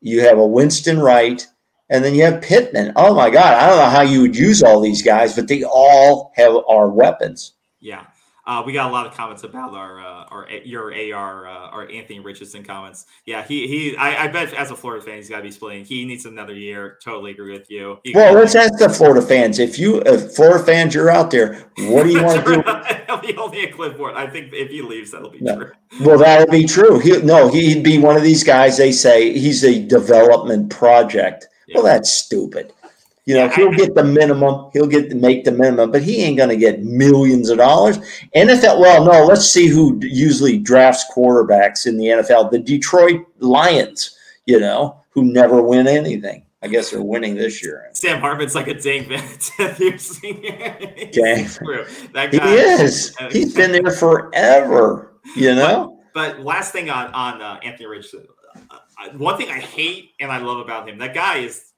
You 0.00 0.20
have 0.20 0.38
a 0.38 0.46
Winston 0.46 1.00
Wright 1.00 1.46
and 1.88 2.04
then 2.04 2.14
you 2.14 2.22
have 2.22 2.42
Pittman. 2.42 2.92
Oh 2.96 3.14
my 3.14 3.30
God, 3.30 3.54
I 3.54 3.68
don't 3.68 3.78
know 3.78 3.90
how 3.90 4.02
you 4.02 4.20
would 4.22 4.36
use 4.36 4.62
all 4.62 4.80
these 4.80 5.02
guys, 5.02 5.34
but 5.36 5.48
they 5.48 5.64
all 5.64 6.32
have 6.36 6.56
our 6.68 6.88
weapons. 6.88 7.52
Yeah. 7.80 8.04
Uh, 8.46 8.62
we 8.64 8.72
got 8.72 8.88
a 8.88 8.92
lot 8.92 9.04
of 9.06 9.12
comments 9.12 9.42
about 9.42 9.74
our 9.74 9.98
uh, 9.98 10.24
our 10.30 10.48
your 10.64 10.94
AR 10.94 11.48
uh, 11.48 11.68
our 11.70 11.90
Anthony 11.90 12.20
Richardson 12.20 12.62
comments. 12.62 13.06
Yeah, 13.24 13.42
he 13.42 13.66
he. 13.66 13.96
I, 13.96 14.24
I 14.24 14.28
bet 14.28 14.54
as 14.54 14.70
a 14.70 14.76
Florida 14.76 15.04
fan, 15.04 15.16
he's 15.16 15.28
got 15.28 15.38
to 15.38 15.42
be 15.42 15.50
splitting. 15.50 15.84
He 15.84 16.04
needs 16.04 16.26
another 16.26 16.54
year. 16.54 16.96
Totally 17.02 17.32
agree 17.32 17.52
with 17.52 17.68
you. 17.72 17.98
He 18.04 18.14
well, 18.14 18.34
let's 18.34 18.54
ask 18.54 18.78
the 18.78 18.88
Florida 18.88 19.20
fans. 19.20 19.58
If 19.58 19.80
you 19.80 20.00
if 20.06 20.36
Florida 20.36 20.64
fans, 20.64 20.94
you're 20.94 21.10
out 21.10 21.32
there. 21.32 21.54
What 21.76 22.04
do 22.04 22.10
you 22.10 22.22
want 22.22 22.46
to 22.46 22.54
do? 22.54 22.62
He'll 23.06 23.18
be 23.18 23.36
only 23.36 23.64
a 23.64 23.72
clipboard. 23.72 24.14
I 24.14 24.28
think 24.28 24.52
if 24.52 24.70
he 24.70 24.80
leaves, 24.80 25.10
that'll 25.10 25.30
be 25.30 25.40
no. 25.40 25.56
true. 25.56 25.72
Well, 26.02 26.18
that'll 26.18 26.50
be 26.50 26.66
true. 26.66 27.00
He 27.00 27.20
no, 27.22 27.48
he'd 27.48 27.82
be 27.82 27.98
one 27.98 28.16
of 28.16 28.22
these 28.22 28.44
guys. 28.44 28.76
They 28.76 28.92
say 28.92 29.36
he's 29.36 29.64
a 29.64 29.84
development 29.84 30.70
project. 30.70 31.48
Yeah. 31.66 31.76
Well, 31.76 31.84
that's 31.84 32.10
stupid. 32.10 32.72
You 33.26 33.34
know, 33.34 33.48
he'll 33.48 33.72
get 33.72 33.96
the 33.96 34.04
minimum. 34.04 34.70
He'll 34.72 34.86
get 34.86 35.10
to 35.10 35.16
make 35.16 35.44
the 35.44 35.50
minimum, 35.50 35.90
but 35.90 36.02
he 36.02 36.22
ain't 36.22 36.36
going 36.36 36.48
to 36.48 36.56
get 36.56 36.84
millions 36.84 37.50
of 37.50 37.58
dollars. 37.58 37.98
NFL. 38.36 38.80
Well, 38.80 39.04
no. 39.04 39.24
Let's 39.24 39.50
see 39.50 39.66
who 39.66 39.98
usually 40.00 40.58
drafts 40.58 41.04
quarterbacks 41.14 41.86
in 41.86 41.96
the 41.96 42.06
NFL. 42.06 42.52
The 42.52 42.60
Detroit 42.60 43.26
Lions. 43.40 44.16
You 44.44 44.60
know, 44.60 45.02
who 45.10 45.24
never 45.24 45.60
win 45.60 45.88
anything. 45.88 46.44
I 46.62 46.68
guess 46.68 46.90
they're 46.90 47.02
winning 47.02 47.34
this 47.34 47.62
year. 47.62 47.90
Sam 47.92 48.20
Hartman's 48.20 48.54
like 48.54 48.68
a 48.68 48.74
dang 48.74 49.08
Dang. 49.08 49.18
That 52.12 52.30
guy, 52.32 52.48
he 52.48 52.54
is. 52.54 53.16
He's 53.30 53.54
been 53.54 53.72
there 53.72 53.90
forever. 53.90 55.12
You 55.34 55.56
know. 55.56 56.00
But, 56.14 56.36
but 56.36 56.44
last 56.44 56.72
thing 56.72 56.90
on 56.90 57.12
on 57.12 57.42
uh, 57.42 57.58
Anthony 57.62 57.86
Richardson. 57.86 58.26
One 59.16 59.36
thing 59.36 59.50
I 59.50 59.60
hate 59.60 60.12
and 60.20 60.32
I 60.32 60.38
love 60.38 60.58
about 60.58 60.88
him, 60.88 60.98
that 60.98 61.14
guy 61.14 61.38
is 61.38 61.72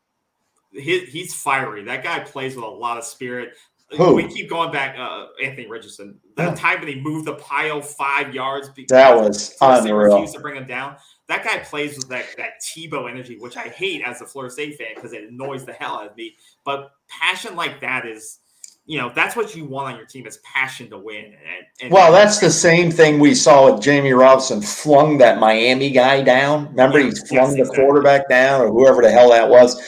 he, 0.73 1.01
he's 1.01 1.35
fiery. 1.35 1.85
That 1.85 2.03
guy 2.03 2.21
plays 2.21 2.55
with 2.55 2.65
a 2.65 2.69
lot 2.69 2.99
of 2.99 3.05
spirit. 3.05 3.55
Who? 3.97 4.15
We 4.15 4.29
keep 4.29 4.51
going 4.51 4.71
back. 4.71 4.99
Uh, 4.99 5.29
Anthony 5.43 5.67
Richardson. 5.67 6.21
That 6.37 6.57
time 6.57 6.81
when 6.81 6.89
he 6.89 7.01
moved 7.01 7.27
the 7.27 7.37
pile 7.37 7.81
five 7.81 8.35
yards. 8.35 8.69
Because 8.69 8.91
that 8.91 9.17
was 9.17 9.57
unreal. 9.61 10.15
Refused 10.15 10.35
to 10.35 10.41
bring 10.41 10.57
him 10.57 10.67
down. 10.67 10.97
That 11.27 11.43
guy 11.43 11.59
plays 11.59 11.97
with 11.97 12.09
that 12.11 12.27
that 12.37 12.61
Tebow 12.63 13.11
energy, 13.11 13.39
which 13.39 13.57
I 13.57 13.69
hate 13.69 14.03
as 14.05 14.21
a 14.21 14.27
Florida 14.27 14.53
State 14.53 14.77
fan 14.77 14.89
because 14.95 15.15
it 15.15 15.25
annoys 15.25 15.65
the 15.65 15.73
hell 15.73 15.97
out 15.97 16.11
of 16.11 16.17
me. 16.17 16.37
But 16.65 16.93
passion 17.09 17.57
like 17.57 17.81
that 17.81 18.07
is, 18.07 18.41
you 18.89 18.98
know, 18.98 19.12
that's 19.15 19.36
what 19.36 19.55
you 19.55 19.65
want 19.65 19.93
on 19.93 19.97
your 19.97 20.06
team 20.06 20.27
is 20.27 20.39
passion 20.39 20.90
to 20.90 20.98
win. 20.98 21.27
And, 21.27 21.66
and 21.81 21.93
well, 21.93 22.10
that's 22.10 22.40
the 22.40 22.51
same 22.51 22.90
thing 22.90 23.20
we 23.20 23.35
saw 23.35 23.70
with 23.70 23.85
Jammie 23.85 24.19
Robinson. 24.19 24.60
Flung 24.60 25.19
that 25.19 25.39
Miami 25.39 25.90
guy 25.90 26.23
down. 26.23 26.69
Remember, 26.70 26.98
he 26.98 27.10
flung 27.10 27.56
yes, 27.56 27.69
the 27.69 27.74
quarterback 27.77 28.28
down 28.28 28.62
or 28.62 28.73
whoever 28.73 29.02
the 29.02 29.10
hell 29.10 29.31
that 29.31 29.48
was 29.48 29.81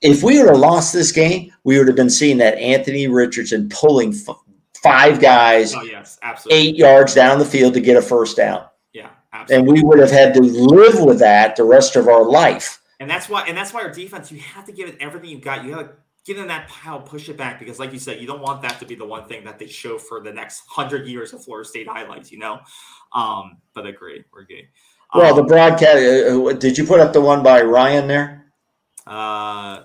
if 0.00 0.22
we 0.22 0.38
would 0.38 0.48
have 0.48 0.58
lost 0.58 0.92
this 0.92 1.12
game, 1.12 1.52
we 1.64 1.78
would 1.78 1.88
have 1.88 1.96
been 1.96 2.10
seeing 2.10 2.38
that 2.38 2.56
Anthony 2.58 3.08
Richardson 3.08 3.68
pulling 3.68 4.14
f- 4.14 4.36
five 4.82 5.20
guys, 5.20 5.74
oh, 5.74 5.82
yes, 5.82 6.18
absolutely. 6.22 6.68
eight 6.68 6.76
yards 6.76 7.14
down 7.14 7.38
the 7.38 7.44
field 7.44 7.74
to 7.74 7.80
get 7.80 7.96
a 7.96 8.02
first 8.02 8.36
down. 8.36 8.64
Yeah, 8.92 9.10
absolutely. 9.32 9.70
And 9.70 9.80
we 9.80 9.86
would 9.86 9.98
have 9.98 10.10
had 10.10 10.34
to 10.34 10.40
live 10.40 11.02
with 11.02 11.18
that 11.18 11.56
the 11.56 11.64
rest 11.64 11.96
of 11.96 12.08
our 12.08 12.24
life. 12.24 12.80
And 13.00 13.10
that's 13.10 13.28
why, 13.28 13.46
and 13.46 13.56
that's 13.56 13.72
why 13.72 13.82
our 13.82 13.92
defense, 13.92 14.30
you 14.30 14.40
have 14.40 14.64
to 14.66 14.72
give 14.72 14.88
it 14.88 14.96
everything 15.00 15.30
you've 15.30 15.40
got. 15.40 15.64
You 15.64 15.72
have 15.72 15.88
to 15.88 15.92
get 16.28 16.38
in 16.38 16.48
that 16.48 16.68
pile, 16.68 17.00
push 17.00 17.28
it 17.28 17.36
back, 17.36 17.58
because 17.58 17.78
like 17.78 17.92
you 17.92 17.98
said, 17.98 18.20
you 18.20 18.26
don't 18.26 18.42
want 18.42 18.62
that 18.62 18.78
to 18.78 18.86
be 18.86 18.94
the 18.94 19.04
one 19.04 19.26
thing 19.26 19.44
that 19.44 19.58
they 19.58 19.66
show 19.66 19.98
for 19.98 20.20
the 20.20 20.32
next 20.32 20.62
hundred 20.68 21.08
years 21.08 21.32
of 21.32 21.42
Florida 21.42 21.68
State 21.68 21.88
highlights. 21.88 22.30
You 22.30 22.38
know, 22.38 22.60
um, 23.12 23.58
but 23.74 23.86
agree, 23.86 24.24
we're 24.32 24.44
good. 24.44 24.68
Well, 25.14 25.34
the 25.34 25.42
um, 25.42 25.48
broadcast. 25.48 25.96
Uh, 25.96 26.46
uh, 26.46 26.52
did 26.52 26.78
you 26.78 26.84
put 26.84 27.00
up 27.00 27.12
the 27.12 27.20
one 27.20 27.42
by 27.42 27.62
Ryan 27.62 28.06
there? 28.06 28.52
Uh, 29.06 29.84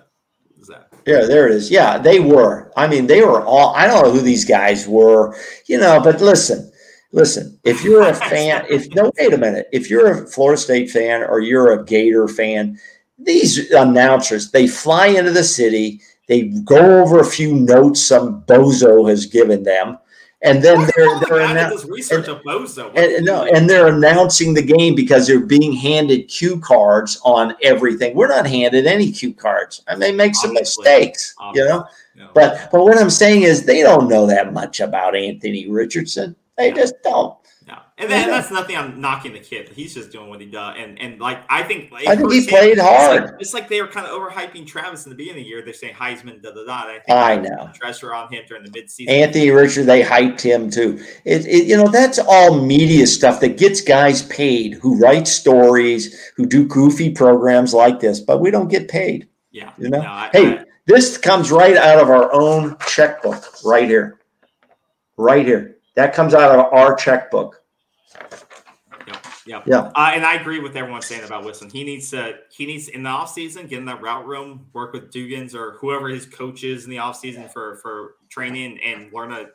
that? 0.68 0.90
Yeah, 1.06 1.26
there 1.26 1.48
it 1.48 1.54
is. 1.54 1.72
Yeah, 1.72 1.98
they 1.98 2.20
were. 2.20 2.72
I 2.78 2.88
mean, 2.88 3.08
they 3.08 3.22
were 3.22 3.44
all. 3.44 3.76
I 3.76 3.88
don't 3.88 4.04
know 4.04 4.12
who 4.12 4.22
these 4.22 4.46
guys 4.46 4.88
were, 4.88 5.36
you 5.68 5.78
know. 5.78 6.02
But 6.02 6.22
listen, 6.22 6.72
listen. 7.12 7.60
If 7.64 7.84
you're 7.84 8.08
a 8.08 8.14
fan, 8.30 8.66
if 8.70 8.94
no, 8.94 9.12
wait 9.18 9.34
a 9.34 9.38
minute. 9.38 9.68
If 9.72 9.90
you're 9.90 10.24
a 10.24 10.28
Florida 10.28 10.60
State 10.60 10.90
fan 10.90 11.24
or 11.24 11.40
you're 11.40 11.74
a 11.74 11.86
Gator 11.86 12.28
fan, 12.28 12.80
these 13.18 13.72
announcers 13.72 14.52
they 14.52 14.68
fly 14.68 15.08
into 15.08 15.32
the 15.32 15.44
city. 15.44 16.02
They 16.34 16.48
go 16.64 17.04
over 17.04 17.20
a 17.20 17.26
few 17.26 17.54
notes 17.56 18.02
some 18.02 18.42
bozo 18.44 19.08
has 19.08 19.26
given 19.26 19.62
them 19.64 20.00
and 20.44 20.62
then 20.62 20.80
they're 20.96 21.20
they're 21.20 21.48
annou- 21.48 21.90
research 21.90 22.28
and, 22.28 22.38
of 22.38 22.44
Bozo. 22.44 22.92
And, 22.96 23.26
no, 23.26 23.46
and 23.46 23.70
they're 23.70 23.88
announcing 23.88 24.54
the 24.54 24.62
game 24.62 24.94
because 24.94 25.26
they're 25.26 25.40
being 25.40 25.72
handed 25.72 26.28
cue 26.28 26.60
cards 26.60 27.20
on 27.24 27.56
everything. 27.62 28.16
We're 28.16 28.28
not 28.28 28.46
handed 28.46 28.86
any 28.86 29.12
cue 29.12 29.34
cards. 29.34 29.82
I 29.88 29.96
may 29.96 30.12
make 30.12 30.36
some 30.36 30.52
Obviously. 30.52 30.84
mistakes, 30.84 31.34
Obviously. 31.40 31.68
you 31.68 31.74
know. 31.74 31.86
No. 32.16 32.30
But 32.34 32.70
but 32.72 32.84
what 32.84 32.98
I'm 32.98 33.10
saying 33.10 33.44
is 33.44 33.66
they 33.66 33.82
don't 33.82 34.10
know 34.10 34.28
that 34.28 34.54
much 34.54 34.82
about 34.82 35.16
Anthony 35.16 35.70
Richardson. 35.70 36.36
They 36.58 36.68
yeah. 36.68 36.76
just 36.76 36.96
don't. 37.04 37.38
And 37.96 38.10
then, 38.10 38.28
that's 38.28 38.50
nothing. 38.50 38.76
I'm 38.76 39.00
knocking 39.00 39.34
the 39.34 39.40
kid. 39.40 39.70
He's 39.70 39.94
just 39.94 40.12
doing 40.12 40.28
what 40.28 40.42
he 40.42 40.48
does. 40.48 40.76
And 40.80 41.00
and 41.00 41.22
like 41.22 41.44
I 41.48 41.62
think, 41.62 41.92
like, 41.92 42.08
I 42.08 42.16
think 42.16 42.32
he 42.34 42.48
played 42.48 42.80
hard. 42.80 43.24
It's 43.24 43.32
like, 43.32 43.42
it's 43.42 43.54
like, 43.54 43.70
they 43.70 43.82
were 43.84 43.88
kind 43.88 44.08
of 44.08 44.20
overhyping 44.20 44.66
Travis 44.66 45.06
in 45.06 45.12
the 45.12 45.16
beginning 45.16 45.42
of 45.42 45.44
the 45.44 45.50
year. 45.50 45.62
They're 45.64 45.76
saying 45.76 45.94
Heisman, 45.94 46.42
da 46.42 46.52
da 46.52 46.66
da. 46.66 46.98
I, 47.08 47.34
I 47.34 47.36
know 47.38 47.70
pressure 47.80 48.12
on 48.12 48.34
him 48.34 48.46
during 48.48 48.64
the 48.64 48.72
midseason. 48.72 49.10
Anthony 49.10 49.52
Richard, 49.52 49.84
they 49.84 50.02
hyped 50.02 50.42
him 50.42 50.72
too. 50.72 51.00
It, 51.24 51.46
it, 51.46 51.68
you 51.68 51.78
know 51.78 51.88
that's 51.88 52.18
all 52.18 52.60
media 52.60 53.06
stuff 53.06 53.40
that 53.42 53.58
gets 53.58 53.80
guys 53.80 54.24
paid 54.24 54.74
who 54.74 54.98
write 54.98 55.28
stories, 55.28 56.32
who 56.36 56.48
do 56.48 56.68
goofy 56.68 57.12
programs 57.12 57.76
like 57.76 58.00
this, 58.00 58.20
but 58.20 58.42
we 58.42 58.50
don't 58.50 58.70
get 58.70 58.88
paid. 58.88 59.28
Yeah, 59.52 59.72
you 59.78 59.90
know. 59.90 60.02
No, 60.02 60.08
I, 60.08 60.30
hey, 60.34 60.58
I, 60.58 60.66
this 60.88 61.16
comes 61.20 61.52
right 61.52 61.78
out 61.78 62.00
of 62.00 62.10
our 62.10 62.34
own 62.34 62.76
checkbook, 62.88 63.64
right 63.64 63.88
here, 63.88 64.20
right 65.16 65.46
here. 65.46 65.78
That 65.96 66.16
comes 66.16 66.34
out 66.34 66.58
of 66.58 66.74
our 66.74 66.96
checkbook. 66.96 67.63
Yeah. 69.46 69.62
Yeah. 69.66 69.92
Uh, 69.96 70.12
and 70.14 70.26
I 70.26 70.36
agree 70.36 70.60
with 70.60 70.76
everyone 70.76 71.02
saying 71.02 71.24
about 71.24 71.44
Wilson. 71.44 71.70
He 71.70 71.84
needs 71.84 72.10
to 72.12 72.40
he 72.50 72.66
needs 72.66 72.88
in 72.88 73.04
the 73.04 73.10
offseason, 73.10 73.68
get 73.68 73.80
in 73.80 73.86
that 73.86 74.02
route 74.02 74.26
room, 74.26 74.68
work 74.74 74.94
with 74.94 75.12
Dugans 75.12 75.54
or 75.54 75.74
whoever 75.74 76.08
his 76.08 76.26
coach 76.26 76.64
is 76.64 76.86
in 76.86 76.90
the 76.90 76.98
offseason 76.98 77.52
for 77.52 77.78
for 77.78 78.16
training 78.30 78.80
and 78.84 79.12
learn 79.12 79.32
a. 79.32 79.42
Uh, 79.42 79.46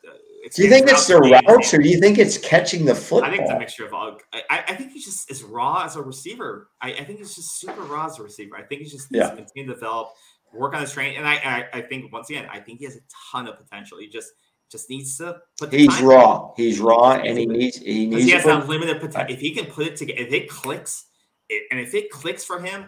do 0.54 0.62
you 0.62 0.70
think 0.70 0.88
it's 0.88 1.06
the 1.06 1.16
routes 1.16 1.74
or 1.74 1.78
do 1.78 1.88
you 1.88 1.98
think 1.98 2.18
it's 2.18 2.38
catching 2.38 2.84
the 2.84 2.94
football? 2.94 3.28
I 3.28 3.30
think 3.30 3.42
it's 3.42 3.50
a 3.50 3.58
mixture 3.58 3.86
of 3.86 3.92
all. 3.92 4.18
I, 4.32 4.64
I 4.68 4.74
think 4.74 4.92
he's 4.92 5.04
just 5.04 5.30
as 5.30 5.42
raw 5.42 5.84
as 5.84 5.96
a 5.96 6.02
receiver. 6.02 6.68
I, 6.80 6.92
I 6.92 7.04
think 7.04 7.18
he's 7.18 7.34
just 7.34 7.58
super 7.58 7.82
raw 7.82 8.06
as 8.06 8.18
a 8.18 8.22
receiver. 8.22 8.56
I 8.56 8.62
think 8.62 8.82
he's 8.82 8.92
just 8.92 9.10
needs 9.10 9.24
yeah. 9.24 9.30
to 9.30 9.36
continue 9.36 9.68
to 9.68 9.74
develop, 9.74 10.12
work 10.52 10.74
on 10.74 10.80
his 10.80 10.92
training. 10.92 11.16
And 11.16 11.26
I, 11.26 11.34
I 11.34 11.78
I 11.78 11.82
think 11.82 12.12
once 12.12 12.30
again, 12.30 12.48
I 12.50 12.60
think 12.60 12.78
he 12.78 12.84
has 12.84 12.96
a 12.96 13.00
ton 13.32 13.48
of 13.48 13.58
potential. 13.58 13.98
He 13.98 14.06
just 14.06 14.32
just 14.70 14.90
needs 14.90 15.18
to 15.18 15.40
put. 15.58 15.72
he's 15.72 16.00
raw. 16.00 16.52
He's 16.56 16.80
raw, 16.80 17.14
and 17.14 17.38
he 17.38 17.46
needs. 17.46 17.78
He 17.78 18.06
needs. 18.06 18.24
He 18.24 18.30
has 18.30 18.44
that 18.44 18.68
limited 18.68 19.00
potential. 19.00 19.34
If 19.34 19.40
he 19.40 19.54
can 19.54 19.66
put 19.66 19.86
it 19.86 19.96
together, 19.96 20.20
if 20.20 20.32
it 20.32 20.48
clicks, 20.48 21.06
it, 21.48 21.64
and 21.70 21.80
if 21.80 21.94
it 21.94 22.10
clicks 22.10 22.44
for 22.44 22.60
him, 22.60 22.86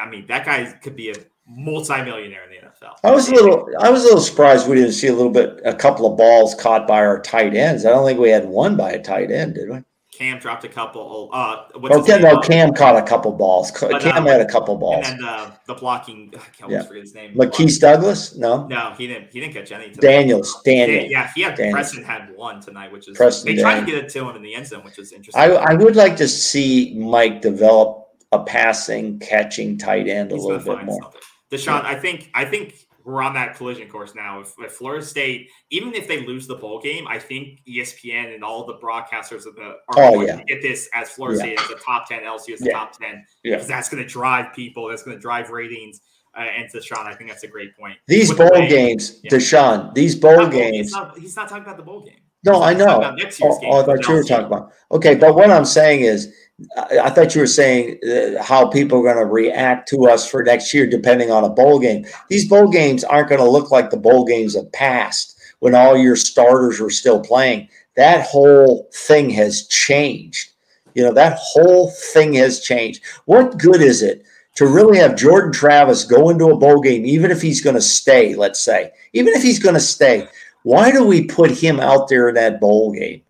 I 0.00 0.08
mean, 0.08 0.26
that 0.26 0.44
guy 0.44 0.64
could 0.82 0.96
be 0.96 1.10
a 1.10 1.14
multi-millionaire 1.48 2.44
in 2.44 2.50
the 2.50 2.68
NFL. 2.68 2.94
I 3.04 3.10
was 3.10 3.28
a 3.28 3.34
little. 3.34 3.68
I 3.80 3.90
was 3.90 4.02
a 4.02 4.06
little 4.06 4.20
surprised 4.20 4.68
we 4.68 4.76
didn't 4.76 4.92
see 4.92 5.08
a 5.08 5.14
little 5.14 5.32
bit, 5.32 5.60
a 5.64 5.74
couple 5.74 6.10
of 6.10 6.16
balls 6.16 6.54
caught 6.54 6.86
by 6.86 6.98
our 6.98 7.20
tight 7.20 7.54
ends. 7.54 7.84
I 7.84 7.90
don't 7.90 8.06
think 8.06 8.18
we 8.18 8.30
had 8.30 8.46
one 8.46 8.76
by 8.76 8.92
a 8.92 9.02
tight 9.02 9.30
end, 9.30 9.54
did 9.54 9.70
we? 9.70 9.82
Cam 10.16 10.38
dropped 10.38 10.64
a 10.64 10.68
couple. 10.68 11.28
Uh, 11.32 11.64
okay, 11.74 12.18
no, 12.20 12.40
Cam 12.40 12.72
caught 12.72 12.96
a 12.96 13.02
couple 13.02 13.32
balls. 13.32 13.70
But, 13.70 14.00
Cam 14.00 14.18
um, 14.18 14.26
had 14.26 14.40
a 14.40 14.46
couple 14.46 14.76
balls. 14.76 15.06
And 15.06 15.20
then 15.20 15.28
uh, 15.28 15.54
the 15.66 15.74
blocking, 15.74 16.32
I 16.36 16.38
can't 16.56 16.70
yeah. 16.70 16.82
forget 16.82 17.02
his 17.02 17.14
name. 17.14 17.36
Marquise 17.36 17.78
Douglas? 17.78 18.34
No, 18.36 18.66
no, 18.66 18.94
he 18.96 19.06
didn't. 19.06 19.32
He 19.32 19.40
didn't 19.40 19.52
catch 19.52 19.72
any. 19.72 19.90
Tonight. 19.90 20.00
Daniels, 20.00 20.62
Daniels. 20.64 21.10
Yeah, 21.10 21.30
he 21.34 21.42
had 21.42 21.54
Daniels. 21.54 21.74
Preston 21.74 22.04
had 22.04 22.34
one 22.34 22.60
tonight, 22.60 22.92
which 22.92 23.08
is 23.08 23.16
Preston 23.16 23.54
they 23.54 23.60
tried 23.60 23.80
to 23.80 23.86
get 23.86 23.96
it 23.96 24.08
to 24.10 24.28
him 24.28 24.36
in 24.36 24.42
the 24.42 24.54
end 24.54 24.66
zone, 24.66 24.84
which 24.84 24.98
is 24.98 25.12
interesting. 25.12 25.40
I, 25.40 25.54
I 25.54 25.74
would 25.74 25.96
like 25.96 26.16
to 26.16 26.28
see 26.28 26.94
Mike 26.96 27.42
develop 27.42 28.08
a 28.32 28.42
passing, 28.42 29.18
catching 29.18 29.76
tight 29.76 30.08
end 30.08 30.30
He's 30.30 30.42
a 30.42 30.46
little 30.46 30.76
bit 30.76 30.84
more. 30.84 31.02
Something. 31.02 31.20
Deshaun, 31.52 31.82
yeah. 31.82 31.90
I 31.90 31.94
think 31.94 32.30
I 32.34 32.44
think 32.44 32.85
we're 33.06 33.22
on 33.22 33.34
that 33.34 33.54
collision 33.54 33.88
course 33.88 34.16
now. 34.16 34.40
If, 34.40 34.54
if, 34.58 34.72
Florida 34.72 35.04
State, 35.04 35.48
even 35.70 35.94
if 35.94 36.08
they 36.08 36.26
lose 36.26 36.48
the 36.48 36.56
bowl 36.56 36.80
game, 36.80 37.06
I 37.06 37.20
think 37.20 37.60
ESPN 37.66 38.34
and 38.34 38.42
all 38.42 38.66
the 38.66 38.74
broadcasters 38.74 39.46
of 39.46 39.54
the 39.54 39.62
are 39.62 39.78
oh, 39.96 40.14
going 40.14 40.26
yeah. 40.26 40.36
to 40.36 40.44
get 40.44 40.60
this 40.60 40.88
as 40.92 41.10
Florida 41.10 41.38
yeah. 41.38 41.54
State 41.54 41.60
as 41.60 41.70
a 41.70 41.84
top 41.84 42.08
ten, 42.08 42.22
LSU 42.22 42.54
as 42.54 42.62
a 42.62 42.70
top 42.70 42.98
ten, 42.98 43.24
because 43.44 43.68
that's 43.68 43.88
going 43.88 44.02
to 44.02 44.08
drive 44.08 44.52
people. 44.54 44.88
That's 44.88 45.04
going 45.04 45.16
to 45.16 45.20
drive 45.20 45.50
ratings. 45.50 46.00
Uh, 46.36 46.40
and 46.40 46.70
Deshaun, 46.70 47.06
I 47.06 47.14
think 47.14 47.30
that's 47.30 47.44
a 47.44 47.48
great 47.48 47.74
point. 47.78 47.96
These 48.08 48.28
With 48.28 48.38
bowl 48.38 48.50
the 48.52 48.66
games, 48.66 49.20
yeah. 49.22 49.30
Deshaun, 49.30 49.94
these 49.94 50.16
bowl 50.16 50.48
games. 50.48 50.76
He's 50.76 50.92
not, 50.92 51.18
he's 51.18 51.36
not, 51.36 51.48
talking 51.48 51.64
about 51.64 51.78
the 51.78 51.82
bowl 51.82 52.04
game. 52.04 52.20
No, 52.44 52.62
I 52.62 52.74
know. 52.74 53.02
Oh, 53.02 53.60
oh, 53.64 53.80
I 53.80 53.84
thought 53.84 54.06
you 54.06 54.14
were 54.14 54.22
talking 54.22 54.46
about. 54.46 54.72
Okay, 54.92 55.14
but 55.14 55.34
what 55.34 55.50
I'm 55.50 55.64
saying 55.64 56.00
is 56.00 56.34
I 56.78 57.10
thought 57.10 57.34
you 57.34 57.42
were 57.42 57.46
saying 57.46 57.98
uh, 58.02 58.42
how 58.42 58.68
people 58.68 58.98
are 58.98 59.14
going 59.14 59.26
to 59.26 59.30
react 59.30 59.88
to 59.90 60.06
us 60.06 60.28
for 60.28 60.42
next 60.42 60.72
year, 60.72 60.86
depending 60.86 61.30
on 61.30 61.44
a 61.44 61.50
bowl 61.50 61.78
game. 61.78 62.06
These 62.28 62.48
bowl 62.48 62.68
games 62.68 63.04
aren't 63.04 63.28
going 63.28 63.42
to 63.42 63.50
look 63.50 63.70
like 63.70 63.90
the 63.90 63.98
bowl 63.98 64.24
games 64.24 64.56
of 64.56 64.72
past 64.72 65.38
when 65.58 65.74
all 65.74 65.98
your 65.98 66.16
starters 66.16 66.80
were 66.80 66.90
still 66.90 67.20
playing. 67.20 67.68
That 67.96 68.26
whole 68.26 68.88
thing 68.94 69.28
has 69.30 69.66
changed. 69.66 70.50
You 70.94 71.04
know, 71.04 71.12
that 71.12 71.38
whole 71.38 71.90
thing 71.90 72.32
has 72.34 72.60
changed. 72.60 73.02
What 73.26 73.58
good 73.58 73.82
is 73.82 74.02
it 74.02 74.24
to 74.54 74.66
really 74.66 74.96
have 74.96 75.14
Jordan 75.14 75.52
Travis 75.52 76.04
go 76.04 76.30
into 76.30 76.46
a 76.46 76.56
bowl 76.56 76.80
game, 76.80 77.04
even 77.04 77.30
if 77.30 77.42
he's 77.42 77.60
going 77.60 77.76
to 77.76 77.82
stay, 77.82 78.34
let's 78.34 78.60
say, 78.60 78.92
even 79.12 79.34
if 79.34 79.42
he's 79.42 79.58
going 79.58 79.74
to 79.74 79.80
stay? 79.80 80.26
Why 80.62 80.90
do 80.90 81.04
we 81.04 81.26
put 81.26 81.50
him 81.50 81.80
out 81.80 82.08
there 82.08 82.30
in 82.30 82.34
that 82.36 82.60
bowl 82.60 82.92
game? 82.92 83.20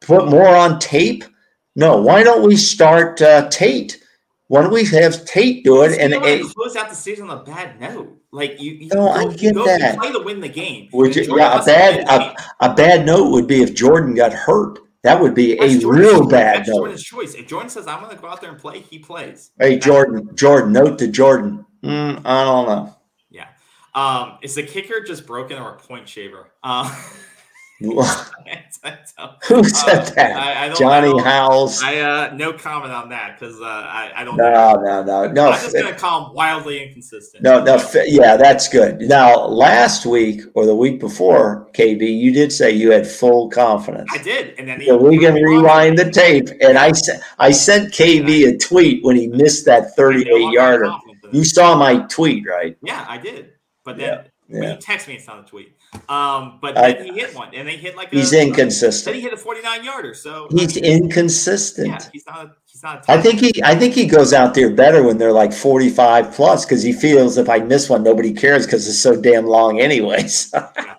Put 0.00 0.28
more 0.28 0.54
on 0.54 0.78
tape? 0.78 1.24
No, 1.76 2.00
why 2.00 2.22
don't 2.22 2.42
we 2.42 2.56
start 2.56 3.20
uh, 3.20 3.48
Tate? 3.50 4.02
Why 4.48 4.62
don't 4.62 4.72
we 4.72 4.84
have 4.86 5.24
Tate 5.26 5.62
do 5.62 5.82
it 5.82 5.98
and 6.00 6.14
close 6.54 6.74
out 6.74 6.88
the 6.88 6.94
season 6.94 7.28
on 7.28 7.38
a 7.38 7.42
bad 7.42 7.78
note? 7.78 8.16
Like 8.32 8.60
you, 8.60 8.72
you 8.72 8.88
no, 8.88 8.96
go, 8.96 9.08
I 9.10 9.34
get 9.34 9.54
that. 9.54 9.94
You 9.94 10.00
play 10.00 10.12
to 10.12 10.20
win 10.20 10.40
the 10.40 10.48
game. 10.48 10.88
Would 10.92 11.14
you, 11.14 11.36
yeah, 11.36 11.60
a 11.60 11.64
bad 11.64 12.08
a, 12.08 12.34
a, 12.64 12.74
bad 12.74 13.04
note 13.04 13.30
would 13.30 13.46
be 13.46 13.62
if 13.62 13.74
Jordan 13.74 14.14
got 14.14 14.32
hurt. 14.32 14.78
That 15.02 15.20
would 15.20 15.34
be 15.34 15.54
that's 15.56 15.74
a 15.74 15.78
Jordan's 15.78 16.06
real 16.06 16.20
choice. 16.20 16.30
bad 16.30 16.56
that's 16.58 16.68
note. 16.68 16.76
Jordan's 16.76 17.02
choice. 17.02 17.34
If 17.34 17.46
Jordan 17.46 17.68
says 17.70 17.86
I'm 17.86 18.02
going 18.02 18.14
to 18.14 18.20
go 18.20 18.28
out 18.28 18.40
there 18.40 18.50
and 18.50 18.58
play, 18.58 18.80
he 18.80 18.98
plays. 18.98 19.50
Hey, 19.58 19.78
Jordan, 19.78 20.30
Jordan, 20.34 20.72
note 20.72 20.98
to 20.98 21.08
Jordan. 21.08 21.64
Mm, 21.82 22.22
I 22.24 22.44
don't 22.44 22.66
know. 22.68 22.96
Yeah. 23.30 23.48
Um, 23.94 24.38
is 24.42 24.54
the 24.54 24.62
kicker 24.62 25.00
just 25.00 25.26
broken 25.26 25.58
or 25.58 25.74
a 25.74 25.78
point 25.78 26.08
shaver? 26.08 26.52
Uh, 26.62 26.94
Who 29.48 29.64
said 29.64 30.06
that? 30.14 30.36
I, 30.36 30.66
I 30.66 30.74
Johnny 30.74 31.12
know. 31.12 31.22
Howells. 31.22 31.82
I 31.82 31.98
uh, 31.98 32.34
no 32.34 32.54
comment 32.54 32.92
on 32.92 33.10
that 33.10 33.38
because 33.38 33.60
uh, 33.60 33.64
I, 33.64 34.12
I 34.16 34.24
don't. 34.24 34.36
No, 34.36 34.50
know. 34.50 34.82
no, 34.82 35.02
no, 35.02 35.32
no. 35.32 35.50
I'm 35.50 35.60
just 35.60 35.74
gonna 35.74 35.92
call 35.92 36.28
him 36.28 36.34
wildly 36.34 36.82
inconsistent. 36.82 37.42
No, 37.42 37.62
no. 37.62 37.76
Yeah, 38.06 38.36
that's 38.38 38.68
good. 38.70 39.00
Now, 39.02 39.44
last 39.44 40.06
week 40.06 40.40
or 40.54 40.64
the 40.64 40.74
week 40.74 41.00
before, 41.00 41.68
KB, 41.74 42.00
you 42.00 42.32
did 42.32 42.50
say 42.50 42.70
you 42.70 42.92
had 42.92 43.06
full 43.06 43.50
confidence. 43.50 44.08
I 44.10 44.22
did, 44.22 44.54
and 44.58 44.68
then 44.68 44.82
so 44.86 44.96
we 44.96 45.18
can 45.18 45.34
rewind 45.34 45.98
the 45.98 46.10
tape. 46.10 46.48
And 46.62 46.78
I 46.78 46.92
sent 46.92 47.22
I 47.38 47.50
sent 47.50 47.92
KB 47.92 48.54
a 48.54 48.56
tweet 48.56 49.04
when 49.04 49.16
he 49.16 49.26
missed 49.28 49.66
that 49.66 49.94
38 49.96 50.52
yarder. 50.52 50.90
You 51.30 51.44
saw 51.44 51.76
my 51.76 51.98
tweet, 52.06 52.46
right? 52.48 52.76
Yeah, 52.82 53.04
I 53.06 53.18
did. 53.18 53.52
But 53.84 53.98
then 53.98 54.24
yeah. 54.24 54.30
When 54.48 54.62
you 54.62 54.76
text 54.76 55.08
me, 55.08 55.14
it's 55.14 55.26
not 55.26 55.40
a 55.40 55.42
tweet. 55.42 55.76
Um, 56.08 56.58
but 56.60 56.74
then 56.74 56.96
I, 56.96 57.02
he 57.02 57.12
hit 57.12 57.34
one, 57.34 57.54
and 57.54 57.66
they 57.66 57.76
hit 57.76 57.96
like 57.96 58.10
he's 58.10 58.32
a, 58.32 58.42
inconsistent. 58.42 59.04
Then 59.06 59.14
he 59.14 59.20
hit 59.20 59.32
a 59.32 59.36
49 59.36 59.84
yarder. 59.84 60.14
So 60.14 60.46
he's 60.50 60.76
inconsistent. 60.76 61.88
Yeah, 61.88 62.08
he's 62.12 62.26
not. 62.26 62.46
A, 62.46 62.52
he's 62.66 62.82
not. 62.82 63.04
I 63.08 63.20
think 63.20 63.40
he. 63.40 63.62
I 63.64 63.74
think 63.74 63.94
he 63.94 64.06
goes 64.06 64.32
out 64.32 64.54
there 64.54 64.70
better 64.70 65.02
when 65.02 65.18
they're 65.18 65.32
like 65.32 65.52
45 65.52 66.32
plus 66.32 66.64
because 66.64 66.82
he 66.82 66.92
feels 66.92 67.38
if 67.38 67.48
I 67.48 67.58
miss 67.58 67.88
one, 67.88 68.02
nobody 68.02 68.32
cares 68.32 68.66
because 68.66 68.86
it's 68.88 68.98
so 68.98 69.20
damn 69.20 69.46
long, 69.46 69.80
anyways. 69.80 70.52
yeah. 70.54 70.96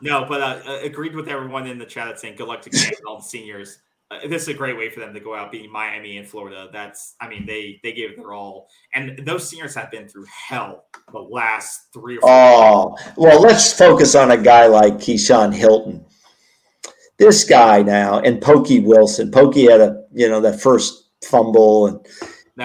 No, 0.00 0.24
but 0.28 0.40
uh, 0.40 0.60
uh, 0.66 0.80
agreed 0.82 1.14
with 1.14 1.28
everyone 1.28 1.66
in 1.66 1.78
the 1.78 1.84
chat 1.84 2.18
saying 2.20 2.36
good 2.36 2.48
luck 2.48 2.62
to 2.62 2.96
all 3.06 3.18
the 3.18 3.24
seniors 3.24 3.78
this 4.26 4.42
is 4.42 4.48
a 4.48 4.54
great 4.54 4.76
way 4.76 4.88
for 4.88 5.00
them 5.00 5.12
to 5.12 5.20
go 5.20 5.34
out 5.34 5.52
beating 5.52 5.70
Miami 5.70 6.16
and 6.16 6.26
Florida. 6.26 6.68
That's, 6.72 7.14
I 7.20 7.28
mean, 7.28 7.44
they 7.46 7.78
they 7.82 7.92
gave 7.92 8.10
it 8.10 8.16
their 8.16 8.32
all, 8.32 8.68
and 8.94 9.18
those 9.24 9.48
seniors 9.48 9.74
have 9.74 9.90
been 9.90 10.08
through 10.08 10.26
hell 10.48 10.86
the 11.12 11.18
last 11.18 11.92
three 11.92 12.16
or 12.16 12.20
four. 12.22 12.30
Oh, 12.30 12.96
years. 12.98 13.16
well, 13.16 13.40
let's 13.40 13.72
focus 13.72 14.14
on 14.14 14.30
a 14.30 14.36
guy 14.36 14.66
like 14.66 14.94
Keyshawn 14.94 15.54
Helton. 15.54 16.04
This 17.18 17.44
guy 17.44 17.82
now, 17.82 18.20
and 18.20 18.40
Pokey 18.40 18.80
Wilson. 18.80 19.30
Pokey 19.30 19.70
had 19.70 19.80
a, 19.80 20.04
you 20.12 20.28
know, 20.28 20.40
that 20.40 20.60
first 20.60 21.10
fumble, 21.22 21.88
and 21.88 22.06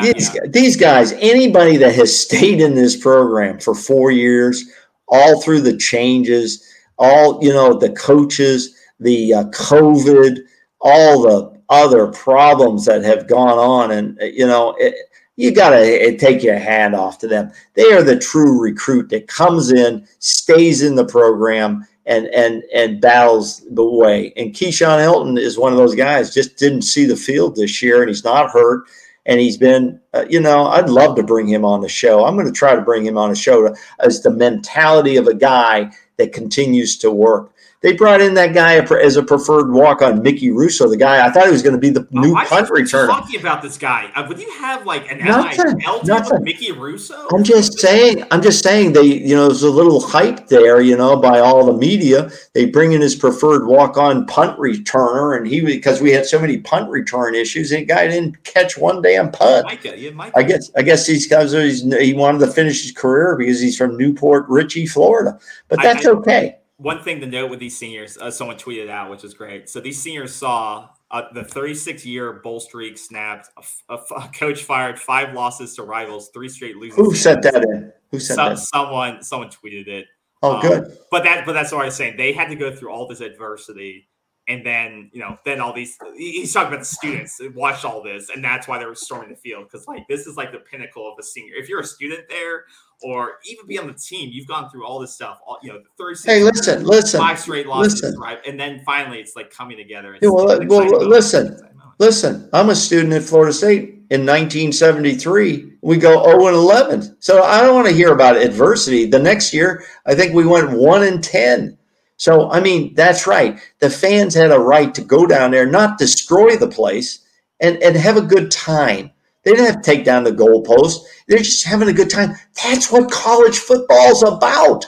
these, 0.01 0.33
yeah. 0.33 0.41
these 0.47 0.77
guys, 0.77 1.11
anybody 1.13 1.75
that 1.77 1.95
has 1.95 2.17
stayed 2.17 2.61
in 2.61 2.73
this 2.73 2.95
program 2.95 3.59
for 3.59 3.75
four 3.75 4.11
years, 4.11 4.63
all 5.09 5.41
through 5.41 5.61
the 5.61 5.77
changes, 5.77 6.65
all 6.97 7.43
you 7.43 7.51
know, 7.51 7.77
the 7.77 7.91
coaches, 7.91 8.77
the 8.99 9.33
uh, 9.33 9.43
COVID 9.45 10.39
all 10.83 11.21
the 11.21 11.59
other 11.69 12.07
problems 12.07 12.85
that 12.85 13.03
have 13.03 13.27
gone 13.27 13.57
on. 13.57 13.91
And, 13.91 14.19
you 14.21 14.45
know, 14.45 14.75
it, 14.77 14.93
you 15.35 15.51
got 15.51 15.71
to 15.71 16.17
take 16.17 16.43
your 16.43 16.59
hand 16.59 16.93
off 16.93 17.17
to 17.19 17.27
them. 17.27 17.51
They 17.73 17.91
are 17.93 18.03
the 18.03 18.19
true 18.19 18.61
recruit 18.61 19.09
that 19.09 19.27
comes 19.27 19.71
in, 19.71 20.07
stays 20.19 20.83
in 20.83 20.95
the 20.95 21.05
program, 21.05 21.87
and 22.05 22.27
and 22.27 22.63
and 22.75 23.01
battles 23.01 23.65
the 23.71 23.85
way. 23.85 24.33
And 24.35 24.53
Keyshawn 24.53 24.99
Helton 24.99 25.39
is 25.39 25.57
one 25.57 25.71
of 25.71 25.77
those 25.77 25.95
guys. 25.95 26.33
Just 26.33 26.57
didn't 26.57 26.83
see 26.83 27.05
the 27.05 27.15
field 27.15 27.55
this 27.55 27.81
year, 27.81 28.01
and 28.01 28.09
he's 28.09 28.25
not 28.25 28.51
hurt. 28.51 28.83
And 29.25 29.39
he's 29.39 29.55
been, 29.55 30.01
uh, 30.13 30.25
you 30.29 30.41
know, 30.41 30.65
I'd 30.65 30.89
love 30.89 31.15
to 31.15 31.23
bring 31.23 31.47
him 31.47 31.63
on 31.63 31.79
the 31.79 31.87
show. 31.87 32.25
I'm 32.25 32.35
going 32.35 32.45
to 32.45 32.51
try 32.51 32.75
to 32.75 32.81
bring 32.81 33.05
him 33.05 33.17
on 33.17 33.31
a 33.31 33.35
show 33.35 33.73
as 34.01 34.21
the 34.21 34.29
mentality 34.29 35.15
of 35.15 35.27
a 35.27 35.33
guy 35.33 35.93
that 36.17 36.33
continues 36.33 36.97
to 36.97 37.09
work 37.09 37.52
they 37.83 37.91
brought 37.91 38.21
in 38.21 38.33
that 38.35 38.53
guy 38.53 38.75
as 38.75 39.17
a 39.17 39.23
preferred 39.23 39.69
walk 39.71 40.01
on 40.01 40.23
Mickey 40.23 40.51
Russo, 40.51 40.89
the 40.89 40.95
guy 40.95 41.27
I 41.27 41.29
thought 41.29 41.45
he 41.47 41.51
was 41.51 41.61
going 41.61 41.75
to 41.75 41.79
be 41.79 41.89
the 41.89 42.07
oh, 42.15 42.19
new 42.21 42.33
punt 42.33 42.69
returner. 42.69 43.07
Talking 43.07 43.41
about 43.41 43.61
this 43.61 43.77
guy, 43.77 44.09
uh, 44.15 44.25
would 44.25 44.39
you 44.39 44.49
have 44.53 44.85
like 44.85 45.11
an 45.11 45.19
nothing, 45.19 45.83
nothing. 46.05 46.43
Mickey 46.43 46.71
Russo? 46.71 47.27
I'm 47.33 47.43
just 47.43 47.79
saying. 47.79 48.23
I'm 48.31 48.41
just 48.41 48.63
saying 48.63 48.93
they, 48.93 49.03
you 49.03 49.35
know, 49.35 49.47
there's 49.47 49.63
a 49.63 49.69
little 49.69 49.99
hype 49.99 50.47
there, 50.47 50.79
you 50.79 50.95
know, 50.95 51.17
by 51.17 51.39
all 51.39 51.65
the 51.65 51.73
media. 51.73 52.31
They 52.53 52.67
bring 52.67 52.93
in 52.93 53.01
his 53.01 53.15
preferred 53.15 53.67
walk 53.67 53.97
on 53.97 54.25
punt 54.27 54.57
returner, 54.57 55.35
and 55.35 55.45
he 55.45 55.59
because 55.59 55.99
we 55.99 56.11
had 56.11 56.25
so 56.25 56.39
many 56.39 56.59
punt 56.59 56.89
return 56.89 57.35
issues, 57.35 57.71
the 57.71 57.83
guy 57.83 58.07
didn't 58.07 58.41
catch 58.45 58.77
one 58.77 59.01
damn 59.01 59.29
punt. 59.29 59.65
Micah, 59.65 59.99
yeah, 59.99 60.11
Micah. 60.11 60.37
I 60.37 60.43
guess 60.43 60.71
I 60.77 60.83
guess 60.83 61.05
he's 61.05 61.27
because 61.27 61.51
he 61.51 62.13
wanted 62.13 62.39
to 62.39 62.47
finish 62.47 62.81
his 62.81 62.93
career 62.93 63.35
because 63.37 63.59
he's 63.59 63.77
from 63.77 63.97
New 63.97 64.13
Port 64.13 64.45
Richey, 64.47 64.85
Florida. 64.85 65.37
But 65.67 65.81
that's 65.81 66.05
I, 66.05 66.11
I, 66.11 66.13
okay 66.13 66.57
one 66.77 67.03
thing 67.03 67.19
to 67.21 67.27
note 67.27 67.49
with 67.49 67.59
these 67.59 67.77
seniors, 67.77 68.17
uh, 68.17 68.31
someone 68.31 68.57
tweeted 68.57 68.89
out, 68.89 69.09
which 69.09 69.23
is 69.23 69.33
great. 69.33 69.69
So 69.69 69.79
these 69.79 70.01
seniors 70.01 70.33
saw 70.33 70.89
uh, 71.11 71.23
the 71.33 71.43
36 71.43 72.05
year 72.05 72.33
bowl 72.33 72.59
streak 72.59 72.97
snapped. 72.97 73.49
A, 73.89 73.97
coach 74.35 74.63
fired 74.63 74.99
five 74.99 75.33
losses 75.33 75.75
to 75.75 75.83
rivals, 75.83 76.29
three 76.33 76.49
straight 76.49 76.77
losing. 76.77 77.03
Who 77.03 77.15
said 77.15 77.43
that 77.43 77.63
in? 77.63 77.93
Who 78.11 78.19
said 78.19 78.37
that? 78.37 78.59
Someone, 78.59 79.21
someone 79.21 79.49
tweeted 79.49 79.87
it. 79.87 80.07
Oh, 80.41 80.55
um, 80.55 80.61
good. 80.61 80.97
But 81.11 81.23
that, 81.23 81.45
but 81.45 81.53
that's 81.53 81.71
what 81.71 81.83
I 81.83 81.85
was 81.85 81.95
saying. 81.95 82.17
They 82.17 82.33
had 82.33 82.49
to 82.49 82.55
go 82.55 82.75
through 82.75 82.91
all 82.91 83.07
this 83.07 83.21
adversity 83.21 84.09
and 84.47 84.65
then 84.65 85.09
you 85.13 85.19
know 85.19 85.37
then 85.45 85.61
all 85.61 85.73
these 85.73 85.97
he's 86.17 86.53
talking 86.53 86.67
about 86.67 86.79
the 86.79 86.85
students 86.85 87.39
watched 87.55 87.85
all 87.85 88.03
this 88.03 88.29
and 88.29 88.43
that's 88.43 88.67
why 88.67 88.77
they 88.77 88.85
were 88.85 88.95
storming 88.95 89.29
the 89.29 89.35
field 89.35 89.63
because 89.63 89.87
like 89.87 90.05
this 90.07 90.27
is 90.27 90.35
like 90.35 90.51
the 90.51 90.59
pinnacle 90.59 91.09
of 91.09 91.17
a 91.19 91.23
senior 91.23 91.53
if 91.55 91.69
you're 91.69 91.79
a 91.79 91.85
student 91.85 92.23
there 92.29 92.65
or 93.01 93.39
even 93.45 93.65
be 93.67 93.79
on 93.79 93.87
the 93.87 93.93
team 93.93 94.29
you've 94.31 94.47
gone 94.47 94.69
through 94.69 94.85
all 94.85 94.99
this 94.99 95.13
stuff 95.13 95.39
all, 95.45 95.57
you 95.63 95.71
know 95.71 95.79
the 95.79 95.85
36 95.97 96.25
hey 96.25 96.43
listen 96.43 96.83
listen 96.83 97.19
five 97.19 97.39
straight 97.39 97.67
losses 97.67 98.01
listen. 98.01 98.19
right? 98.19 98.39
And 98.47 98.59
then 98.59 98.81
finally 98.85 99.19
it's 99.19 99.35
like 99.35 99.51
coming 99.51 99.77
together. 99.77 100.17
Yeah, 100.21 100.29
well, 100.29 100.59
well 100.67 101.07
listen 101.07 101.59
listen 101.99 102.49
i'm 102.53 102.69
a 102.69 102.75
student 102.75 103.13
at 103.13 103.23
florida 103.23 103.53
state. 103.53 103.89
In 104.09 104.27
1973 104.27 105.77
we 105.81 105.97
go 105.97 106.23
0 106.23 106.47
and 106.47 106.55
11 106.55 107.17
so 107.19 107.43
i 107.43 107.61
don't 107.61 107.73
want 107.73 107.87
to 107.87 107.93
hear 107.93 108.13
about 108.13 108.35
adversity. 108.35 109.05
The 109.05 109.19
next 109.19 109.53
year 109.53 109.83
i 110.05 110.13
think 110.13 110.33
we 110.33 110.45
went 110.45 110.71
1 110.71 111.03
and 111.03 111.23
10 111.23 111.77
so, 112.17 112.49
I 112.51 112.61
mean, 112.61 112.93
that's 112.93 113.27
right. 113.27 113.59
The 113.79 113.89
fans 113.89 114.33
had 114.33 114.51
a 114.51 114.59
right 114.59 114.93
to 114.95 115.01
go 115.01 115.25
down 115.25 115.51
there, 115.51 115.65
not 115.65 115.97
destroy 115.97 116.55
the 116.55 116.69
place, 116.69 117.19
and, 117.59 117.81
and 117.83 117.95
have 117.95 118.17
a 118.17 118.21
good 118.21 118.51
time. 118.51 119.11
They 119.43 119.51
didn't 119.51 119.65
have 119.65 119.81
to 119.81 119.91
take 119.91 120.05
down 120.05 120.23
the 120.23 120.31
goalpost. 120.31 121.01
They're 121.27 121.39
just 121.39 121.65
having 121.65 121.89
a 121.89 121.93
good 121.93 122.09
time. 122.09 122.35
That's 122.63 122.91
what 122.91 123.11
college 123.11 123.59
football's 123.59 124.23
about. 124.23 124.85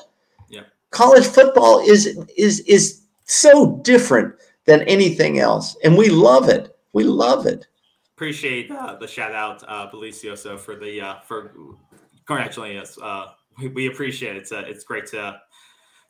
Yeah. 0.50 0.62
College 0.92 1.26
football 1.26 1.80
is 1.80 2.18
is 2.38 2.62
is 2.62 3.02
so 3.26 3.78
different 3.84 4.36
than 4.66 4.82
anything 4.84 5.40
else, 5.40 5.76
and 5.84 5.98
we 5.98 6.10
love 6.10 6.50
it. 6.50 6.76
We 6.94 7.04
love 7.04 7.46
it. 7.46 7.68
Appreciate 8.16 8.72
uh, 8.72 8.96
the 8.96 9.08
shout 9.08 9.34
out, 9.34 9.64
uh, 9.68 9.90
Belicioso, 9.92 10.58
for 10.58 10.76
the 10.76 11.02
uh, 11.02 11.20
for 11.20 11.52
congratulating 12.26 12.82
us. 12.82 12.98
Uh, 12.98 13.28
we, 13.58 13.68
we 13.70 13.88
appreciate 13.88 14.36
it. 14.36 14.40
It's, 14.40 14.52
uh, 14.52 14.64
it's 14.66 14.84
great 14.84 15.06
to 15.08 15.42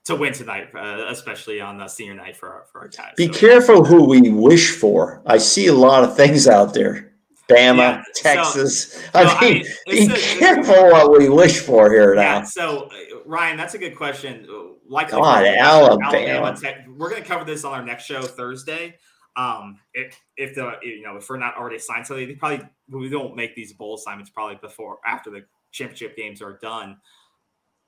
to 0.06 0.16
win 0.16 0.34
tonight, 0.34 0.68
uh, 0.76 1.06
especially 1.10 1.60
on 1.60 1.80
the 1.80 1.88
senior 1.88 2.14
night 2.14 2.38
for 2.38 2.50
our, 2.50 2.66
for 2.72 2.82
our 2.82 2.88
guys. 2.88 3.14
Be 3.18 3.26
so, 3.26 3.34
careful 3.34 3.84
who 3.84 4.08
we 4.08 4.30
wish 4.30 4.72
for. 4.72 5.22
I 5.26 5.40
see 5.40 5.66
a 5.66 5.74
lot 5.74 6.04
of 6.04 6.16
things 6.16 6.48
out 6.48 6.76
there. 6.76 7.12
Bama, 7.50 7.78
yeah, 7.78 8.04
Texas. 8.16 8.94
So, 8.94 9.02
I 9.14 9.24
mean, 9.42 9.66
I 9.88 9.94
mean 9.94 10.10
be 10.10 10.14
a, 10.14 10.18
careful 10.18 10.90
what 10.90 11.12
we 11.18 11.30
wish 11.30 11.60
for 11.60 11.92
here 11.92 12.16
now. 12.16 12.38
Yeah, 12.38 12.44
so, 12.44 12.88
uh, 12.88 13.20
Ryan, 13.26 13.58
that's 13.58 13.76
a 13.76 13.78
good 13.78 13.96
question. 13.96 14.48
Like, 14.88 15.12
God, 15.12 15.46
Alabama. 15.46 16.18
Alabama 16.18 16.58
Tech, 16.60 16.88
we're 16.88 17.10
going 17.10 17.22
to 17.22 17.28
cover 17.28 17.46
this 17.46 17.64
on 17.64 17.74
our 17.74 17.86
next 17.86 18.06
show 18.06 18.22
Thursday. 18.22 18.96
Um, 19.38 19.80
if 19.94 20.20
if 20.38 20.56
the 20.56 20.76
you 20.82 21.02
know 21.02 21.18
if 21.18 21.30
we're 21.30 21.38
not 21.38 21.58
already 21.58 21.76
assigned 21.76 22.08
something, 22.08 22.26
they 22.26 22.36
probably 22.36 22.66
we 22.88 23.10
don't 23.10 23.36
make 23.36 23.54
these 23.54 23.74
bowl 23.74 23.96
assignments 23.96 24.30
probably 24.30 24.58
before 24.62 25.00
after 25.06 25.30
the 25.30 25.44
championship 25.72 26.16
games 26.16 26.42
are 26.42 26.58
done. 26.62 26.98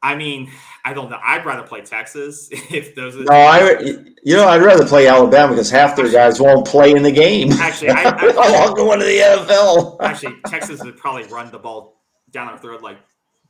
I 0.08 0.16
mean, 0.16 0.52
I 0.86 0.94
don't 0.94 1.10
know. 1.10 1.20
I'd 1.22 1.46
rather 1.46 1.68
play 1.68 1.82
Texas 1.82 2.48
if 2.52 2.96
those. 2.96 3.16
Are 3.18 3.24
no, 3.24 3.34
I 3.34 3.78
you 4.24 4.36
know 4.36 4.48
I'd 4.48 4.62
rather 4.62 4.86
play 4.86 5.08
Alabama 5.08 5.54
because 5.54 5.70
half 5.70 5.98
their 5.98 6.10
guys 6.10 6.40
won't 6.40 6.66
play 6.66 6.92
in 6.92 7.04
the 7.04 7.12
game. 7.12 7.52
Actually, 7.52 7.90
I, 7.90 8.04
I, 8.04 8.30
I 8.30 8.52
won't 8.52 8.78
go 8.78 8.94
into 8.94 9.06
the 9.06 9.18
NFL. 9.18 9.98
actually, 10.02 10.40
Texas 10.48 10.82
would 10.84 10.98
probably 10.98 11.26
run 11.26 11.52
the 11.52 11.60
ball 11.60 12.02
down 12.32 12.48
our 12.48 12.58
throat 12.58 12.82
like 12.82 12.98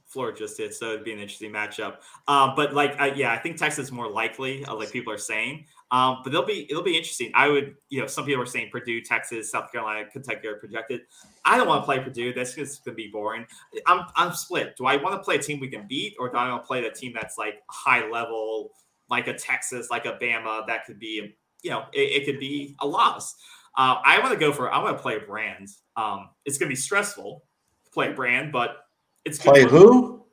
Florida 0.07 0.38
just 0.38 0.57
did, 0.57 0.73
so 0.73 0.93
it'd 0.93 1.03
be 1.03 1.13
an 1.13 1.19
interesting 1.19 1.51
matchup. 1.51 1.97
Um, 2.27 2.53
but 2.55 2.73
like, 2.73 2.99
uh, 2.99 3.11
yeah, 3.15 3.31
I 3.34 3.38
think 3.38 3.57
Texas 3.57 3.85
is 3.85 3.91
more 3.91 4.09
likely, 4.09 4.65
uh, 4.65 4.73
like 4.73 4.91
people 4.91 5.13
are 5.13 5.17
saying. 5.17 5.65
Um, 5.89 6.19
but 6.23 6.34
it'll 6.34 6.45
be 6.45 6.68
it'll 6.69 6.84
be 6.84 6.97
interesting. 6.97 7.31
I 7.34 7.47
would, 7.47 7.76
you 7.89 8.01
know, 8.01 8.07
some 8.07 8.26
people 8.26 8.41
are 8.43 8.47
saying 8.47 8.69
Purdue, 8.72 9.01
Texas, 9.01 9.51
South 9.51 9.72
Carolina, 9.72 10.05
Kentucky 10.11 10.47
are 10.47 10.55
projected. 10.55 11.01
I 11.45 11.57
don't 11.57 11.68
want 11.68 11.81
to 11.81 11.85
play 11.85 11.99
Purdue. 11.99 12.34
That's 12.34 12.55
just 12.55 12.84
gonna 12.84 12.95
be 12.95 13.07
boring. 13.07 13.45
I'm 13.85 14.05
I'm 14.15 14.34
split. 14.34 14.76
Do 14.76 14.85
I 14.85 14.97
want 14.97 15.15
to 15.15 15.23
play 15.23 15.35
a 15.35 15.41
team 15.41 15.59
we 15.59 15.69
can 15.69 15.88
beat, 15.88 16.15
or 16.19 16.30
do 16.30 16.35
I 16.35 16.49
want 16.49 16.64
to 16.64 16.68
play 16.68 16.81
the 16.81 16.89
team 16.89 17.14
that's 17.14 17.38
like 17.38 17.61
high 17.69 18.09
level, 18.09 18.72
like 19.09 19.27
a 19.27 19.34
Texas, 19.34 19.89
like 19.89 20.05
a 20.05 20.14
Bama, 20.22 20.68
that 20.68 20.85
could 20.85 20.99
be, 20.99 21.38
you 21.61 21.69
know, 21.69 21.85
it, 21.93 22.22
it 22.22 22.26
could 22.26 22.39
be 22.39 22.76
a 22.81 22.88
loss. 22.88 23.35
Uh, 23.77 23.95
I 24.03 24.19
want 24.19 24.34
to 24.34 24.39
go 24.39 24.51
for. 24.51 24.69
I 24.69 24.84
want 24.84 24.97
to 24.97 25.01
play 25.01 25.15
a 25.15 25.22
brand. 25.22 25.69
Um, 25.95 26.30
it's 26.43 26.57
gonna 26.57 26.69
be 26.69 26.76
stressful 26.76 27.43
to 27.85 27.91
play 27.91 28.09
a 28.09 28.14
brand, 28.14 28.51
but 28.51 28.77
it's 29.23 29.39
play 29.39 29.64
who 29.64 30.26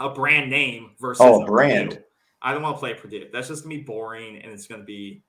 a 0.00 0.10
brand 0.10 0.50
name 0.50 0.90
versus 1.00 1.24
oh 1.24 1.44
brand. 1.44 1.90
Purdue. 1.90 2.04
I 2.42 2.52
don't 2.52 2.62
want 2.62 2.76
to 2.76 2.80
play 2.80 2.94
Purdue. 2.94 3.26
That's 3.32 3.48
just 3.48 3.64
gonna 3.64 3.74
be 3.74 3.82
boring 3.82 4.36
and 4.42 4.52
it's 4.52 4.66
gonna 4.66 4.84
be 4.84 5.22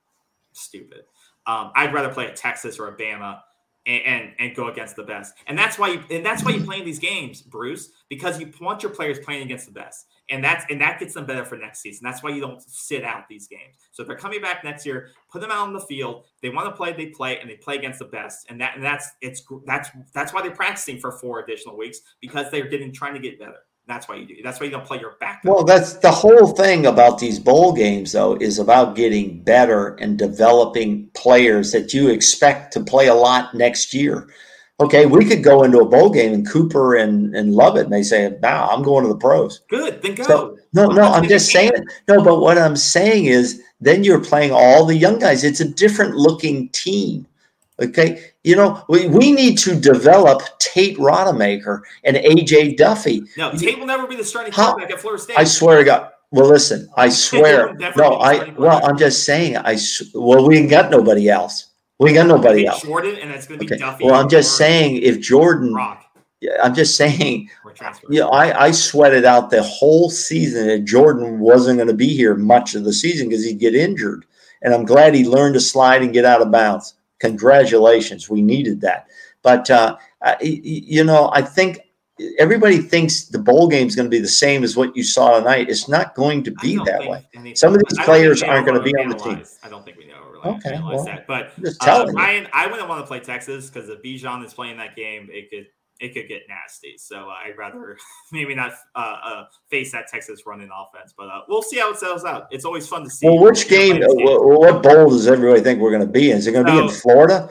stupid. 0.52 1.02
Um, 1.46 1.72
I'd 1.74 1.92
rather 1.92 2.12
play 2.12 2.26
a 2.26 2.32
Texas 2.32 2.78
or 2.78 2.88
a 2.88 2.96
Bama 2.96 3.40
and, 3.86 4.02
and, 4.04 4.32
and 4.38 4.56
go 4.56 4.68
against 4.68 4.96
the 4.96 5.02
best. 5.02 5.34
And 5.46 5.58
that's 5.58 5.78
why 5.78 5.88
you 5.88 6.02
and 6.10 6.24
that's 6.24 6.44
why 6.44 6.52
you 6.52 6.62
play 6.62 6.78
in 6.78 6.84
these 6.84 6.98
games, 6.98 7.40
Bruce, 7.40 7.90
because 8.08 8.38
you 8.38 8.52
want 8.60 8.82
your 8.82 8.92
players 8.92 9.18
playing 9.18 9.42
against 9.42 9.66
the 9.66 9.72
best. 9.72 10.06
And 10.28 10.44
that's 10.44 10.64
and 10.70 10.80
that 10.80 11.00
gets 11.00 11.14
them 11.14 11.26
better 11.26 11.44
for 11.44 11.56
next 11.56 11.80
season. 11.80 12.04
That's 12.04 12.22
why 12.22 12.30
you 12.30 12.40
don't 12.40 12.62
sit 12.62 13.04
out 13.04 13.26
these 13.28 13.48
games. 13.48 13.76
So 13.90 14.02
if 14.02 14.08
they're 14.08 14.16
coming 14.16 14.40
back 14.40 14.62
next 14.62 14.84
year, 14.84 15.08
put 15.32 15.40
them 15.40 15.50
out 15.50 15.66
on 15.66 15.72
the 15.72 15.80
field. 15.80 16.24
They 16.42 16.50
want 16.50 16.66
to 16.68 16.72
play, 16.72 16.92
they 16.92 17.06
play, 17.06 17.38
and 17.38 17.50
they 17.50 17.56
play 17.56 17.76
against 17.76 17.98
the 17.98 18.04
best. 18.04 18.46
And 18.50 18.60
that 18.60 18.76
and 18.76 18.84
that's 18.84 19.10
it's 19.22 19.42
that's 19.66 19.90
that's 20.12 20.32
why 20.32 20.42
they're 20.42 20.50
practicing 20.52 20.98
for 20.98 21.12
four 21.12 21.40
additional 21.40 21.76
weeks 21.76 22.00
because 22.20 22.50
they're 22.50 22.68
getting 22.68 22.92
trying 22.92 23.14
to 23.14 23.20
get 23.20 23.38
better. 23.38 23.60
That's 23.90 24.08
why 24.08 24.14
you 24.14 24.24
do. 24.24 24.36
That's 24.44 24.60
why 24.60 24.66
you 24.66 24.70
don't 24.70 24.84
play 24.84 25.00
your 25.00 25.16
back. 25.18 25.40
Well, 25.44 25.64
that's 25.64 25.94
the 25.94 26.12
whole 26.12 26.46
thing 26.46 26.86
about 26.86 27.18
these 27.18 27.40
bowl 27.40 27.72
games, 27.72 28.12
though, 28.12 28.36
is 28.36 28.60
about 28.60 28.94
getting 28.94 29.40
better 29.42 29.96
and 29.96 30.16
developing 30.16 31.08
players 31.14 31.72
that 31.72 31.92
you 31.92 32.08
expect 32.08 32.72
to 32.74 32.84
play 32.84 33.08
a 33.08 33.14
lot 33.14 33.52
next 33.52 33.92
year. 33.92 34.28
Okay, 34.78 35.06
we 35.06 35.24
could 35.24 35.42
go 35.42 35.64
into 35.64 35.80
a 35.80 35.84
bowl 35.84 36.08
game 36.08 36.32
and 36.32 36.48
Cooper 36.48 36.94
and, 36.94 37.34
and 37.34 37.52
love 37.52 37.76
it 37.76 37.82
and 37.82 37.92
they 37.92 38.04
say, 38.04 38.30
"Now 38.40 38.66
nah, 38.66 38.72
I'm 38.72 38.82
going 38.84 39.02
to 39.02 39.08
the 39.08 39.18
pros." 39.18 39.62
Good, 39.68 40.00
then 40.02 40.14
go. 40.14 40.22
So, 40.22 40.58
no, 40.72 40.86
no, 40.86 41.02
I'm 41.02 41.28
just 41.28 41.50
saying. 41.50 41.72
No, 42.06 42.22
but 42.22 42.38
what 42.38 42.58
I'm 42.58 42.76
saying 42.76 43.24
is, 43.24 43.60
then 43.80 44.04
you're 44.04 44.24
playing 44.24 44.52
all 44.52 44.86
the 44.86 44.96
young 44.96 45.18
guys. 45.18 45.42
It's 45.42 45.58
a 45.58 45.68
different 45.68 46.14
looking 46.14 46.68
team. 46.68 47.26
Okay. 47.80 48.29
You 48.42 48.56
know, 48.56 48.82
we, 48.88 49.06
we 49.06 49.32
need 49.32 49.58
to 49.58 49.78
develop 49.78 50.42
Tate 50.58 50.96
Rodemaker 50.96 51.82
and 52.04 52.16
AJ 52.16 52.78
Duffy. 52.78 53.22
No, 53.36 53.52
Tate 53.52 53.78
will 53.78 53.86
never 53.86 54.06
be 54.06 54.16
the 54.16 54.24
starting 54.24 54.52
quarterback 54.52 54.90
at 54.90 55.00
Florida 55.00 55.22
State. 55.22 55.38
I 55.38 55.44
swear 55.44 55.78
to 55.78 55.84
God. 55.84 56.10
Well, 56.30 56.48
listen, 56.48 56.88
I 56.96 57.08
swear. 57.08 57.74
no, 57.96 58.14
I 58.14 58.50
well, 58.56 58.84
I'm 58.84 58.96
just 58.96 59.24
saying. 59.24 59.56
I 59.58 59.76
well, 60.14 60.46
we 60.46 60.58
ain't 60.58 60.70
got 60.70 60.90
nobody 60.90 61.28
else. 61.28 61.66
We 61.98 62.10
ain't 62.10 62.16
got 62.16 62.28
nobody 62.28 62.66
else. 62.66 62.82
Jordan, 62.82 63.16
and 63.20 63.30
it's 63.30 63.46
going 63.46 63.60
to 63.60 63.66
be 63.66 63.74
okay. 63.74 63.80
Duffy. 63.80 64.04
Well, 64.04 64.14
I'm 64.14 64.28
just 64.28 64.56
saying, 64.56 64.98
if 65.02 65.20
Jordan, 65.20 65.74
Rock. 65.74 66.06
I'm 66.62 66.74
just 66.74 66.96
saying, 66.96 67.50
you 68.08 68.20
know, 68.20 68.30
I, 68.30 68.66
I 68.66 68.70
sweated 68.70 69.26
out 69.26 69.50
the 69.50 69.62
whole 69.62 70.08
season 70.08 70.68
that 70.68 70.86
Jordan 70.86 71.38
wasn't 71.38 71.76
going 71.76 71.88
to 71.88 71.94
be 71.94 72.16
here 72.16 72.34
much 72.34 72.74
of 72.74 72.84
the 72.84 72.94
season 72.94 73.28
because 73.28 73.44
he'd 73.44 73.58
get 73.58 73.74
injured. 73.74 74.24
And 74.62 74.72
I'm 74.72 74.86
glad 74.86 75.14
he 75.14 75.26
learned 75.26 75.54
to 75.54 75.60
slide 75.60 76.00
and 76.00 76.14
get 76.14 76.24
out 76.24 76.40
of 76.40 76.50
bounds 76.50 76.94
congratulations. 77.20 78.28
We 78.28 78.42
needed 78.42 78.80
that. 78.80 79.06
But, 79.42 79.70
uh, 79.70 79.96
you 80.40 81.04
know, 81.04 81.30
I 81.32 81.42
think 81.42 81.80
everybody 82.38 82.78
thinks 82.78 83.24
the 83.24 83.38
bowl 83.38 83.68
game 83.68 83.86
is 83.86 83.96
going 83.96 84.06
to 84.06 84.10
be 84.10 84.20
the 84.20 84.28
same 84.28 84.64
as 84.64 84.76
what 84.76 84.94
you 84.96 85.02
saw 85.02 85.38
tonight. 85.38 85.70
It's 85.70 85.88
not 85.88 86.14
going 86.14 86.42
to 86.44 86.50
be 86.50 86.76
that 86.76 87.06
way. 87.06 87.54
Some 87.54 87.74
of 87.74 87.80
these 87.88 88.04
players 88.04 88.42
aren't 88.42 88.66
going 88.66 88.78
to 88.78 88.84
be 88.84 88.94
on 88.96 89.08
the 89.08 89.16
team. 89.16 89.42
I 89.62 89.68
don't 89.68 89.84
think 89.84 89.96
we 89.96 90.06
know. 90.06 90.16
Okay, 90.42 90.80
well, 90.82 91.04
that. 91.04 91.26
But 91.26 91.52
uh, 91.86 92.06
Ryan, 92.14 92.48
I 92.54 92.66
wouldn't 92.66 92.88
want 92.88 93.02
to 93.02 93.06
play 93.06 93.20
Texas 93.20 93.68
because 93.68 93.90
if 93.90 94.02
Bijan 94.02 94.44
is 94.44 94.54
playing 94.54 94.78
that 94.78 94.96
game, 94.96 95.28
it 95.30 95.50
could 95.50 95.66
it 96.00 96.14
could 96.14 96.28
get 96.28 96.42
nasty. 96.48 96.94
So 96.96 97.28
uh, 97.28 97.34
I'd 97.46 97.56
rather 97.56 97.96
maybe 98.32 98.54
not 98.54 98.72
uh, 98.94 99.16
uh, 99.22 99.44
face 99.68 99.92
that 99.92 100.08
Texas 100.08 100.42
running 100.46 100.70
offense, 100.74 101.14
but 101.16 101.28
uh, 101.28 101.42
we'll 101.48 101.62
see 101.62 101.78
how 101.78 101.90
it 101.92 101.98
sells 101.98 102.24
out. 102.24 102.48
It's 102.50 102.64
always 102.64 102.88
fun 102.88 103.04
to 103.04 103.10
see. 103.10 103.26
Well, 103.26 103.38
which 103.38 103.68
game, 103.68 104.00
game? 104.00 104.06
What 104.08 104.82
bowl 104.82 105.10
does 105.10 105.26
everybody 105.26 105.60
think 105.60 105.80
we're 105.80 105.90
going 105.90 106.06
to 106.06 106.12
be 106.12 106.30
in? 106.30 106.38
Is 106.38 106.46
it 106.46 106.52
going 106.52 106.66
to 106.66 106.72
so, 106.72 106.78
be 106.78 106.84
in 106.84 106.90
Florida? 106.90 107.50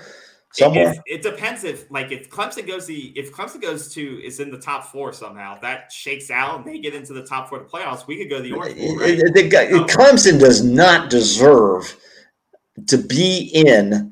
Somewhere. 0.51 0.93
It, 0.93 1.01
it, 1.05 1.21
depends 1.21 1.63
if, 1.63 1.89
like, 1.91 2.11
if 2.11 2.27
Clemson 2.31 2.65
goes 2.65 2.87
the 2.87 3.13
if 3.15 3.31
Clemson 3.31 3.61
goes 3.61 3.93
to 3.93 4.25
is 4.25 4.39
in 4.39 4.49
the 4.49 4.57
top 4.57 4.85
four 4.85 5.13
somehow, 5.13 5.59
that 5.59 5.91
shakes 5.91 6.31
out 6.31 6.57
and 6.57 6.65
they 6.65 6.79
get 6.79 6.95
into 6.95 7.13
the 7.13 7.23
top 7.23 7.49
four 7.49 7.61
of 7.61 7.69
the 7.69 7.77
playoffs. 7.77 8.07
We 8.07 8.17
could 8.17 8.31
go 8.31 8.41
the 8.41 8.53
Orange 8.53 8.75
Bowl, 8.75 8.97
right? 8.97 9.15
The, 9.15 9.31
the, 9.31 9.85
Clemson 9.87 10.39
does 10.39 10.63
not 10.63 11.11
deserve 11.11 11.95
to 12.87 12.97
be 12.97 13.51
in 13.53 14.11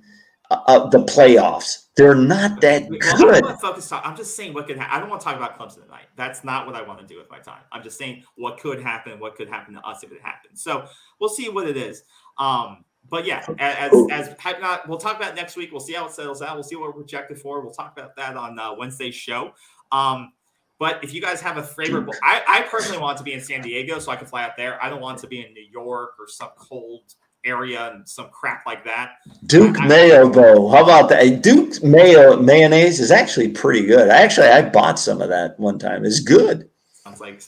uh, 0.50 0.88
the 0.90 1.00
playoffs. 1.00 1.88
They're 1.96 2.16
not 2.16 2.62
that 2.62 2.88
well, 2.90 3.18
good. 3.18 3.46
I'm, 3.46 3.58
focus 3.58 3.92
I'm 3.92 4.16
just 4.16 4.36
saying 4.36 4.54
what 4.54 4.68
could 4.68 4.78
happen. 4.78 4.96
I 4.96 5.00
don't 5.00 5.10
want 5.10 5.22
to 5.22 5.26
talk 5.26 5.36
about 5.36 5.58
Clemson 5.58 5.84
tonight. 5.84 6.06
That's 6.16 6.44
not 6.44 6.66
what 6.68 6.76
I 6.76 6.82
want 6.84 7.00
to 7.00 7.06
do 7.06 7.18
with 7.18 7.30
my 7.30 7.40
time. 7.40 7.62
I'm 7.72 7.84
just 7.84 7.98
saying 7.98 8.24
what 8.36 8.60
could 8.60 8.82
happen, 8.82 9.20
what 9.20 9.36
could 9.36 9.50
happen 9.50 9.74
to 9.74 9.82
us 9.82 10.04
if 10.04 10.12
it 10.12 10.22
happens. 10.22 10.62
So 10.62 10.86
we'll 11.20 11.30
see 11.30 11.50
what 11.50 11.68
it 11.68 11.76
is. 11.76 12.04
Um, 12.38 12.86
but 13.10 13.26
yeah, 13.26 13.44
as 13.58 13.92
as, 14.12 14.36
as 14.44 14.62
not, 14.62 14.88
we'll 14.88 14.98
talk 14.98 15.16
about 15.16 15.36
next 15.36 15.56
week. 15.56 15.72
We'll 15.72 15.80
see 15.80 15.94
how 15.94 16.06
it 16.06 16.12
settles 16.12 16.42
out. 16.42 16.56
We'll 16.56 16.64
see 16.64 16.76
what 16.76 16.88
we're 16.88 17.02
projected 17.02 17.40
for. 17.40 17.62
We'll 17.62 17.74
talk 17.74 17.98
about 17.98 18.16
that 18.18 18.36
on 18.38 18.60
uh, 18.60 18.74
Wednesday's 18.76 19.16
show. 19.16 19.54
Um, 19.92 20.34
but 20.80 21.04
if 21.04 21.14
you 21.14 21.22
guys 21.22 21.42
have 21.42 21.58
a 21.58 21.64
favorite, 21.64 22.16
I, 22.22 22.44
I 22.48 22.62
personally 22.70 23.02
want 23.02 23.18
to 23.18 23.24
be 23.24 23.34
in 23.34 23.42
San 23.42 23.62
Diego 23.62 23.98
so 23.98 24.12
I 24.12 24.16
can 24.16 24.28
fly 24.28 24.44
out 24.44 24.56
there. 24.58 24.84
I 24.84 24.90
don't 24.90 25.02
want 25.02 25.18
to 25.20 25.28
be 25.28 25.44
in 25.44 25.54
New 25.54 25.66
York 25.72 26.12
or 26.20 26.28
some 26.28 26.50
cold 26.56 27.16
area 27.48 27.92
and 27.94 28.08
some 28.08 28.30
crap 28.30 28.66
like 28.66 28.84
that. 28.86 29.16
Duke 29.46 29.80
I, 29.80 29.88
mayo, 29.88 30.30
though. 30.30 30.70
How 30.70 30.84
about 30.84 31.10
that? 31.10 31.42
Duke 31.42 31.82
mayo 31.84 32.38
mayonnaise 32.38 33.00
is 33.00 33.12
actually 33.12 33.50
pretty 33.50 33.86
good. 33.86 34.10
Actually, 34.10 34.48
I 34.48 34.70
bought 34.70 35.00
some 35.00 35.22
of 35.22 35.30
that 35.30 35.60
one 35.60 35.80
time. 35.80 36.06
It's 36.06 36.20
good. 36.20 36.70
Sounds 36.94 37.22
like 37.22 37.42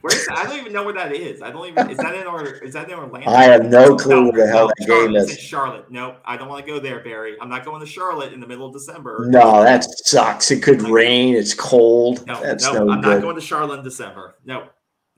where's 0.00 0.26
I 0.30 0.44
don't 0.44 0.58
even 0.58 0.72
know 0.72 0.84
where 0.84 0.94
that 0.94 1.12
is. 1.12 1.40
I 1.42 1.50
don't 1.50 1.66
even 1.68 1.90
is 1.90 1.98
that 1.98 2.14
in 2.14 2.26
or 2.26 2.44
is 2.44 2.74
that 2.74 2.90
in 2.90 2.98
Orlando? 2.98 3.30
I 3.30 3.44
have 3.44 3.64
no 3.64 3.96
clue 3.96 4.24
no, 4.24 4.30
where 4.30 4.46
the 4.46 4.52
hell 4.52 4.66
no, 4.66 4.72
that 4.78 4.86
game 4.86 5.16
is. 5.16 5.38
Charlotte. 5.38 5.90
Nope. 5.90 6.18
I 6.24 6.36
don't 6.36 6.48
want 6.48 6.64
to 6.64 6.70
go 6.70 6.78
there, 6.78 7.02
Barry. 7.02 7.36
I'm 7.40 7.48
not 7.48 7.64
going 7.64 7.80
to 7.80 7.86
Charlotte 7.86 8.32
in 8.32 8.40
the 8.40 8.46
middle 8.46 8.66
of 8.66 8.72
December. 8.72 9.26
No, 9.28 9.62
that 9.62 9.84
sucks. 9.84 10.50
It 10.50 10.62
could 10.62 10.82
rain. 10.82 11.34
It's 11.34 11.54
cold. 11.54 12.26
No, 12.26 12.40
That's 12.42 12.64
no, 12.64 12.90
I'm 12.90 13.00
good. 13.00 13.16
not 13.16 13.22
going 13.22 13.36
to 13.36 13.40
Charlotte 13.40 13.78
in 13.78 13.84
December. 13.84 14.36
No, 14.44 14.68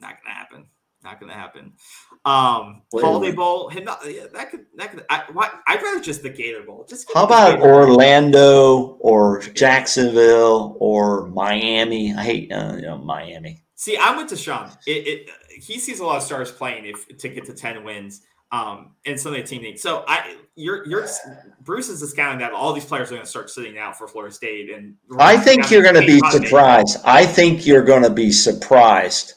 not 0.01 0.17
gonna 0.23 0.35
happen. 0.35 0.67
Not 1.03 1.21
gonna 1.21 1.35
happen. 1.35 1.73
Um, 2.27 2.83
Holiday 2.95 3.35
Bowl, 3.35 3.69
that 3.69 4.49
could 4.51 4.67
that 4.77 4.91
could. 4.91 5.05
I, 5.11 5.25
would 5.29 5.83
rather 5.83 6.01
just 6.01 6.23
the 6.23 6.31
Gator 6.31 6.63
Bowl. 6.63 6.87
Just 6.89 7.11
how 7.13 7.25
about 7.25 7.61
Orlando 7.61 8.97
or 9.01 9.41
Jacksonville 9.41 10.77
or 10.81 11.27
Miami? 11.29 12.15
I 12.15 12.23
hate 12.23 12.53
uh, 12.53 12.77
you 12.77 12.83
know 12.83 12.97
Miami. 12.97 13.63
See, 13.75 13.99
I 13.99 14.17
went 14.17 14.31
to 14.31 14.37
Sean. 14.37 14.71
It, 14.87 15.07
it, 15.07 15.31
he 15.51 15.79
sees 15.79 16.01
a 16.01 16.07
lot 16.07 16.17
of 16.17 16.23
stars 16.23 16.51
playing 16.51 16.87
if 16.87 17.19
to 17.19 17.29
get 17.29 17.45
to 17.47 17.53
ten 17.53 17.85
wins. 17.85 18.23
Um, 18.53 18.93
and 19.05 19.19
some 19.19 19.35
of 19.35 19.41
the 19.41 19.45
team 19.45 19.63
needs. 19.63 19.83
So 19.83 20.05
I, 20.07 20.37
you're, 20.55 20.87
you're, 20.87 21.09
Bruce 21.63 21.89
is 21.89 21.99
discounting 21.99 22.39
that 22.39 22.53
all 22.53 22.73
these 22.73 22.85
players 22.85 23.11
are 23.11 23.15
going 23.15 23.25
to 23.25 23.29
start 23.29 23.51
sitting 23.51 23.79
out 23.79 23.99
for 23.99 24.07
Florida 24.07 24.33
State, 24.33 24.71
and 24.71 24.95
I 25.19 25.37
think 25.37 25.73
you're 25.73 25.83
going 25.83 25.97
to 25.97 26.07
be 26.07 26.21
surprised. 26.31 26.99
I 27.05 27.27
think 27.27 27.67
you're 27.67 27.83
going 27.83 28.05
to 28.05 28.11
be 28.11 28.31
surprised 28.31 29.35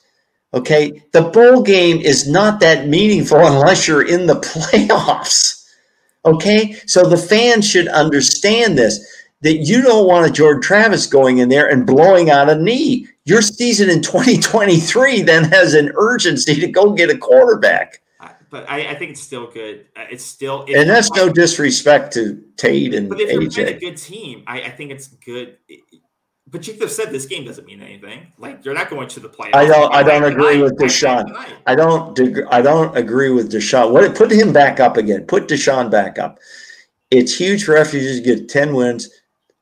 Okay. 0.54 1.04
The 1.12 1.24
bowl 1.24 1.62
game 1.62 2.00
is 2.00 2.30
not 2.30 2.60
that 2.62 2.88
meaningful 2.88 3.38
unless 3.46 3.88
you're 3.88 4.08
in 4.08 4.28
the 4.28 4.36
playoffs. 4.36 5.58
Okay, 6.28 6.74
so 6.86 7.08
the 7.08 7.18
fans 7.18 7.66
should 7.66 7.88
understand 7.88 8.78
this 8.78 9.00
that 9.42 9.58
you 9.58 9.82
don't 9.82 10.08
want 10.08 10.28
a 10.28 10.32
Jordan 10.32 10.62
Travis 10.62 11.06
going 11.06 11.38
in 11.38 11.48
there 11.48 11.70
and 11.70 11.86
blowing 11.86 12.30
out 12.30 12.50
a 12.50 12.56
knee. 12.56 13.08
Your 13.26 13.42
season 13.42 13.90
in 13.90 14.02
2023 14.02 15.22
then 15.22 15.46
has 15.46 15.74
an 15.74 15.92
urgency 15.96 16.60
to 16.60 16.68
go 16.68 16.92
get 16.92 17.10
a 17.10 17.18
quarterback. 17.18 18.02
But 18.50 18.70
I, 18.70 18.88
I 18.88 18.96
think 18.96 19.12
it's 19.12 19.22
still 19.22 19.48
good. 19.48 19.86
Uh, 19.96 20.06
it's 20.10 20.24
still, 20.24 20.64
it's 20.68 20.78
and 20.78 20.90
that's 20.90 21.12
no 21.12 21.30
disrespect 21.30 22.14
to 22.14 22.42
Tate 22.56 22.94
and 22.94 23.10
but 23.10 23.20
if 23.20 23.58
you're 23.58 23.68
a 23.68 23.74
good 23.74 23.98
team, 23.98 24.44
I, 24.48 24.62
I 24.62 24.70
think 24.70 24.92
it's 24.92 25.08
good. 25.08 25.58
But 25.68 25.78
you 26.54 26.74
could 26.74 26.82
have 26.84 26.92
said 26.92 27.12
this 27.12 27.26
game 27.26 27.46
doesn't 27.46 27.66
mean 27.66 27.82
anything. 27.82 28.32
Like 28.38 28.64
you're 28.64 28.74
not 28.74 28.90
going 28.90 29.08
to 29.10 29.20
the 29.20 29.30
playoffs. 29.30 29.56
I 29.56 29.66
don't. 29.66 29.94
I 29.94 30.04
don't 30.04 30.24
agree 30.24 30.54
tonight, 30.54 30.64
with 30.64 30.78
Deshaun. 30.78 31.26
I 31.66 31.76
don't. 31.76 32.18
I 32.50 32.62
don't 32.62 32.96
agree 32.98 33.30
with 33.32 33.52
Deshaun. 33.52 33.92
What? 33.92 34.16
Put 34.16 34.32
him 34.32 34.54
back 34.54 34.80
up 34.80 34.98
again. 34.98 35.26
Put 35.26 35.48
Deshaun 35.48 35.92
back 35.92 36.18
up. 36.18 36.40
It's 37.12 37.36
huge 37.36 37.66
for 37.66 37.74
refugees 37.74 38.20
to 38.20 38.26
get 38.26 38.50
ten 38.50 38.74
wins. 38.74 39.10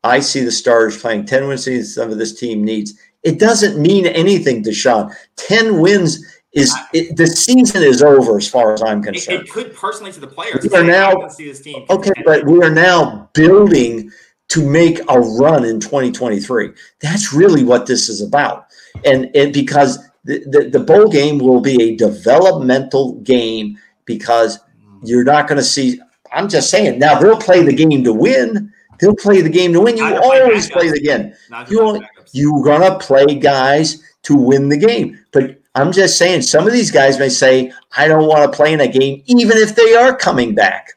I 0.03 0.19
see 0.19 0.41
the 0.41 0.51
Stars 0.51 1.01
playing 1.01 1.25
ten 1.25 1.47
wins. 1.47 1.95
Some 1.95 2.11
of 2.11 2.17
this 2.17 2.39
team 2.39 2.63
needs. 2.63 2.93
It 3.23 3.39
doesn't 3.39 3.81
mean 3.81 4.05
anything, 4.05 4.63
Deshaun. 4.63 5.11
Ten 5.35 5.79
wins 5.79 6.23
is 6.53 6.73
it, 6.93 7.17
the 7.17 7.27
season 7.27 7.83
is 7.83 8.01
over 8.01 8.37
as 8.37 8.47
far 8.47 8.73
as 8.73 8.81
I'm 8.81 9.01
concerned. 9.01 9.41
It, 9.41 9.47
it 9.47 9.51
could 9.51 9.75
personally 9.75 10.11
to 10.13 10.19
the 10.19 10.27
players. 10.27 10.63
We 10.63 10.77
are 10.77 10.83
now 10.83 11.27
see 11.27 11.47
this 11.47 11.61
team. 11.61 11.85
Okay, 11.89 12.13
but 12.23 12.45
we 12.45 12.61
are 12.61 12.69
now 12.69 13.29
building 13.33 14.11
to 14.49 14.67
make 14.67 14.99
a 15.09 15.19
run 15.19 15.65
in 15.65 15.79
2023. 15.79 16.71
That's 16.99 17.33
really 17.33 17.63
what 17.63 17.85
this 17.85 18.09
is 18.09 18.21
about. 18.21 18.67
And, 19.03 19.29
and 19.35 19.53
because 19.53 19.99
the, 20.23 20.39
the, 20.47 20.69
the 20.69 20.79
bowl 20.79 21.09
game 21.09 21.39
will 21.39 21.61
be 21.61 21.81
a 21.81 21.95
developmental 21.95 23.15
game 23.21 23.77
because 24.05 24.59
you're 25.03 25.23
not 25.23 25.47
going 25.47 25.57
to 25.57 25.63
see. 25.63 25.99
I'm 26.31 26.49
just 26.49 26.69
saying. 26.69 26.99
Now 26.99 27.19
they'll 27.19 27.37
play 27.37 27.63
the 27.63 27.73
game 27.73 28.03
to 28.03 28.13
win. 28.13 28.71
They'll 28.99 29.15
play 29.15 29.41
the 29.41 29.49
game 29.49 29.73
to 29.73 29.81
win. 29.81 29.97
You 29.97 30.15
always 30.15 30.69
play 30.69 30.89
the 30.89 30.99
game. 30.99 31.33
You 31.69 32.03
you're 32.31 32.63
gonna 32.63 32.97
play 32.99 33.35
guys 33.35 34.03
to 34.23 34.35
win 34.35 34.69
the 34.69 34.77
game. 34.77 35.19
But 35.31 35.61
I'm 35.75 35.91
just 35.91 36.17
saying, 36.17 36.41
some 36.41 36.65
of 36.67 36.73
these 36.73 36.91
guys 36.91 37.19
may 37.19 37.29
say, 37.29 37.71
"I 37.95 38.07
don't 38.07 38.27
want 38.27 38.51
to 38.51 38.55
play 38.55 38.73
in 38.73 38.81
a 38.81 38.87
game," 38.87 39.23
even 39.27 39.57
if 39.57 39.75
they 39.75 39.95
are 39.95 40.15
coming 40.15 40.55
back. 40.55 40.94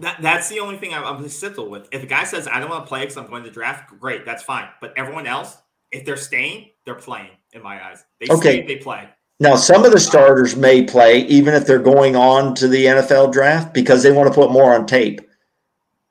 That, 0.00 0.20
that's 0.22 0.48
the 0.48 0.60
only 0.60 0.76
thing 0.76 0.94
I'm, 0.94 1.04
I'm 1.04 1.28
simple 1.28 1.68
with. 1.68 1.88
If 1.92 2.02
a 2.02 2.06
guy 2.06 2.24
says 2.24 2.48
I 2.48 2.60
don't 2.60 2.70
want 2.70 2.84
to 2.84 2.88
play 2.88 3.00
because 3.00 3.16
I'm 3.16 3.26
going 3.26 3.44
to 3.44 3.50
draft, 3.50 3.90
great, 4.00 4.24
that's 4.24 4.42
fine. 4.42 4.68
But 4.80 4.94
everyone 4.96 5.26
else, 5.26 5.56
if 5.92 6.04
they're 6.04 6.16
staying, 6.16 6.70
they're 6.84 6.94
playing. 6.94 7.30
In 7.52 7.62
my 7.64 7.84
eyes, 7.84 8.04
they 8.20 8.28
okay. 8.32 8.62
Stay, 8.62 8.66
they 8.66 8.76
play. 8.76 9.08
Now, 9.40 9.56
some 9.56 9.84
of 9.84 9.90
the 9.90 9.98
starters 9.98 10.54
may 10.54 10.84
play 10.84 11.22
even 11.22 11.52
if 11.54 11.66
they're 11.66 11.80
going 11.80 12.14
on 12.14 12.54
to 12.56 12.68
the 12.68 12.84
NFL 12.84 13.32
draft 13.32 13.74
because 13.74 14.04
they 14.04 14.12
want 14.12 14.28
to 14.28 14.34
put 14.34 14.52
more 14.52 14.72
on 14.72 14.86
tape. 14.86 15.20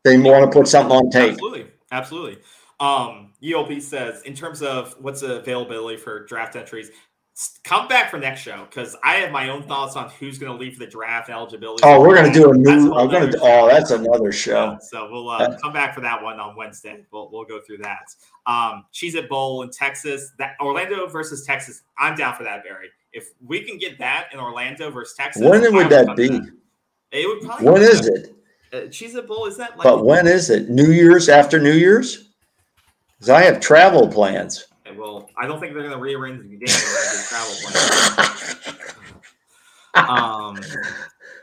They 0.04 0.18
yeah. 0.18 0.32
want 0.32 0.52
to 0.52 0.60
put 0.60 0.68
something 0.68 0.92
on 0.92 1.10
tape. 1.10 1.34
Absolutely, 1.34 1.68
absolutely. 1.92 2.38
Um, 2.80 3.34
EOP 3.44 3.82
says 3.82 4.22
in 4.24 4.34
terms 4.34 4.62
of 4.62 4.96
what's 5.00 5.22
the 5.22 5.40
availability 5.40 5.98
for 5.98 6.26
draft 6.26 6.56
entries, 6.56 6.92
come 7.64 7.88
back 7.88 8.10
for 8.10 8.18
next 8.18 8.42
show 8.42 8.66
because 8.70 8.96
I 9.04 9.16
have 9.16 9.32
my 9.32 9.50
own 9.50 9.64
thoughts 9.64 9.96
on 9.96 10.10
who's 10.20 10.38
going 10.38 10.52
to 10.52 10.58
leave 10.58 10.74
for 10.74 10.80
the 10.80 10.88
draft 10.90 11.30
eligibility. 11.30 11.84
Oh, 11.84 12.02
we're 12.02 12.16
going 12.16 12.32
to 12.32 12.38
do 12.38 12.52
a 12.52 12.58
new. 12.58 12.94
I'm 12.94 13.10
going 13.10 13.32
to. 13.32 13.40
Oh, 13.42 13.68
that's 13.68 13.92
another 13.92 14.32
show. 14.32 14.78
so 14.82 15.10
we'll 15.12 15.30
uh, 15.30 15.58
come 15.60 15.72
back 15.72 15.96
for 15.96 16.02
that 16.02 16.22
one 16.22 16.40
on 16.40 16.56
Wednesday. 16.56 17.06
We'll 17.12 17.30
we'll 17.32 17.46
go 17.46 17.62
through 17.62 17.78
that. 17.80 18.04
Um, 18.46 18.86
Cheez 18.94 19.16
It 19.16 19.30
Bowl 19.30 19.62
in 19.64 19.72
Texas. 19.72 20.32
That 20.38 20.56
Orlando 20.60 21.08
versus 21.08 21.46
Texas. 21.46 21.84
I'm 21.98 22.16
down 22.16 22.36
for 22.36 22.44
that, 22.44 22.64
Barry. 22.64 22.90
If 23.14 23.30
we 23.46 23.62
can 23.62 23.78
get 23.78 23.98
that 24.00 24.30
in 24.34 24.40
Orlando 24.40 24.92
versus 24.92 25.16
Texas, 25.16 25.42
when 25.42 25.74
would 25.74 25.90
that 25.90 26.16
be? 26.16 26.28
That. 26.28 26.52
It 27.12 27.28
would 27.28 27.48
probably. 27.48 27.72
When 27.72 27.82
is 27.82 28.06
it? 28.08 28.36
Uh, 28.72 28.78
Cheez 28.88 29.16
It 29.16 29.28
Bowl 29.28 29.46
is 29.46 29.58
that? 29.58 29.78
Like 29.78 29.84
but 29.84 30.06
when 30.06 30.28
is 30.28 30.50
it? 30.50 30.70
New 30.70 30.92
Year's 30.92 31.30
after 31.30 31.60
New 31.60 31.74
Year's? 31.74 32.30
Because 33.18 33.30
I 33.30 33.42
have 33.44 33.60
travel 33.60 34.08
plans. 34.08 34.66
Well, 34.98 35.30
I 35.38 35.48
don't 35.48 35.60
think 35.60 35.74
they're 35.74 35.84
going 35.84 35.96
to 35.96 36.00
rearrange 36.00 36.42
the 36.42 36.56
game 36.56 36.68
travel 37.28 37.56
um, 40.10 40.58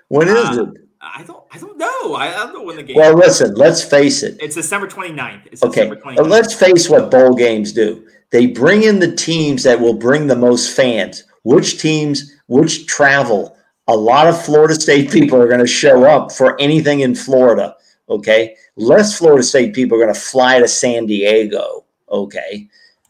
when 0.09 0.29
is 0.29 0.59
uh, 0.59 0.65
it? 0.65 0.89
I 1.01 1.23
don't. 1.23 1.45
I 1.53 1.59
don't 1.59 1.79
know. 1.79 2.15
I, 2.15 2.31
don't 2.31 2.53
know 2.53 2.63
when 2.63 2.77
the 2.77 2.83
game. 2.83 2.97
Well, 2.97 3.15
listen. 3.15 3.55
Let's 3.55 3.83
face 3.83 4.23
it. 4.23 4.37
It's 4.41 4.55
December 4.55 4.87
29th. 4.87 5.47
It's 5.53 5.63
okay. 5.63 5.89
December 5.89 5.97
29th. 5.97 6.29
Let's 6.29 6.55
face 6.55 6.89
what 6.89 7.11
bowl 7.11 7.35
games 7.35 7.73
do. 7.73 8.07
They 8.31 8.47
bring 8.47 8.83
in 8.83 8.99
the 8.99 9.15
teams 9.15 9.63
that 9.63 9.81
will 9.81 9.95
bring 9.95 10.27
the 10.27 10.37
most 10.37 10.75
fans. 10.75 11.25
Which 11.45 11.81
teams? 11.81 12.35
Which 12.49 12.87
travel? 12.87 13.57
A 13.89 13.97
lot 13.97 14.27
of 14.27 14.43
Florida 14.45 14.75
State 14.75 15.11
people 15.13 15.41
are 15.41 15.47
going 15.47 15.61
to 15.61 15.67
show 15.67 16.05
up 16.05 16.33
for 16.33 16.61
anything 16.61 17.01
in 17.01 17.15
Florida. 17.15 17.77
Okay, 18.09 18.57
less 18.77 19.17
Florida 19.19 19.43
State 19.43 19.75
people 19.75 19.97
are 19.97 20.03
going 20.03 20.15
to 20.15 20.21
fly 20.21 20.59
to 20.61 20.69
San 20.69 21.07
Diego. 21.07 21.85
Okay, 22.11 22.69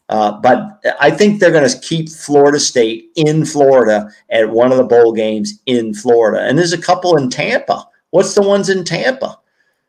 uh, 0.08 0.32
but 0.40 0.80
I 1.00 1.10
think 1.10 1.40
they're 1.40 1.50
going 1.50 1.68
to 1.68 1.78
keep 1.80 2.08
Florida 2.08 2.60
State 2.60 3.10
in 3.16 3.44
Florida 3.44 4.08
at 4.30 4.48
one 4.48 4.70
of 4.70 4.78
the 4.78 4.84
bowl 4.84 5.12
games 5.12 5.60
in 5.66 5.94
Florida. 5.94 6.46
And 6.46 6.56
there's 6.56 6.72
a 6.72 6.80
couple 6.80 7.16
in 7.16 7.28
Tampa. 7.28 7.86
What's 8.10 8.34
the 8.34 8.42
ones 8.42 8.68
in 8.68 8.84
Tampa? 8.84 9.38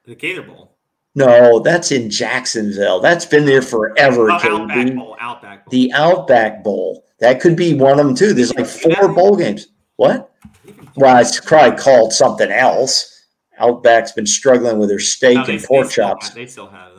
The 0.05 0.15
Gator 0.15 0.41
Bowl. 0.41 0.75
No, 1.13 1.59
that's 1.59 1.91
in 1.91 2.09
Jacksonville. 2.09 2.99
That's 2.99 3.25
been 3.25 3.45
there 3.45 3.61
forever. 3.61 4.31
Oh, 4.31 4.35
Outback 4.35 4.95
Bowl. 4.95 5.17
Outback 5.19 5.65
Bowl. 5.65 5.71
The 5.71 5.93
Outback 5.93 6.63
Bowl. 6.63 7.05
That 7.19 7.41
could 7.41 7.55
be 7.55 7.73
one 7.73 7.99
of 7.99 8.05
them 8.05 8.15
too. 8.15 8.33
There's 8.33 8.53
like 8.53 8.67
four 8.67 9.13
bowl 9.13 9.35
games. 9.35 9.67
What? 9.95 10.31
Well, 10.95 11.19
it's 11.19 11.39
probably 11.39 11.77
called 11.77 12.13
something 12.13 12.51
else. 12.51 13.25
Outback's 13.59 14.11
been 14.11 14.27
struggling 14.27 14.77
with 14.77 14.89
their 14.89 14.99
steak 14.99 15.35
no, 15.35 15.45
and 15.45 15.63
pork 15.63 15.89
chops. 15.89 16.29
they 16.29 16.45
still 16.45 16.67
have. 16.67 16.96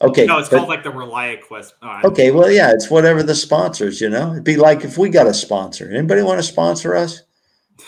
Okay. 0.00 0.26
No, 0.26 0.38
it's 0.38 0.48
but, 0.48 0.58
called 0.58 0.68
like 0.68 0.84
the 0.84 0.90
ReliaQuest. 0.90 1.72
Oh, 1.82 2.00
okay, 2.04 2.30
well, 2.30 2.50
yeah, 2.50 2.70
it's 2.70 2.88
whatever 2.88 3.22
the 3.22 3.34
sponsors. 3.34 4.00
You 4.00 4.08
know, 4.08 4.32
it'd 4.32 4.44
be 4.44 4.56
like 4.56 4.84
if 4.84 4.96
we 4.96 5.08
got 5.08 5.26
a 5.26 5.34
sponsor. 5.34 5.90
Anybody 5.90 6.22
want 6.22 6.38
to 6.38 6.44
sponsor 6.44 6.94
us? 6.94 7.22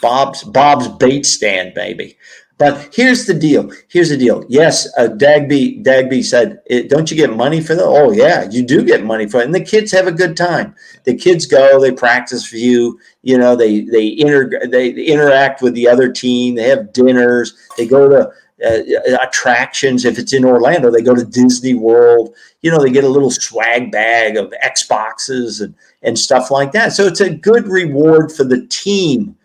Bob's 0.03 0.43
Bob's 0.43 0.89
Bait 0.89 1.25
Stand, 1.25 1.75
baby. 1.75 2.17
But 2.59 2.95
here's 2.95 3.25
the 3.25 3.33
deal. 3.33 3.73
Here's 3.89 4.11
the 4.11 4.19
deal. 4.19 4.45
Yes, 4.49 4.87
uh, 4.99 5.09
Dagby 5.09 5.83
Dagby 5.83 6.23
said, 6.23 6.61
"Don't 6.89 7.11
you 7.11 7.17
get 7.17 7.35
money 7.35 7.61
for 7.63 7.75
that?" 7.75 7.87
Oh 7.87 8.13
yeah, 8.13 8.51
you 8.51 8.63
do 8.63 8.85
get 8.85 9.03
money 9.03 9.27
for 9.27 9.41
it, 9.41 9.47
and 9.47 9.55
the 9.55 9.65
kids 9.65 9.91
have 9.93 10.07
a 10.07 10.13
good 10.13 10.37
time. 10.37 10.75
The 11.05 11.15
kids 11.15 11.47
go, 11.47 11.81
they 11.81 11.91
practice 11.91 12.45
for 12.45 12.57
you. 12.57 13.01
You 13.23 13.39
know, 13.39 13.57
they 13.57 13.81
they 13.81 14.09
inter 14.09 14.51
they 14.69 14.91
interact 14.91 15.63
with 15.63 15.73
the 15.73 15.89
other 15.89 16.13
team. 16.13 16.57
They 16.57 16.69
have 16.69 16.93
dinners. 16.93 17.55
They 17.79 17.87
go 17.87 18.09
to 18.11 18.31
uh, 18.65 19.17
attractions. 19.23 20.05
If 20.05 20.19
it's 20.19 20.33
in 20.33 20.45
Orlando, 20.45 20.91
they 20.91 21.03
go 21.03 21.15
to 21.15 21.25
Disney 21.25 21.75
World. 21.75 22.35
You 22.63 22.71
know, 22.71 22.83
they 22.83 22.91
get 22.91 23.05
a 23.05 23.09
little 23.09 23.31
swag 23.31 23.91
bag 23.91 24.37
of 24.37 24.53
Xboxes 24.65 25.61
and 25.61 25.75
and 26.03 26.19
stuff 26.19 26.51
like 26.51 26.73
that. 26.73 26.93
So 26.93 27.07
it's 27.07 27.21
a 27.21 27.35
good 27.35 27.67
reward 27.67 28.33
for 28.33 28.45
the 28.45 28.67
team. 28.67 29.37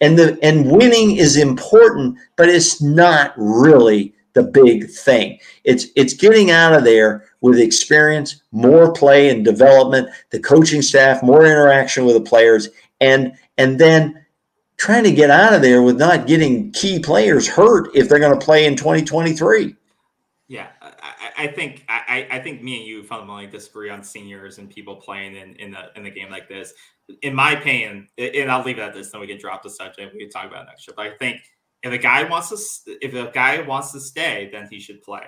And 0.00 0.18
the 0.18 0.38
and 0.42 0.70
winning 0.70 1.16
is 1.16 1.36
important, 1.36 2.18
but 2.36 2.48
it's 2.48 2.82
not 2.82 3.32
really 3.36 4.14
the 4.34 4.42
big 4.42 4.90
thing. 4.90 5.38
It's 5.64 5.86
it's 5.94 6.14
getting 6.14 6.50
out 6.50 6.74
of 6.74 6.84
there 6.84 7.24
with 7.40 7.58
experience, 7.58 8.42
more 8.50 8.92
play 8.92 9.28
and 9.28 9.44
development, 9.44 10.08
the 10.30 10.40
coaching 10.40 10.82
staff, 10.82 11.22
more 11.22 11.44
interaction 11.44 12.04
with 12.04 12.14
the 12.14 12.20
players, 12.20 12.68
and 13.00 13.32
and 13.58 13.78
then 13.78 14.21
trying 14.82 15.04
to 15.04 15.12
get 15.12 15.30
out 15.30 15.54
of 15.54 15.62
there 15.62 15.80
with 15.80 15.96
not 15.96 16.26
getting 16.26 16.72
key 16.72 16.98
players 16.98 17.46
hurt 17.46 17.88
if 17.94 18.08
they're 18.08 18.18
going 18.18 18.36
to 18.36 18.44
play 18.44 18.66
in 18.66 18.74
2023. 18.74 19.76
Yeah, 20.48 20.66
I, 20.82 21.30
I 21.38 21.46
think 21.46 21.84
I, 21.88 22.26
I, 22.28 22.40
think 22.40 22.64
me 22.64 22.78
and 22.78 22.86
you 22.86 23.04
fundamentally 23.04 23.46
disagree 23.46 23.90
on 23.90 24.02
seniors 24.02 24.58
and 24.58 24.68
people 24.68 24.96
playing 24.96 25.36
in, 25.36 25.54
in 25.54 25.70
the 25.70 25.92
in 25.94 26.02
the 26.02 26.10
game 26.10 26.30
like 26.30 26.48
this. 26.48 26.74
In 27.22 27.32
my 27.32 27.52
opinion, 27.52 28.08
and 28.18 28.50
I'll 28.50 28.64
leave 28.64 28.78
it 28.78 28.82
at 28.82 28.92
this, 28.92 29.12
then 29.12 29.20
we 29.20 29.28
can 29.28 29.38
drop 29.38 29.62
the 29.62 29.70
subject. 29.70 30.14
We 30.14 30.18
can 30.18 30.30
talk 30.30 30.46
about 30.46 30.64
it 30.64 30.70
next 30.70 30.88
year. 30.88 30.94
But 30.96 31.06
I 31.06 31.10
think 31.16 31.42
if 31.84 31.92
a 31.92 31.98
guy 31.98 32.24
wants 32.24 32.82
to 32.82 32.98
if 33.00 33.14
a 33.14 33.30
guy 33.30 33.60
wants 33.60 33.92
to 33.92 34.00
stay, 34.00 34.50
then 34.52 34.66
he 34.68 34.80
should 34.80 35.00
play. 35.02 35.26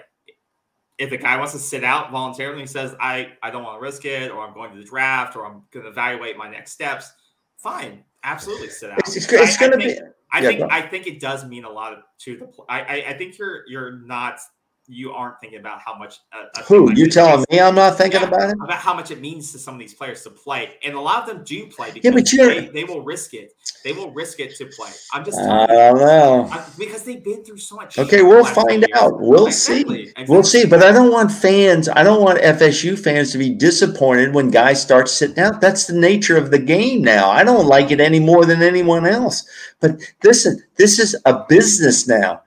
If 0.99 1.11
the 1.11 1.17
guy 1.17 1.37
wants 1.37 1.53
to 1.53 1.61
sit 1.61 1.85
out 1.85 2.11
voluntarily 2.11 2.61
and 2.61 2.71
says, 2.71 2.97
I, 3.01 3.33
I 3.41 3.51
don't 3.53 3.63
want 3.63 3.79
to 3.79 3.83
risk 3.83 4.05
it, 4.05 4.33
or 4.33 4.45
I'm 4.45 4.53
going 4.53 4.73
to 4.73 4.79
the 4.79 4.85
draft, 4.85 5.37
or 5.37 5.47
I'm 5.47 5.63
going 5.71 5.85
to 5.85 5.91
evaluate 5.91 6.37
my 6.37 6.51
next 6.51 6.73
steps, 6.73 7.13
fine 7.57 8.03
absolutely 8.25 8.69
sit 8.69 8.91
out. 8.91 8.99
It's, 9.01 9.17
it's, 9.17 9.57
going 9.57 9.73
to 9.73 9.79
be. 9.79 9.99
I 10.33 10.41
yeah, 10.41 10.49
think 10.49 10.73
I 10.73 10.83
think 10.83 11.07
it 11.07 11.21
does 11.21 11.45
mean 11.45 11.65
a 11.65 11.71
lot 11.71 11.97
to 12.21 12.37
the. 12.37 12.51
I, 12.69 12.81
I 12.81 13.11
I 13.11 13.19
think 13.19 13.39
you're 13.39 13.63
you're 13.69 13.93
not 13.93 14.41
you 14.87 15.13
aren't 15.13 15.41
thinking 15.41 15.59
about 15.59 15.81
how 15.81 15.97
much. 15.97 16.21
Uh, 16.33 16.63
Who 16.65 16.93
you 16.93 17.09
telling 17.09 17.45
me 17.51 17.61
I'm 17.61 17.75
not 17.75 17.97
thinking 17.97 18.21
yeah, 18.21 18.29
about 18.29 18.51
it? 18.51 18.57
About 18.63 18.79
how 18.79 18.95
much 18.95 19.11
it 19.11 19.21
means 19.21 19.51
to 19.53 19.59
some 19.59 19.75
of 19.75 19.81
these 19.81 19.95
players 19.95 20.23
to 20.25 20.31
play, 20.31 20.75
and 20.83 20.95
a 20.95 21.01
lot 21.01 21.23
of 21.23 21.35
them 21.35 21.45
do 21.45 21.67
play 21.67 21.91
because 21.93 22.33
yeah, 22.33 22.47
they, 22.47 22.67
they 22.67 22.85
will 22.85 23.03
risk 23.03 23.35
it. 23.35 23.53
They 23.83 23.93
will 23.93 24.11
risk 24.13 24.41
it 24.41 24.55
to 24.57 24.67
play. 24.67 24.91
I'm 25.13 25.25
just. 25.25 25.39
I 25.39 25.67
don't 25.67 25.99
know 25.99 26.65
because 26.79 27.03
they've 27.05 27.23
been 27.23 27.45
through 27.45 27.59
so 27.59 27.77
much. 27.77 27.99
Okay, 27.99 28.23
we'll 28.23 28.45
find 28.45 28.87
out. 28.95 29.21
We'll 29.21 29.47
exactly, 29.47 29.85
see. 29.85 30.03
Exactly. 30.03 30.27
We'll 30.29 30.43
see. 30.43 30.67
But 30.67 30.83
I 30.83 30.93
don't 30.93 31.11
want 31.11 31.33
fans. 31.33 31.89
I 31.89 32.03
don't 32.03 32.23
want 32.23 32.41
FSU 32.41 32.99
fans 32.99 33.33
to 33.33 33.39
be 33.39 33.51
disappointed 33.51 34.35
when 34.35 34.51
guys 34.51 34.83
start 34.83 35.09
sitting 35.09 35.39
out. 35.39 35.61
That's 35.61 35.87
the 35.87 35.99
nature 35.99 36.37
of 36.37 36.51
the 36.51 36.59
game 36.59 37.03
now. 37.03 37.31
I 37.31 37.43
don't 37.43 37.67
like 37.67 37.91
it 37.91 38.01
any 38.01 38.21
more 38.21 38.45
than 38.45 38.63
anyone 38.63 39.07
else. 39.07 39.47
But 39.81 40.01
listen, 40.23 40.63
this 40.77 40.99
is 40.99 41.17
a 41.25 41.45
business 41.49 42.07
now 42.07 42.44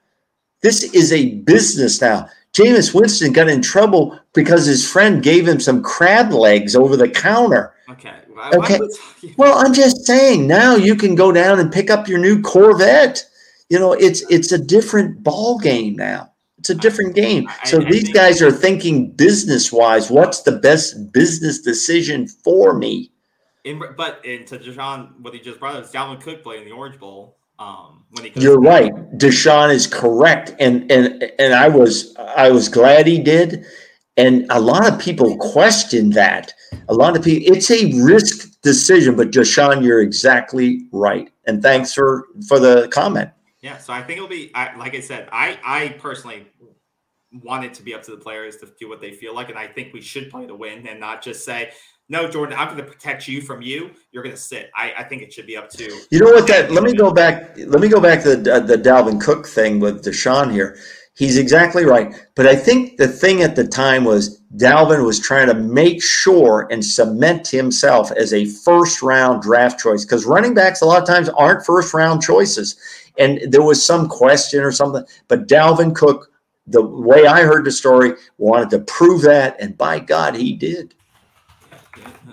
This 0.60 0.82
is 0.94 1.12
a 1.12 1.34
business 1.36 2.00
now. 2.00 2.28
Jameis 2.52 2.92
Winston 2.94 3.32
got 3.32 3.48
in 3.48 3.62
trouble 3.62 4.18
because 4.32 4.66
his 4.66 4.88
friend 4.88 5.22
gave 5.22 5.46
him 5.46 5.60
some 5.60 5.82
crab 5.82 6.32
legs 6.32 6.74
over 6.74 6.96
the 6.96 7.08
counter. 7.08 7.74
Okay. 7.88 8.14
okay. 8.54 8.78
Well, 9.36 9.58
I'm 9.58 9.74
just 9.74 10.06
saying 10.06 10.46
now 10.46 10.76
you 10.76 10.94
can 10.94 11.14
go 11.14 11.32
down 11.32 11.58
and 11.58 11.72
pick 11.72 11.90
up 11.90 12.08
your 12.08 12.18
new 12.18 12.40
Corvette. 12.40 13.24
You 13.68 13.78
know, 13.78 13.92
it's 13.92 14.22
it's 14.30 14.52
a 14.52 14.58
different 14.58 15.22
ball 15.22 15.58
game 15.58 15.96
now. 15.96 16.32
It's 16.58 16.70
a 16.70 16.74
different 16.74 17.14
game. 17.14 17.48
So 17.64 17.80
I, 17.80 17.86
I 17.86 17.90
these 17.90 18.12
guys 18.12 18.42
are 18.42 18.50
thinking 18.50 19.10
business 19.12 19.72
wise. 19.72 20.10
What's 20.10 20.42
the 20.42 20.52
best 20.52 21.12
business 21.12 21.60
decision 21.60 22.26
for 22.28 22.74
me? 22.74 23.12
In, 23.64 23.82
but 23.96 24.24
into 24.24 24.58
Deshaun, 24.58 25.20
what 25.20 25.34
he 25.34 25.40
just 25.40 25.60
brought 25.60 25.76
up 25.76 25.90
Dalvin 25.90 26.20
Cook 26.20 26.42
playing 26.42 26.64
the 26.64 26.72
Orange 26.72 26.98
Bowl. 26.98 27.37
Um, 27.58 28.04
when 28.10 28.24
he 28.24 28.40
You're 28.40 28.60
right. 28.60 28.92
Deshaun 29.18 29.72
is 29.72 29.86
correct, 29.86 30.54
and 30.60 30.90
and 30.90 31.30
and 31.38 31.54
I 31.54 31.68
was 31.68 32.14
I 32.16 32.50
was 32.50 32.68
glad 32.68 33.06
he 33.06 33.18
did. 33.18 33.64
And 34.16 34.46
a 34.50 34.60
lot 34.60 34.92
of 34.92 34.98
people 34.98 35.36
question 35.36 36.10
that. 36.10 36.52
A 36.88 36.94
lot 36.94 37.16
of 37.16 37.22
people, 37.22 37.54
it's 37.54 37.70
a 37.70 37.92
risk 38.02 38.60
decision. 38.62 39.14
But 39.14 39.30
Deshaun, 39.30 39.82
you're 39.82 40.02
exactly 40.02 40.88
right. 40.92 41.30
And 41.46 41.62
thanks 41.62 41.94
for 41.94 42.26
for 42.48 42.58
the 42.58 42.88
comment. 42.88 43.30
Yeah, 43.60 43.78
so 43.78 43.92
I 43.92 44.02
think 44.02 44.18
it'll 44.18 44.28
be 44.28 44.50
I, 44.54 44.76
like 44.76 44.94
I 44.94 45.00
said. 45.00 45.28
I 45.32 45.58
I 45.64 45.88
personally 46.00 46.46
want 47.32 47.64
it 47.64 47.74
to 47.74 47.82
be 47.82 47.94
up 47.94 48.02
to 48.04 48.10
the 48.10 48.16
players 48.16 48.56
to 48.58 48.68
do 48.78 48.88
what 48.88 49.00
they 49.00 49.12
feel 49.12 49.34
like, 49.34 49.50
and 49.50 49.58
I 49.58 49.66
think 49.66 49.92
we 49.92 50.00
should 50.00 50.30
play 50.30 50.46
to 50.46 50.54
win 50.54 50.86
and 50.86 50.98
not 50.98 51.22
just 51.22 51.44
say, 51.44 51.70
"No, 52.08 52.28
Jordan, 52.28 52.56
I'm 52.58 52.68
going 52.68 52.78
to 52.78 52.90
protect 52.90 53.28
you 53.28 53.40
from 53.40 53.62
you. 53.62 53.90
You're 54.12 54.22
going 54.22 54.34
to 54.34 54.40
sit." 54.40 54.70
I, 54.74 54.92
I 54.98 55.04
think 55.04 55.22
it 55.22 55.32
should 55.32 55.46
be 55.46 55.56
up 55.56 55.70
to 55.70 55.84
you. 56.10 56.20
Know 56.20 56.32
what? 56.32 56.46
That 56.46 56.70
let 56.70 56.82
me 56.82 56.94
go 56.94 57.12
back. 57.12 57.56
Let 57.56 57.80
me 57.80 57.88
go 57.88 58.00
back 58.00 58.22
to 58.22 58.36
the, 58.36 58.54
uh, 58.54 58.60
the 58.60 58.76
Dalvin 58.76 59.20
Cook 59.20 59.46
thing 59.46 59.80
with 59.80 60.04
Deshaun 60.04 60.52
here. 60.52 60.78
He's 61.16 61.36
exactly 61.36 61.84
right, 61.84 62.14
but 62.36 62.46
I 62.46 62.54
think 62.54 62.96
the 62.96 63.08
thing 63.08 63.42
at 63.42 63.56
the 63.56 63.66
time 63.66 64.04
was 64.04 64.40
Dalvin 64.56 65.04
was 65.04 65.18
trying 65.18 65.48
to 65.48 65.54
make 65.54 66.00
sure 66.00 66.68
and 66.70 66.84
cement 66.84 67.48
himself 67.48 68.12
as 68.12 68.32
a 68.32 68.44
first 68.44 69.02
round 69.02 69.42
draft 69.42 69.80
choice 69.80 70.04
because 70.04 70.26
running 70.26 70.54
backs 70.54 70.80
a 70.80 70.86
lot 70.86 71.02
of 71.02 71.08
times 71.08 71.28
aren't 71.30 71.66
first 71.66 71.92
round 71.92 72.22
choices 72.22 72.76
and 73.18 73.40
there 73.52 73.62
was 73.62 73.84
some 73.84 74.08
question 74.08 74.62
or 74.62 74.72
something. 74.72 75.04
But 75.26 75.48
Dalvin 75.48 75.94
Cook, 75.94 76.30
the 76.66 76.82
way 76.82 77.26
I 77.26 77.42
heard 77.42 77.64
the 77.64 77.72
story, 77.72 78.12
wanted 78.38 78.70
to 78.70 78.80
prove 78.80 79.22
that, 79.22 79.60
and 79.60 79.76
by 79.76 79.98
God, 79.98 80.36
he 80.36 80.54
did. 80.54 80.94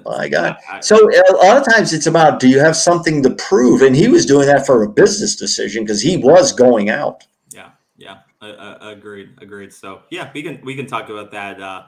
My 0.05 0.29
God. 0.29 0.57
So 0.81 0.97
a 0.97 1.35
lot 1.37 1.57
of 1.57 1.65
times 1.65 1.91
it's 1.91 2.05
about 2.05 2.39
do 2.39 2.47
you 2.47 2.59
have 2.59 2.75
something 2.75 3.23
to 3.23 3.31
prove? 3.31 3.81
And 3.81 3.95
he 3.95 4.07
was 4.07 4.25
doing 4.25 4.47
that 4.47 4.65
for 4.65 4.83
a 4.83 4.89
business 4.89 5.35
decision 5.35 5.83
because 5.83 6.01
he 6.01 6.17
was 6.17 6.51
going 6.51 6.89
out. 6.89 7.25
Yeah, 7.49 7.69
yeah, 7.97 8.19
uh, 8.41 8.77
agreed, 8.81 9.29
agreed. 9.41 9.73
So 9.73 10.03
yeah, 10.11 10.29
we 10.33 10.43
can 10.43 10.61
we 10.63 10.75
can 10.75 10.85
talk 10.85 11.09
about 11.09 11.31
that 11.31 11.59
uh, 11.59 11.83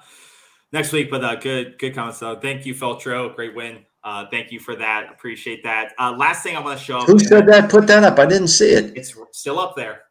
next 0.71 0.91
week. 0.93 1.11
But 1.11 1.23
uh, 1.23 1.35
good 1.35 1.77
good 1.77 1.93
comments. 1.93 2.17
So 2.17 2.39
thank 2.39 2.65
you, 2.65 2.73
Feltro. 2.73 3.35
Great 3.35 3.55
win. 3.55 3.85
Uh, 4.03 4.25
thank 4.31 4.51
you 4.51 4.59
for 4.59 4.75
that. 4.75 5.11
Appreciate 5.11 5.63
that. 5.63 5.93
Uh, 5.99 6.15
last 6.17 6.41
thing 6.41 6.55
I 6.55 6.59
want 6.61 6.79
to 6.79 6.83
show. 6.83 7.01
Who 7.01 7.19
said 7.19 7.45
that? 7.47 7.69
Put 7.69 7.85
that 7.87 8.03
up. 8.03 8.17
I 8.17 8.25
didn't 8.25 8.47
see 8.47 8.69
it. 8.69 8.97
It's 8.97 9.13
still 9.31 9.59
up 9.59 9.75
there. 9.75 10.03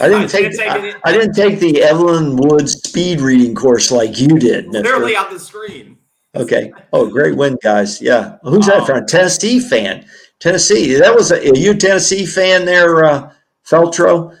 I 0.00 0.08
didn't 0.08 0.24
I 0.24 0.26
take. 0.26 0.50
Didn't 0.52 1.00
I, 1.04 1.10
I, 1.10 1.12
didn't 1.12 1.34
take 1.34 1.58
the 1.58 1.82
Evelyn 1.82 2.36
Woods 2.36 2.74
speed 2.74 3.20
reading 3.20 3.54
course 3.54 3.90
like 3.90 4.20
you 4.20 4.38
did. 4.38 4.68
Literally 4.68 5.16
on 5.16 5.32
the 5.32 5.40
screen. 5.40 5.93
Okay. 6.36 6.72
Oh, 6.92 7.08
great 7.08 7.36
win, 7.36 7.56
guys. 7.62 8.00
Yeah. 8.00 8.38
Who's 8.42 8.66
that 8.66 8.80
um, 8.80 8.86
from? 8.86 9.06
Tennessee 9.06 9.60
fan. 9.60 10.04
Tennessee. 10.40 10.94
That 10.94 11.14
was 11.14 11.30
a, 11.30 11.40
a 11.40 11.56
you 11.56 11.74
Tennessee 11.74 12.26
fan 12.26 12.64
there, 12.64 13.04
uh, 13.04 13.32
Feltro. 13.64 14.36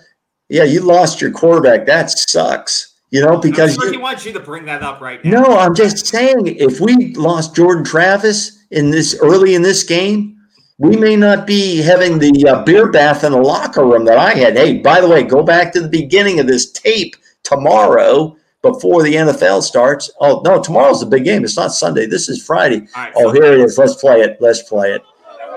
Yeah, 0.48 0.64
you 0.64 0.80
lost 0.80 1.20
your 1.20 1.30
quarterback. 1.30 1.86
That 1.86 2.10
sucks. 2.10 2.94
You 3.10 3.20
know 3.20 3.38
because 3.38 3.76
sure 3.76 3.86
you, 3.86 3.92
he 3.92 3.98
wants 3.98 4.26
you 4.26 4.32
to 4.32 4.40
bring 4.40 4.64
that 4.64 4.82
up 4.82 5.00
right 5.00 5.24
now. 5.24 5.42
No, 5.42 5.56
I'm 5.56 5.72
just 5.74 6.04
saying 6.04 6.48
if 6.48 6.80
we 6.80 7.14
lost 7.14 7.54
Jordan 7.54 7.84
Travis 7.84 8.58
in 8.72 8.90
this 8.90 9.16
early 9.22 9.54
in 9.54 9.62
this 9.62 9.84
game, 9.84 10.36
we 10.78 10.96
may 10.96 11.14
not 11.14 11.46
be 11.46 11.80
having 11.80 12.18
the 12.18 12.48
uh, 12.48 12.64
beer 12.64 12.90
bath 12.90 13.22
in 13.22 13.30
the 13.30 13.38
locker 13.38 13.84
room 13.84 14.04
that 14.06 14.18
I 14.18 14.34
had. 14.34 14.56
Hey, 14.56 14.78
by 14.78 15.00
the 15.00 15.08
way, 15.08 15.22
go 15.22 15.44
back 15.44 15.72
to 15.72 15.80
the 15.80 15.88
beginning 15.88 16.40
of 16.40 16.48
this 16.48 16.72
tape 16.72 17.14
tomorrow 17.44 18.36
before 18.64 19.02
the 19.02 19.14
NFL 19.14 19.62
starts. 19.62 20.10
Oh 20.20 20.40
no, 20.44 20.60
tomorrow's 20.60 21.00
the 21.00 21.06
big 21.06 21.24
game. 21.24 21.44
It's 21.44 21.56
not 21.56 21.68
Sunday. 21.68 22.06
This 22.06 22.30
is 22.30 22.42
Friday. 22.42 22.88
Right, 22.96 23.12
oh, 23.14 23.30
here 23.30 23.44
it 23.44 23.60
is. 23.60 23.76
Let's 23.76 23.94
play 23.96 24.22
it. 24.22 24.38
Let's 24.40 24.62
play 24.62 24.92
it. 24.92 25.02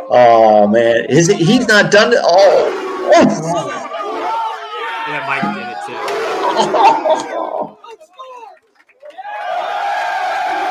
Oh 0.10 0.68
man, 0.68 1.06
is 1.10 1.30
it, 1.30 1.38
he's 1.38 1.68
not 1.68 1.90
done 1.90 2.12
it. 2.12 2.20
Oh. 2.22 3.12
oh. 3.16 3.84
Yeah, 5.08 5.26
Mike 5.26 5.42
did 5.56 5.68
it 5.72 5.78
too. 5.88 5.96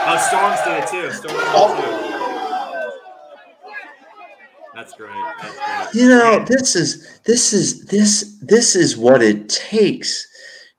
Oh, 0.09 0.17
Storms 0.19 0.61
did 0.65 0.85
it 0.85 0.87
too. 0.89 1.11
Storms 1.13 1.37
it 1.37 1.49
oh. 1.53 1.75
too. 1.75 2.07
That's 4.73 4.95
great. 4.95 5.11
That's 5.43 5.59
great. 5.59 6.01
You 6.01 6.09
know, 6.09 6.45
this 6.45 6.77
is 6.77 7.19
this 7.25 7.53
is 7.53 7.87
this 7.87 8.39
this 8.41 8.77
is 8.77 8.97
what 8.97 9.21
it 9.21 9.49
takes 9.49 10.29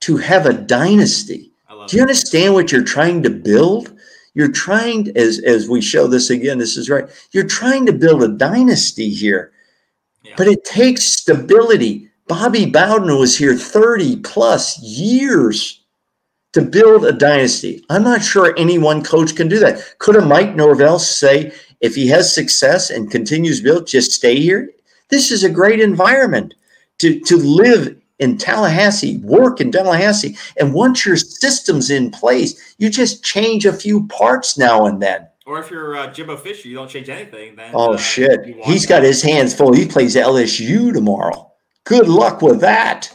to 0.02 0.18
have 0.18 0.45
a 0.45 0.53
dynasty. 0.53 1.52
Do 1.88 1.95
you 1.95 2.02
understand 2.02 2.53
what 2.53 2.72
you're 2.72 2.84
trying 2.84 3.24
to 3.24 3.30
build? 3.30 3.98
You're 4.34 4.52
trying, 4.52 5.15
as 5.18 5.40
as 5.40 5.69
we 5.69 5.82
show 5.82 6.07
this 6.07 6.30
again, 6.30 6.57
this 6.57 6.78
is 6.78 6.90
right. 6.90 7.06
You're 7.32 7.48
trying 7.48 7.86
to 7.86 7.94
build 7.94 8.24
a 8.24 8.28
dynasty 8.28 9.10
here, 9.10 9.52
yeah. 10.24 10.34
but 10.38 10.48
it 10.48 10.64
takes 10.64 11.06
stability. 11.06 12.10
Bobby 12.28 12.65
Bowden 12.65 13.18
was 13.18 13.38
here 13.38 13.56
30 13.56 14.18
plus 14.18 14.80
years 14.82 15.82
to 16.53 16.61
build 16.61 17.06
a 17.06 17.14
dynasty. 17.14 17.84
I'm 17.90 18.03
not 18.03 18.24
sure 18.24 18.53
any 18.57 18.78
one 18.78 19.03
coach 19.03 19.36
can 19.36 19.48
do 19.48 19.60
that. 19.60 19.82
Could 19.99 20.18
a 20.18 20.22
Mike 20.22 20.56
Norvell 20.56 20.99
say, 20.99 21.53
if 21.80 21.95
he 21.95 22.07
has 22.07 22.34
success 22.34 22.90
and 22.90 23.11
continues 23.11 23.60
to 23.60 23.64
build, 23.64 23.88
just 23.88 24.11
stay 24.11 24.40
here. 24.40 24.72
This 25.10 25.32
is 25.32 25.44
a 25.44 25.49
great 25.49 25.80
environment 25.80 26.53
to, 26.99 27.19
to 27.22 27.38
live 27.38 27.95
in 28.19 28.38
Tallahassee, 28.38 29.18
work 29.18 29.61
in 29.61 29.72
Tallahassee. 29.72 30.38
And 30.57 30.73
once 30.73 31.06
your 31.06 31.18
system's 31.18 31.89
in 31.89 32.11
place, 32.11 32.76
you 32.77 32.89
just 32.89 33.23
change 33.23 33.65
a 33.65 33.73
few 33.73 34.07
parts 34.07 34.57
now 34.57 34.85
and 34.85 35.02
then. 35.02 35.27
Or 35.45 35.60
if 35.60 35.72
you're 35.72 35.95
uh, 35.95 36.11
Jimbo 36.11 36.35
Fisher, 36.35 36.68
you 36.68 36.76
don't 36.76 36.89
change 36.89 37.10
anything. 37.10 37.56
Then 37.56 37.72
oh 37.73 37.94
uh, 37.94 37.98
shit, 37.98 38.45
he's 38.65 38.85
got 38.85 39.03
his 39.03 39.22
hands 39.22 39.56
full. 39.56 39.73
He 39.73 39.88
plays 39.88 40.15
LSU 40.15 40.94
tomorrow. 40.94 41.52
Good 41.85 42.10
luck 42.10 42.41
with 42.41 42.60
that. 42.61 43.10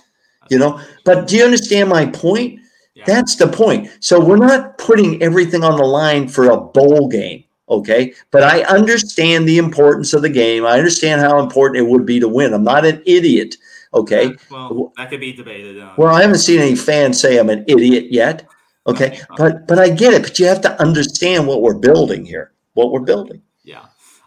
You 0.49 0.59
know, 0.59 0.81
but 1.05 1.29
do 1.29 1.37
you 1.37 1.45
understand 1.45 1.91
my 1.91 2.07
point? 2.07 2.59
Yeah. 2.95 3.05
That's 3.07 3.37
the 3.37 3.49
point. 3.49 3.91
So 4.01 4.23
we're 4.23 4.37
not 4.37 4.79
putting 4.79 5.23
everything 5.23 5.62
on 5.62 5.77
the 5.77 5.85
line 5.85 6.29
for 6.29 6.51
a 6.51 6.61
bowl 6.61 7.09
game. 7.09 7.45
Okay. 7.69 8.15
But 8.31 8.43
I 8.43 8.62
understand 8.62 9.47
the 9.47 9.59
importance 9.59 10.12
of 10.12 10.23
the 10.23 10.29
game. 10.29 10.66
I 10.66 10.79
understand 10.79 11.20
how 11.20 11.39
important 11.39 11.79
it 11.79 11.91
would 11.91 12.05
be 12.05 12.20
to 12.20 12.29
win. 12.29 12.53
I'm 12.53 12.65
not 12.65 12.85
an 12.85 13.03
idiot. 13.07 13.57
Okay. 13.94 14.28
Yeah, 14.28 14.36
well, 14.51 14.93
that 14.97 15.10
could 15.10 15.20
be 15.20 15.32
debated. 15.32 15.81
Uh, 15.81 15.94
well, 15.97 16.14
I 16.14 16.23
haven't 16.23 16.39
seen 16.39 16.60
any 16.60 16.77
fans 16.77 17.20
say 17.20 17.39
I'm 17.39 17.51
an 17.51 17.64
idiot 17.69 18.06
yet. 18.10 18.48
Okay. 18.86 19.06
okay. 19.06 19.23
But 19.36 19.66
but 19.69 19.78
I 19.78 19.90
get 19.90 20.14
it. 20.14 20.23
But 20.23 20.39
you 20.39 20.47
have 20.47 20.60
to 20.62 20.81
understand 20.81 21.47
what 21.47 21.62
we're 21.62 21.78
building 21.78 22.24
here. 22.24 22.52
What 22.74 22.90
we're 22.90 23.01
building. 23.01 23.43
Yeah. 23.64 23.85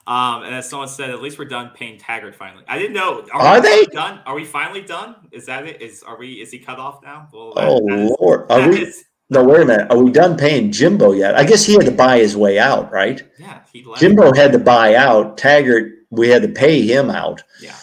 Um, 0.08 0.44
and 0.44 0.54
as 0.54 0.70
someone 0.70 0.88
said, 0.88 1.10
at 1.10 1.22
least 1.22 1.40
we're 1.40 1.46
done 1.46 1.72
paying 1.74 1.98
Taggart 1.98 2.36
finally. 2.36 2.64
I 2.68 2.78
didn't 2.78 2.94
know. 2.94 3.26
Are, 3.34 3.42
are 3.42 3.62
they 3.62 3.86
done? 3.86 4.22
Are 4.28 4.36
we 4.36 4.46
finally 4.46 4.82
done? 4.82 5.16
Is 5.32 5.48
that 5.48 5.66
it? 5.66 5.82
Is 5.82 6.04
are 6.04 6.18
we? 6.18 6.42
Is 6.42 6.52
he 6.52 6.60
cut 6.60 6.78
off 6.78 7.02
now? 7.04 7.28
Well, 7.34 7.54
that, 7.56 7.68
oh 7.68 7.80
that 7.88 8.18
Lord, 8.20 8.52
are 8.52 8.70
we? 8.70 8.84
Is, 8.84 9.06
no, 9.32 9.44
wait 9.44 9.62
a 9.62 9.66
minute. 9.66 9.92
Are 9.92 9.98
we 9.98 10.12
done 10.12 10.38
paying 10.38 10.72
Jimbo 10.72 11.14
yet? 11.14 11.36
I 11.36 11.44
guess 11.44 11.66
he 11.66 11.74
had 11.74 11.86
to 11.86 11.92
buy 11.92 12.20
his 12.20 12.38
way 12.38 12.60
out, 12.60 12.92
right? 12.92 13.24
Yeah, 13.40 13.62
he 13.74 13.84
Jimbo 13.98 14.36
had 14.36 14.52
to 14.52 14.60
buy 14.60 14.94
out. 14.94 15.38
Taggart, 15.38 15.92
we 16.12 16.30
had 16.30 16.44
to 16.44 16.50
pay 16.50 16.84
him 16.84 17.10
out. 17.10 17.42
Yeah, 17.60 17.76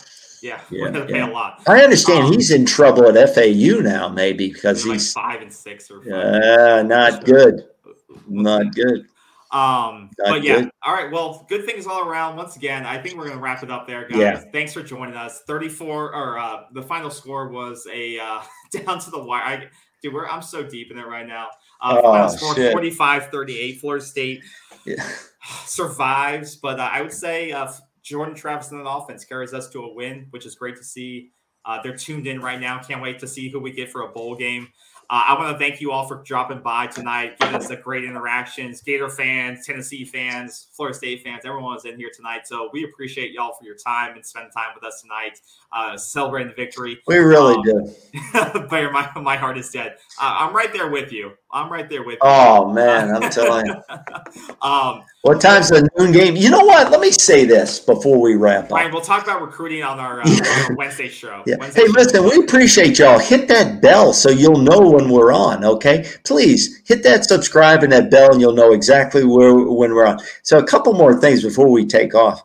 yeah, 0.42 0.60
yeah, 0.70 0.90
we're 0.90 1.06
pay 1.06 1.20
a 1.20 1.26
lot. 1.26 1.62
I 1.66 1.82
understand 1.82 2.26
um, 2.26 2.32
he's 2.32 2.50
in 2.50 2.66
trouble 2.66 3.06
at 3.06 3.34
FAU 3.34 3.80
now, 3.80 4.08
maybe 4.08 4.52
because 4.52 4.84
he's 4.84 5.14
like 5.14 5.24
five 5.24 5.42
and 5.42 5.52
six 5.52 5.90
or. 5.90 6.02
Yeah, 6.04 6.82
not 6.82 7.24
good. 7.24 7.68
Not 8.28 8.74
good. 8.74 9.06
Um, 9.50 10.10
Not 10.18 10.28
but 10.28 10.42
yeah, 10.42 10.60
good. 10.60 10.70
all 10.82 10.94
right. 10.94 11.10
Well, 11.10 11.44
good 11.48 11.66
things 11.66 11.86
all 11.86 12.08
around. 12.08 12.36
Once 12.36 12.56
again, 12.56 12.86
I 12.86 12.96
think 12.98 13.18
we're 13.18 13.28
gonna 13.28 13.40
wrap 13.40 13.62
it 13.62 13.70
up 13.70 13.86
there, 13.86 14.08
guys. 14.08 14.18
Yeah. 14.18 14.38
Thanks 14.52 14.72
for 14.72 14.82
joining 14.82 15.14
us. 15.14 15.42
34 15.46 16.14
or 16.14 16.38
uh 16.38 16.62
the 16.72 16.82
final 16.82 17.10
score 17.10 17.48
was 17.48 17.86
a 17.92 18.18
uh 18.18 18.40
down 18.72 18.98
to 19.00 19.10
the 19.10 19.22
wire. 19.22 19.42
I, 19.42 19.68
dude, 20.02 20.14
we're 20.14 20.26
I'm 20.26 20.40
so 20.40 20.62
deep 20.62 20.90
in 20.90 20.98
it 20.98 21.06
right 21.06 21.26
now. 21.26 21.48
Uh, 21.82 22.00
oh, 22.02 22.12
final 22.12 22.28
score 22.30 22.54
45 22.54 23.26
38. 23.28 23.80
Florida 23.80 24.04
State 24.04 24.42
yeah. 24.86 25.06
survives, 25.66 26.56
but 26.56 26.80
uh, 26.80 26.88
I 26.90 27.02
would 27.02 27.12
say 27.12 27.52
uh, 27.52 27.70
Jordan 28.02 28.34
Travis 28.34 28.70
and 28.70 28.84
the 28.84 28.88
offense 28.88 29.24
carries 29.24 29.54
us 29.54 29.68
to 29.70 29.84
a 29.84 29.94
win, 29.94 30.26
which 30.30 30.46
is 30.46 30.54
great 30.54 30.76
to 30.76 30.84
see. 30.84 31.30
Uh, 31.64 31.80
they're 31.82 31.96
tuned 31.96 32.26
in 32.26 32.40
right 32.40 32.60
now. 32.60 32.80
Can't 32.80 33.00
wait 33.00 33.20
to 33.20 33.28
see 33.28 33.48
who 33.48 33.60
we 33.60 33.70
get 33.70 33.90
for 33.90 34.02
a 34.02 34.08
bowl 34.08 34.34
game. 34.34 34.68
Uh, 35.10 35.24
I 35.28 35.38
want 35.38 35.52
to 35.52 35.58
thank 35.58 35.78
you 35.80 35.92
all 35.92 36.08
for 36.08 36.22
dropping 36.22 36.60
by 36.60 36.86
tonight, 36.86 37.38
giving 37.38 37.54
us 37.54 37.68
a 37.68 37.76
great 37.76 38.04
interactions. 38.04 38.80
Gator 38.80 39.10
fans, 39.10 39.66
Tennessee 39.66 40.06
fans, 40.06 40.68
Florida 40.72 40.96
State 40.96 41.22
fans, 41.22 41.42
everyone 41.44 41.74
was 41.74 41.84
in 41.84 41.98
here 41.98 42.10
tonight. 42.14 42.46
So 42.46 42.70
we 42.72 42.84
appreciate 42.84 43.32
y'all 43.32 43.52
for 43.52 43.64
your 43.64 43.76
time 43.76 44.16
and 44.16 44.24
spending 44.24 44.50
time 44.52 44.68
with 44.74 44.84
us 44.84 45.02
tonight, 45.02 45.38
uh, 45.70 45.98
celebrating 45.98 46.48
the 46.48 46.54
victory. 46.54 46.98
We 47.06 47.18
really 47.18 47.56
um, 47.56 47.62
do. 47.62 48.68
Bear, 48.70 48.90
my, 48.90 49.10
my 49.20 49.36
heart 49.36 49.58
is 49.58 49.68
dead. 49.70 49.96
Uh, 50.18 50.36
I'm 50.38 50.56
right 50.56 50.72
there 50.72 50.88
with 50.88 51.12
you. 51.12 51.32
I'm 51.50 51.70
right 51.70 51.90
there 51.90 52.04
with 52.04 52.14
you. 52.14 52.20
Oh, 52.22 52.72
man, 52.72 53.14
I'm 53.14 53.30
telling 53.30 53.66
you. 53.66 53.74
um, 54.62 55.02
what 55.22 55.40
time's 55.40 55.68
the 55.68 55.88
noon 55.96 56.10
game? 56.10 56.34
You 56.34 56.50
know 56.50 56.64
what? 56.64 56.90
Let 56.90 57.00
me 57.00 57.12
say 57.12 57.44
this 57.44 57.78
before 57.78 58.20
we 58.20 58.34
wrap 58.34 58.64
up. 58.64 58.72
Ryan, 58.72 58.92
we'll 58.92 59.02
talk 59.02 59.22
about 59.22 59.40
recruiting 59.40 59.84
on 59.84 60.00
our, 60.00 60.20
uh, 60.20 60.68
our 60.68 60.74
Wednesday 60.76 61.08
show. 61.08 61.44
Yeah. 61.46 61.56
Wednesday 61.60 61.82
hey, 61.82 61.86
show. 61.86 61.92
listen, 61.92 62.24
we 62.24 62.44
appreciate 62.44 62.98
y'all. 62.98 63.20
Hit 63.20 63.46
that 63.46 63.80
bell 63.80 64.12
so 64.12 64.30
you'll 64.30 64.58
know 64.58 64.80
when 64.80 65.08
we're 65.08 65.32
on, 65.32 65.64
okay? 65.64 66.10
Please 66.24 66.82
hit 66.86 67.04
that 67.04 67.24
subscribe 67.24 67.84
and 67.84 67.92
that 67.92 68.10
bell 68.10 68.32
and 68.32 68.40
you'll 68.40 68.52
know 68.52 68.72
exactly 68.72 69.24
where 69.24 69.54
when 69.54 69.94
we're 69.94 70.06
on. 70.06 70.18
So 70.42 70.58
a 70.58 70.66
couple 70.66 70.92
more 70.92 71.14
things 71.20 71.44
before 71.44 71.70
we 71.70 71.86
take 71.86 72.16
off. 72.16 72.42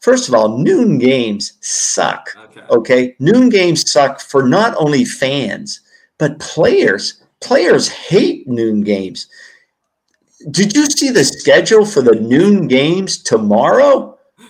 First 0.00 0.28
of 0.28 0.34
all, 0.34 0.58
noon 0.58 0.98
games 0.98 1.52
suck. 1.60 2.30
Okay. 2.36 2.60
okay? 2.70 3.16
Noon 3.20 3.50
games 3.50 3.88
suck 3.88 4.20
for 4.20 4.48
not 4.48 4.74
only 4.78 5.04
fans, 5.04 5.80
but 6.18 6.40
players. 6.40 7.22
Players 7.40 7.88
hate 7.88 8.48
noon 8.48 8.80
games. 8.80 9.28
Did 10.50 10.74
you 10.74 10.86
see 10.86 11.10
the 11.10 11.24
schedule 11.24 11.84
for 11.84 12.02
the 12.02 12.14
noon 12.14 12.68
games 12.68 13.18
tomorrow? 13.22 14.16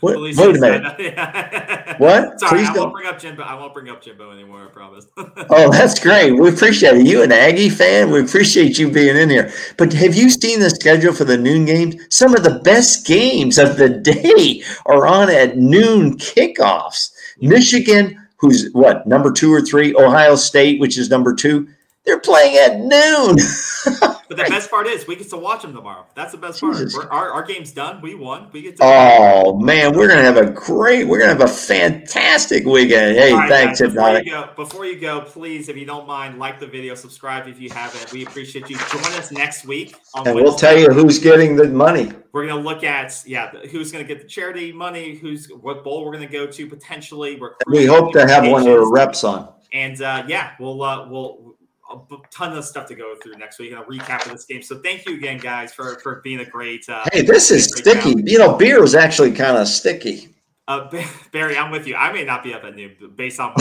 What, 0.00 0.20
wait 0.20 0.36
a 0.38 0.60
minute. 0.60 1.98
what? 1.98 2.38
Sorry, 2.40 2.58
Please 2.58 2.68
I 2.68 2.74
don't. 2.74 2.82
won't 2.82 2.92
bring 2.92 3.06
up 3.06 3.18
Jimbo. 3.18 3.42
I 3.42 3.54
won't 3.54 3.72
bring 3.72 3.88
up 3.88 4.02
Jimbo 4.02 4.30
anymore. 4.30 4.64
I 4.64 4.70
promise. 4.70 5.06
oh, 5.16 5.70
that's 5.72 5.98
great. 5.98 6.32
We 6.32 6.48
appreciate 6.50 6.96
it. 6.98 7.06
You 7.06 7.22
an 7.22 7.32
Aggie 7.32 7.70
fan? 7.70 8.10
We 8.10 8.20
appreciate 8.20 8.78
you 8.78 8.90
being 8.90 9.16
in 9.16 9.30
here. 9.30 9.50
But 9.78 9.92
have 9.94 10.14
you 10.14 10.28
seen 10.30 10.60
the 10.60 10.70
schedule 10.70 11.12
for 11.12 11.24
the 11.24 11.38
noon 11.38 11.64
games? 11.64 11.96
Some 12.10 12.34
of 12.36 12.44
the 12.44 12.60
best 12.60 13.06
games 13.06 13.58
of 13.58 13.76
the 13.76 13.88
day 13.88 14.62
are 14.86 15.06
on 15.06 15.30
at 15.30 15.56
noon 15.56 16.16
kickoffs. 16.18 17.10
Michigan, 17.40 18.20
who's 18.36 18.70
what 18.72 19.06
number 19.06 19.32
two 19.32 19.52
or 19.52 19.62
three? 19.62 19.94
Ohio 19.96 20.36
State, 20.36 20.80
which 20.80 20.98
is 20.98 21.10
number 21.10 21.34
two. 21.34 21.66
They're 22.04 22.20
playing 22.20 22.56
at 22.56 22.80
noon. 22.80 23.36
But 24.34 24.46
the 24.46 24.50
best 24.50 24.70
part 24.70 24.86
is 24.86 25.06
we 25.06 25.16
get 25.16 25.28
to 25.28 25.36
watch 25.36 25.60
them 25.60 25.74
tomorrow. 25.74 26.06
That's 26.14 26.32
the 26.32 26.38
best 26.38 26.60
Jesus. 26.60 26.94
part. 26.94 27.10
Our, 27.10 27.32
our 27.32 27.42
game's 27.42 27.70
done. 27.70 28.00
We 28.00 28.14
won. 28.14 28.48
We 28.50 28.62
get 28.62 28.76
to. 28.78 28.82
Oh 28.82 29.58
man, 29.58 29.94
we're 29.94 30.08
gonna 30.08 30.22
have 30.22 30.38
a 30.38 30.50
great. 30.50 31.06
We're 31.06 31.18
gonna 31.18 31.32
have 31.32 31.42
a 31.42 31.48
fantastic 31.48 32.64
weekend. 32.64 33.18
Hey, 33.18 33.34
right, 33.34 33.48
thanks, 33.48 33.80
guys, 33.80 33.92
before 33.92 34.18
you, 34.18 34.24
go, 34.24 34.50
before 34.56 34.86
you 34.86 34.98
go, 34.98 35.20
please, 35.20 35.68
if 35.68 35.76
you 35.76 35.84
don't 35.84 36.06
mind, 36.06 36.38
like 36.38 36.60
the 36.60 36.66
video, 36.66 36.94
subscribe 36.94 37.46
if 37.46 37.60
you 37.60 37.68
haven't. 37.70 38.10
We 38.10 38.24
appreciate 38.24 38.70
you. 38.70 38.78
Join 38.90 39.04
us 39.18 39.30
next 39.32 39.66
week. 39.66 39.96
and 40.14 40.24
Wednesday. 40.24 40.42
we'll 40.42 40.54
tell 40.54 40.78
you 40.78 40.88
who's 40.88 41.18
getting 41.18 41.54
the 41.54 41.68
money. 41.68 42.10
We're 42.32 42.46
gonna 42.46 42.62
look 42.62 42.84
at 42.84 43.22
yeah, 43.26 43.50
who's 43.70 43.92
gonna 43.92 44.04
get 44.04 44.22
the 44.22 44.28
charity 44.28 44.72
money, 44.72 45.14
who's 45.14 45.46
what 45.60 45.84
bowl 45.84 46.06
we're 46.06 46.12
gonna 46.12 46.26
go 46.26 46.46
to 46.46 46.66
potentially. 46.66 47.38
we 47.66 47.84
hope 47.84 48.14
to 48.14 48.26
have 48.26 48.48
one 48.48 48.66
of 48.66 48.72
the 48.72 48.86
reps 48.86 49.24
on. 49.24 49.52
And 49.74 50.00
uh, 50.00 50.24
yeah, 50.26 50.52
we'll 50.58 50.82
uh, 50.82 51.08
we'll 51.08 51.51
a 51.92 52.16
ton 52.30 52.56
of 52.56 52.64
stuff 52.64 52.86
to 52.88 52.94
go 52.94 53.16
through 53.22 53.34
next 53.34 53.58
week 53.58 53.72
and 53.72 53.80
a 53.80 53.84
recap 53.84 54.26
of 54.26 54.32
this 54.32 54.44
game. 54.44 54.62
So 54.62 54.78
thank 54.78 55.06
you 55.06 55.14
again, 55.16 55.38
guys, 55.38 55.72
for 55.72 55.98
for 56.00 56.20
being 56.22 56.40
a 56.40 56.44
great. 56.44 56.88
Uh, 56.88 57.04
hey, 57.12 57.22
this 57.22 57.50
is 57.50 57.66
sticky. 57.66 58.14
You 58.24 58.38
know, 58.38 58.56
beer 58.56 58.82
is 58.82 58.94
actually 58.94 59.32
kind 59.32 59.56
of 59.56 59.68
sticky. 59.68 60.32
Uh, 60.68 60.88
Barry, 61.32 61.56
I'm 61.56 61.70
with 61.70 61.86
you. 61.86 61.96
I 61.96 62.12
may 62.12 62.24
not 62.24 62.44
be 62.44 62.54
up 62.54 62.64
at 62.64 62.76
noon 62.76 62.96
based 63.16 63.40
on, 63.40 63.52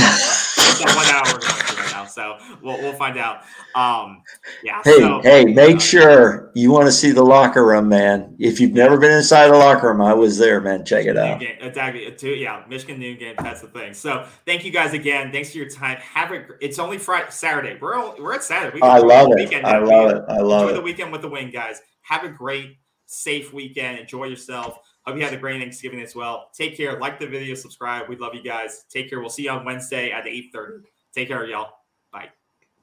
one 0.80 1.06
hour 1.08 1.24
we're 1.26 1.40
going 1.40 1.42
through 1.42 1.84
right 1.84 1.92
now. 1.92 2.06
So 2.06 2.38
we'll, 2.62 2.78
we'll 2.80 2.94
find 2.94 3.18
out. 3.18 3.44
Um, 3.76 4.24
yeah. 4.64 4.82
Hey, 4.84 5.00
so, 5.00 5.22
hey, 5.22 5.46
make 5.46 5.78
uh, 5.78 5.80
sure 5.80 6.52
you 6.56 6.72
want 6.72 6.86
to 6.88 6.92
see 6.92 7.12
the 7.12 7.24
locker 7.24 7.66
room, 7.66 7.90
man. 7.90 8.36
If 8.40 8.60
you've 8.60 8.74
never 8.74 8.98
been 8.98 9.12
inside 9.12 9.50
a 9.50 9.58
locker 9.58 9.90
room, 9.90 10.02
I 10.02 10.14
was 10.14 10.38
there, 10.38 10.60
man. 10.62 10.84
Check 10.86 11.06
it 11.06 11.18
out. 11.18 11.40
Game, 11.40 11.58
exactly. 11.60 12.42
Yeah, 12.42 12.64
Michigan 12.68 13.00
noon 13.00 13.18
game. 13.18 13.36
That's 13.40 13.62
the 13.62 13.68
thing. 13.68 13.94
So 13.94 14.26
thank 14.46 14.66
you 14.66 14.72
guys 14.72 14.94
again. 14.94 15.32
Thanks 15.32 15.52
for 15.52 15.58
your 15.58 15.70
time. 15.70 15.98
Have 15.98 16.32
a. 16.32 16.46
It's 16.60 16.80
only 16.80 16.98
Friday, 16.98 17.32
Saturday. 17.32 17.78
We're 17.80 17.96
only, 17.96 18.22
we're 18.22 18.34
at 18.34 18.44
Saturday. 18.44 18.76
We 18.76 18.82
I 18.82 18.98
love 19.00 19.30
it. 19.32 19.54
I 19.64 19.80
love 19.80 20.12
it. 20.12 20.24
I 20.28 20.38
love 20.40 20.62
Enjoy 20.64 20.74
it. 20.74 20.76
the 20.76 20.82
weekend 20.82 21.12
with 21.12 21.22
the 21.22 21.30
wing, 21.30 21.52
guys. 21.52 21.82
Have 22.02 22.24
a 22.24 22.30
great, 22.30 22.78
safe 23.06 23.54
weekend. 23.54 24.00
Enjoy 24.00 24.26
yourself. 24.26 24.78
Hope 25.06 25.18
you 25.18 25.24
had 25.24 25.34
a 25.34 25.38
great 25.38 25.60
Thanksgiving 25.60 26.02
as 26.02 26.16
well. 26.16 26.50
Take 26.54 26.78
care. 26.78 27.00
Like 27.00 27.20
the 27.20 27.28
video, 27.28 27.56
subscribe. 27.56 28.08
We 28.08 28.16
love 28.18 28.36
you 28.36 28.44
guys. 28.44 28.86
Take 28.90 29.10
care. 29.10 29.20
We'll 29.20 29.30
see 29.30 29.44
you 29.44 29.52
on 29.52 29.66
Wednesday 29.66 30.12
at 30.12 30.26
8:30. 30.26 30.84
Take 31.14 31.30
care, 31.30 31.46
y'all. 31.48 31.74
Bye. 32.12 32.30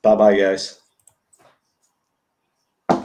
Bye 0.03 0.16
bye, 0.16 0.36
guys. 0.36 0.81